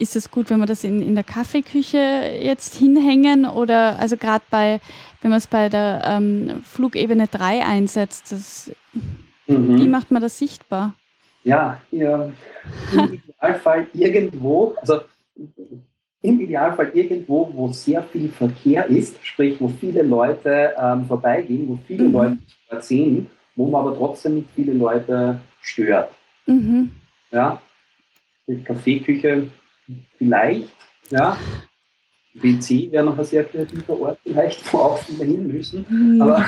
ist 0.00 0.16
es 0.16 0.30
gut, 0.30 0.50
wenn 0.50 0.58
wir 0.58 0.66
das 0.66 0.82
in, 0.82 1.02
in 1.02 1.14
der 1.14 1.24
Kaffeeküche 1.24 1.98
jetzt 2.40 2.74
hinhängen 2.74 3.44
oder 3.44 3.98
also 3.98 4.16
gerade 4.16 4.44
bei, 4.50 4.80
wenn 5.20 5.30
man 5.30 5.38
es 5.38 5.46
bei 5.46 5.68
der 5.68 6.02
ähm, 6.04 6.62
Flugebene 6.64 7.26
3 7.26 7.64
einsetzt, 7.64 8.32
das, 8.32 8.72
mhm. 9.46 9.78
wie 9.78 9.88
macht 9.88 10.10
man 10.10 10.22
das 10.22 10.38
sichtbar? 10.38 10.94
Ja, 11.44 11.80
ja 11.90 12.30
im 12.92 13.12
Idealfall 13.14 13.86
irgendwo, 13.92 14.74
also 14.80 15.00
im 16.22 16.40
Idealfall 16.40 16.90
irgendwo, 16.94 17.50
wo 17.52 17.68
sehr 17.68 18.02
viel 18.02 18.28
Verkehr 18.30 18.86
ist, 18.86 19.16
sprich, 19.24 19.56
wo 19.60 19.68
viele 19.68 20.02
Leute 20.02 20.74
ähm, 20.80 21.06
vorbeigehen, 21.06 21.68
wo 21.68 21.78
viele 21.86 22.04
mhm. 22.04 22.12
Leute 22.12 22.38
sehen, 22.80 23.26
wo 23.56 23.66
man 23.66 23.86
aber 23.86 23.96
trotzdem 23.96 24.36
nicht 24.36 24.48
viele 24.54 24.72
Leute 24.72 25.40
stört. 25.60 26.10
Mhm. 26.46 26.90
Ja, 27.30 27.60
die 28.46 28.62
Kaffeeküche 28.62 29.48
vielleicht, 30.18 30.68
ja. 31.10 31.36
WC 32.34 32.90
wäre 32.92 33.04
noch 33.04 33.18
ein 33.18 33.24
sehr 33.24 33.44
kreativer 33.44 33.98
Ort 33.98 34.18
vielleicht, 34.22 34.72
wo 34.72 34.78
auch 34.78 34.98
viele 34.98 35.24
hin 35.24 35.48
müssen, 35.48 35.84
mhm. 35.88 36.22
aber 36.22 36.46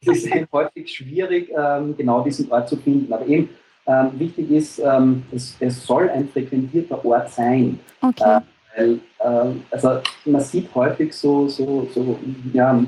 es 0.00 0.24
ist 0.24 0.52
häufig 0.52 0.94
schwierig, 0.94 1.50
ähm, 1.56 1.96
genau 1.96 2.22
diesen 2.22 2.50
Ort 2.50 2.68
zu 2.68 2.76
finden. 2.76 3.12
Aber 3.12 3.26
eben, 3.26 3.48
ähm, 3.86 4.10
wichtig 4.18 4.50
ist, 4.50 4.78
ähm, 4.78 5.22
es, 5.32 5.56
es, 5.58 5.84
soll 5.84 6.08
ein 6.10 6.28
frequentierter 6.28 7.04
Ort 7.04 7.30
sein. 7.30 7.78
Okay. 8.00 8.38
Äh, 8.38 8.40
weil, 8.76 8.94
äh, 9.18 9.50
also 9.70 10.00
man 10.24 10.40
sieht 10.40 10.72
häufig 10.74 11.12
so, 11.12 11.48
so, 11.48 11.88
so, 11.92 12.18
ja, 12.52 12.84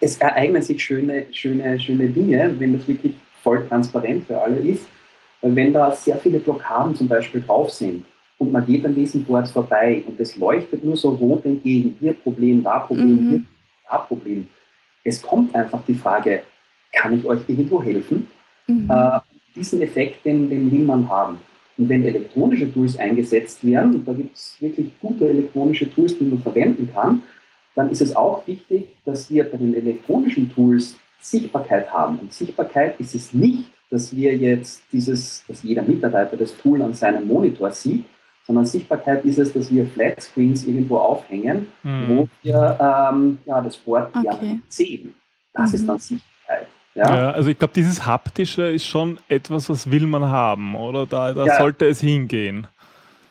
es 0.00 0.18
ereignen 0.18 0.62
sich 0.62 0.82
schöne, 0.82 1.26
schöne, 1.32 1.78
schöne 1.80 2.08
Dinge, 2.08 2.54
wenn 2.58 2.76
das 2.76 2.86
wirklich 2.86 3.14
voll 3.42 3.66
transparent 3.68 4.26
für 4.26 4.40
alle 4.40 4.58
ist. 4.58 4.86
Wenn 5.40 5.72
da 5.72 5.92
sehr 5.92 6.16
viele 6.16 6.38
Blockaden 6.38 6.94
zum 6.96 7.08
Beispiel 7.08 7.42
drauf 7.42 7.70
sind 7.70 8.04
und 8.38 8.52
man 8.52 8.66
geht 8.66 8.84
an 8.84 8.94
diesem 8.94 9.24
Board 9.24 9.48
vorbei 9.48 10.02
und 10.06 10.20
es 10.20 10.36
leuchtet 10.36 10.84
nur 10.84 10.96
so 10.96 11.10
rot 11.10 11.44
entgegen, 11.44 11.96
hier 12.00 12.12
Problem, 12.12 12.62
da 12.62 12.80
Problem, 12.80 13.14
mhm. 13.14 13.30
hier 13.30 13.42
da 13.90 13.98
Problem. 13.98 14.46
Es 15.04 15.22
kommt 15.22 15.54
einfach 15.54 15.82
die 15.86 15.94
Frage, 15.94 16.42
kann 16.92 17.18
ich 17.18 17.24
euch 17.24 17.40
irgendwo 17.46 17.82
helfen? 17.82 18.26
Mhm. 18.66 18.90
Äh, 18.90 19.20
diesen 19.54 19.80
Effekt, 19.80 20.24
den, 20.24 20.50
den 20.50 20.70
will 20.70 20.84
man 20.84 21.08
haben. 21.08 21.38
Und 21.78 21.88
wenn 21.88 22.04
elektronische 22.04 22.72
Tools 22.72 22.98
eingesetzt 22.98 23.64
werden, 23.64 23.96
und 23.96 24.08
da 24.08 24.12
gibt 24.12 24.36
es 24.36 24.56
wirklich 24.60 24.90
gute 25.00 25.28
elektronische 25.28 25.90
Tools, 25.90 26.18
die 26.18 26.24
man 26.24 26.40
verwenden 26.40 26.90
kann, 26.92 27.22
dann 27.74 27.90
ist 27.90 28.00
es 28.00 28.16
auch 28.16 28.46
wichtig, 28.46 28.88
dass 29.04 29.30
wir 29.30 29.44
bei 29.44 29.58
den 29.58 29.74
elektronischen 29.74 30.52
Tools 30.52 30.96
Sichtbarkeit 31.20 31.92
haben. 31.92 32.18
Und 32.18 32.32
Sichtbarkeit 32.32 32.98
ist 32.98 33.14
es 33.14 33.34
nicht, 33.34 33.70
dass 33.90 34.14
wir 34.14 34.34
jetzt 34.36 34.82
dieses, 34.92 35.44
dass 35.46 35.62
jeder 35.62 35.82
Mitarbeiter 35.82 36.36
das 36.36 36.56
Tool 36.56 36.80
an 36.82 36.94
seinem 36.94 37.26
Monitor 37.26 37.70
sieht, 37.70 38.04
sondern 38.46 38.64
Sichtbarkeit 38.64 39.24
ist 39.24 39.38
es, 39.38 39.52
dass 39.52 39.70
wir 39.72 39.86
Flatscreens 39.86 40.64
irgendwo 40.66 40.98
aufhängen, 40.98 41.66
mhm. 41.82 42.08
wo 42.08 42.28
wir 42.42 42.78
ähm, 42.80 43.38
ja, 43.44 43.60
das 43.60 43.76
Board 43.76 44.14
okay. 44.14 44.60
sehen. 44.68 45.14
Das 45.52 45.70
mhm. 45.70 45.74
ist 45.74 45.88
dann 45.88 45.98
Sichtbarkeit. 45.98 46.68
Ja, 46.94 47.16
ja 47.16 47.30
also 47.32 47.50
ich 47.50 47.58
glaube, 47.58 47.74
dieses 47.74 48.06
Haptische 48.06 48.70
ist 48.70 48.86
schon 48.86 49.18
etwas, 49.28 49.68
was 49.68 49.90
will 49.90 50.06
man 50.06 50.24
haben, 50.24 50.76
oder? 50.76 51.06
Da, 51.06 51.34
da 51.34 51.46
ja. 51.46 51.58
sollte 51.58 51.86
es 51.86 52.00
hingehen. 52.00 52.66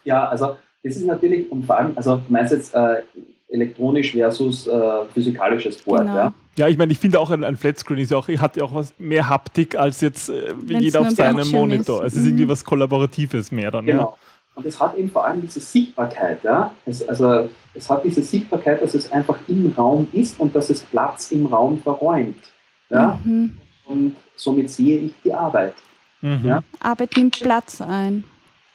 Ja, 0.03 0.27
also 0.27 0.57
das 0.83 0.97
ist 0.97 1.05
natürlich, 1.05 1.49
und 1.51 1.65
vor 1.65 1.77
allem, 1.77 1.93
also 1.95 2.17
du 2.17 2.23
meinst 2.31 2.51
jetzt 2.51 2.75
äh, 2.75 3.01
elektronisch 3.47 4.11
versus 4.11 4.67
äh, 4.67 5.05
physikalisches 5.13 5.81
Board, 5.81 6.01
genau. 6.01 6.15
ja? 6.15 6.33
Ja, 6.57 6.69
ich 6.69 6.77
meine, 6.77 6.93
ich 6.93 6.99
finde 6.99 7.19
auch 7.19 7.31
ein, 7.31 7.43
ein 7.43 7.57
Flatscreen 7.57 7.99
ist 7.99 8.11
ja 8.11 8.17
auch, 8.17 8.29
hat 8.29 8.55
ja 8.55 8.63
auch 8.63 8.73
was 8.73 8.93
mehr 8.97 9.27
Haptik 9.27 9.75
als 9.75 9.99
jetzt 9.99 10.29
äh, 10.29 10.53
jeder 10.65 11.01
auf 11.01 11.09
seinem 11.09 11.49
Monitor. 11.51 12.05
Ist. 12.05 12.13
Es 12.13 12.19
ist 12.19 12.27
irgendwie 12.27 12.45
mhm. 12.45 12.49
was 12.49 12.63
Kollaboratives 12.63 13.51
mehr 13.51 13.71
dann. 13.71 13.85
Genau. 13.85 14.17
Ja? 14.21 14.24
Und 14.55 14.65
es 14.65 14.79
hat 14.79 14.97
eben 14.97 15.09
vor 15.09 15.25
allem 15.25 15.41
diese 15.41 15.59
Sichtbarkeit, 15.59 16.43
ja? 16.43 16.71
Es, 16.85 17.07
also 17.07 17.49
es 17.73 17.89
hat 17.89 18.03
diese 18.05 18.23
Sichtbarkeit, 18.23 18.81
dass 18.81 18.93
es 18.93 19.11
einfach 19.11 19.37
im 19.47 19.73
Raum 19.77 20.07
ist 20.13 20.39
und 20.39 20.55
dass 20.55 20.69
es 20.69 20.81
Platz 20.81 21.31
im 21.31 21.45
Raum 21.45 21.81
verräumt. 21.81 22.41
Ja? 22.89 23.19
Mhm. 23.23 23.57
Und 23.85 24.15
somit 24.35 24.69
sehe 24.69 24.99
ich 24.99 25.13
die 25.23 25.33
Arbeit. 25.33 25.75
Mhm. 26.21 26.45
Ja? 26.45 26.63
Arbeit 26.79 27.17
nimmt 27.17 27.39
Platz 27.39 27.81
ein. 27.81 28.23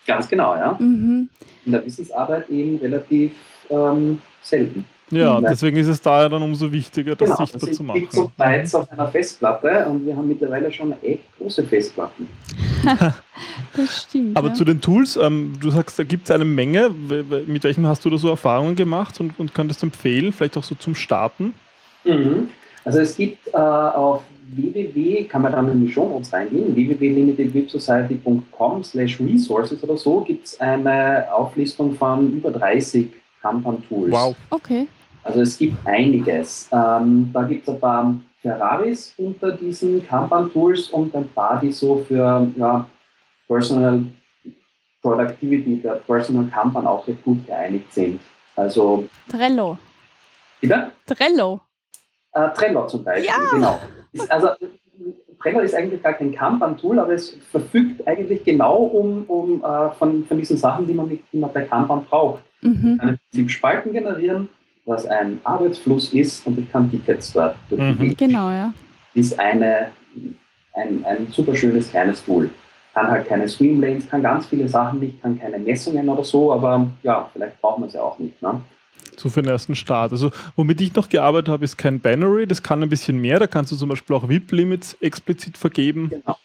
Ganz 0.07 0.29
genau, 0.29 0.55
ja. 0.55 0.77
Mhm. 0.79 1.29
In 1.65 1.73
der 1.73 1.85
Wissensarbeit 1.85 2.49
eben 2.51 2.79
relativ 2.79 3.33
ähm, 3.71 4.21
selten. 4.43 4.85
Ja, 5.11 5.41
deswegen 5.41 5.77
ist 5.77 5.89
es 5.89 6.01
da 6.01 6.23
ja 6.23 6.29
dann 6.29 6.43
umso 6.43 6.71
wichtiger, 6.71 7.17
das 7.17 7.29
genau, 7.29 7.39
sichtbar 7.39 7.69
das 7.69 7.77
zu 7.77 7.83
machen. 7.83 8.09
so 8.11 8.31
Bytes 8.37 8.75
auf 8.75 8.91
einer 8.93 9.09
Festplatte 9.09 9.87
und 9.87 10.07
wir 10.07 10.17
haben 10.17 10.29
mittlerweile 10.29 10.73
schon 10.73 10.95
echt 11.03 11.25
große 11.37 11.65
Festplatten. 11.65 12.29
das 13.77 14.03
stimmt. 14.03 14.37
Aber 14.37 14.49
ja. 14.49 14.55
zu 14.55 14.65
den 14.65 14.81
Tools, 14.81 15.17
ähm, 15.17 15.55
du 15.61 15.71
sagst, 15.71 15.99
da 15.99 16.05
gibt 16.05 16.25
es 16.25 16.31
eine 16.31 16.45
Menge. 16.45 16.91
Mit 17.47 17.65
welchen 17.65 17.87
hast 17.87 18.05
du 18.05 18.11
da 18.11 18.19
so 18.19 18.29
Erfahrungen 18.29 18.77
gemacht 18.77 19.19
und, 19.21 19.39
und 19.39 19.53
könntest 19.53 19.83
empfehlen, 19.83 20.33
vielleicht 20.33 20.57
auch 20.57 20.65
so 20.65 20.77
zum 20.77 20.95
Starten? 20.95 21.55
Mhm. 22.05 22.49
Also 22.85 23.01
es 23.01 23.17
gibt 23.17 23.49
äh, 23.49 23.57
auf 23.57 24.23
www, 24.53 25.25
kann 25.25 25.43
man 25.43 25.53
dann 25.53 25.71
in 25.71 25.87
die 25.87 25.93
Show 25.93 26.09
Notes 26.09 26.33
reingehen, 26.33 26.75
www.limitedwebsociety.com 26.75 28.85
slash 28.85 29.21
resources 29.21 29.83
oder 29.83 29.97
so, 29.97 30.21
gibt 30.23 30.47
es 30.47 30.59
eine 30.61 31.27
Auflistung 31.33 31.95
von 31.95 32.33
über 32.33 32.51
30 32.51 33.09
Kanban-Tools. 33.43 34.13
Wow. 34.13 34.35
Okay. 34.51 34.87
Also 35.23 35.41
es 35.41 35.59
gibt 35.59 35.87
einiges. 35.87 36.69
Ähm, 36.73 37.31
da 37.33 37.43
gibt 37.43 37.67
es 37.67 37.75
ein 37.75 37.81
paar 37.81 38.15
Ferraris 38.41 39.15
unter 39.19 39.53
diesen 39.53 40.07
Kanban-Tools 40.07 40.91
und 40.91 41.15
ein 41.15 41.29
paar, 41.29 41.61
die 41.61 41.73
so 41.73 42.05
für 42.09 42.47
ja, 42.57 42.87
Personal 43.47 44.05
Productivity, 45.03 45.81
der 45.83 45.95
Personal 45.95 46.47
Kanban 46.47 46.87
auch 46.87 47.07
recht 47.07 47.23
gut 47.25 47.47
geeinigt 47.47 47.93
sind. 47.93 48.21
Also 48.57 49.09
Trello. 49.29 49.79
Bitte? 50.61 50.91
Trello. 51.07 51.61
Äh, 52.33 52.51
Trello 52.51 52.87
zum 52.87 53.03
Beispiel, 53.03 53.27
ja. 53.27 53.37
genau. 53.51 53.81
Ist, 54.13 54.31
also 54.31 54.49
Trello 55.43 55.61
ist 55.61 55.75
eigentlich 55.75 56.03
gar 56.03 56.13
kein 56.13 56.35
Kanban-Tool, 56.35 56.99
aber 56.99 57.15
es 57.15 57.31
verfügt 57.51 58.07
eigentlich 58.07 58.45
genau 58.45 58.77
um, 58.77 59.25
um 59.25 59.65
äh, 59.65 59.91
von, 59.93 60.25
von 60.27 60.39
diesen 60.39 60.59
Sachen, 60.59 60.87
die 60.87 60.93
man, 60.93 61.09
mit, 61.09 61.23
die 61.33 61.39
man 61.39 61.53
bei 61.53 61.65
Kanban 61.65 62.05
braucht. 62.05 62.43
Mhm. 62.61 62.93
Ich 62.93 62.99
kann 62.99 63.09
im 63.09 63.19
Prinzip 63.19 63.51
Spalten 63.51 63.93
generieren, 63.93 64.49
was 64.85 65.07
ein 65.07 65.41
Arbeitsfluss 65.45 66.13
ist 66.13 66.47
und 66.47 66.59
ich 66.59 66.71
kann 66.71 66.91
Tickets 66.91 67.33
dort 67.33 67.57
mhm. 67.71 68.15
Genau, 68.17 68.51
ja. 68.51 68.73
Ist 69.15 69.39
eine, 69.39 69.89
ein, 70.75 71.05
ein 71.05 71.29
super 71.31 71.55
schönes 71.55 71.91
kleines 71.91 72.25
Tool. 72.25 72.51
Kann 72.95 73.09
halt 73.09 73.29
keine 73.29 73.49
Swimlanes, 73.49 74.09
kann 74.09 74.23
ganz 74.23 74.47
viele 74.47 74.69
Sachen 74.69 75.01
nicht, 75.01 75.23
kann 75.23 75.39
keine 75.39 75.59
Messungen 75.59 76.09
oder 76.09 76.25
so, 76.25 76.53
aber 76.53 76.91
ja, 77.03 77.29
vielleicht 77.33 77.61
braucht 77.61 77.79
man 77.79 77.89
es 77.89 77.95
ja 77.95 78.03
auch 78.03 78.19
nicht. 78.19 78.41
Ne? 78.43 78.61
So 79.17 79.29
für 79.29 79.43
den 79.43 79.51
ersten 79.51 79.75
Start. 79.75 80.13
Also, 80.13 80.31
womit 80.57 80.81
ich 80.81 80.95
noch 80.95 81.09
gearbeitet 81.09 81.49
habe, 81.51 81.65
ist 81.65 81.77
kein 81.77 82.01
Binary, 82.01 82.47
das 82.47 82.63
kann 82.63 82.83
ein 82.83 82.89
bisschen 82.89 83.21
mehr, 83.21 83.39
da 83.39 83.47
kannst 83.47 83.71
du 83.71 83.77
zum 83.77 83.89
Beispiel 83.89 84.17
auch 84.17 84.29
VIP-Limits 84.29 84.97
explizit 85.01 85.57
vergeben. 85.57 86.09
Genau. 86.11 86.37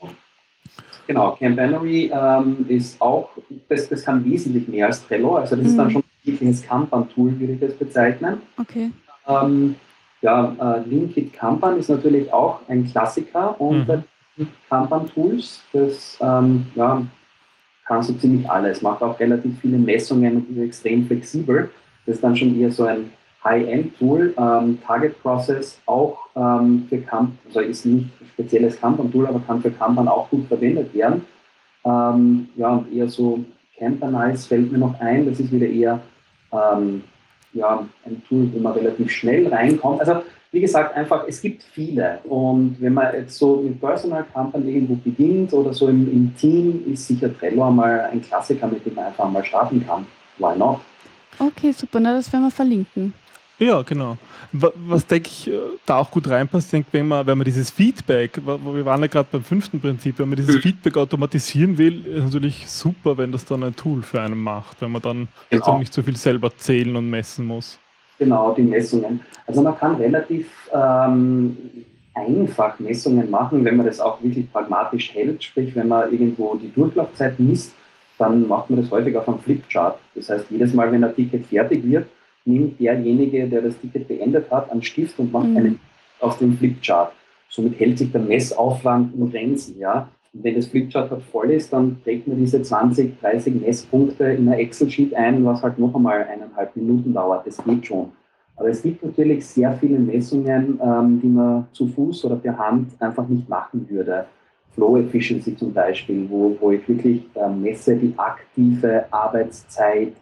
Genau, 1.08 1.32
Camp 1.34 1.56
Binary 1.56 2.12
ähm, 2.14 2.66
ist 2.68 3.00
auch, 3.00 3.30
das, 3.70 3.88
das 3.90 4.04
kann 4.04 4.26
wesentlich 4.26 4.68
mehr 4.68 4.88
als 4.88 5.06
Trello, 5.06 5.36
also 5.36 5.56
das 5.56 5.64
mhm. 5.64 5.70
ist 5.70 5.78
dann 5.78 5.88
mhm. 5.88 5.92
schon 5.92 6.04
wirkliches 6.26 6.64
Kanban-Tool, 6.64 7.40
würde 7.40 7.54
ich 7.54 7.60
das 7.60 7.74
bezeichnen. 7.74 8.42
Okay. 8.58 8.92
Ähm, 9.28 9.76
ja, 10.22 10.56
äh, 10.60 10.90
Linkit 10.90 11.34
Kanban 11.34 11.78
ist 11.78 11.90
natürlich 11.90 12.32
auch 12.34 12.62
ein 12.68 12.86
Klassiker 12.90 13.60
unter 13.60 14.04
mhm. 14.38 14.48
Kanban-Tools. 14.70 15.62
Das 15.72 16.18
ähm, 16.22 16.66
ja, 16.76 17.06
kann 17.86 18.04
so 18.04 18.14
ziemlich 18.14 18.50
alles, 18.50 18.82
macht 18.82 19.02
auch 19.02 19.20
relativ 19.20 19.60
viele 19.60 19.78
Messungen 19.78 20.38
und 20.38 20.58
ist 20.58 20.64
extrem 20.64 21.06
flexibel. 21.06 21.70
Das 22.06 22.16
ist 22.16 22.24
dann 22.24 22.36
schon 22.36 22.60
eher 22.60 22.72
so 22.72 22.86
ein 22.86 23.12
High-End-Tool. 23.44 24.34
Ähm, 24.38 24.80
Target 24.86 25.22
Process 25.22 25.80
auch 25.86 26.18
ähm, 26.36 26.86
für 26.90 26.98
Kanban, 27.00 27.38
also 27.48 27.60
ist 27.60 27.86
nicht 27.86 28.10
ein 28.20 28.28
spezielles 28.34 28.80
Kanban-Tool, 28.80 29.28
aber 29.28 29.40
kann 29.42 29.62
für 29.62 29.72
Kanban 29.72 30.08
auch 30.08 30.30
gut 30.30 30.48
verwendet 30.48 30.94
werden. 30.94 31.26
Ähm, 31.84 32.50
ja, 32.56 32.70
und 32.70 32.92
eher 32.92 33.08
so 33.08 33.46
Campanize 33.78 34.48
fällt 34.48 34.72
mir 34.72 34.80
noch 34.80 35.00
ein. 35.00 35.28
Das 35.28 35.40
ist 35.40 35.52
wieder 35.52 35.68
eher 35.68 36.02
ähm, 36.58 37.04
ja, 37.54 37.86
ein 38.06 38.22
Tool, 38.28 38.52
wo 38.54 38.60
man 38.60 38.74
relativ 38.74 39.12
schnell 39.12 39.48
reinkommt. 39.48 40.00
Also 40.02 40.22
wie 40.52 40.62
gesagt, 40.62 40.96
einfach, 40.96 41.26
es 41.28 41.42
gibt 41.42 41.64
viele. 41.64 42.20
Und 42.24 42.78
wenn 42.80 42.94
man 42.94 43.14
jetzt 43.14 43.38
so 43.38 43.58
mit 43.58 43.80
Personal 43.80 44.26
Company 44.34 44.72
irgendwo 44.72 44.96
beginnt 44.96 45.52
oder 45.52 45.74
so 45.74 45.90
im, 45.90 46.10
im 46.10 46.36
Team, 46.38 46.82
ist 46.92 47.08
sicher 47.08 47.38
Trello 47.38 47.68
einmal 47.68 48.10
ein 48.12 48.22
Klassiker, 48.22 48.68
mit 48.68 48.86
dem 48.86 48.96
man 48.96 49.06
einfach 49.06 49.30
mal 49.30 49.44
starten 49.44 49.86
kann. 49.86 50.06
Why 50.38 50.58
not? 50.58 50.80
Okay, 51.40 51.74
super. 51.74 52.00
Na, 52.00 52.14
das 52.14 52.32
werden 52.32 52.44
wir 52.44 52.52
verlinken. 52.52 53.14
Ja, 53.58 53.82
genau. 53.84 54.18
Was 54.52 55.06
denke 55.08 55.30
ich 55.30 55.48
äh, 55.48 55.60
da 55.86 55.98
auch 55.98 56.12
gut 56.12 56.30
reinpasst, 56.30 56.72
denke 56.72 56.90
wenn 56.92 57.08
man, 57.08 57.26
wenn 57.26 57.38
man 57.38 57.46
dieses 57.46 57.70
Feedback, 57.70 58.40
wir 58.46 58.86
waren 58.86 59.02
ja 59.02 59.08
gerade 59.08 59.28
beim 59.32 59.44
fünften 59.44 59.80
Prinzip, 59.80 60.20
wenn 60.20 60.30
man 60.30 60.38
dieses 60.38 60.56
mhm. 60.56 60.62
Feedback 60.62 60.98
automatisieren 60.98 61.78
will, 61.78 62.06
ist 62.06 62.26
natürlich 62.26 62.68
super, 62.70 63.18
wenn 63.18 63.32
das 63.32 63.46
dann 63.46 63.64
ein 63.64 63.76
Tool 63.76 64.02
für 64.02 64.22
einen 64.22 64.42
macht, 64.42 64.82
wenn 64.82 64.92
man 64.92 65.02
dann 65.02 65.28
genau. 65.50 65.80
nicht 65.80 65.94
so 65.94 66.02
viel 66.04 66.16
selber 66.16 66.56
zählen 66.56 66.96
und 66.96 67.10
messen 67.10 67.46
muss. 67.46 67.80
Genau, 68.18 68.54
die 68.54 68.64
Messungen. 68.64 69.20
Also 69.46 69.62
man 69.62 69.78
kann 69.78 69.96
relativ 69.96 70.48
ähm, 70.74 71.58
einfach 72.14 72.80
Messungen 72.80 73.30
machen, 73.30 73.64
wenn 73.66 73.76
man 73.76 73.86
das 73.86 74.00
auch 74.00 74.22
wirklich 74.24 74.52
pragmatisch 74.52 75.14
hält, 75.14 75.44
sprich 75.44 75.76
wenn 75.76 75.90
man 75.90 76.12
irgendwo 76.12 76.56
die 76.56 76.72
Durchlaufzeit 76.72 77.40
misst, 77.40 77.74
dann 78.18 78.48
macht 78.48 78.70
man 78.70 78.82
das 78.82 78.90
häufig 78.92 79.16
auf 79.18 79.28
einem 79.28 79.40
Flipchart. 79.40 80.00
Das 80.16 80.30
heißt, 80.30 80.46
jedes 80.50 80.74
Mal, 80.74 80.92
wenn 80.92 81.04
ein 81.04 81.14
Ticket 81.14 81.46
fertig 81.48 81.84
wird, 81.84 82.08
nimmt 82.46 82.80
derjenige, 82.80 83.48
der 83.48 83.62
das 83.62 83.80
Ticket 83.80 84.08
beendet 84.08 84.50
hat, 84.52 84.72
einen 84.72 84.84
Stift 84.84 85.20
und 85.20 85.32
macht 85.32 85.48
mhm. 85.48 85.58
einen 85.58 85.80
auf 86.20 86.38
dem 86.38 86.58
Flipchart. 86.58 87.12
Somit 87.50 87.80
hält 87.80 87.98
sich 87.98 88.12
der 88.12 88.22
Messaufwand 88.22 89.16
in 89.16 89.32
Grenzen. 89.32 89.80
Ja? 89.80 90.10
Und 90.34 90.44
wenn 90.44 90.56
das 90.56 90.68
Flipchart 90.68 91.12
halt 91.12 91.24
voll 91.24 91.52
ist, 91.52 91.72
dann 91.72 92.02
trägt 92.04 92.28
man 92.28 92.38
diese 92.38 92.62
20, 92.62 93.20
30 93.20 93.62
Messpunkte 93.62 94.26
in 94.26 94.48
einer 94.48 94.60
Excel-Sheet 94.60 95.14
ein, 95.16 95.46
was 95.46 95.64
halt 95.64 95.80
noch 95.80 95.94
einmal 95.96 96.24
eineinhalb 96.24 96.76
Minuten 96.76 97.14
dauert. 97.14 97.48
Das 97.48 97.64
geht 97.64 97.86
schon. 97.86 98.12
Aber 98.58 98.70
es 98.70 98.82
gibt 98.82 99.04
natürlich 99.04 99.46
sehr 99.46 99.74
viele 99.74 100.00
Messungen, 100.00 100.80
ähm, 100.82 101.20
die 101.22 101.28
man 101.28 101.68
zu 101.74 101.88
Fuß 101.88 102.26
oder 102.26 102.38
per 102.38 102.58
Hand 102.58 102.92
einfach 103.00 103.28
nicht 103.28 103.50
machen 103.50 103.86
würde. 103.90 104.26
Flow 104.72 104.98
Efficiency 104.98 105.56
zum 105.56 105.74
Beispiel, 105.74 106.26
wo, 106.30 106.56
wo 106.60 106.72
ich 106.72 106.88
wirklich 106.88 107.24
äh, 107.36 107.50
messe 107.50 107.96
die 107.96 108.14
aktive 108.18 109.06
Arbeitszeit 109.12 110.14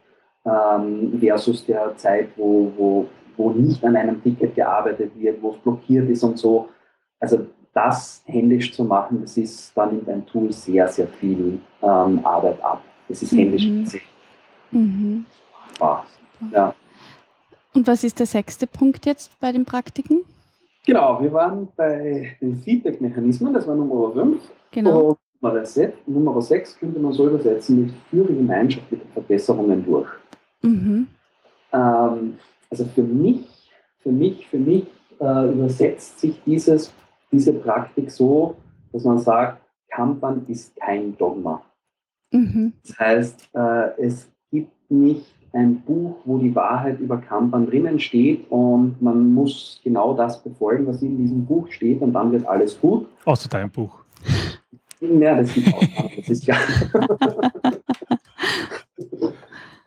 ähm, 0.45 1.19
versus 1.19 1.65
der 1.65 1.95
Zeit, 1.97 2.29
wo, 2.35 2.71
wo, 2.77 3.07
wo 3.37 3.51
nicht 3.51 3.83
an 3.83 3.95
einem 3.95 4.21
Ticket 4.21 4.55
gearbeitet 4.55 5.11
wird, 5.15 5.41
wo 5.41 5.51
es 5.51 5.57
blockiert 5.57 6.09
ist 6.09 6.23
und 6.23 6.37
so. 6.37 6.69
Also 7.19 7.45
das 7.73 8.21
händisch 8.25 8.73
zu 8.73 8.83
machen, 8.83 9.21
das 9.21 9.37
ist, 9.37 9.75
da 9.75 9.85
nimmt 9.85 10.07
ein 10.07 10.25
Tool 10.25 10.51
sehr, 10.51 10.87
sehr 10.87 11.07
viel 11.07 11.59
ähm, 11.81 12.25
Arbeit 12.25 12.63
ab. 12.63 12.81
Das 13.07 13.21
ist 13.21 13.31
händisch 13.31 13.65
mhm. 13.65 13.87
mhm. 14.71 15.25
Ja. 16.51 16.75
Und 17.73 17.87
was 17.87 18.03
ist 18.03 18.19
der 18.19 18.27
sechste 18.27 18.67
Punkt 18.67 19.05
jetzt 19.05 19.39
bei 19.39 19.51
den 19.51 19.65
Praktiken? 19.65 20.21
Genau, 20.85 21.21
wir 21.21 21.31
waren 21.31 21.69
bei 21.75 22.35
den 22.41 22.57
Feedback-Mechanismen, 22.57 23.53
das 23.53 23.67
war 23.67 23.75
Nummer 23.75 24.11
5. 24.11 24.41
Genau. 24.71 25.17
Nummer 26.05 26.41
6 26.41 26.79
könnte 26.79 26.99
man 26.99 27.13
so 27.13 27.27
übersetzen 27.27 27.85
mit 27.85 27.93
führe 28.09 28.33
gemeinschaftliche 28.33 29.05
Verbesserungen 29.13 29.83
durch. 29.85 30.07
Mhm. 30.64 31.07
Ähm, 31.72 32.38
also 32.70 32.86
für 32.86 33.03
mich, 33.03 33.45
für 33.99 34.11
mich, 34.11 34.47
für 34.47 34.57
mich 34.57 34.86
äh, 35.20 35.51
übersetzt 35.51 36.20
sich 36.20 36.41
dieses, 36.45 36.93
diese 37.32 37.53
Praktik 37.53 38.09
so, 38.09 38.55
dass 38.91 39.03
man 39.03 39.20
sagt, 39.20 39.61
Kanban 39.89 40.45
ist 40.47 40.76
kein 40.76 41.16
Dogma. 41.18 41.61
Mhm. 42.32 42.74
Das 42.86 42.99
heißt, 42.99 43.49
äh, 43.53 44.01
es 44.01 44.30
gibt 44.51 44.72
nicht 44.89 45.26
ein 45.53 45.82
Buch, 45.82 46.16
wo 46.26 46.39
die 46.39 46.55
Wahrheit 46.55 46.99
über 46.99 47.18
Kanban 47.18 47.68
drinnen 47.68 47.99
steht 47.99 48.49
und 48.49 48.99
man 49.01 49.34
muss 49.34 49.80
genau 49.84 50.16
das 50.16 50.41
befolgen, 50.41 50.88
was 50.88 51.01
in 51.03 51.18
diesem 51.18 51.45
Buch 51.45 51.72
steht 51.72 52.01
und 52.01 52.14
dann 52.14 52.32
wird 52.32 52.45
alles 52.47 52.80
gut. 52.80 53.07
Außer 53.26 53.49
dein 53.49 53.70
Buch. 53.70 54.03
Ja, 54.99 55.36
das 55.36 55.53
gibt 55.53 55.74
auch. 55.74 55.84
Das 56.18 56.30
ist 56.30 56.45
ja. 56.45 56.55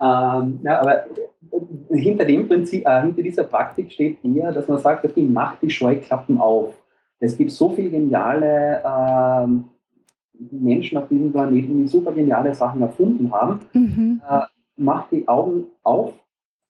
Ähm, 0.00 0.60
ja, 0.62 0.80
aber 0.80 1.04
hinter 1.90 2.24
dem 2.24 2.48
Prinzip, 2.48 2.86
äh, 2.86 3.02
hinter 3.02 3.22
dieser 3.22 3.44
Praktik 3.44 3.92
steht 3.92 4.18
eher, 4.24 4.52
dass 4.52 4.68
man 4.68 4.78
sagt, 4.78 5.04
okay, 5.04 5.22
mach 5.22 5.56
die 5.58 5.70
Scheuklappen 5.70 6.38
auf. 6.38 6.74
Es 7.18 7.36
gibt 7.36 7.50
so 7.50 7.70
viele 7.70 7.90
geniale 7.90 8.82
äh, 8.84 9.46
Menschen 10.50 10.98
auf 10.98 11.08
diesem 11.08 11.32
Planeten, 11.32 11.78
die 11.78 11.88
super 11.88 12.12
geniale 12.12 12.54
Sachen 12.54 12.82
erfunden 12.82 13.32
haben. 13.32 13.60
Mhm. 13.72 14.20
Äh, 14.28 14.40
macht 14.76 15.12
die 15.12 15.26
Augen 15.26 15.64
auf, 15.82 16.12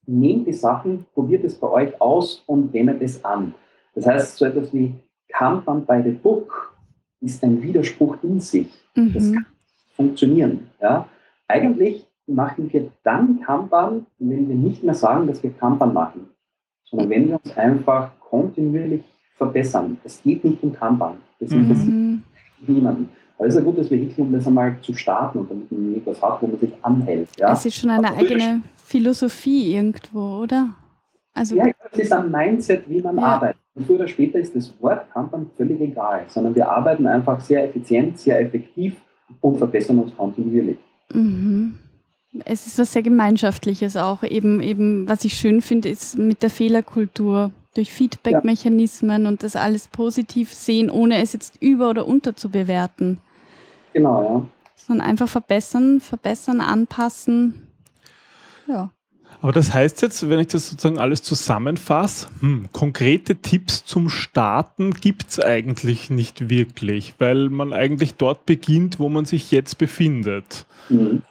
nehmt 0.07 0.47
die 0.47 0.53
Sachen, 0.53 1.07
probiert 1.15 1.45
es 1.45 1.57
bei 1.57 1.69
euch 1.69 2.01
aus 2.01 2.45
und 2.47 2.73
wendet 2.73 3.03
es 3.03 3.25
an. 3.25 3.55
Das 3.95 4.07
heißt, 4.07 4.37
so 4.37 4.45
etwas 4.45 4.73
wie 4.73 4.95
Kanban 5.29 5.85
by 5.85 6.01
the 6.05 6.13
Book 6.13 6.77
ist 7.21 7.43
ein 7.43 7.61
Widerspruch 7.61 8.17
in 8.23 8.39
sich. 8.39 8.69
Mhm. 8.95 9.13
Das 9.13 9.33
kann 9.33 9.47
funktionieren. 9.97 10.71
Ja? 10.81 11.09
Eigentlich 11.49 12.06
machen 12.27 12.73
wir 12.73 12.91
dann 13.05 13.41
Kanban, 13.41 14.07
wenn 14.19 14.49
wir 14.49 14.57
nicht 14.57 14.83
mehr 14.83 14.95
sagen, 14.95 15.27
dass 15.27 15.43
wir 15.43 15.51
Kanban 15.51 15.93
machen, 15.93 16.29
sondern 16.85 17.11
wenn 17.11 17.29
wir 17.29 17.41
uns 17.43 17.57
einfach 17.57 18.11
kontinuierlich 18.21 19.05
verbessern. 19.37 19.99
Es 20.05 20.23
geht 20.23 20.45
nicht 20.45 20.63
um 20.63 20.73
Kanban. 20.73 21.19
Das 21.39 21.53
interessiert 21.53 21.89
mhm. 21.89 22.23
niemanden. 22.67 23.09
Aber 23.39 23.49
es 23.49 23.55
ist 23.55 23.61
ja 23.61 23.65
gut, 23.65 23.79
dass 23.79 23.91
wir 23.91 23.99
hinkommen, 23.99 24.29
um 24.29 24.39
das 24.39 24.47
einmal 24.47 24.77
zu 24.81 24.95
starten 24.95 25.41
und 25.41 25.51
damit 25.51 25.71
man 25.71 25.97
etwas 25.97 26.23
hat, 26.23 26.41
wo 26.41 26.47
man 26.47 26.59
sich 26.59 26.73
anhält. 26.83 27.29
Ja? 27.37 27.53
Es 27.53 27.67
ist 27.67 27.77
schon 27.77 27.91
eine 27.91 28.09
Aber 28.09 28.17
eigene 28.17 28.63
Philosophie 28.77 29.75
irgendwo, 29.75 30.43
oder? 30.43 30.71
Also, 31.35 31.55
ja, 31.55 31.67
es 31.93 31.99
ist 31.99 32.13
ein 32.13 32.31
Mindset, 32.31 32.89
wie 32.89 33.03
man 33.03 33.19
ja. 33.19 33.23
arbeitet. 33.23 33.61
Und 33.75 33.87
früher 33.87 33.97
oder 33.97 34.09
später 34.09 34.39
ist 34.39 34.57
das 34.57 34.73
Wort 34.81 35.11
Kanban 35.13 35.51
völlig 35.55 35.79
egal, 35.83 36.25
sondern 36.29 36.55
wir 36.55 36.67
arbeiten 36.67 37.07
einfach 37.07 37.39
sehr 37.41 37.65
effizient, 37.69 38.19
sehr 38.19 38.41
effektiv 38.41 38.97
und 39.43 39.59
verbessern 39.59 39.99
uns 39.99 40.17
kontinuierlich. 40.17 40.79
Mhm 41.13 41.79
es 42.45 42.67
ist 42.67 42.79
was 42.79 42.93
sehr 42.93 43.03
Gemeinschaftliches 43.03 43.97
auch. 43.97 44.23
Eben, 44.23 44.61
eben, 44.61 45.09
was 45.09 45.25
ich 45.25 45.35
schön 45.35 45.63
finde, 45.63 45.89
ist 45.89 46.19
mit 46.19 46.43
der 46.43 46.51
Fehlerkultur 46.51 47.51
durch 47.75 47.93
Feedback-Mechanismen 47.93 49.23
ja. 49.23 49.29
und 49.29 49.43
das 49.43 49.57
alles 49.57 49.89
positiv 49.89 50.53
sehen, 50.53 50.91
ohne 50.91 51.21
es 51.21 51.33
jetzt 51.33 51.61
über- 51.61 51.91
oder 51.91 52.07
unter 52.07 52.35
zu 52.35 52.51
bewerten. 52.51 53.19
Genau, 53.93 54.23
ja. 54.23 54.49
Sondern 54.77 55.07
einfach 55.07 55.29
verbessern, 55.29 56.01
verbessern, 56.01 56.61
anpassen. 56.61 57.69
Ja. 58.67 58.91
Aber 59.43 59.53
das 59.53 59.75
heißt 59.75 60.03
jetzt, 60.03 60.29
wenn 60.29 60.39
ich 60.39 60.49
das 60.49 60.71
sozusagen 60.71 60.99
alles 60.99 61.23
zusammenfasse, 61.23 62.29
hm, 62.41 62.69
konkrete 62.73 63.37
Tipps 63.37 63.85
zum 63.85 64.09
Starten 64.09 64.93
gibt 64.93 65.29
es 65.29 65.41
eigentlich 65.41 66.09
nicht 66.09 66.49
wirklich, 66.49 67.15
weil 67.19 67.51
man 67.51 67.73
eigentlich 67.73 68.15
dort 68.15 68.47
beginnt, 68.47 68.99
wo 68.99 69.09
man 69.09 69.25
sich 69.25 69.51
jetzt 69.51 69.79
befindet. 69.79 70.67
Mhm. 70.89 71.23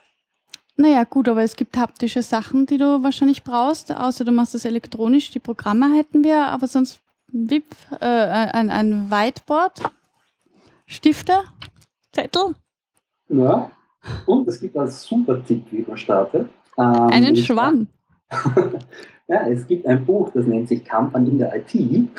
Naja, 0.77 1.05
gut, 1.05 1.29
aber 1.29 1.43
es 1.43 1.55
gibt 1.55 1.77
haptische 1.77 2.21
Sachen, 2.21 2.65
die 2.65 2.77
du 2.77 3.01
wahrscheinlich 3.01 3.43
brauchst, 3.43 3.95
außer 3.95 4.25
du 4.25 4.31
machst 4.31 4.53
das 4.53 4.65
elektronisch. 4.65 5.31
Die 5.31 5.39
Programme 5.39 5.95
hätten 5.95 6.23
wir, 6.23 6.47
aber 6.47 6.67
sonst 6.67 6.99
VIP, 7.27 7.75
äh, 8.01 8.05
ein, 8.05 8.69
ein 8.69 9.09
Whiteboard, 9.09 9.81
Stifte, 10.85 11.43
Zettel. 12.11 12.55
Ja, 13.29 13.71
und 14.25 14.47
es 14.47 14.59
gibt 14.59 14.77
einen 14.77 14.89
super 14.89 15.43
Tipp, 15.45 15.65
wie 15.71 15.85
man 15.87 15.97
startet. 15.97 16.49
Ähm, 16.77 17.07
Einen 17.07 17.35
Schwamm. 17.35 17.87
Ja, 19.27 19.47
es 19.47 19.65
gibt 19.65 19.87
ein 19.87 20.05
Buch, 20.05 20.29
das 20.33 20.45
nennt 20.45 20.67
sich 20.67 20.85
Kampern 20.85 21.25
in 21.25 21.39
der 21.39 21.55
IT, 21.55 21.73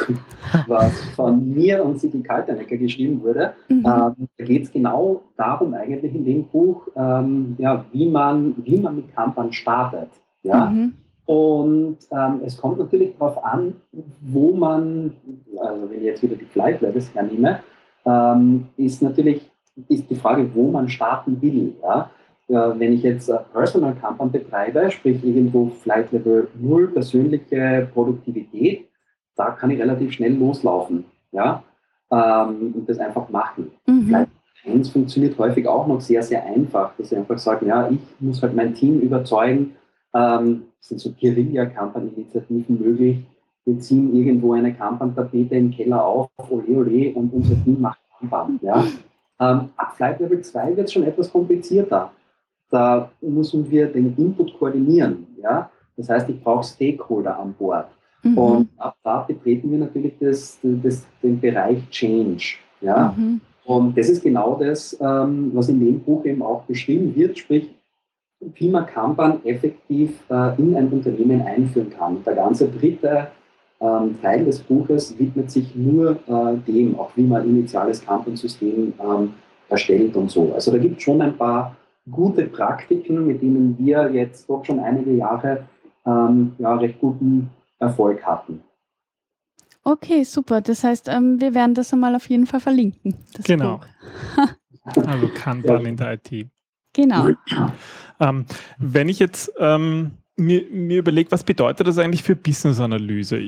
was 0.67 0.93
von 1.15 1.55
mir 1.55 1.85
und 1.85 2.01
Sigi 2.01 2.21
Kaltenecker 2.21 2.77
geschrieben 2.77 3.23
wurde. 3.23 3.53
Mhm. 3.69 3.77
Ähm, 3.87 4.29
da 4.37 4.45
geht 4.45 4.65
es 4.65 4.73
genau 4.73 5.23
darum, 5.37 5.75
eigentlich 5.75 6.15
in 6.15 6.25
dem 6.25 6.45
Buch, 6.45 6.89
ähm, 6.97 7.55
ja, 7.59 7.85
wie, 7.93 8.09
man, 8.09 8.57
wie 8.65 8.79
man 8.79 8.97
mit 8.97 9.15
Kampern 9.15 9.53
startet. 9.53 10.09
Ja? 10.43 10.67
Mhm. 10.67 10.95
Und 11.27 11.99
ähm, 12.11 12.41
es 12.45 12.57
kommt 12.57 12.79
natürlich 12.79 13.17
darauf 13.17 13.43
an, 13.45 13.75
wo 14.21 14.53
man, 14.53 15.13
also 15.59 15.89
wenn 15.89 15.99
ich 15.99 16.05
jetzt 16.05 16.23
wieder 16.23 16.37
die 16.37 16.45
Flight 16.45 16.81
Levels 16.81 17.15
hernehme, 17.15 17.61
ähm, 18.05 18.67
ist 18.77 19.03
natürlich 19.03 19.49
ist 19.89 20.09
die 20.09 20.15
Frage, 20.17 20.49
wo 20.55 20.71
man 20.71 20.89
starten 20.89 21.41
will. 21.41 21.75
Ja? 21.83 22.11
Wenn 22.49 22.93
ich 22.93 23.03
jetzt 23.03 23.31
Personal 23.53 23.95
Campern 23.97 24.31
betreibe, 24.31 24.91
sprich 24.91 25.23
irgendwo 25.25 25.71
Flight 25.83 26.13
Level 26.13 26.49
0, 26.61 26.89
persönliche 26.89 27.89
Produktivität, 27.93 28.87
da 29.35 29.51
kann 29.51 29.71
ich 29.71 29.81
relativ 29.81 30.13
schnell 30.13 30.35
loslaufen 30.35 31.05
ja? 31.37 31.63
Ähm, 32.11 32.73
und 32.75 32.89
das 32.89 32.99
einfach 32.99 33.29
machen. 33.29 33.71
Mhm. 33.87 34.07
Flight 34.09 34.29
1 34.65 34.89
funktioniert 34.91 35.39
häufig 35.39 35.67
auch 35.69 35.87
noch 35.87 36.01
sehr, 36.01 36.23
sehr 36.23 36.45
einfach, 36.45 36.93
dass 36.97 37.11
sie 37.11 37.17
einfach 37.17 37.39
sagen, 37.39 37.67
ja, 37.67 37.89
ich 37.89 37.99
muss 38.19 38.43
halt 38.43 38.55
mein 38.55 38.75
Team 38.75 39.01
überzeugen, 39.01 39.77
ähm, 40.15 40.63
sind 40.81 41.01
so 41.01 41.13
Guerilla-Kampern-Initiativen 41.13 42.81
möglich, 42.81 43.19
wir 43.65 43.79
ziehen 43.81 44.15
irgendwo 44.15 44.53
eine 44.53 44.73
Kampern-Tapete 44.73 45.57
im 45.57 45.71
Keller 45.71 46.05
auf, 46.05 46.31
ole 46.49 46.65
ole, 46.69 47.13
und 47.15 47.33
unser 47.33 47.63
Team 47.65 47.81
macht 47.81 47.99
Kampern. 48.19 48.59
Ja? 48.63 48.85
Ähm, 49.39 49.69
ab 49.77 49.97
Flight 49.97 50.21
Level 50.21 50.41
2 50.41 50.77
wird 50.77 50.87
es 50.87 50.93
schon 50.93 51.03
etwas 51.03 51.31
komplizierter 51.31 52.13
da 52.71 53.11
müssen 53.21 53.71
wir 53.71 53.87
den 53.87 54.15
Input 54.17 54.59
koordinieren. 54.59 55.27
Ja? 55.43 55.71
Das 55.97 56.09
heißt, 56.09 56.29
ich 56.29 56.43
brauche 56.43 56.65
Stakeholder 56.65 57.39
an 57.39 57.55
Bord. 57.55 57.87
Mhm. 58.23 58.39
Und 58.39 58.69
ab 58.79 58.97
da 59.03 59.21
betreten 59.21 59.71
wir 59.71 59.79
natürlich 59.79 60.15
das, 60.21 60.59
das, 60.63 61.07
den 61.23 61.41
Bereich 61.41 61.89
Change. 61.91 62.57
Ja? 62.81 63.15
Mhm. 63.17 63.41
Und 63.65 63.99
das 63.99 64.09
ist 64.09 64.23
genau 64.23 64.57
das, 64.61 64.97
ähm, 65.01 65.51
was 65.53 65.69
in 65.69 65.81
dem 65.81 66.01
Buch 66.01 66.25
eben 66.25 66.43
auch 66.43 66.63
beschrieben 66.63 67.15
wird, 67.17 67.37
sprich, 67.39 67.69
wie 68.41 68.69
man 68.69 68.87
Kanban 68.87 69.45
effektiv 69.45 70.23
äh, 70.31 70.59
in 70.59 70.77
ein 70.77 70.89
Unternehmen 70.89 71.43
einführen 71.43 71.91
kann. 71.91 72.23
Der 72.25 72.35
ganze 72.35 72.69
dritte 72.69 73.29
ähm, 73.81 74.17
Teil 74.23 74.45
des 74.45 74.61
Buches 74.61 75.19
widmet 75.19 75.51
sich 75.51 75.75
nur 75.75 76.13
äh, 76.29 76.57
dem, 76.67 76.99
auch 76.99 77.11
wie 77.17 77.23
man 77.23 77.43
ein 77.43 77.49
initiales 77.49 78.05
Kanban-System 78.05 78.93
ähm, 79.01 79.35
erstellt 79.69 80.17
und 80.17 80.31
so. 80.31 80.53
Also 80.55 80.71
da 80.71 80.79
gibt 80.79 80.99
es 80.99 81.03
schon 81.03 81.21
ein 81.21 81.37
paar 81.37 81.77
gute 82.11 82.47
Praktiken, 82.47 83.27
mit 83.27 83.43
denen 83.43 83.77
wir 83.79 84.11
jetzt 84.13 84.49
doch 84.49 84.65
schon 84.65 84.81
einige 84.81 85.13
Jahre 85.13 85.67
ähm, 86.05 86.55
ja, 86.59 86.75
recht 86.77 87.01
guten 87.01 87.51
Erfolg 87.79 88.25
hatten. 88.25 88.63
Okay, 89.83 90.25
super. 90.25 90.61
Das 90.61 90.83
heißt, 90.83 91.09
ähm, 91.09 91.41
wir 91.41 91.55
werden 91.55 91.75
das 91.75 91.93
einmal 91.93 92.15
auf 92.17 92.29
jeden 92.29 92.47
Fall 92.47 92.61
verlinken. 92.61 93.15
genau. 93.45 93.81
also 94.85 95.29
Kanban 95.35 95.83
ja. 95.83 95.89
in 95.89 95.97
der 95.97 96.13
IT. 96.15 96.49
Genau. 96.93 97.31
Ähm, 98.19 98.47
wenn 98.79 99.09
ich 99.09 99.19
jetzt 99.19 99.53
ähm, 99.59 100.13
mir, 100.37 100.65
mir 100.71 100.99
überlege, 100.99 101.31
was 101.33 101.43
bedeutet 101.43 101.87
das 101.87 101.99
eigentlich 101.99 102.23
für 102.23 102.37
Business-Analyse? 102.37 103.41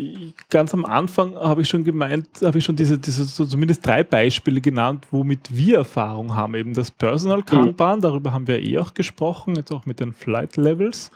Ganz 0.49 0.73
am 0.73 0.85
Anfang 0.85 1.35
habe 1.37 1.63
ich 1.63 1.69
schon 1.69 1.85
gemeint, 1.85 2.27
habe 2.43 2.59
ich 2.59 2.65
schon 2.65 2.77
diese, 2.77 2.99
diese 2.99 3.25
so 3.25 3.45
zumindest 3.45 3.87
drei 3.87 4.03
Beispiele 4.03 4.61
genannt, 4.61 5.07
womit 5.11 5.55
wir 5.55 5.79
Erfahrung 5.79 6.35
haben. 6.35 6.55
Eben 6.55 6.73
das 6.73 6.91
Personal 6.91 7.43
Kanban, 7.43 8.01
darüber 8.01 8.33
haben 8.33 8.49
wir 8.49 8.63
eh 8.63 8.79
auch 8.79 8.95
gesprochen, 8.95 9.57
jetzt 9.57 9.71
auch 9.71 9.85
mit 9.85 10.01
den 10.01 10.15
Flight 10.15 10.57
Levels. 10.57 11.11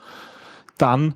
Dann, 0.76 1.14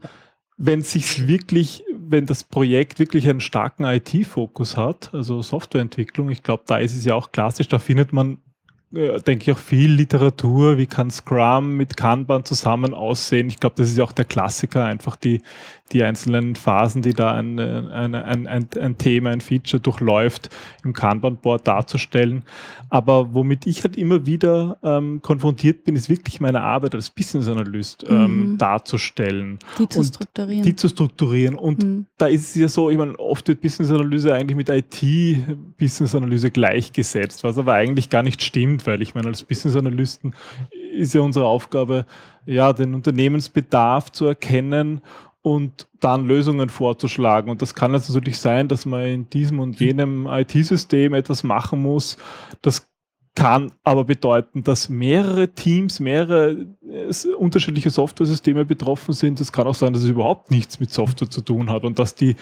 wenn 0.56 0.80
sich 0.80 1.28
wirklich, 1.28 1.84
wenn 1.94 2.24
das 2.24 2.42
Projekt 2.42 2.98
wirklich 2.98 3.28
einen 3.28 3.40
starken 3.40 3.84
IT-Fokus 3.84 4.78
hat, 4.78 5.12
also 5.12 5.42
Softwareentwicklung, 5.42 6.30
ich 6.30 6.42
glaube, 6.42 6.64
da 6.66 6.78
ist 6.78 6.96
es 6.96 7.04
ja 7.04 7.14
auch 7.14 7.30
klassisch, 7.30 7.68
da 7.68 7.78
findet 7.78 8.14
man 8.14 8.38
denke 8.90 9.50
ich, 9.50 9.52
auch 9.52 9.60
viel 9.60 9.90
Literatur, 9.92 10.78
wie 10.78 10.86
kann 10.86 11.10
Scrum 11.10 11.76
mit 11.76 11.96
Kanban 11.96 12.44
zusammen 12.44 12.94
aussehen. 12.94 13.48
Ich 13.48 13.58
glaube, 13.58 13.76
das 13.76 13.90
ist 13.90 13.98
ja 13.98 14.04
auch 14.04 14.12
der 14.12 14.24
Klassiker, 14.24 14.84
einfach 14.84 15.16
die, 15.16 15.42
die 15.92 16.02
einzelnen 16.02 16.56
Phasen, 16.56 17.02
die 17.02 17.14
da 17.14 17.32
ein, 17.32 17.58
ein, 17.60 18.14
ein, 18.14 18.46
ein, 18.46 18.68
ein 18.80 18.98
Thema, 18.98 19.30
ein 19.30 19.40
Feature 19.40 19.80
durchläuft, 19.80 20.50
im 20.84 20.92
Kanban-Board 20.92 21.66
darzustellen. 21.66 22.42
Aber 22.90 23.34
womit 23.34 23.66
ich 23.66 23.84
halt 23.84 23.96
immer 23.96 24.26
wieder 24.26 24.78
ähm, 24.82 25.22
konfrontiert 25.22 25.84
bin, 25.84 25.94
ist 25.94 26.08
wirklich 26.08 26.40
meine 26.40 26.62
Arbeit 26.62 26.94
als 26.94 27.10
Business 27.10 27.48
Analyst 27.48 28.04
ähm, 28.08 28.52
mhm. 28.52 28.58
darzustellen. 28.58 29.58
Die 29.78 29.88
zu 29.88 30.02
strukturieren. 30.02 30.62
Die 30.64 30.76
zu 30.76 30.88
strukturieren. 30.88 31.54
Und 31.54 31.84
mhm. 31.84 32.06
da 32.18 32.26
ist 32.26 32.50
es 32.50 32.54
ja 32.56 32.68
so, 32.68 32.90
ich 32.90 32.98
meine, 32.98 33.16
oft 33.18 33.46
wird 33.46 33.60
Business 33.60 33.90
Analyse 33.90 34.34
eigentlich 34.34 34.56
mit 34.56 34.68
IT-Business 34.68 36.14
Analyse 36.14 36.50
gleichgesetzt, 36.50 37.44
was 37.44 37.58
aber 37.58 37.74
eigentlich 37.74 38.10
gar 38.10 38.22
nicht 38.24 38.42
stimmt, 38.42 38.86
weil 38.86 39.02
ich 39.02 39.14
meine, 39.14 39.28
als 39.28 39.44
Business 39.44 39.76
Analysten 39.76 40.34
ist 40.96 41.14
ja 41.14 41.20
unsere 41.20 41.46
Aufgabe, 41.46 42.06
ja, 42.46 42.72
den 42.72 42.94
Unternehmensbedarf 42.94 44.12
zu 44.12 44.26
erkennen 44.26 45.02
und 45.46 45.86
dann 46.00 46.26
Lösungen 46.26 46.68
vorzuschlagen. 46.68 47.52
Und 47.52 47.62
das 47.62 47.76
kann 47.76 47.94
jetzt 47.94 48.12
natürlich 48.12 48.40
sein, 48.40 48.66
dass 48.66 48.84
man 48.84 49.06
in 49.06 49.30
diesem 49.30 49.60
und 49.60 49.78
jenem 49.78 50.26
IT-System 50.26 51.14
etwas 51.14 51.44
machen 51.44 51.80
muss. 51.82 52.16
Das 52.62 52.88
kann 53.36 53.70
aber 53.84 54.02
bedeuten, 54.02 54.64
dass 54.64 54.88
mehrere 54.88 55.46
Teams, 55.46 56.00
mehrere 56.00 56.66
unterschiedliche 57.38 57.90
Software-Systeme 57.90 58.64
betroffen 58.64 59.14
sind. 59.14 59.40
Es 59.40 59.52
kann 59.52 59.68
auch 59.68 59.76
sein, 59.76 59.92
dass 59.92 60.02
es 60.02 60.08
überhaupt 60.08 60.50
nichts 60.50 60.80
mit 60.80 60.90
Software 60.90 61.30
zu 61.30 61.42
tun 61.42 61.70
hat 61.70 61.84
und 61.84 62.00
dass 62.00 62.16
die 62.16 62.34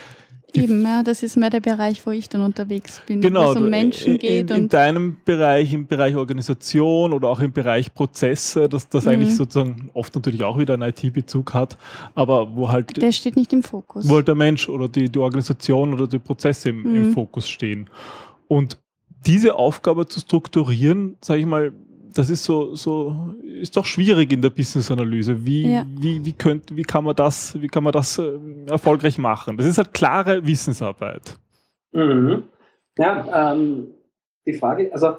Eben, 0.55 0.83
ja, 0.83 1.03
das 1.03 1.23
ist 1.23 1.37
mehr 1.37 1.51
der 1.51 1.61
Bereich, 1.61 2.07
wo 2.07 2.11
ich 2.11 2.29
dann 2.29 2.41
unterwegs 2.41 3.03
bin, 3.07 3.21
genau, 3.21 3.49
wo 3.49 3.51
es 3.53 3.57
um 3.57 3.71
Menschen 3.71 4.19
geht. 4.19 4.51
In, 4.51 4.57
in 4.57 4.69
deinem 4.69 5.17
Bereich, 5.25 5.73
im 5.73 5.87
Bereich 5.87 6.17
Organisation 6.17 7.13
oder 7.13 7.29
auch 7.29 7.41
im 7.41 7.53
Bereich 7.53 7.93
Prozesse, 7.93 8.69
dass 8.69 8.89
das 8.89 9.05
mhm. 9.05 9.11
eigentlich 9.11 9.37
sozusagen 9.37 9.91
oft 9.95 10.15
natürlich 10.15 10.43
auch 10.45 10.59
wieder 10.59 10.75
einen 10.75 10.91
IT-Bezug 10.91 11.55
hat, 11.55 11.77
aber 12.15 12.55
wo 12.55 12.71
halt... 12.71 12.97
Der 12.97 13.13
steht 13.13 13.37
nicht 13.37 13.53
im 13.53 13.63
Fokus. 13.63 14.09
Wo 14.09 14.17
halt 14.17 14.29
der 14.29 14.37
Mensch 14.37 14.69
oder 14.69 14.89
die, 14.89 15.09
die 15.09 15.19
Organisation 15.19 15.93
oder 15.93 16.07
die 16.07 16.19
Prozesse 16.21 16.71
im, 16.71 16.83
mhm. 16.83 16.97
im 16.97 17.13
Fokus 17.13 17.49
stehen. 17.49 17.91
Und 18.47 18.79
diese 19.27 19.57
Aufgabe 19.57 20.07
zu 20.07 20.21
strukturieren, 20.21 21.17
sage 21.21 21.41
ich 21.41 21.47
mal, 21.47 21.73
das 22.15 22.31
ist 22.31 22.45
so, 22.45 22.75
so, 22.75 23.35
ist 23.43 23.77
doch 23.77 23.85
schwierig 23.85 24.33
in 24.33 24.41
der 24.41 24.51
Business-Analyse. 24.51 25.45
Wie, 25.45 25.73
ja. 25.73 25.85
wie, 25.89 26.25
wie, 26.25 26.33
könnt, 26.33 26.75
wie 26.75 26.83
kann 26.83 27.05
man 27.05 27.17
das, 27.17 27.61
wie 27.61 27.69
kann 27.69 27.85
man 27.85 27.93
das 27.93 28.19
äh, 28.19 28.39
erfolgreich 28.67 29.19
machen? 29.19 29.57
Das 29.57 29.67
ist 29.67 29.79
halt 29.79 29.93
klare 29.93 30.47
Wissensarbeit. 30.47 31.37
Mhm. 31.93 32.45
Ja, 32.97 33.53
ähm, 33.53 33.89
die 34.47 34.55
Frage, 34.55 34.93
also 34.93 35.17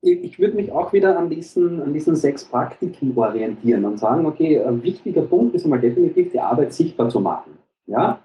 ich, 0.00 0.24
ich 0.24 0.38
würde 0.38 0.56
mich 0.56 0.70
auch 0.72 0.92
wieder 0.92 1.16
an 1.18 1.30
diesen, 1.30 1.80
an 1.80 1.92
diesen 1.92 2.16
sechs 2.16 2.44
Praktiken 2.44 3.16
orientieren 3.16 3.84
und 3.84 3.98
sagen, 3.98 4.26
okay, 4.26 4.60
ein 4.60 4.82
wichtiger 4.82 5.22
Punkt 5.22 5.54
ist 5.54 5.64
einmal 5.64 5.80
definitiv 5.80 6.32
die 6.32 6.40
Arbeit 6.40 6.72
sichtbar 6.72 7.08
zu 7.08 7.20
machen. 7.20 7.52
Ja? 7.86 8.20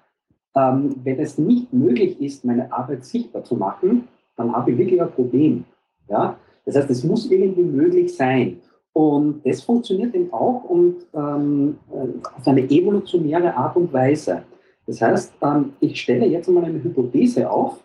Ähm, 0.56 0.96
wenn 1.04 1.20
es 1.20 1.38
nicht 1.38 1.72
möglich 1.72 2.20
ist, 2.20 2.44
meine 2.44 2.72
Arbeit 2.72 3.04
sichtbar 3.04 3.44
zu 3.44 3.54
machen, 3.56 4.08
dann 4.36 4.52
habe 4.52 4.72
ich 4.72 4.78
wirklich 4.78 5.00
ein 5.00 5.12
Problem. 5.12 5.64
Ja? 6.08 6.36
Das 6.68 6.76
heißt, 6.76 6.90
es 6.90 7.02
muss 7.02 7.30
irgendwie 7.30 7.62
möglich 7.62 8.14
sein. 8.14 8.60
Und 8.92 9.40
das 9.46 9.62
funktioniert 9.62 10.14
eben 10.14 10.30
auch 10.34 10.64
und 10.64 10.96
ähm, 11.14 11.78
auf 11.90 12.46
eine 12.46 12.60
evolutionäre 12.68 13.56
Art 13.56 13.74
und 13.76 13.90
Weise. 13.90 14.42
Das 14.86 15.00
heißt, 15.00 15.32
ähm, 15.40 15.72
ich 15.80 15.98
stelle 15.98 16.26
jetzt 16.26 16.46
einmal 16.46 16.66
eine 16.66 16.82
Hypothese 16.84 17.50
auf, 17.50 17.82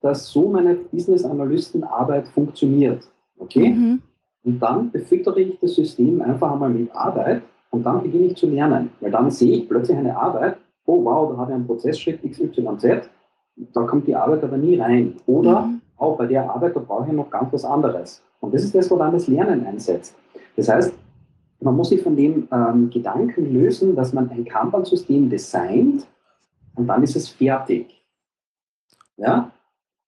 dass 0.00 0.26
so 0.26 0.48
meine 0.48 0.74
Business-Analystenarbeit 0.74 2.26
funktioniert. 2.26 3.08
Okay? 3.38 3.70
Mhm. 3.70 4.02
Und 4.42 4.58
dann 4.58 4.90
befüttere 4.90 5.40
ich 5.40 5.56
das 5.60 5.76
System 5.76 6.20
einfach 6.20 6.54
einmal 6.54 6.70
mit 6.70 6.92
Arbeit 6.92 7.42
und 7.70 7.86
dann 7.86 8.02
beginne 8.02 8.26
ich 8.26 8.36
zu 8.36 8.48
lernen. 8.48 8.90
Weil 9.00 9.12
dann 9.12 9.30
sehe 9.30 9.58
ich 9.58 9.68
plötzlich 9.68 9.96
eine 9.96 10.16
Arbeit, 10.16 10.56
oh 10.86 11.04
wow, 11.04 11.30
da 11.30 11.36
habe 11.36 11.52
ich 11.52 11.54
einen 11.54 11.66
Prozessschritt 11.68 12.20
XYZ, 12.28 13.08
da 13.72 13.82
kommt 13.84 14.08
die 14.08 14.16
Arbeit 14.16 14.42
aber 14.42 14.56
nie 14.56 14.80
rein. 14.80 15.14
Oder 15.26 15.66
mhm 15.66 15.80
oh, 15.98 16.14
bei 16.16 16.26
der 16.26 16.48
Arbeit, 16.48 16.76
da 16.76 16.80
brauche 16.80 17.06
ich 17.06 17.12
noch 17.12 17.30
ganz 17.30 17.52
was 17.52 17.64
anderes. 17.64 18.22
Und 18.40 18.54
das 18.54 18.64
ist 18.64 18.74
das, 18.74 18.90
wo 18.90 18.96
dann 18.96 19.12
das 19.12 19.28
Lernen 19.28 19.66
einsetzt. 19.66 20.14
Das 20.56 20.68
heißt, 20.68 20.92
man 21.60 21.76
muss 21.76 21.88
sich 21.88 22.02
von 22.02 22.16
dem 22.16 22.46
ähm, 22.52 22.90
Gedanken 22.90 23.52
lösen, 23.52 23.96
dass 23.96 24.12
man 24.12 24.30
ein 24.30 24.44
Kanban-System 24.44 25.30
designt 25.30 26.06
und 26.74 26.86
dann 26.86 27.02
ist 27.02 27.16
es 27.16 27.28
fertig. 27.28 28.04
Ja? 29.16 29.50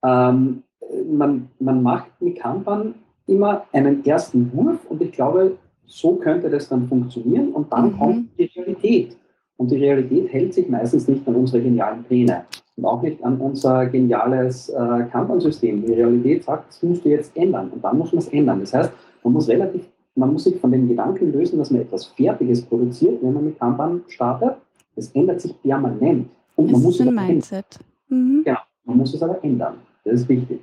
Ähm, 0.04 0.62
man, 1.08 1.48
man 1.58 1.82
macht 1.82 2.10
mit 2.20 2.38
Kanban 2.38 2.94
immer 3.26 3.64
einen 3.72 4.04
ersten 4.04 4.52
Wurf 4.52 4.84
und 4.88 5.00
ich 5.02 5.12
glaube, 5.12 5.56
so 5.86 6.16
könnte 6.16 6.50
das 6.50 6.68
dann 6.68 6.88
funktionieren 6.88 7.52
und 7.52 7.72
dann 7.72 7.92
mhm. 7.92 7.98
kommt 7.98 8.38
die 8.38 8.44
Realität. 8.44 9.16
Und 9.56 9.70
die 9.70 9.76
Realität 9.76 10.30
hält 10.32 10.52
sich 10.52 10.68
meistens 10.68 11.08
nicht 11.08 11.26
an 11.26 11.36
unsere 11.36 11.62
genialen 11.62 12.04
Pläne 12.04 12.44
und 12.76 12.84
auch 12.84 13.02
nicht 13.02 13.22
an 13.24 13.38
unser 13.38 13.86
geniales 13.86 14.68
äh, 14.68 15.04
Kanban-System. 15.10 15.84
Die 15.84 15.92
Realität 15.94 16.44
sagt, 16.44 16.68
das 16.68 16.82
musst 16.82 17.04
du 17.04 17.08
jetzt 17.08 17.36
ändern 17.36 17.70
und 17.70 17.82
dann 17.82 17.98
muss 17.98 18.12
man 18.12 18.18
es 18.18 18.28
ändern. 18.28 18.60
Das 18.60 18.74
heißt, 18.74 18.92
man 19.24 19.32
muss 19.32 19.48
relativ, 19.48 19.88
man 20.14 20.32
muss 20.32 20.44
sich 20.44 20.56
von 20.56 20.70
dem 20.70 20.88
Gedanken 20.88 21.32
lösen, 21.32 21.58
dass 21.58 21.70
man 21.70 21.82
etwas 21.82 22.06
Fertiges 22.06 22.62
produziert, 22.62 23.22
wenn 23.22 23.32
man 23.32 23.44
mit 23.44 23.58
Kanban 23.58 24.02
startet. 24.08 24.56
Das 24.94 25.10
ändert 25.12 25.40
sich 25.40 25.60
permanent. 25.62 26.28
Und 26.54 26.70
man 26.70 26.82
muss 26.82 27.00
ist 27.00 27.06
ein 27.06 27.14
Mindset. 27.14 27.78
Mhm. 28.08 28.42
Genau, 28.44 28.58
man 28.84 28.98
muss 28.98 29.14
es 29.14 29.22
aber 29.22 29.42
ändern. 29.42 29.74
Das 30.04 30.20
ist 30.20 30.28
wichtig. 30.28 30.60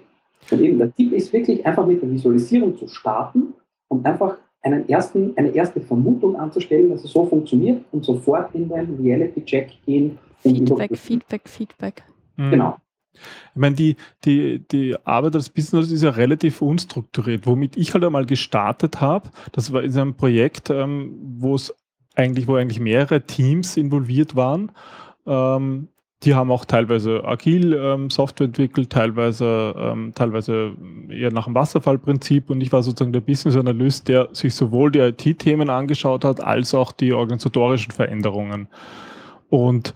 Und 0.52 0.62
eben 0.62 0.78
der 0.78 0.94
Tipp 0.94 1.14
ist 1.14 1.32
wirklich 1.34 1.66
einfach 1.66 1.86
mit 1.86 2.02
der 2.02 2.12
Visualisierung 2.12 2.76
zu 2.78 2.88
starten 2.88 3.54
und 3.88 4.06
einfach 4.06 4.38
einen 4.64 4.88
ersten, 4.90 5.34
eine 5.38 5.50
erste 5.50 5.82
Vermutung 5.82 6.36
anzustellen, 6.36 6.90
dass 6.90 7.04
es 7.04 7.12
so 7.12 7.26
funktioniert 7.26 7.84
und 7.92 8.04
sofort 8.04 8.54
in 8.56 8.70
den 8.70 8.98
Reality-Check 9.02 9.72
gehen 9.86 10.18
Feedback, 10.42 10.98
Feedback, 10.98 11.48
Feedback. 11.48 12.04
Mhm. 12.36 12.52
Genau. 12.52 12.78
Ich 13.14 13.60
meine, 13.60 13.76
die, 13.76 13.96
die, 14.26 14.60
die 14.68 14.96
Arbeit 15.06 15.36
als 15.36 15.50
Business 15.50 15.92
ist 15.92 16.04
ja 16.04 16.10
relativ 16.10 16.62
unstrukturiert. 16.62 17.46
Womit 17.46 17.78
ich 17.78 17.94
halt 17.94 18.04
einmal 18.04 18.26
gestartet 18.26 19.02
habe, 19.02 19.30
das 19.52 19.72
war 19.72 19.84
in 19.84 19.96
einem 19.98 20.16
Projekt, 20.16 20.70
ähm, 20.70 21.14
wo 21.38 21.56
es 21.56 21.74
eigentlich, 22.16 22.48
wo 22.48 22.56
eigentlich 22.56 22.80
mehrere 22.80 23.22
Teams 23.22 23.78
involviert 23.78 24.36
waren. 24.36 24.72
Ähm, 25.26 25.90
die 26.24 26.36
haben 26.36 26.52
auch 26.52 26.66
teilweise 26.66 27.24
agil 27.26 27.74
ähm, 27.74 28.10
Software 28.10 28.46
entwickelt, 28.46 28.90
teilweise, 28.90 29.76
ähm, 29.78 30.14
teilweise 30.16 30.74
eher 31.10 31.32
nach 31.32 31.46
dem 31.46 31.56
Wasserfallprinzip. 31.56 32.50
Und 32.50 32.62
ich 32.62 32.72
war 32.72 32.84
sozusagen 32.84 33.14
der 33.14 33.22
Business 33.22 33.56
Analyst, 33.56 34.08
der 34.08 34.30
sich 34.32 34.56
sowohl 34.56 34.92
die 34.92 35.00
IT-Themen 35.00 35.70
angeschaut 35.70 36.24
hat, 36.24 36.42
als 36.42 36.74
auch 36.74 36.92
die 36.92 37.14
organisatorischen 37.14 37.92
Veränderungen. 37.92 38.68
Und 39.50 39.94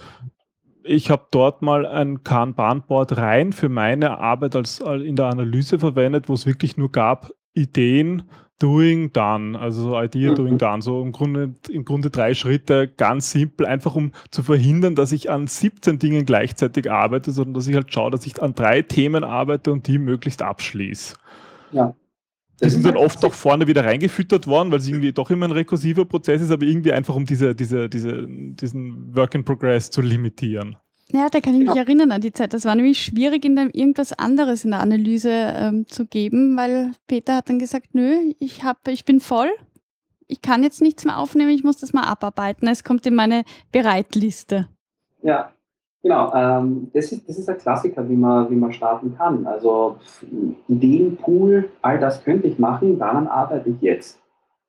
ich 0.84 1.10
habe 1.10 1.28
dort 1.32 1.62
mal 1.62 1.86
ein 1.86 2.24
Kanban-Board 2.24 3.18
rein 3.18 3.54
für 3.54 3.70
meine 3.70 4.20
Arbeit 4.20 4.56
als, 4.56 4.82
als 4.82 5.04
in 5.04 5.16
der 5.16 5.28
Analyse 5.28 5.80
verwendet, 5.80 6.30
wo 6.30 6.34
es 6.34 6.45
wirklich 6.45 6.78
nur 6.78 6.91
gab 6.91 7.32
Ideen, 7.54 8.24
Doing 8.59 9.13
Done, 9.13 9.57
also 9.59 9.81
so 9.81 10.01
Idea 10.01 10.34
Doing 10.34 10.53
mhm. 10.53 10.57
Done, 10.57 10.81
so 10.81 11.01
im 11.01 11.11
Grunde, 11.11 11.53
im 11.69 11.85
Grunde 11.85 12.09
drei 12.09 12.34
Schritte, 12.34 12.88
ganz 12.88 13.31
simpel, 13.31 13.67
einfach 13.67 13.95
um 13.95 14.11
zu 14.31 14.41
verhindern, 14.41 14.95
dass 14.95 15.11
ich 15.11 15.29
an 15.29 15.45
17 15.45 15.99
Dingen 15.99 16.25
gleichzeitig 16.25 16.89
arbeite, 16.91 17.31
sondern 17.31 17.53
dass 17.53 17.67
ich 17.67 17.75
halt 17.75 17.93
schaue, 17.93 18.09
dass 18.09 18.25
ich 18.25 18.41
an 18.41 18.55
drei 18.55 18.81
Themen 18.81 19.23
arbeite 19.23 19.71
und 19.71 19.88
die 19.88 19.99
möglichst 19.99 20.41
abschließe. 20.41 21.15
Ja. 21.71 21.95
Die 22.63 22.69
sind 22.69 22.84
dann 22.84 22.97
oft 22.97 23.23
auch 23.23 23.34
vorne 23.34 23.67
wieder 23.67 23.85
reingefüttert 23.85 24.47
worden, 24.47 24.71
weil 24.71 24.79
es 24.79 24.88
irgendwie 24.88 25.13
doch 25.13 25.29
immer 25.29 25.45
ein 25.45 25.51
rekursiver 25.51 26.05
Prozess 26.05 26.41
ist, 26.41 26.49
aber 26.49 26.65
irgendwie 26.65 26.91
einfach 26.91 27.13
um 27.13 27.25
diese, 27.25 27.53
diese, 27.53 27.88
diese, 27.88 28.25
diesen 28.27 29.15
Work 29.15 29.35
in 29.35 29.45
Progress 29.45 29.91
zu 29.91 30.01
limitieren. 30.01 30.75
Ja, 31.13 31.29
da 31.29 31.39
kann 31.39 31.53
ich 31.53 31.65
mich 31.65 31.75
ja. 31.75 31.84
erinnern 31.84 32.11
an 32.11 32.21
die 32.21 32.34
Zeit. 32.34 32.53
Das 32.53 32.65
war 32.65 32.75
nämlich 32.75 33.01
schwierig, 33.01 33.45
in 33.45 33.55
dem 33.55 33.69
irgendwas 33.69 34.11
anderes 34.11 34.65
in 34.65 34.71
der 34.71 34.81
Analyse 34.81 35.31
ähm, 35.31 35.88
zu 35.88 36.05
geben, 36.05 36.57
weil 36.57 36.91
Peter 37.07 37.38
hat 37.38 37.49
dann 37.49 37.59
gesagt, 37.59 37.88
nö, 37.93 38.34
ich, 38.39 38.63
hab, 38.63 38.85
ich 38.89 39.05
bin 39.05 39.21
voll, 39.21 39.49
ich 40.27 40.41
kann 40.41 40.63
jetzt 40.63 40.81
nichts 40.81 41.05
mehr 41.05 41.17
aufnehmen, 41.17 41.51
ich 41.51 41.63
muss 41.63 41.77
das 41.77 41.93
mal 41.93 42.03
abarbeiten. 42.03 42.67
Es 42.67 42.84
kommt 42.84 43.05
in 43.05 43.15
meine 43.15 43.43
Bereitliste. 43.71 44.67
Ja, 45.21 45.51
genau. 46.03 46.34
Ähm, 46.34 46.91
das, 46.93 47.13
ist, 47.13 47.27
das 47.27 47.38
ist 47.38 47.49
ein 47.49 47.57
Klassiker, 47.57 48.07
wie 48.09 48.15
man, 48.15 48.49
wie 48.49 48.55
man 48.55 48.73
starten 48.73 49.15
kann. 49.15 49.47
Also 49.47 49.97
Ideenpool, 50.67 51.69
all 51.81 51.99
das 51.99 52.21
könnte 52.23 52.47
ich 52.47 52.59
machen, 52.59 52.99
daran 52.99 53.27
arbeite 53.27 53.69
ich 53.69 53.81
jetzt. 53.81 54.19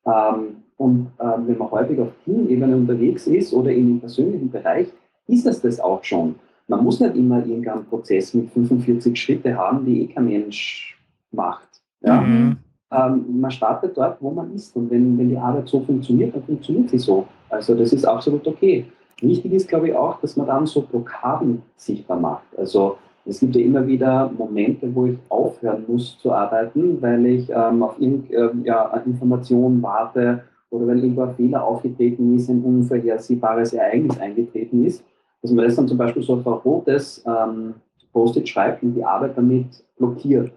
Ähm, 0.06 0.62
und 0.76 1.10
ähm, 1.18 1.48
wenn 1.48 1.58
man 1.58 1.70
häufig 1.72 1.98
auf 1.98 2.12
Teamebene 2.24 2.76
unterwegs 2.76 3.26
ist 3.26 3.52
oder 3.52 3.72
in 3.72 3.88
dem 3.88 4.00
persönlichen 4.00 4.48
Bereich, 4.48 4.86
ist 5.28 5.46
es 5.46 5.60
das 5.60 5.78
auch 5.78 6.02
schon. 6.02 6.34
Man 6.66 6.84
muss 6.84 7.00
nicht 7.00 7.16
immer 7.16 7.38
irgendeinen 7.38 7.86
Prozess 7.86 8.34
mit 8.34 8.50
45 8.50 9.18
Schritte 9.18 9.56
haben, 9.56 9.84
die 9.84 10.02
eh 10.02 10.06
kein 10.06 10.26
Mensch 10.26 10.98
macht. 11.30 11.68
Ja? 12.02 12.20
Mhm. 12.20 12.56
Ähm, 12.90 13.40
man 13.40 13.50
startet 13.50 13.96
dort, 13.96 14.20
wo 14.20 14.30
man 14.30 14.52
ist. 14.54 14.74
Und 14.76 14.90
wenn, 14.90 15.16
wenn 15.18 15.28
die 15.28 15.36
Arbeit 15.36 15.68
so 15.68 15.80
funktioniert, 15.80 16.34
dann 16.34 16.42
funktioniert 16.42 16.90
sie 16.90 16.98
so. 16.98 17.26
Also 17.48 17.74
das 17.74 17.92
ist 17.92 18.04
absolut 18.04 18.46
okay. 18.46 18.86
Wichtig 19.20 19.52
ist, 19.52 19.68
glaube 19.68 19.88
ich, 19.88 19.94
auch, 19.94 20.20
dass 20.20 20.36
man 20.36 20.46
dann 20.46 20.66
so 20.66 20.82
Blockaden 20.82 21.62
sichtbar 21.76 22.18
macht. 22.18 22.46
Also 22.56 22.98
es 23.24 23.40
gibt 23.40 23.56
ja 23.56 23.62
immer 23.62 23.86
wieder 23.86 24.30
Momente, 24.36 24.94
wo 24.94 25.06
ich 25.06 25.18
aufhören 25.28 25.84
muss 25.86 26.18
zu 26.18 26.32
arbeiten, 26.32 27.00
weil 27.02 27.26
ich 27.26 27.50
ähm, 27.50 27.82
auf 27.82 27.98
irgendeine 27.98 28.50
äh, 28.50 28.66
ja, 28.66 29.02
Informationen 29.04 29.82
warte 29.82 30.44
oder 30.70 30.86
wenn 30.86 30.98
irgendwo 30.98 31.22
ein 31.22 31.34
Fehler 31.34 31.64
aufgetreten 31.64 32.36
ist, 32.36 32.48
ein 32.48 32.62
unvorhersehbares 32.62 33.72
Ereignis 33.72 34.18
eingetreten 34.18 34.84
ist 34.84 35.02
dass 35.42 35.52
man 35.52 35.64
das 35.64 35.76
dann 35.76 35.88
zum 35.88 35.98
Beispiel 35.98 36.22
so 36.22 36.34
auf 36.34 36.46
ein 36.46 36.52
rotes 36.52 37.24
ähm, 37.26 37.74
Post-it 38.12 38.48
schreibt 38.48 38.82
und 38.82 38.94
die 38.94 39.04
Arbeit 39.04 39.36
damit 39.36 39.84
blockiert. 39.96 40.52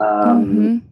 Ähm, 0.00 0.40
mhm. 0.40 0.82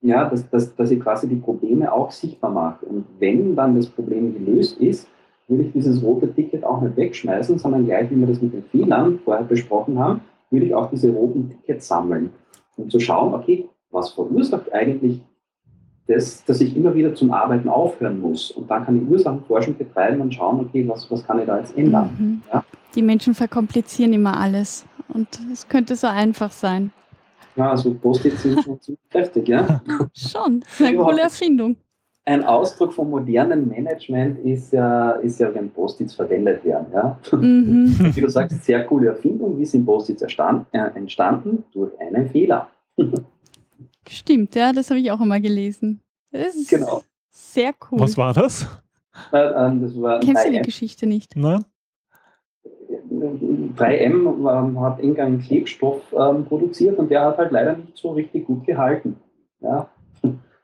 Ja, 0.00 0.28
dass, 0.28 0.48
dass, 0.50 0.74
dass 0.74 0.90
ich 0.90 1.00
quasi 1.00 1.28
die 1.28 1.36
Probleme 1.36 1.92
auch 1.92 2.10
sichtbar 2.10 2.50
mache. 2.50 2.84
Und 2.86 3.04
wenn 3.20 3.54
dann 3.54 3.76
das 3.76 3.86
Problem 3.86 4.34
gelöst 4.34 4.78
ist, 4.78 5.08
würde 5.46 5.64
ich 5.64 5.72
dieses 5.72 6.02
rote 6.02 6.32
Ticket 6.32 6.64
auch 6.64 6.80
nicht 6.80 6.96
wegschmeißen, 6.96 7.58
sondern 7.58 7.84
gleich, 7.84 8.10
wie 8.10 8.16
wir 8.16 8.26
das 8.26 8.42
mit 8.42 8.52
den 8.52 8.64
Fehlern 8.64 9.20
vorher 9.24 9.44
besprochen 9.44 9.98
haben, 9.98 10.20
würde 10.50 10.66
ich 10.66 10.74
auch 10.74 10.90
diese 10.90 11.10
roten 11.10 11.50
Tickets 11.50 11.88
sammeln, 11.88 12.30
um 12.76 12.90
zu 12.90 12.98
schauen, 12.98 13.34
okay, 13.34 13.68
was 13.90 14.10
verursacht 14.10 14.72
eigentlich 14.72 15.20
das, 16.06 16.44
dass 16.44 16.60
ich 16.60 16.76
immer 16.76 16.94
wieder 16.94 17.14
zum 17.14 17.32
Arbeiten 17.32 17.68
aufhören 17.68 18.20
muss. 18.20 18.50
Und 18.50 18.70
dann 18.70 18.84
kann 18.84 18.96
ich 18.96 19.08
Ursachenforschung 19.08 19.76
betreiben 19.76 20.20
und 20.20 20.34
schauen, 20.34 20.60
okay, 20.60 20.86
was, 20.88 21.10
was 21.10 21.24
kann 21.26 21.38
ich 21.40 21.46
da 21.46 21.58
jetzt 21.58 21.76
ändern. 21.76 22.10
Mhm. 22.18 22.42
Ja? 22.52 22.64
Die 22.94 23.02
Menschen 23.02 23.34
verkomplizieren 23.34 24.12
immer 24.12 24.38
alles. 24.38 24.84
Und 25.08 25.28
es 25.52 25.68
könnte 25.68 25.94
so 25.96 26.06
einfach 26.06 26.50
sein. 26.50 26.92
Ja, 27.56 27.70
also 27.70 27.92
Post-its 27.94 28.42
sind 28.42 28.62
schon 28.62 28.80
ziemlich 28.80 29.00
kräftig, 29.10 29.48
ja? 29.48 29.82
Schon, 30.14 30.60
das 30.60 30.80
ist 30.80 30.86
eine 30.86 30.96
coole 30.96 31.20
Erfindung. 31.20 31.76
Ein 32.24 32.44
Ausdruck 32.44 32.92
vom 32.92 33.10
modernen 33.10 33.68
Management 33.68 34.38
ist 34.44 34.72
ja, 34.72 35.12
ist 35.12 35.40
ja 35.40 35.52
wenn 35.54 35.70
Post-its 35.70 36.14
verwendet 36.14 36.64
werden. 36.64 36.86
Ja? 36.92 37.18
Mhm. 37.32 37.96
Wie 38.14 38.20
du 38.20 38.28
sagst, 38.28 38.64
sehr 38.64 38.84
coole 38.84 39.08
Erfindung. 39.08 39.58
Wie 39.58 39.66
sind 39.66 39.84
Post-its 39.84 40.22
äh, 40.22 40.78
entstanden? 40.94 41.64
Durch 41.72 41.90
einen 42.00 42.28
Fehler. 42.28 42.68
Stimmt, 44.08 44.54
ja, 44.54 44.72
das 44.72 44.90
habe 44.90 45.00
ich 45.00 45.10
auch 45.10 45.20
immer 45.20 45.40
gelesen. 45.40 46.00
Das 46.30 46.54
ist 46.54 46.70
genau. 46.70 47.02
sehr 47.30 47.72
cool. 47.90 48.00
Was 48.00 48.16
war 48.16 48.32
das? 48.32 48.66
Äh, 49.32 49.38
äh, 49.38 49.80
das 49.80 50.00
war 50.00 50.20
Kennst 50.20 50.46
du 50.46 50.50
die 50.50 50.62
Geschichte 50.62 51.06
nicht? 51.06 51.36
Nein. 51.36 51.64
3M 53.76 54.26
ähm, 54.26 54.80
hat 54.80 54.98
irgendeinen 54.98 55.40
Klebstoff 55.40 56.02
ähm, 56.12 56.44
produziert 56.44 56.98
und 56.98 57.10
der 57.10 57.22
hat 57.22 57.38
halt 57.38 57.52
leider 57.52 57.76
nicht 57.76 57.96
so 57.96 58.12
richtig 58.12 58.46
gut 58.46 58.66
gehalten. 58.66 59.16
Ja? 59.60 59.88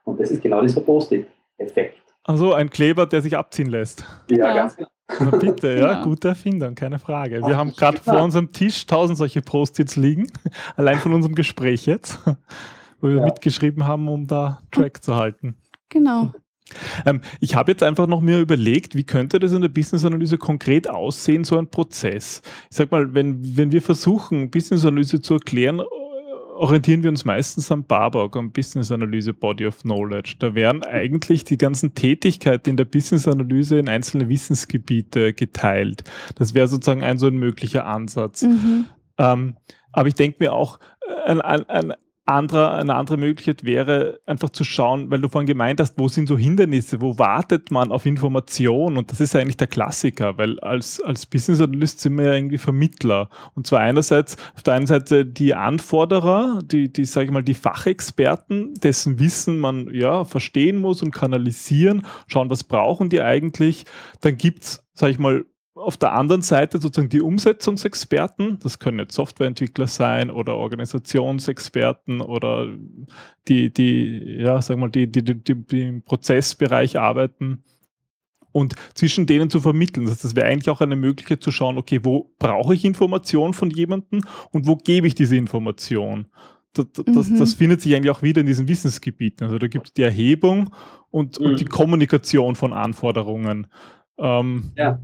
Und 0.05 0.21
das 0.21 0.31
ist 0.31 0.43
genau 0.43 0.63
dieser 0.63 0.81
Post-it-Effekt. 0.81 1.99
Also 2.25 2.55
ein 2.55 2.69
Kleber, 2.71 3.07
der 3.07 3.23
sich 3.23 3.37
abziehen 3.37 3.69
lässt. 3.69 4.05
Ja, 4.31 4.37
ja. 4.49 4.55
ganz 4.55 4.77
genau. 4.77 4.89
Na 5.21 5.31
bitte, 5.31 5.79
ja, 5.79 5.95
genau. 5.95 6.05
gute 6.05 6.29
Erfindung, 6.29 6.75
keine 6.75 6.99
Frage. 6.99 7.41
Wir 7.41 7.55
Ach, 7.55 7.57
haben 7.57 7.73
gerade 7.73 7.99
vor 7.99 8.23
unserem 8.23 8.53
Tisch 8.53 8.85
tausend 8.85 9.17
solche 9.17 9.41
Post-its 9.41 9.97
liegen, 9.97 10.31
allein 10.77 10.99
von 10.99 11.15
unserem 11.15 11.35
Gespräch 11.35 11.87
jetzt 11.87 12.19
wo 13.01 13.09
wir 13.09 13.17
ja. 13.17 13.25
mitgeschrieben 13.25 13.87
haben, 13.87 14.09
um 14.09 14.27
da 14.27 14.61
Track 14.71 15.03
zu 15.03 15.17
halten. 15.17 15.57
Genau. 15.89 16.33
Ähm, 17.07 17.23
ich 17.41 17.55
habe 17.55 17.73
jetzt 17.73 17.83
einfach 17.83 18.07
noch 18.07 18.21
mir 18.21 18.39
überlegt, 18.41 18.95
wie 18.95 19.05
könnte 19.05 19.39
das 19.39 19.53
in 19.53 19.63
der 19.63 19.69
Business-Analyse 19.69 20.37
konkret 20.37 20.89
aussehen, 20.89 21.45
so 21.45 21.59
ein 21.59 21.69
Prozess? 21.69 22.43
Ich 22.71 22.77
sag 22.77 22.91
mal, 22.91 23.15
wenn, 23.15 23.57
wenn 23.57 23.73
wir 23.73 23.81
versuchen, 23.81 24.51
Business-Analyse 24.51 25.23
zu 25.23 25.35
erklären, 25.35 25.81
orientieren 26.59 27.03
wir 27.03 27.11
uns 27.11 27.25
meistens 27.25 27.71
am 27.71 27.85
BABOK, 27.85 28.37
am 28.37 28.51
Business 28.51 28.91
Analyse 28.91 29.33
Body 29.33 29.67
of 29.67 29.81
Knowledge. 29.83 30.37
Da 30.39 30.55
werden 30.55 30.83
eigentlich 30.83 31.45
die 31.45 31.57
ganzen 31.57 31.95
Tätigkeiten 31.95 32.71
in 32.71 32.77
der 32.77 32.85
Business 32.85 33.29
Analyse 33.29 33.79
in 33.79 33.89
einzelne 33.89 34.29
Wissensgebiete 34.29 35.33
geteilt. 35.33 36.05
Das 36.35 36.55
wäre 36.55 36.69
sozusagen 36.69 37.03
ein 37.03 37.19
so 37.19 37.29
ein 37.29 37.37
möglicher 37.37 37.87
Ansatz. 37.87 38.43
Mhm. 38.43 38.87
Ähm, 39.19 39.57
aber 39.93 40.09
ich 40.09 40.15
denke 40.15 40.39
mir 40.41 40.53
auch, 40.53 40.79
äh, 41.07 41.31
ein, 41.31 41.41
ein, 41.41 41.69
ein 41.69 41.95
andere, 42.29 42.73
eine 42.73 42.95
andere 42.95 43.17
Möglichkeit 43.17 43.65
wäre 43.65 44.21
einfach 44.27 44.51
zu 44.51 44.65
schauen, 44.65 45.11
weil 45.11 45.21
du 45.21 45.29
vorhin 45.29 45.47
gemeint 45.47 45.81
hast, 45.81 45.99
wo 45.99 46.09
sind 46.09 46.29
so 46.29 46.37
Hindernisse, 46.37 47.01
wo 47.01 47.19
wartet 47.19 47.71
man 47.71 47.91
auf 47.91 48.07
Information? 48.07 48.97
Und 48.97 49.11
das 49.11 49.21
ist 49.21 49.35
eigentlich 49.35 49.57
der 49.57 49.67
Klassiker, 49.67 50.37
weil 50.39 50.61
als, 50.61 51.01
als 51.01 51.27
Business 51.27 51.61
Analyst 51.61 52.01
sind 52.01 52.17
wir 52.19 52.27
ja 52.27 52.35
irgendwie 52.35 52.59
Vermittler. 52.59 53.29
Und 53.55 53.67
zwar 53.67 53.81
einerseits 53.81 54.37
auf 54.55 54.63
der 54.63 54.75
einen 54.75 54.87
Seite 54.87 55.25
die 55.25 55.55
Anforderer, 55.55 56.61
die, 56.65 56.93
die 56.93 57.05
sage 57.05 57.27
ich 57.27 57.33
mal, 57.33 57.43
die 57.43 57.55
Fachexperten, 57.55 58.75
dessen 58.75 59.19
Wissen 59.19 59.59
man 59.59 59.93
ja 59.93 60.25
verstehen 60.25 60.81
muss 60.81 61.03
und 61.03 61.11
kanalisieren, 61.11 62.07
schauen, 62.27 62.51
was 62.51 62.65
brauchen 62.65 63.09
die 63.09 63.23
eigentlich. 63.23 63.85
Dann 64.21 64.37
gibt's, 64.37 64.85
sage 64.95 65.13
ich 65.13 65.19
mal, 65.19 65.45
auf 65.79 65.97
der 65.97 66.13
anderen 66.13 66.43
Seite 66.43 66.81
sozusagen 66.81 67.09
die 67.09 67.21
Umsetzungsexperten, 67.21 68.59
das 68.61 68.79
können 68.79 68.99
jetzt 68.99 69.15
Softwareentwickler 69.15 69.87
sein 69.87 70.31
oder 70.31 70.57
Organisationsexperten 70.57 72.21
oder 72.21 72.69
die, 73.47 73.73
die, 73.73 74.39
ja, 74.41 74.61
sagen 74.61 74.81
wir 74.81 74.87
mal, 74.87 74.91
die, 74.91 75.11
die, 75.11 75.23
die, 75.23 75.55
die 75.55 75.83
im 75.83 76.03
Prozessbereich 76.03 76.99
arbeiten 76.99 77.65
und 78.53 78.75
zwischen 78.95 79.27
denen 79.27 79.51
zu 79.51 79.61
vermitteln. 79.61 80.07
Das, 80.07 80.19
das 80.19 80.35
wäre 80.35 80.47
eigentlich 80.47 80.71
auch 80.71 80.81
eine 80.81 80.97
Möglichkeit 80.97 81.43
zu 81.43 81.53
schauen, 81.53 81.79
okay, 81.79 82.01
wo 82.03 82.31
brauche 82.39 82.75
ich 82.75 82.85
Information 82.85 83.55
von 83.55 83.71
jemandem 83.71 84.23
und 84.51 84.67
wo 84.67 84.77
gebe 84.77 85.07
ich 85.07 85.15
diese 85.15 85.37
Information? 85.37 86.27
Das, 86.73 86.87
das, 86.93 87.29
mhm. 87.29 87.39
das, 87.39 87.55
findet 87.55 87.81
sich 87.81 87.95
eigentlich 87.95 88.11
auch 88.11 88.23
wieder 88.23 88.41
in 88.41 88.47
diesen 88.47 88.69
Wissensgebieten. 88.69 89.47
Also 89.47 89.59
da 89.59 89.69
gibt 89.69 89.87
es 89.87 89.93
die 89.95 90.03
Erhebung 90.03 90.75
und, 91.11 91.41
mhm. 91.41 91.47
und, 91.47 91.61
die 91.61 91.65
mhm. 91.65 91.71
Kommunikation 91.71 92.57
von 92.57 92.73
Anforderungen. 92.73 93.69
Ähm, 94.19 94.73
ja 94.77 95.01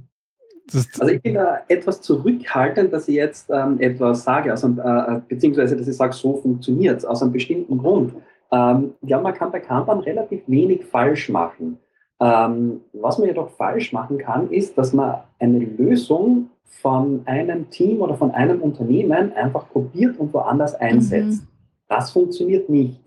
also 0.72 1.08
ich 1.08 1.22
bin 1.22 1.34
da 1.34 1.60
etwas 1.68 2.00
zurückhaltend, 2.00 2.92
dass 2.92 3.08
ich 3.08 3.16
jetzt 3.16 3.50
ähm, 3.50 3.80
etwas 3.80 4.24
sage, 4.24 4.50
also, 4.50 4.68
äh, 4.68 5.20
beziehungsweise 5.28 5.76
dass 5.76 5.86
ich 5.86 5.96
sage, 5.96 6.12
so 6.14 6.36
funktioniert 6.38 6.98
es, 6.98 7.04
aus 7.04 7.22
einem 7.22 7.32
bestimmten 7.32 7.78
Grund. 7.78 8.14
Ähm, 8.50 8.94
ja, 9.02 9.20
man 9.20 9.34
kann 9.34 9.50
bei 9.50 9.60
Kanban 9.60 10.00
relativ 10.00 10.42
wenig 10.46 10.84
falsch 10.84 11.28
machen. 11.28 11.78
Ähm, 12.20 12.80
was 12.92 13.18
man 13.18 13.28
jedoch 13.28 13.50
falsch 13.50 13.92
machen 13.92 14.18
kann, 14.18 14.50
ist, 14.50 14.78
dass 14.78 14.92
man 14.92 15.16
eine 15.38 15.58
Lösung 15.58 16.50
von 16.64 17.22
einem 17.26 17.68
Team 17.70 18.00
oder 18.00 18.14
von 18.14 18.30
einem 18.30 18.62
Unternehmen 18.62 19.32
einfach 19.32 19.68
kopiert 19.68 20.18
und 20.18 20.32
woanders 20.32 20.74
einsetzt. 20.74 21.42
Mhm. 21.42 21.48
Das 21.88 22.12
funktioniert 22.12 22.68
nicht. 22.68 23.00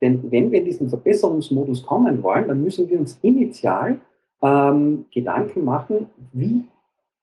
Denn 0.00 0.30
wenn 0.30 0.50
wir 0.50 0.60
in 0.60 0.64
diesen 0.64 0.88
Verbesserungsmodus 0.88 1.82
kommen 1.82 2.22
wollen, 2.22 2.46
dann 2.46 2.62
müssen 2.62 2.88
wir 2.88 2.98
uns 2.98 3.18
initial 3.22 3.98
ähm, 4.42 5.06
Gedanken 5.12 5.64
machen, 5.64 6.06
wie 6.32 6.64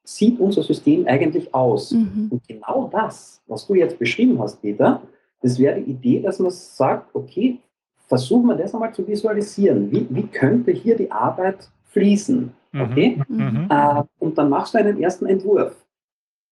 sieht 0.06 0.40
unser 0.40 0.64
System 0.64 1.06
eigentlich 1.08 1.54
aus? 1.54 1.92
Mhm. 1.92 2.30
Und 2.32 2.48
genau 2.48 2.90
das, 2.92 3.42
was 3.48 3.68
du 3.68 3.74
jetzt 3.74 4.00
beschrieben 4.00 4.40
hast, 4.40 4.62
Peter, 4.62 5.02
das 5.42 5.60
wäre 5.60 5.82
die 5.82 5.92
Idee, 5.92 6.22
dass 6.22 6.40
man 6.40 6.52
sagt, 6.52 7.14
okay, 7.14 7.60
versuchen 8.08 8.48
wir 8.48 8.56
das 8.56 8.74
einmal 8.74 8.94
zu 8.94 9.06
visualisieren. 9.08 9.92
Wie, 9.92 10.08
wie 10.10 10.28
könnte 10.28 10.72
hier 10.72 10.96
die 10.96 11.12
Arbeit 11.12 11.70
fließen? 11.90 12.52
Mhm. 12.72 12.82
Okay? 12.82 13.22
Mhm. 13.28 13.68
Äh, 13.70 14.04
und 14.20 14.38
dann 14.38 14.50
machst 14.50 14.74
du 14.74 14.78
einen 14.78 15.02
ersten 15.02 15.26
Entwurf 15.26 15.86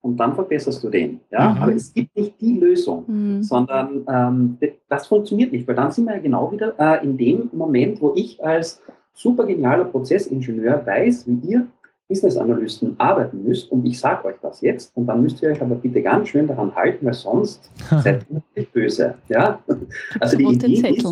und 0.02 0.18
dann 0.18 0.36
verbesserst 0.36 0.84
du 0.84 0.90
den. 0.90 1.22
Ja? 1.32 1.52
Mhm. 1.52 1.62
Aber 1.62 1.74
es 1.74 1.94
gibt 1.94 2.16
nicht 2.16 2.40
die 2.42 2.60
Lösung, 2.60 3.06
mhm. 3.08 3.44
sondern 3.44 4.06
ähm, 4.08 4.58
das 4.90 5.08
funktioniert 5.08 5.52
nicht, 5.52 5.68
weil 5.68 5.76
dann 5.76 5.92
sind 5.92 6.06
wir 6.06 6.16
ja 6.16 6.22
genau 6.22 6.52
wieder 6.52 6.76
äh, 6.78 7.04
in 7.04 7.18
dem 7.18 7.50
Moment, 7.54 8.02
wo 8.02 8.14
ich 8.16 8.44
als 8.44 8.82
super 9.14 9.46
genialer 9.46 9.86
Prozessingenieur 9.86 10.86
weiß, 10.86 11.28
wie 11.28 11.50
ihr 11.50 11.68
Business-Analysten 12.08 12.96
arbeiten 13.00 13.44
müsst. 13.44 13.72
Und 13.72 13.86
ich 13.86 14.00
sage 14.00 14.26
euch 14.26 14.36
das 14.42 14.62
jetzt. 14.62 14.96
Und 14.96 15.08
dann 15.08 15.22
müsst 15.24 15.42
ihr 15.42 15.50
euch 15.50 15.62
aber 15.62 15.76
bitte 15.76 16.02
ganz 16.02 16.30
schön 16.30 16.48
daran 16.48 16.74
halten, 16.76 17.06
weil 17.06 17.14
sonst 17.14 17.72
seid 18.04 18.26
ihr 18.30 18.42
nicht 18.56 18.74
böse. 18.74 19.16
Ja? 19.30 19.60
Also 20.20 20.38
die 20.38 20.46
Idee 20.46 20.90
ist, 20.90 21.08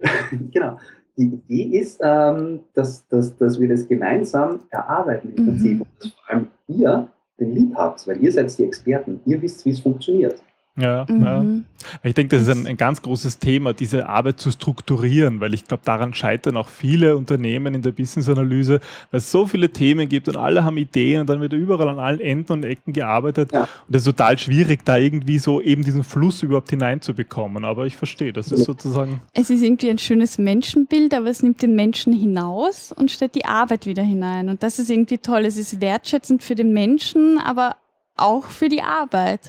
genau. 0.52 0.78
Die 1.16 1.24
Idee 1.24 1.78
ist, 1.78 2.00
ähm, 2.02 2.60
dass, 2.74 3.06
dass, 3.08 3.36
dass 3.36 3.60
wir 3.60 3.68
das 3.68 3.86
gemeinsam 3.86 4.60
erarbeiten 4.70 5.32
im 5.36 5.44
Mhm. 5.44 5.48
Prinzip. 5.48 5.80
Und 5.80 5.88
dass 5.98 6.12
vor 6.12 6.30
allem 6.30 6.46
ihr 6.68 7.08
den 7.38 7.54
Lied 7.54 7.74
habt, 7.74 8.06
weil 8.06 8.22
ihr 8.22 8.32
seid 8.32 8.56
die 8.58 8.64
Experten. 8.64 9.20
Ihr 9.26 9.40
wisst, 9.42 9.64
wie 9.64 9.70
es 9.70 9.80
funktioniert. 9.80 10.42
Ja, 10.80 11.06
ja. 11.08 11.40
Mhm. 11.42 11.64
Ich 12.02 12.14
denke, 12.14 12.36
das 12.36 12.46
ist 12.46 12.54
ein, 12.54 12.66
ein 12.66 12.76
ganz 12.76 13.00
großes 13.00 13.38
Thema, 13.38 13.72
diese 13.72 14.06
Arbeit 14.08 14.38
zu 14.38 14.50
strukturieren, 14.50 15.40
weil 15.40 15.54
ich 15.54 15.64
glaube, 15.66 15.82
daran 15.84 16.12
scheitern 16.12 16.56
auch 16.56 16.68
viele 16.68 17.16
Unternehmen 17.16 17.74
in 17.74 17.82
der 17.82 17.92
Business-Analyse, 17.92 18.80
weil 19.10 19.18
es 19.18 19.30
so 19.30 19.46
viele 19.46 19.70
Themen 19.70 20.08
gibt 20.08 20.28
und 20.28 20.36
alle 20.36 20.62
haben 20.64 20.76
Ideen 20.76 21.22
und 21.22 21.30
dann 21.30 21.40
wird 21.40 21.52
überall 21.54 21.88
an 21.88 21.98
allen 21.98 22.20
Enden 22.20 22.52
und 22.52 22.64
Ecken 22.64 22.92
gearbeitet. 22.92 23.52
Ja. 23.52 23.62
Und 23.62 23.68
das 23.88 24.02
ist 24.02 24.06
total 24.06 24.38
schwierig, 24.38 24.84
da 24.84 24.98
irgendwie 24.98 25.38
so 25.38 25.60
eben 25.60 25.82
diesen 25.82 26.04
Fluss 26.04 26.42
überhaupt 26.42 26.70
hineinzubekommen. 26.70 27.64
Aber 27.64 27.86
ich 27.86 27.96
verstehe, 27.96 28.32
das 28.32 28.52
ist 28.52 28.60
Ja. 28.60 28.64
sozusagen, 28.66 29.20
Es 29.32 29.48
ist 29.48 29.62
irgendwie 29.62 29.90
ein 29.90 29.98
schönes 29.98 30.36
Menschenbild, 30.38 31.14
aber 31.14 31.28
es 31.30 31.42
nimmt 31.42 31.62
den 31.62 31.74
Menschen 31.74 32.12
hinaus 32.12 32.92
und 32.92 33.10
stellt 33.10 33.34
die 33.34 33.46
Arbeit 33.46 33.86
wieder 33.86 34.02
hinein. 34.02 34.48
Und 34.50 34.62
das 34.62 34.78
ist 34.78 34.90
irgendwie 34.90 35.18
toll. 35.18 35.46
Es 35.46 35.56
ist 35.56 35.80
wertschätzend 35.80 36.42
für 36.42 36.54
den 36.54 36.72
Menschen, 36.72 37.38
aber 37.38 37.76
auch 38.16 38.44
für 38.44 38.68
die 38.68 38.82
Arbeit. 38.82 39.40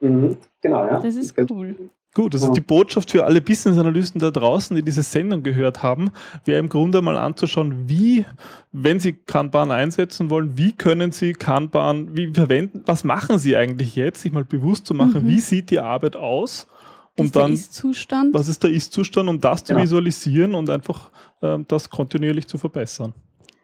Mhm. 0.00 0.36
Genau, 0.60 0.84
ja. 0.86 1.00
Das 1.00 1.14
ist 1.16 1.34
cool. 1.50 1.74
Gut, 2.14 2.34
also 2.34 2.46
Ja. 2.46 2.52
die 2.54 2.60
Botschaft 2.62 3.10
für 3.10 3.24
alle 3.26 3.42
Business-Analysten 3.42 4.18
da 4.20 4.30
draußen, 4.30 4.74
die 4.74 4.82
diese 4.82 5.02
Sendung 5.02 5.42
gehört 5.42 5.82
haben, 5.82 6.10
wäre 6.46 6.58
im 6.58 6.70
Grunde 6.70 7.02
mal 7.02 7.16
anzuschauen, 7.18 7.88
wie, 7.90 8.24
wenn 8.72 9.00
sie 9.00 9.12
Kanban 9.12 9.70
einsetzen 9.70 10.30
wollen, 10.30 10.56
wie 10.56 10.72
können 10.72 11.12
sie 11.12 11.34
Kanban, 11.34 12.16
wie 12.16 12.32
verwenden, 12.32 12.82
was 12.86 13.04
machen 13.04 13.38
sie 13.38 13.54
eigentlich 13.54 13.96
jetzt, 13.96 14.22
sich 14.22 14.32
mal 14.32 14.44
bewusst 14.44 14.86
zu 14.86 14.94
machen, 14.94 15.24
Mhm. 15.24 15.28
wie 15.28 15.40
sieht 15.40 15.70
die 15.70 15.78
Arbeit 15.78 16.16
aus, 16.16 16.66
um 17.18 17.26
ist 17.26 17.34
der 17.34 17.42
dann, 17.42 17.52
Ist-Zustand? 17.52 18.32
was 18.32 18.48
ist 18.48 18.62
der 18.62 18.70
Ist-Zustand, 18.70 19.28
um 19.28 19.38
das 19.38 19.64
zu 19.64 19.74
Ja. 19.74 19.82
visualisieren 19.82 20.54
und 20.54 20.70
einfach 20.70 21.10
ähm, 21.42 21.66
das 21.68 21.90
kontinuierlich 21.90 22.46
zu 22.46 22.56
verbessern. 22.56 23.12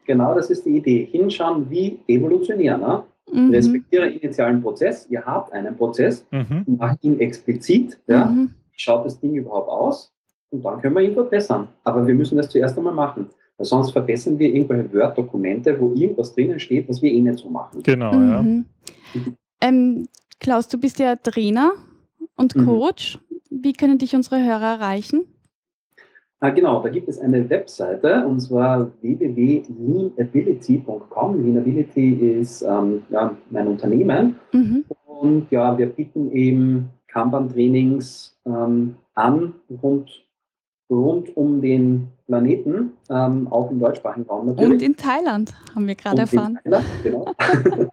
Genau, 0.05 0.35
das 0.35 0.51
ist 0.51 0.67
die 0.67 0.77
Idee. 0.77 1.09
Hinschauen, 1.11 1.71
wie 1.71 1.99
evolutionieren. 2.07 2.83
Ne? 2.83 3.03
Mhm. 3.33 3.51
Respektiere 3.51 4.09
initialen 4.09 4.63
Prozess. 4.63 5.07
Ihr 5.11 5.25
habt 5.25 5.53
einen 5.53 5.77
Prozess, 5.77 6.25
Mhm. 6.31 6.65
macht 6.79 7.03
ihn 7.03 7.19
explizit. 7.21 7.99
Ja? 8.07 8.27
Mhm. 8.27 8.51
Wie 8.73 8.79
schaut 8.79 9.05
das 9.07 9.19
Ding 9.19 9.35
überhaupt 9.35 9.69
aus? 9.69 10.13
Und 10.51 10.63
dann 10.65 10.81
können 10.81 10.95
wir 10.95 11.03
ihn 11.03 11.15
verbessern. 11.15 11.69
Aber 11.85 12.07
wir 12.07 12.15
müssen 12.15 12.37
das 12.37 12.49
zuerst 12.51 12.77
einmal 12.77 12.93
machen. 12.95 13.31
Weil 13.57 13.67
sonst 13.67 13.91
verbessern 13.93 14.39
wir 14.39 14.53
irgendwelche 14.55 14.93
Word-Dokumente, 14.93 15.79
wo 15.81 15.93
irgendwas 15.95 16.35
drinnen 16.35 16.59
steht, 16.61 16.89
was 16.89 17.01
wir 17.01 17.11
eh 17.11 17.21
nicht 17.21 17.39
so 17.39 17.49
machen. 17.49 17.83
Genau, 17.83 18.13
ja. 18.13 18.43
Mhm. 18.43 18.65
Ähm, 19.61 20.09
Klaus, 20.41 20.69
du 20.69 20.79
bist 20.79 20.99
ja 20.99 21.17
Trainer 21.17 21.73
und 22.37 22.55
Mhm. 22.57 22.67
Coach. 22.67 23.19
Wie 23.51 23.73
können 23.73 23.99
dich 23.99 24.15
unsere 24.15 24.43
Hörer 24.45 24.75
erreichen? 24.81 25.23
Ah, 26.45 26.51
genau, 26.51 26.83
da 26.83 26.89
gibt 26.89 27.09
es 27.09 27.21
eine 27.21 27.49
Webseite 27.49 28.27
und 28.27 28.41
zwar 28.41 28.91
www.leanability.com. 29.01 31.41
Leanability 31.41 32.15
ist 32.41 32.63
ähm, 32.63 33.03
ja, 33.11 33.37
mein 33.51 33.69
Unternehmen 33.69 34.35
Mhm. 34.51 34.85
und 35.07 35.49
ja, 35.53 35.79
wir 35.79 35.87
bieten 35.87 36.33
eben 36.33 36.89
Kanban-Trainings 37.07 38.37
ähm, 38.45 38.97
an 39.15 39.55
rund, 39.85 40.25
rund 40.91 41.37
um 41.37 41.61
den 41.61 42.09
Planeten, 42.27 42.95
ähm, 43.09 43.47
auch 43.49 43.71
im 43.71 43.79
deutschsprachigen 43.79 44.27
Raum 44.29 44.47
natürlich. 44.47 44.73
Und 44.73 44.83
in 44.83 44.97
Thailand 44.97 45.55
haben 45.77 45.87
wir 45.87 45.95
gerade 45.95 46.23
erfahren. 46.23 46.59
Thailand, 46.65 46.85
genau. 47.05 47.33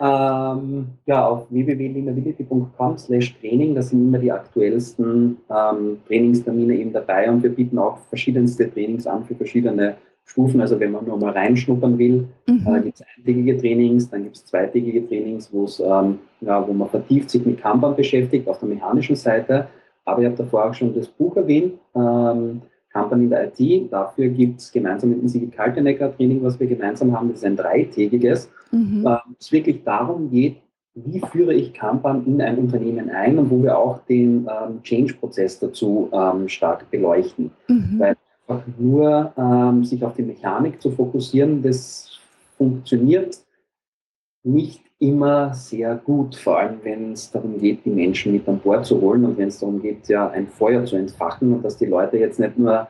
ähm, 0.00 0.86
ja, 1.06 1.26
auf 1.26 1.46
www.leanability.com 1.50 2.98
slash 2.98 3.36
Training, 3.40 3.74
da 3.74 3.82
sind 3.82 4.08
immer 4.08 4.18
die 4.18 4.32
aktuellsten 4.32 5.38
ähm, 5.50 5.98
Trainingstermine 6.06 6.74
eben 6.74 6.92
dabei 6.92 7.30
und 7.30 7.42
wir 7.42 7.50
bieten 7.50 7.78
auch 7.78 7.98
verschiedenste 8.08 8.70
Trainings 8.70 9.06
an 9.06 9.24
für 9.24 9.34
verschiedene 9.34 9.96
Stufen. 10.24 10.60
Also 10.60 10.78
wenn 10.80 10.92
man 10.92 11.06
nur 11.06 11.18
mal 11.18 11.32
reinschnuppern 11.32 11.98
will, 11.98 12.26
äh, 12.48 12.52
Mhm. 12.52 12.82
gibt 12.82 13.00
es 13.00 13.06
eintägige 13.16 13.56
Trainings, 13.56 14.10
dann 14.10 14.24
gibt 14.24 14.36
es 14.36 14.44
zweitägige 14.44 15.06
Trainings, 15.06 15.50
ähm, 15.80 16.18
ja, 16.40 16.66
wo 16.66 16.72
man 16.72 16.88
vertieft 16.88 17.30
sich 17.30 17.44
mit 17.46 17.60
Kanban 17.60 17.94
beschäftigt 17.96 18.48
auf 18.48 18.58
der 18.58 18.68
mechanischen 18.68 19.16
Seite. 19.16 19.68
Aber 20.04 20.20
ich 20.20 20.26
habe 20.26 20.36
davor 20.36 20.66
auch 20.66 20.74
schon 20.74 20.94
das 20.94 21.08
Buch 21.08 21.36
erwähnt, 21.36 21.74
ähm, 21.94 22.62
In 23.22 23.30
der 23.30 23.52
IT. 23.58 23.92
Dafür 23.92 24.28
gibt 24.28 24.60
es 24.60 24.72
gemeinsam 24.72 25.10
mit 25.10 25.20
dem 25.22 25.28
Sigi 25.28 25.48
Kaltenecker 25.48 26.14
Training, 26.16 26.42
was 26.42 26.58
wir 26.58 26.66
gemeinsam 26.66 27.12
haben. 27.16 27.28
Das 27.28 27.38
ist 27.38 27.44
ein 27.44 27.56
dreitägiges, 27.56 28.50
Mhm. 28.72 29.06
äh, 29.06 29.16
es 29.38 29.52
wirklich 29.52 29.84
darum 29.84 30.30
geht, 30.30 30.56
wie 30.94 31.20
führe 31.20 31.52
ich 31.54 31.74
Kanban 31.74 32.24
in 32.26 32.40
ein 32.40 32.56
Unternehmen 32.58 33.10
ein 33.10 33.38
und 33.38 33.50
wo 33.50 33.62
wir 33.62 33.78
auch 33.78 33.98
den 34.06 34.48
ähm, 34.48 34.82
Change-Prozess 34.82 35.58
dazu 35.60 36.08
ähm, 36.12 36.48
stark 36.48 36.90
beleuchten 36.90 37.50
Mhm. 37.68 37.98
weil- 37.98 38.16
einfach 38.48 38.64
nur 38.78 39.32
ähm, 39.36 39.84
sich 39.84 40.04
auf 40.04 40.14
die 40.14 40.22
Mechanik 40.22 40.80
zu 40.80 40.92
fokussieren, 40.92 41.62
das 41.62 42.08
funktioniert 42.56 43.38
nicht 44.44 44.82
immer 44.98 45.52
sehr 45.52 45.94
gut, 45.96 46.36
vor 46.36 46.58
allem 46.58 46.78
wenn 46.82 47.12
es 47.12 47.30
darum 47.30 47.58
geht, 47.58 47.84
die 47.84 47.90
Menschen 47.90 48.32
mit 48.32 48.48
an 48.48 48.58
Bord 48.58 48.86
zu 48.86 49.00
holen 49.00 49.24
und 49.24 49.36
wenn 49.36 49.48
es 49.48 49.58
darum 49.58 49.80
geht, 49.82 50.08
ja 50.08 50.28
ein 50.30 50.46
Feuer 50.46 50.84
zu 50.84 50.96
entfachen 50.96 51.52
und 51.52 51.62
dass 51.64 51.76
die 51.76 51.86
Leute 51.86 52.16
jetzt 52.16 52.40
nicht 52.40 52.56
nur 52.56 52.88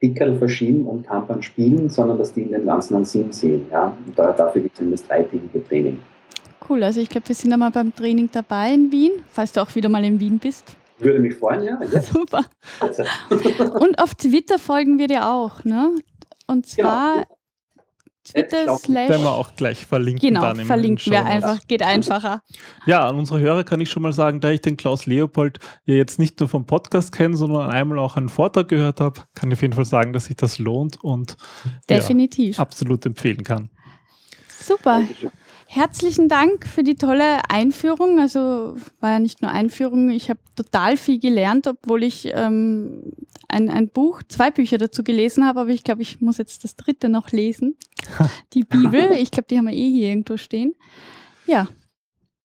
Pickel 0.00 0.38
verschieben 0.38 0.86
und 0.86 1.06
Kampern 1.06 1.42
spielen, 1.42 1.88
sondern 1.88 2.18
dass 2.18 2.32
die 2.32 2.42
in 2.42 2.52
den 2.52 2.66
ganzen 2.66 3.04
Sinn 3.04 3.32
sehen. 3.32 3.66
Ja? 3.72 3.96
Und 4.06 4.16
da, 4.16 4.32
dafür 4.32 4.62
gibt 4.62 4.80
es 4.80 4.90
das 4.90 5.08
dreitägige 5.08 5.66
Training. 5.66 5.98
Cool, 6.68 6.82
also 6.84 7.00
ich 7.00 7.08
glaube, 7.08 7.26
wir 7.28 7.34
sind 7.34 7.52
einmal 7.52 7.70
beim 7.72 7.94
Training 7.94 8.28
dabei 8.30 8.74
in 8.74 8.92
Wien, 8.92 9.10
falls 9.30 9.52
du 9.52 9.60
auch 9.60 9.74
wieder 9.74 9.88
mal 9.88 10.04
in 10.04 10.20
Wien 10.20 10.38
bist. 10.38 10.76
Würde 10.98 11.18
mich 11.18 11.34
freuen, 11.34 11.64
ja. 11.64 11.80
Jetzt. 11.92 12.12
Super. 12.12 12.44
Und 13.80 13.98
auf 14.00 14.14
Twitter 14.14 14.58
folgen 14.58 14.98
wir 14.98 15.08
dir 15.08 15.28
auch, 15.28 15.64
ne? 15.64 15.94
Und 16.46 16.66
zwar 16.66 17.14
Genau. 17.14 17.37
Twitter 18.32 18.66
Jetzt 18.66 18.84
slash. 18.84 19.08
Werden 19.08 19.22
wir 19.22 19.32
auch 19.32 19.54
gleich 19.56 19.86
verlinken. 19.86 20.28
Genau, 20.28 20.42
dann 20.42 20.58
im 20.60 20.66
verlinken 20.66 21.12
wir 21.12 21.24
einfach, 21.24 21.58
geht 21.66 21.82
einfacher. 21.82 22.42
Ja, 22.86 23.08
an 23.08 23.16
unsere 23.16 23.40
Hörer 23.40 23.64
kann 23.64 23.80
ich 23.80 23.90
schon 23.90 24.02
mal 24.02 24.12
sagen, 24.12 24.40
da 24.40 24.50
ich 24.50 24.60
den 24.60 24.76
Klaus 24.76 25.06
Leopold 25.06 25.58
ja 25.86 25.94
jetzt 25.94 26.18
nicht 26.18 26.38
nur 26.40 26.48
vom 26.48 26.66
Podcast 26.66 27.12
kenne, 27.12 27.36
sondern 27.36 27.70
einmal 27.70 27.98
auch 27.98 28.16
einen 28.16 28.28
Vortrag 28.28 28.68
gehört 28.68 29.00
habe, 29.00 29.20
kann 29.34 29.50
ich 29.50 29.58
auf 29.58 29.62
jeden 29.62 29.74
Fall 29.74 29.84
sagen, 29.84 30.12
dass 30.12 30.26
sich 30.26 30.36
das 30.36 30.58
lohnt 30.58 31.02
und 31.02 31.36
ja, 31.88 31.96
Definitiv. 31.98 32.58
absolut 32.58 33.04
empfehlen 33.06 33.44
kann. 33.44 33.70
Super. 34.60 35.02
Herzlichen 35.70 36.30
Dank 36.30 36.66
für 36.66 36.82
die 36.82 36.94
tolle 36.94 37.50
Einführung. 37.50 38.18
Also 38.18 38.76
war 39.00 39.10
ja 39.12 39.18
nicht 39.18 39.42
nur 39.42 39.50
Einführung, 39.50 40.08
ich 40.08 40.30
habe 40.30 40.40
total 40.56 40.96
viel 40.96 41.20
gelernt, 41.20 41.66
obwohl 41.66 42.04
ich 42.04 42.30
ähm, 42.32 43.12
ein, 43.48 43.68
ein 43.68 43.90
Buch, 43.90 44.22
zwei 44.28 44.50
Bücher 44.50 44.78
dazu 44.78 45.04
gelesen 45.04 45.44
habe, 45.44 45.60
aber 45.60 45.68
ich 45.68 45.84
glaube, 45.84 46.00
ich 46.00 46.22
muss 46.22 46.38
jetzt 46.38 46.64
das 46.64 46.74
dritte 46.74 47.10
noch 47.10 47.32
lesen. 47.32 47.76
Die 48.54 48.64
Bibel, 48.64 49.12
ich 49.12 49.30
glaube, 49.30 49.46
die 49.50 49.58
haben 49.58 49.66
wir 49.66 49.74
eh 49.74 49.90
hier 49.90 50.08
irgendwo 50.08 50.38
stehen. 50.38 50.74
Ja, 51.44 51.68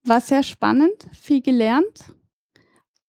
war 0.04 0.20
sehr 0.20 0.44
spannend, 0.44 1.08
viel 1.14 1.42
gelernt. 1.42 2.04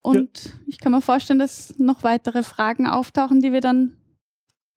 Und 0.00 0.54
ich 0.68 0.78
kann 0.78 0.92
mir 0.92 1.02
vorstellen, 1.02 1.40
dass 1.40 1.76
noch 1.76 2.04
weitere 2.04 2.44
Fragen 2.44 2.86
auftauchen, 2.86 3.40
die 3.40 3.52
wir 3.52 3.60
dann 3.60 3.96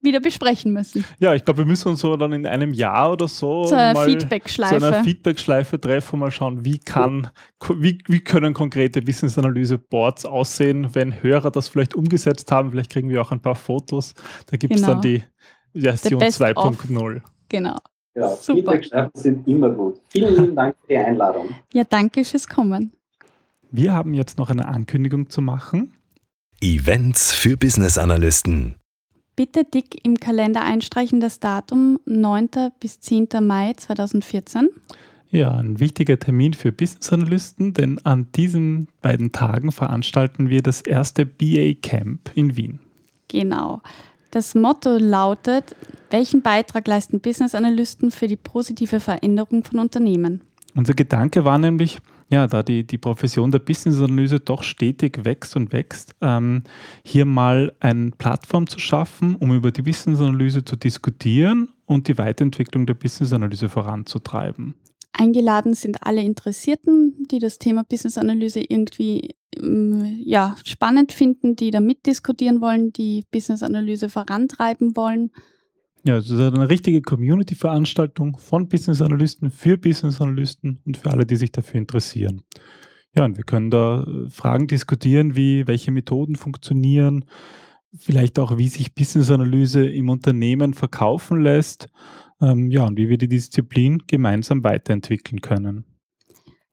wieder 0.01 0.19
besprechen 0.19 0.73
müssen. 0.73 1.05
Ja, 1.19 1.33
ich 1.33 1.43
glaube, 1.43 1.59
wir 1.59 1.65
müssen 1.65 1.89
uns 1.89 2.01
so 2.01 2.15
dann 2.17 2.31
in 2.33 2.45
einem 2.45 2.73
Jahr 2.73 3.13
oder 3.13 3.27
so 3.27 3.65
Zur 3.65 3.77
mal 3.77 3.93
zu 3.95 4.01
einer 4.01 5.03
Feedback-Schleife. 5.03 5.79
Treffen 5.81 6.13
und 6.13 6.19
mal 6.19 6.31
schauen, 6.31 6.63
wie 6.63 6.79
kann, 6.79 7.29
wie, 7.69 7.97
wie 8.07 8.19
können 8.19 8.53
konkrete 8.53 9.01
Business-Analyse-Boards 9.01 10.25
aussehen, 10.25 10.93
wenn 10.93 11.21
Hörer 11.23 11.51
das 11.51 11.67
vielleicht 11.67 11.95
umgesetzt 11.95 12.51
haben. 12.51 12.71
Vielleicht 12.71 12.91
kriegen 12.91 13.09
wir 13.09 13.21
auch 13.21 13.31
ein 13.31 13.41
paar 13.41 13.55
Fotos. 13.55 14.13
Da 14.49 14.57
gibt 14.57 14.75
es 14.75 14.81
Genau. 14.81 14.93
dann 14.93 15.01
die 15.01 15.23
Version 15.73 16.19
best 16.19 16.41
of. 16.41 16.47
2.0. 16.47 17.21
Genau. 17.49 17.77
Ja, 18.15 18.29
Super. 18.35 18.55
Feedback-Schreiben 18.55 19.11
sind 19.13 19.47
immer 19.47 19.69
gut. 19.69 19.99
Vielen 20.09 20.35
lieben 20.35 20.55
Dank 20.55 20.75
für 20.81 20.87
die 20.87 20.97
Einladung. 20.97 21.49
Ja, 21.73 21.83
danke 21.83 22.23
fürs 22.25 22.47
Kommen. 22.47 22.91
Wir 23.69 23.93
haben 23.93 24.13
jetzt 24.13 24.37
noch 24.37 24.49
eine 24.49 24.67
Ankündigung 24.67 25.29
zu 25.29 25.41
machen. 25.41 25.93
Events 26.61 27.33
für 27.33 27.57
Business 27.57 27.97
Analysten. 27.97 28.75
Bitte 29.37 29.65
dick 29.65 30.03
im 30.03 30.19
Kalender 30.19 30.63
einstreichen 30.63 31.19
das 31.19 31.39
Datum 31.39 31.99
9. 32.05 32.49
bis 32.79 32.99
10. 33.01 33.27
Mai 33.41 33.73
2014. 33.77 34.69
Ja, 35.29 35.51
ein 35.51 35.79
wichtiger 35.79 36.17
Termin 36.17 36.55
für 36.55 36.71
Business 36.71 37.13
Analysten, 37.13 37.71
denn 37.71 38.03
an 38.03 38.31
diesen 38.35 38.87
beiden 39.03 39.31
Tagen 39.31 39.71
veranstalten 39.71 40.49
wir 40.49 40.63
das 40.63 40.81
erste 40.81 41.27
BA 41.27 41.75
Camp 41.79 42.31
in 42.33 42.57
Wien. 42.57 42.79
Genau. 43.27 43.83
Das 44.31 44.55
Motto 44.55 44.97
lautet, 44.97 45.75
welchen 46.09 46.41
Beitrag 46.41 46.87
leisten 46.87 47.19
Business 47.19 47.53
Analysten 47.53 48.09
für 48.09 48.27
die 48.27 48.37
positive 48.37 48.99
Veränderung 48.99 49.63
von 49.63 49.77
Unternehmen? 49.77 50.41
Unser 50.73 50.95
Gedanke 50.95 51.45
war 51.45 51.59
nämlich, 51.59 51.99
ja, 52.29 52.47
da 52.47 52.63
die, 52.63 52.85
die 52.85 52.97
Profession 52.97 53.51
der 53.51 53.59
Business-Analyse 53.59 54.39
doch 54.39 54.63
stetig 54.63 55.23
wächst 55.23 55.55
und 55.55 55.71
wächst, 55.71 56.15
ähm, 56.21 56.63
hier 57.03 57.25
mal 57.25 57.73
eine 57.79 58.11
Plattform 58.11 58.67
zu 58.67 58.79
schaffen, 58.79 59.35
um 59.35 59.53
über 59.53 59.71
die 59.71 59.81
Business-Analyse 59.81 60.65
zu 60.65 60.75
diskutieren 60.75 61.69
und 61.85 62.07
die 62.07 62.17
Weiterentwicklung 62.17 62.85
der 62.85 62.95
Business-Analyse 62.95 63.69
voranzutreiben. 63.69 64.75
Eingeladen 65.13 65.73
sind 65.73 66.03
alle 66.03 66.21
Interessierten, 66.21 67.27
die 67.31 67.39
das 67.39 67.57
Thema 67.57 67.83
Business 67.83 68.17
Analyse 68.17 68.59
irgendwie 68.59 69.35
ähm, 69.55 70.21
ja, 70.23 70.55
spannend 70.63 71.11
finden, 71.11 71.55
die 71.55 71.71
da 71.71 71.79
mitdiskutieren 71.79 72.61
wollen, 72.61 72.93
die 72.93 73.25
Business 73.31 73.63
Analyse 73.63 74.09
vorantreiben 74.09 74.95
wollen. 74.95 75.31
Ja, 76.07 76.15
es 76.15 76.29
ist 76.29 76.39
eine 76.39 76.69
richtige 76.69 77.01
Community-Veranstaltung 77.01 78.37
von 78.37 78.69
Business 78.69 79.01
Analysten 79.01 79.51
für 79.51 79.77
Business 79.77 80.21
Analysten 80.21 80.79
und 80.85 80.95
für 80.95 81.11
alle, 81.11 81.25
die 81.25 81.35
sich 81.35 81.51
dafür 81.51 81.81
interessieren. 81.81 82.43
Ja, 83.13 83.25
und 83.25 83.35
wir 83.35 83.43
können 83.43 83.69
da 83.69 84.03
äh, 84.03 84.29
Fragen 84.29 84.67
diskutieren, 84.67 85.35
wie 85.35 85.67
welche 85.67 85.91
Methoden 85.91 86.37
funktionieren, 86.37 87.25
vielleicht 87.93 88.39
auch, 88.39 88.57
wie 88.57 88.69
sich 88.69 88.95
Business 88.95 89.29
Analyse 89.29 89.85
im 89.85 90.07
Unternehmen 90.07 90.73
verkaufen 90.73 91.41
lässt 91.41 91.89
ähm, 92.39 92.71
ja, 92.71 92.85
und 92.85 92.97
wie 92.97 93.09
wir 93.09 93.17
die 93.17 93.27
Disziplin 93.27 94.03
gemeinsam 94.07 94.63
weiterentwickeln 94.63 95.41
können. 95.41 95.83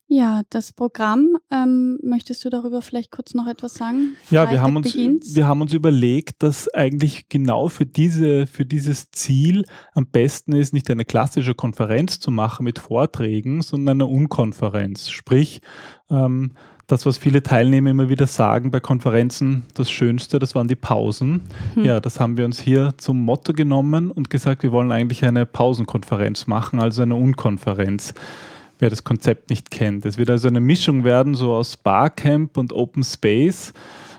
Ja, 0.07 0.43
das 0.51 0.73
Programm, 0.73 1.39
ähm, 1.51 1.99
möchtest 2.03 2.45
du 2.45 2.51
darüber 2.51 2.83
vielleicht 2.83 3.11
kurz 3.11 3.33
noch 3.35 3.47
etwas 3.47 3.75
sagen? 3.75 4.17
Ja, 4.31 4.51
wir 4.51 4.61
haben, 4.61 4.77
uns, 4.77 4.95
wir 4.95 5.47
haben 5.47 5.63
uns 5.63 5.73
überlegt, 5.73 6.43
dass 6.43 6.73
eigentlich 6.73 7.29
genau 7.29 7.69
für, 7.69 7.87
diese, 7.87 8.47
für 8.47 8.67
dieses 8.67 9.11
Ziel 9.11 9.65
am 9.95 10.07
besten 10.07 10.53
ist, 10.53 10.75
nicht 10.75 10.91
eine 10.91 11.07
klassische 11.07 11.55
Konferenz 11.55 12.21
zu 12.21 12.31
machen 12.31 12.65
mit 12.65 12.79
Vorträgen, 12.79 13.63
sondern 13.63 14.03
eine 14.03 14.07
Unkonferenz. 14.07 15.09
Sprich, 15.09 15.63
ähm, 16.11 16.53
das, 16.87 17.07
was 17.07 17.17
viele 17.17 17.43
Teilnehmer 17.43 17.91
immer 17.91 18.11
wieder 18.11 18.27
sagen 18.27 18.71
bei 18.71 18.81
Konferenzen, 18.81 19.65
das 19.73 19.91
Schönste, 19.91 20.39
das 20.39 20.55
waren 20.55 20.69
die 20.69 20.77
Pausen. 20.77 21.43
Hm. 21.75 21.85
Ja, 21.85 22.01
das 22.01 22.21
haben 22.21 22.37
wir 22.37 22.45
uns 22.45 22.61
hier 22.61 22.93
zum 22.99 23.23
Motto 23.23 23.55
genommen 23.55 24.11
und 24.11 24.29
gesagt, 24.29 24.63
wir 24.63 24.73
wollen 24.73 24.93
eigentlich 24.93 25.25
eine 25.25 25.47
Pausenkonferenz 25.47 26.47
machen, 26.47 26.81
also 26.81 27.03
eine 27.03 27.15
Unkonferenz. 27.15 28.13
Wer 28.79 28.91
das 28.91 29.05
Konzept 29.05 29.51
nicht 29.51 29.71
kennt. 29.71 30.05
Es 30.05 30.19
wird 30.19 30.31
also 30.31 30.49
eine 30.49 30.61
Mischung 30.61 31.05
werden, 31.05 31.35
so 31.35 31.53
aus 31.53 31.77
Barcamp 31.77 32.57
und 32.57 32.73
Open 32.73 33.05
Space. 33.05 33.73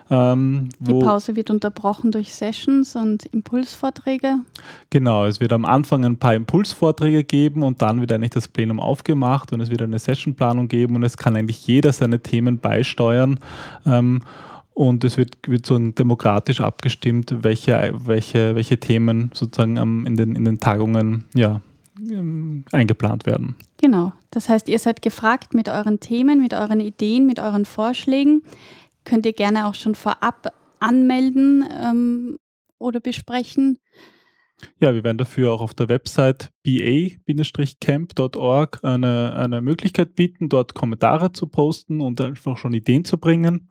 Ähm, 0.10 0.70
die 0.80 0.94
Pause 0.94 1.36
wird 1.36 1.50
unterbrochen 1.50 2.12
durch 2.12 2.34
Sessions 2.34 2.96
und 2.96 3.26
Impulsvorträge. 3.26 4.38
Genau, 4.92 5.26
es 5.26 5.40
wird 5.40 5.52
am 5.52 5.66
Anfang 5.66 6.06
ein 6.06 6.18
paar 6.18 6.36
Impulsvorträge 6.36 7.24
geben 7.24 7.64
und 7.64 7.82
dann 7.82 8.02
wird 8.02 8.12
eigentlich 8.12 8.32
das 8.32 8.48
Plenum 8.48 8.80
aufgemacht 8.80 9.52
und 9.52 9.62
es 9.62 9.72
wird 9.72 9.82
eine 9.82 9.98
Sessionplanung 9.98 10.68
geben 10.68 10.96
und 10.96 11.04
es 11.04 11.18
kann 11.18 11.36
eigentlich 11.36 11.66
jeder 11.66 11.92
seine 11.92 12.20
Themen 12.22 12.60
beisteuern. 12.60 13.40
Ähm, 13.86 14.22
und 14.76 15.06
es 15.06 15.18
wird, 15.18 15.38
wird 15.48 15.66
so 15.66 15.80
demokratisch 15.80 16.60
abgestimmt, 16.60 17.34
welche, 17.44 17.94
welche, 18.06 18.56
welche 18.56 18.78
Themen 18.78 19.32
sozusagen 19.34 19.78
ähm, 19.78 20.06
in, 20.06 20.18
den, 20.18 20.36
in 20.36 20.46
den 20.46 20.60
Tagungen 20.60 21.24
ja, 21.34 21.62
ähm, 22.00 22.66
eingeplant 22.72 23.26
werden. 23.26 23.56
Genau. 23.86 24.14
Das 24.32 24.50
heißt, 24.50 24.68
ihr 24.68 24.80
seid 24.80 25.04
gefragt 25.04 25.54
mit 25.54 25.70
euren 25.70 26.00
Themen, 26.00 26.42
mit 26.42 26.56
euren 26.56 26.80
Ideen, 26.80 27.28
mit 27.28 27.38
euren 27.38 27.66
Vorschlägen 27.66 28.42
könnt 29.04 29.28
ihr 29.28 29.34
gerne 29.34 29.68
auch 29.68 29.76
schon 29.76 29.94
vorab 29.94 30.52
anmelden 30.80 31.64
ähm, 31.72 32.40
oder 32.80 33.00
besprechen. 33.00 33.78
Ja, 34.80 34.96
wir 34.96 35.04
werden 35.04 35.20
dafür 35.20 35.54
auch 35.54 35.62
auf 35.62 35.76
der 35.76 35.88
Website 35.88 36.50
ba-camp.org 36.64 38.00
eine, 38.82 39.36
eine 39.36 39.62
Möglichkeit 39.62 40.16
bieten, 40.16 40.50
dort 40.50 40.74
Kommentare 40.74 41.32
zu 41.32 41.46
posten 41.46 42.02
und 42.02 42.20
einfach 42.22 42.58
schon 42.58 42.74
Ideen 42.74 43.06
zu 43.06 43.20
bringen. 43.20 43.70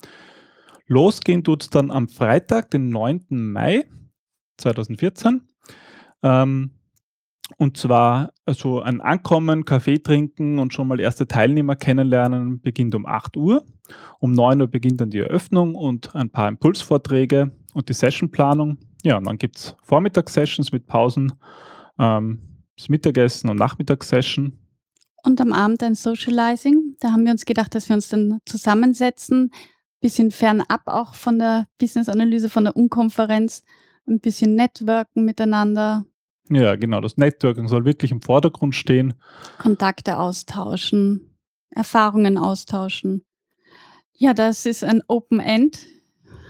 Losgehen 0.86 1.42
tut 1.42 1.64
es 1.64 1.70
dann 1.70 1.90
am 1.90 2.06
Freitag, 2.06 2.70
den 2.70 2.90
9. 2.90 3.26
Mai 3.30 3.84
2014. 4.58 5.42
Ähm, 6.22 6.70
und 7.58 7.76
zwar 7.76 8.32
also 8.46 8.80
ein 8.80 9.00
Ankommen, 9.00 9.64
Kaffee 9.64 9.98
trinken 9.98 10.58
und 10.58 10.72
schon 10.72 10.88
mal 10.88 10.98
erste 10.98 11.26
Teilnehmer 11.26 11.76
kennenlernen 11.76 12.60
beginnt 12.60 12.94
um 12.94 13.06
8 13.06 13.36
Uhr. 13.36 13.64
Um 14.18 14.32
9 14.32 14.62
Uhr 14.62 14.66
beginnt 14.66 15.00
dann 15.00 15.10
die 15.10 15.18
Eröffnung 15.18 15.74
und 15.74 16.14
ein 16.14 16.30
paar 16.30 16.48
Impulsvorträge 16.48 17.52
und 17.74 17.88
die 17.88 17.92
Sessionplanung. 17.92 18.78
Ja, 19.02 19.18
und 19.18 19.26
dann 19.26 19.36
gibt 19.36 19.58
es 19.58 19.76
Vormittagssessions 19.82 20.72
mit 20.72 20.86
Pausen, 20.86 21.32
ähm, 21.98 22.40
das 22.76 22.88
Mittagessen 22.88 23.50
und 23.50 23.58
Nachmittagssession. 23.58 24.58
Und 25.22 25.40
am 25.40 25.52
Abend 25.52 25.82
ein 25.82 25.94
Socializing. 25.94 26.96
Da 27.00 27.12
haben 27.12 27.24
wir 27.24 27.32
uns 27.32 27.44
gedacht, 27.44 27.74
dass 27.74 27.88
wir 27.88 27.96
uns 27.96 28.08
dann 28.08 28.40
zusammensetzen, 28.46 29.50
bisschen 30.00 30.30
fernab 30.30 30.82
auch 30.86 31.14
von 31.14 31.38
der 31.38 31.66
Business-Analyse, 31.78 32.50
von 32.50 32.64
der 32.64 32.76
Unkonferenz, 32.76 33.62
ein 34.06 34.20
bisschen 34.20 34.54
networken 34.54 35.24
miteinander, 35.24 36.04
ja, 36.50 36.76
genau. 36.76 37.00
Das 37.00 37.16
Networking 37.16 37.68
soll 37.68 37.84
wirklich 37.84 38.10
im 38.10 38.20
Vordergrund 38.20 38.74
stehen. 38.74 39.14
Kontakte 39.58 40.18
austauschen, 40.18 41.36
Erfahrungen 41.70 42.38
austauschen. 42.38 43.24
Ja, 44.16 44.34
das 44.34 44.66
ist 44.66 44.84
ein 44.84 45.02
Open 45.08 45.40
End, 45.40 45.86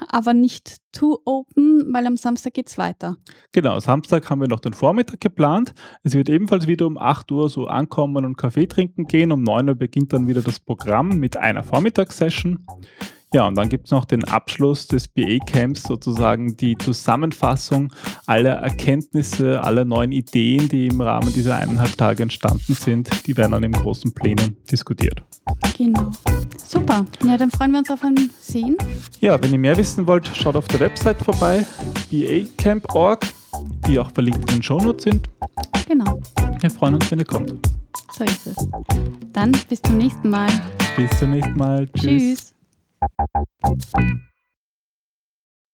aber 0.08 0.34
nicht 0.34 0.78
too 0.92 1.18
open, 1.24 1.92
weil 1.92 2.06
am 2.06 2.16
Samstag 2.16 2.54
geht 2.54 2.68
es 2.68 2.76
weiter. 2.76 3.16
Genau, 3.52 3.78
Samstag 3.80 4.28
haben 4.28 4.40
wir 4.40 4.48
noch 4.48 4.60
den 4.60 4.74
Vormittag 4.74 5.20
geplant. 5.20 5.74
Es 6.02 6.14
wird 6.14 6.28
ebenfalls 6.28 6.66
wieder 6.66 6.86
um 6.86 6.98
8 6.98 7.30
Uhr 7.32 7.48
so 7.48 7.66
ankommen 7.66 8.24
und 8.24 8.36
Kaffee 8.36 8.66
trinken 8.66 9.06
gehen. 9.06 9.32
Um 9.32 9.42
9 9.42 9.68
Uhr 9.68 9.74
beginnt 9.74 10.12
dann 10.12 10.28
wieder 10.28 10.42
das 10.42 10.60
Programm 10.60 11.18
mit 11.18 11.36
einer 11.36 11.62
Vormittagssession. 11.62 12.66
Ja, 13.34 13.48
und 13.48 13.56
dann 13.56 13.68
gibt 13.68 13.86
es 13.86 13.90
noch 13.90 14.04
den 14.04 14.22
Abschluss 14.22 14.86
des 14.86 15.08
BA-Camps, 15.08 15.82
sozusagen 15.82 16.56
die 16.56 16.78
Zusammenfassung 16.78 17.92
aller 18.26 18.52
Erkenntnisse, 18.52 19.60
aller 19.60 19.84
neuen 19.84 20.12
Ideen, 20.12 20.68
die 20.68 20.86
im 20.86 21.00
Rahmen 21.00 21.32
dieser 21.32 21.56
eineinhalb 21.56 21.98
Tage 21.98 22.22
entstanden 22.22 22.74
sind. 22.74 23.10
Die 23.26 23.36
werden 23.36 23.50
dann 23.50 23.64
im 23.64 23.72
großen 23.72 24.14
Plenum 24.14 24.56
diskutiert. 24.70 25.20
Genau. 25.76 26.12
Super. 26.64 27.04
Ja, 27.24 27.36
dann 27.36 27.50
freuen 27.50 27.72
wir 27.72 27.80
uns 27.80 27.90
auf 27.90 28.04
ein 28.04 28.30
Sehen. 28.40 28.76
Ja, 29.20 29.42
wenn 29.42 29.52
ihr 29.52 29.58
mehr 29.58 29.76
wissen 29.76 30.06
wollt, 30.06 30.30
schaut 30.32 30.54
auf 30.54 30.68
der 30.68 30.78
Website 30.78 31.20
vorbei, 31.20 31.66
bacamp.org, 32.12 33.26
die 33.88 33.98
auch 33.98 34.12
verlinkt 34.12 34.48
in 34.48 34.58
den 34.58 34.62
Shownotes 34.62 35.02
sind. 35.02 35.28
Genau. 35.88 36.22
Wir 36.60 36.70
freuen 36.70 36.94
uns, 36.94 37.10
wenn 37.10 37.18
ihr 37.18 37.24
kommt. 37.24 37.52
So 38.16 38.22
ist 38.22 38.46
es. 38.46 38.56
Dann 39.32 39.50
bis 39.68 39.82
zum 39.82 39.98
nächsten 39.98 40.30
Mal. 40.30 40.48
Bis 40.96 41.10
zum 41.18 41.32
nächsten 41.32 41.58
Mal. 41.58 41.88
Tschüss. 41.88 42.04
Tschüss. 42.04 42.53
Thank. 43.06 44.33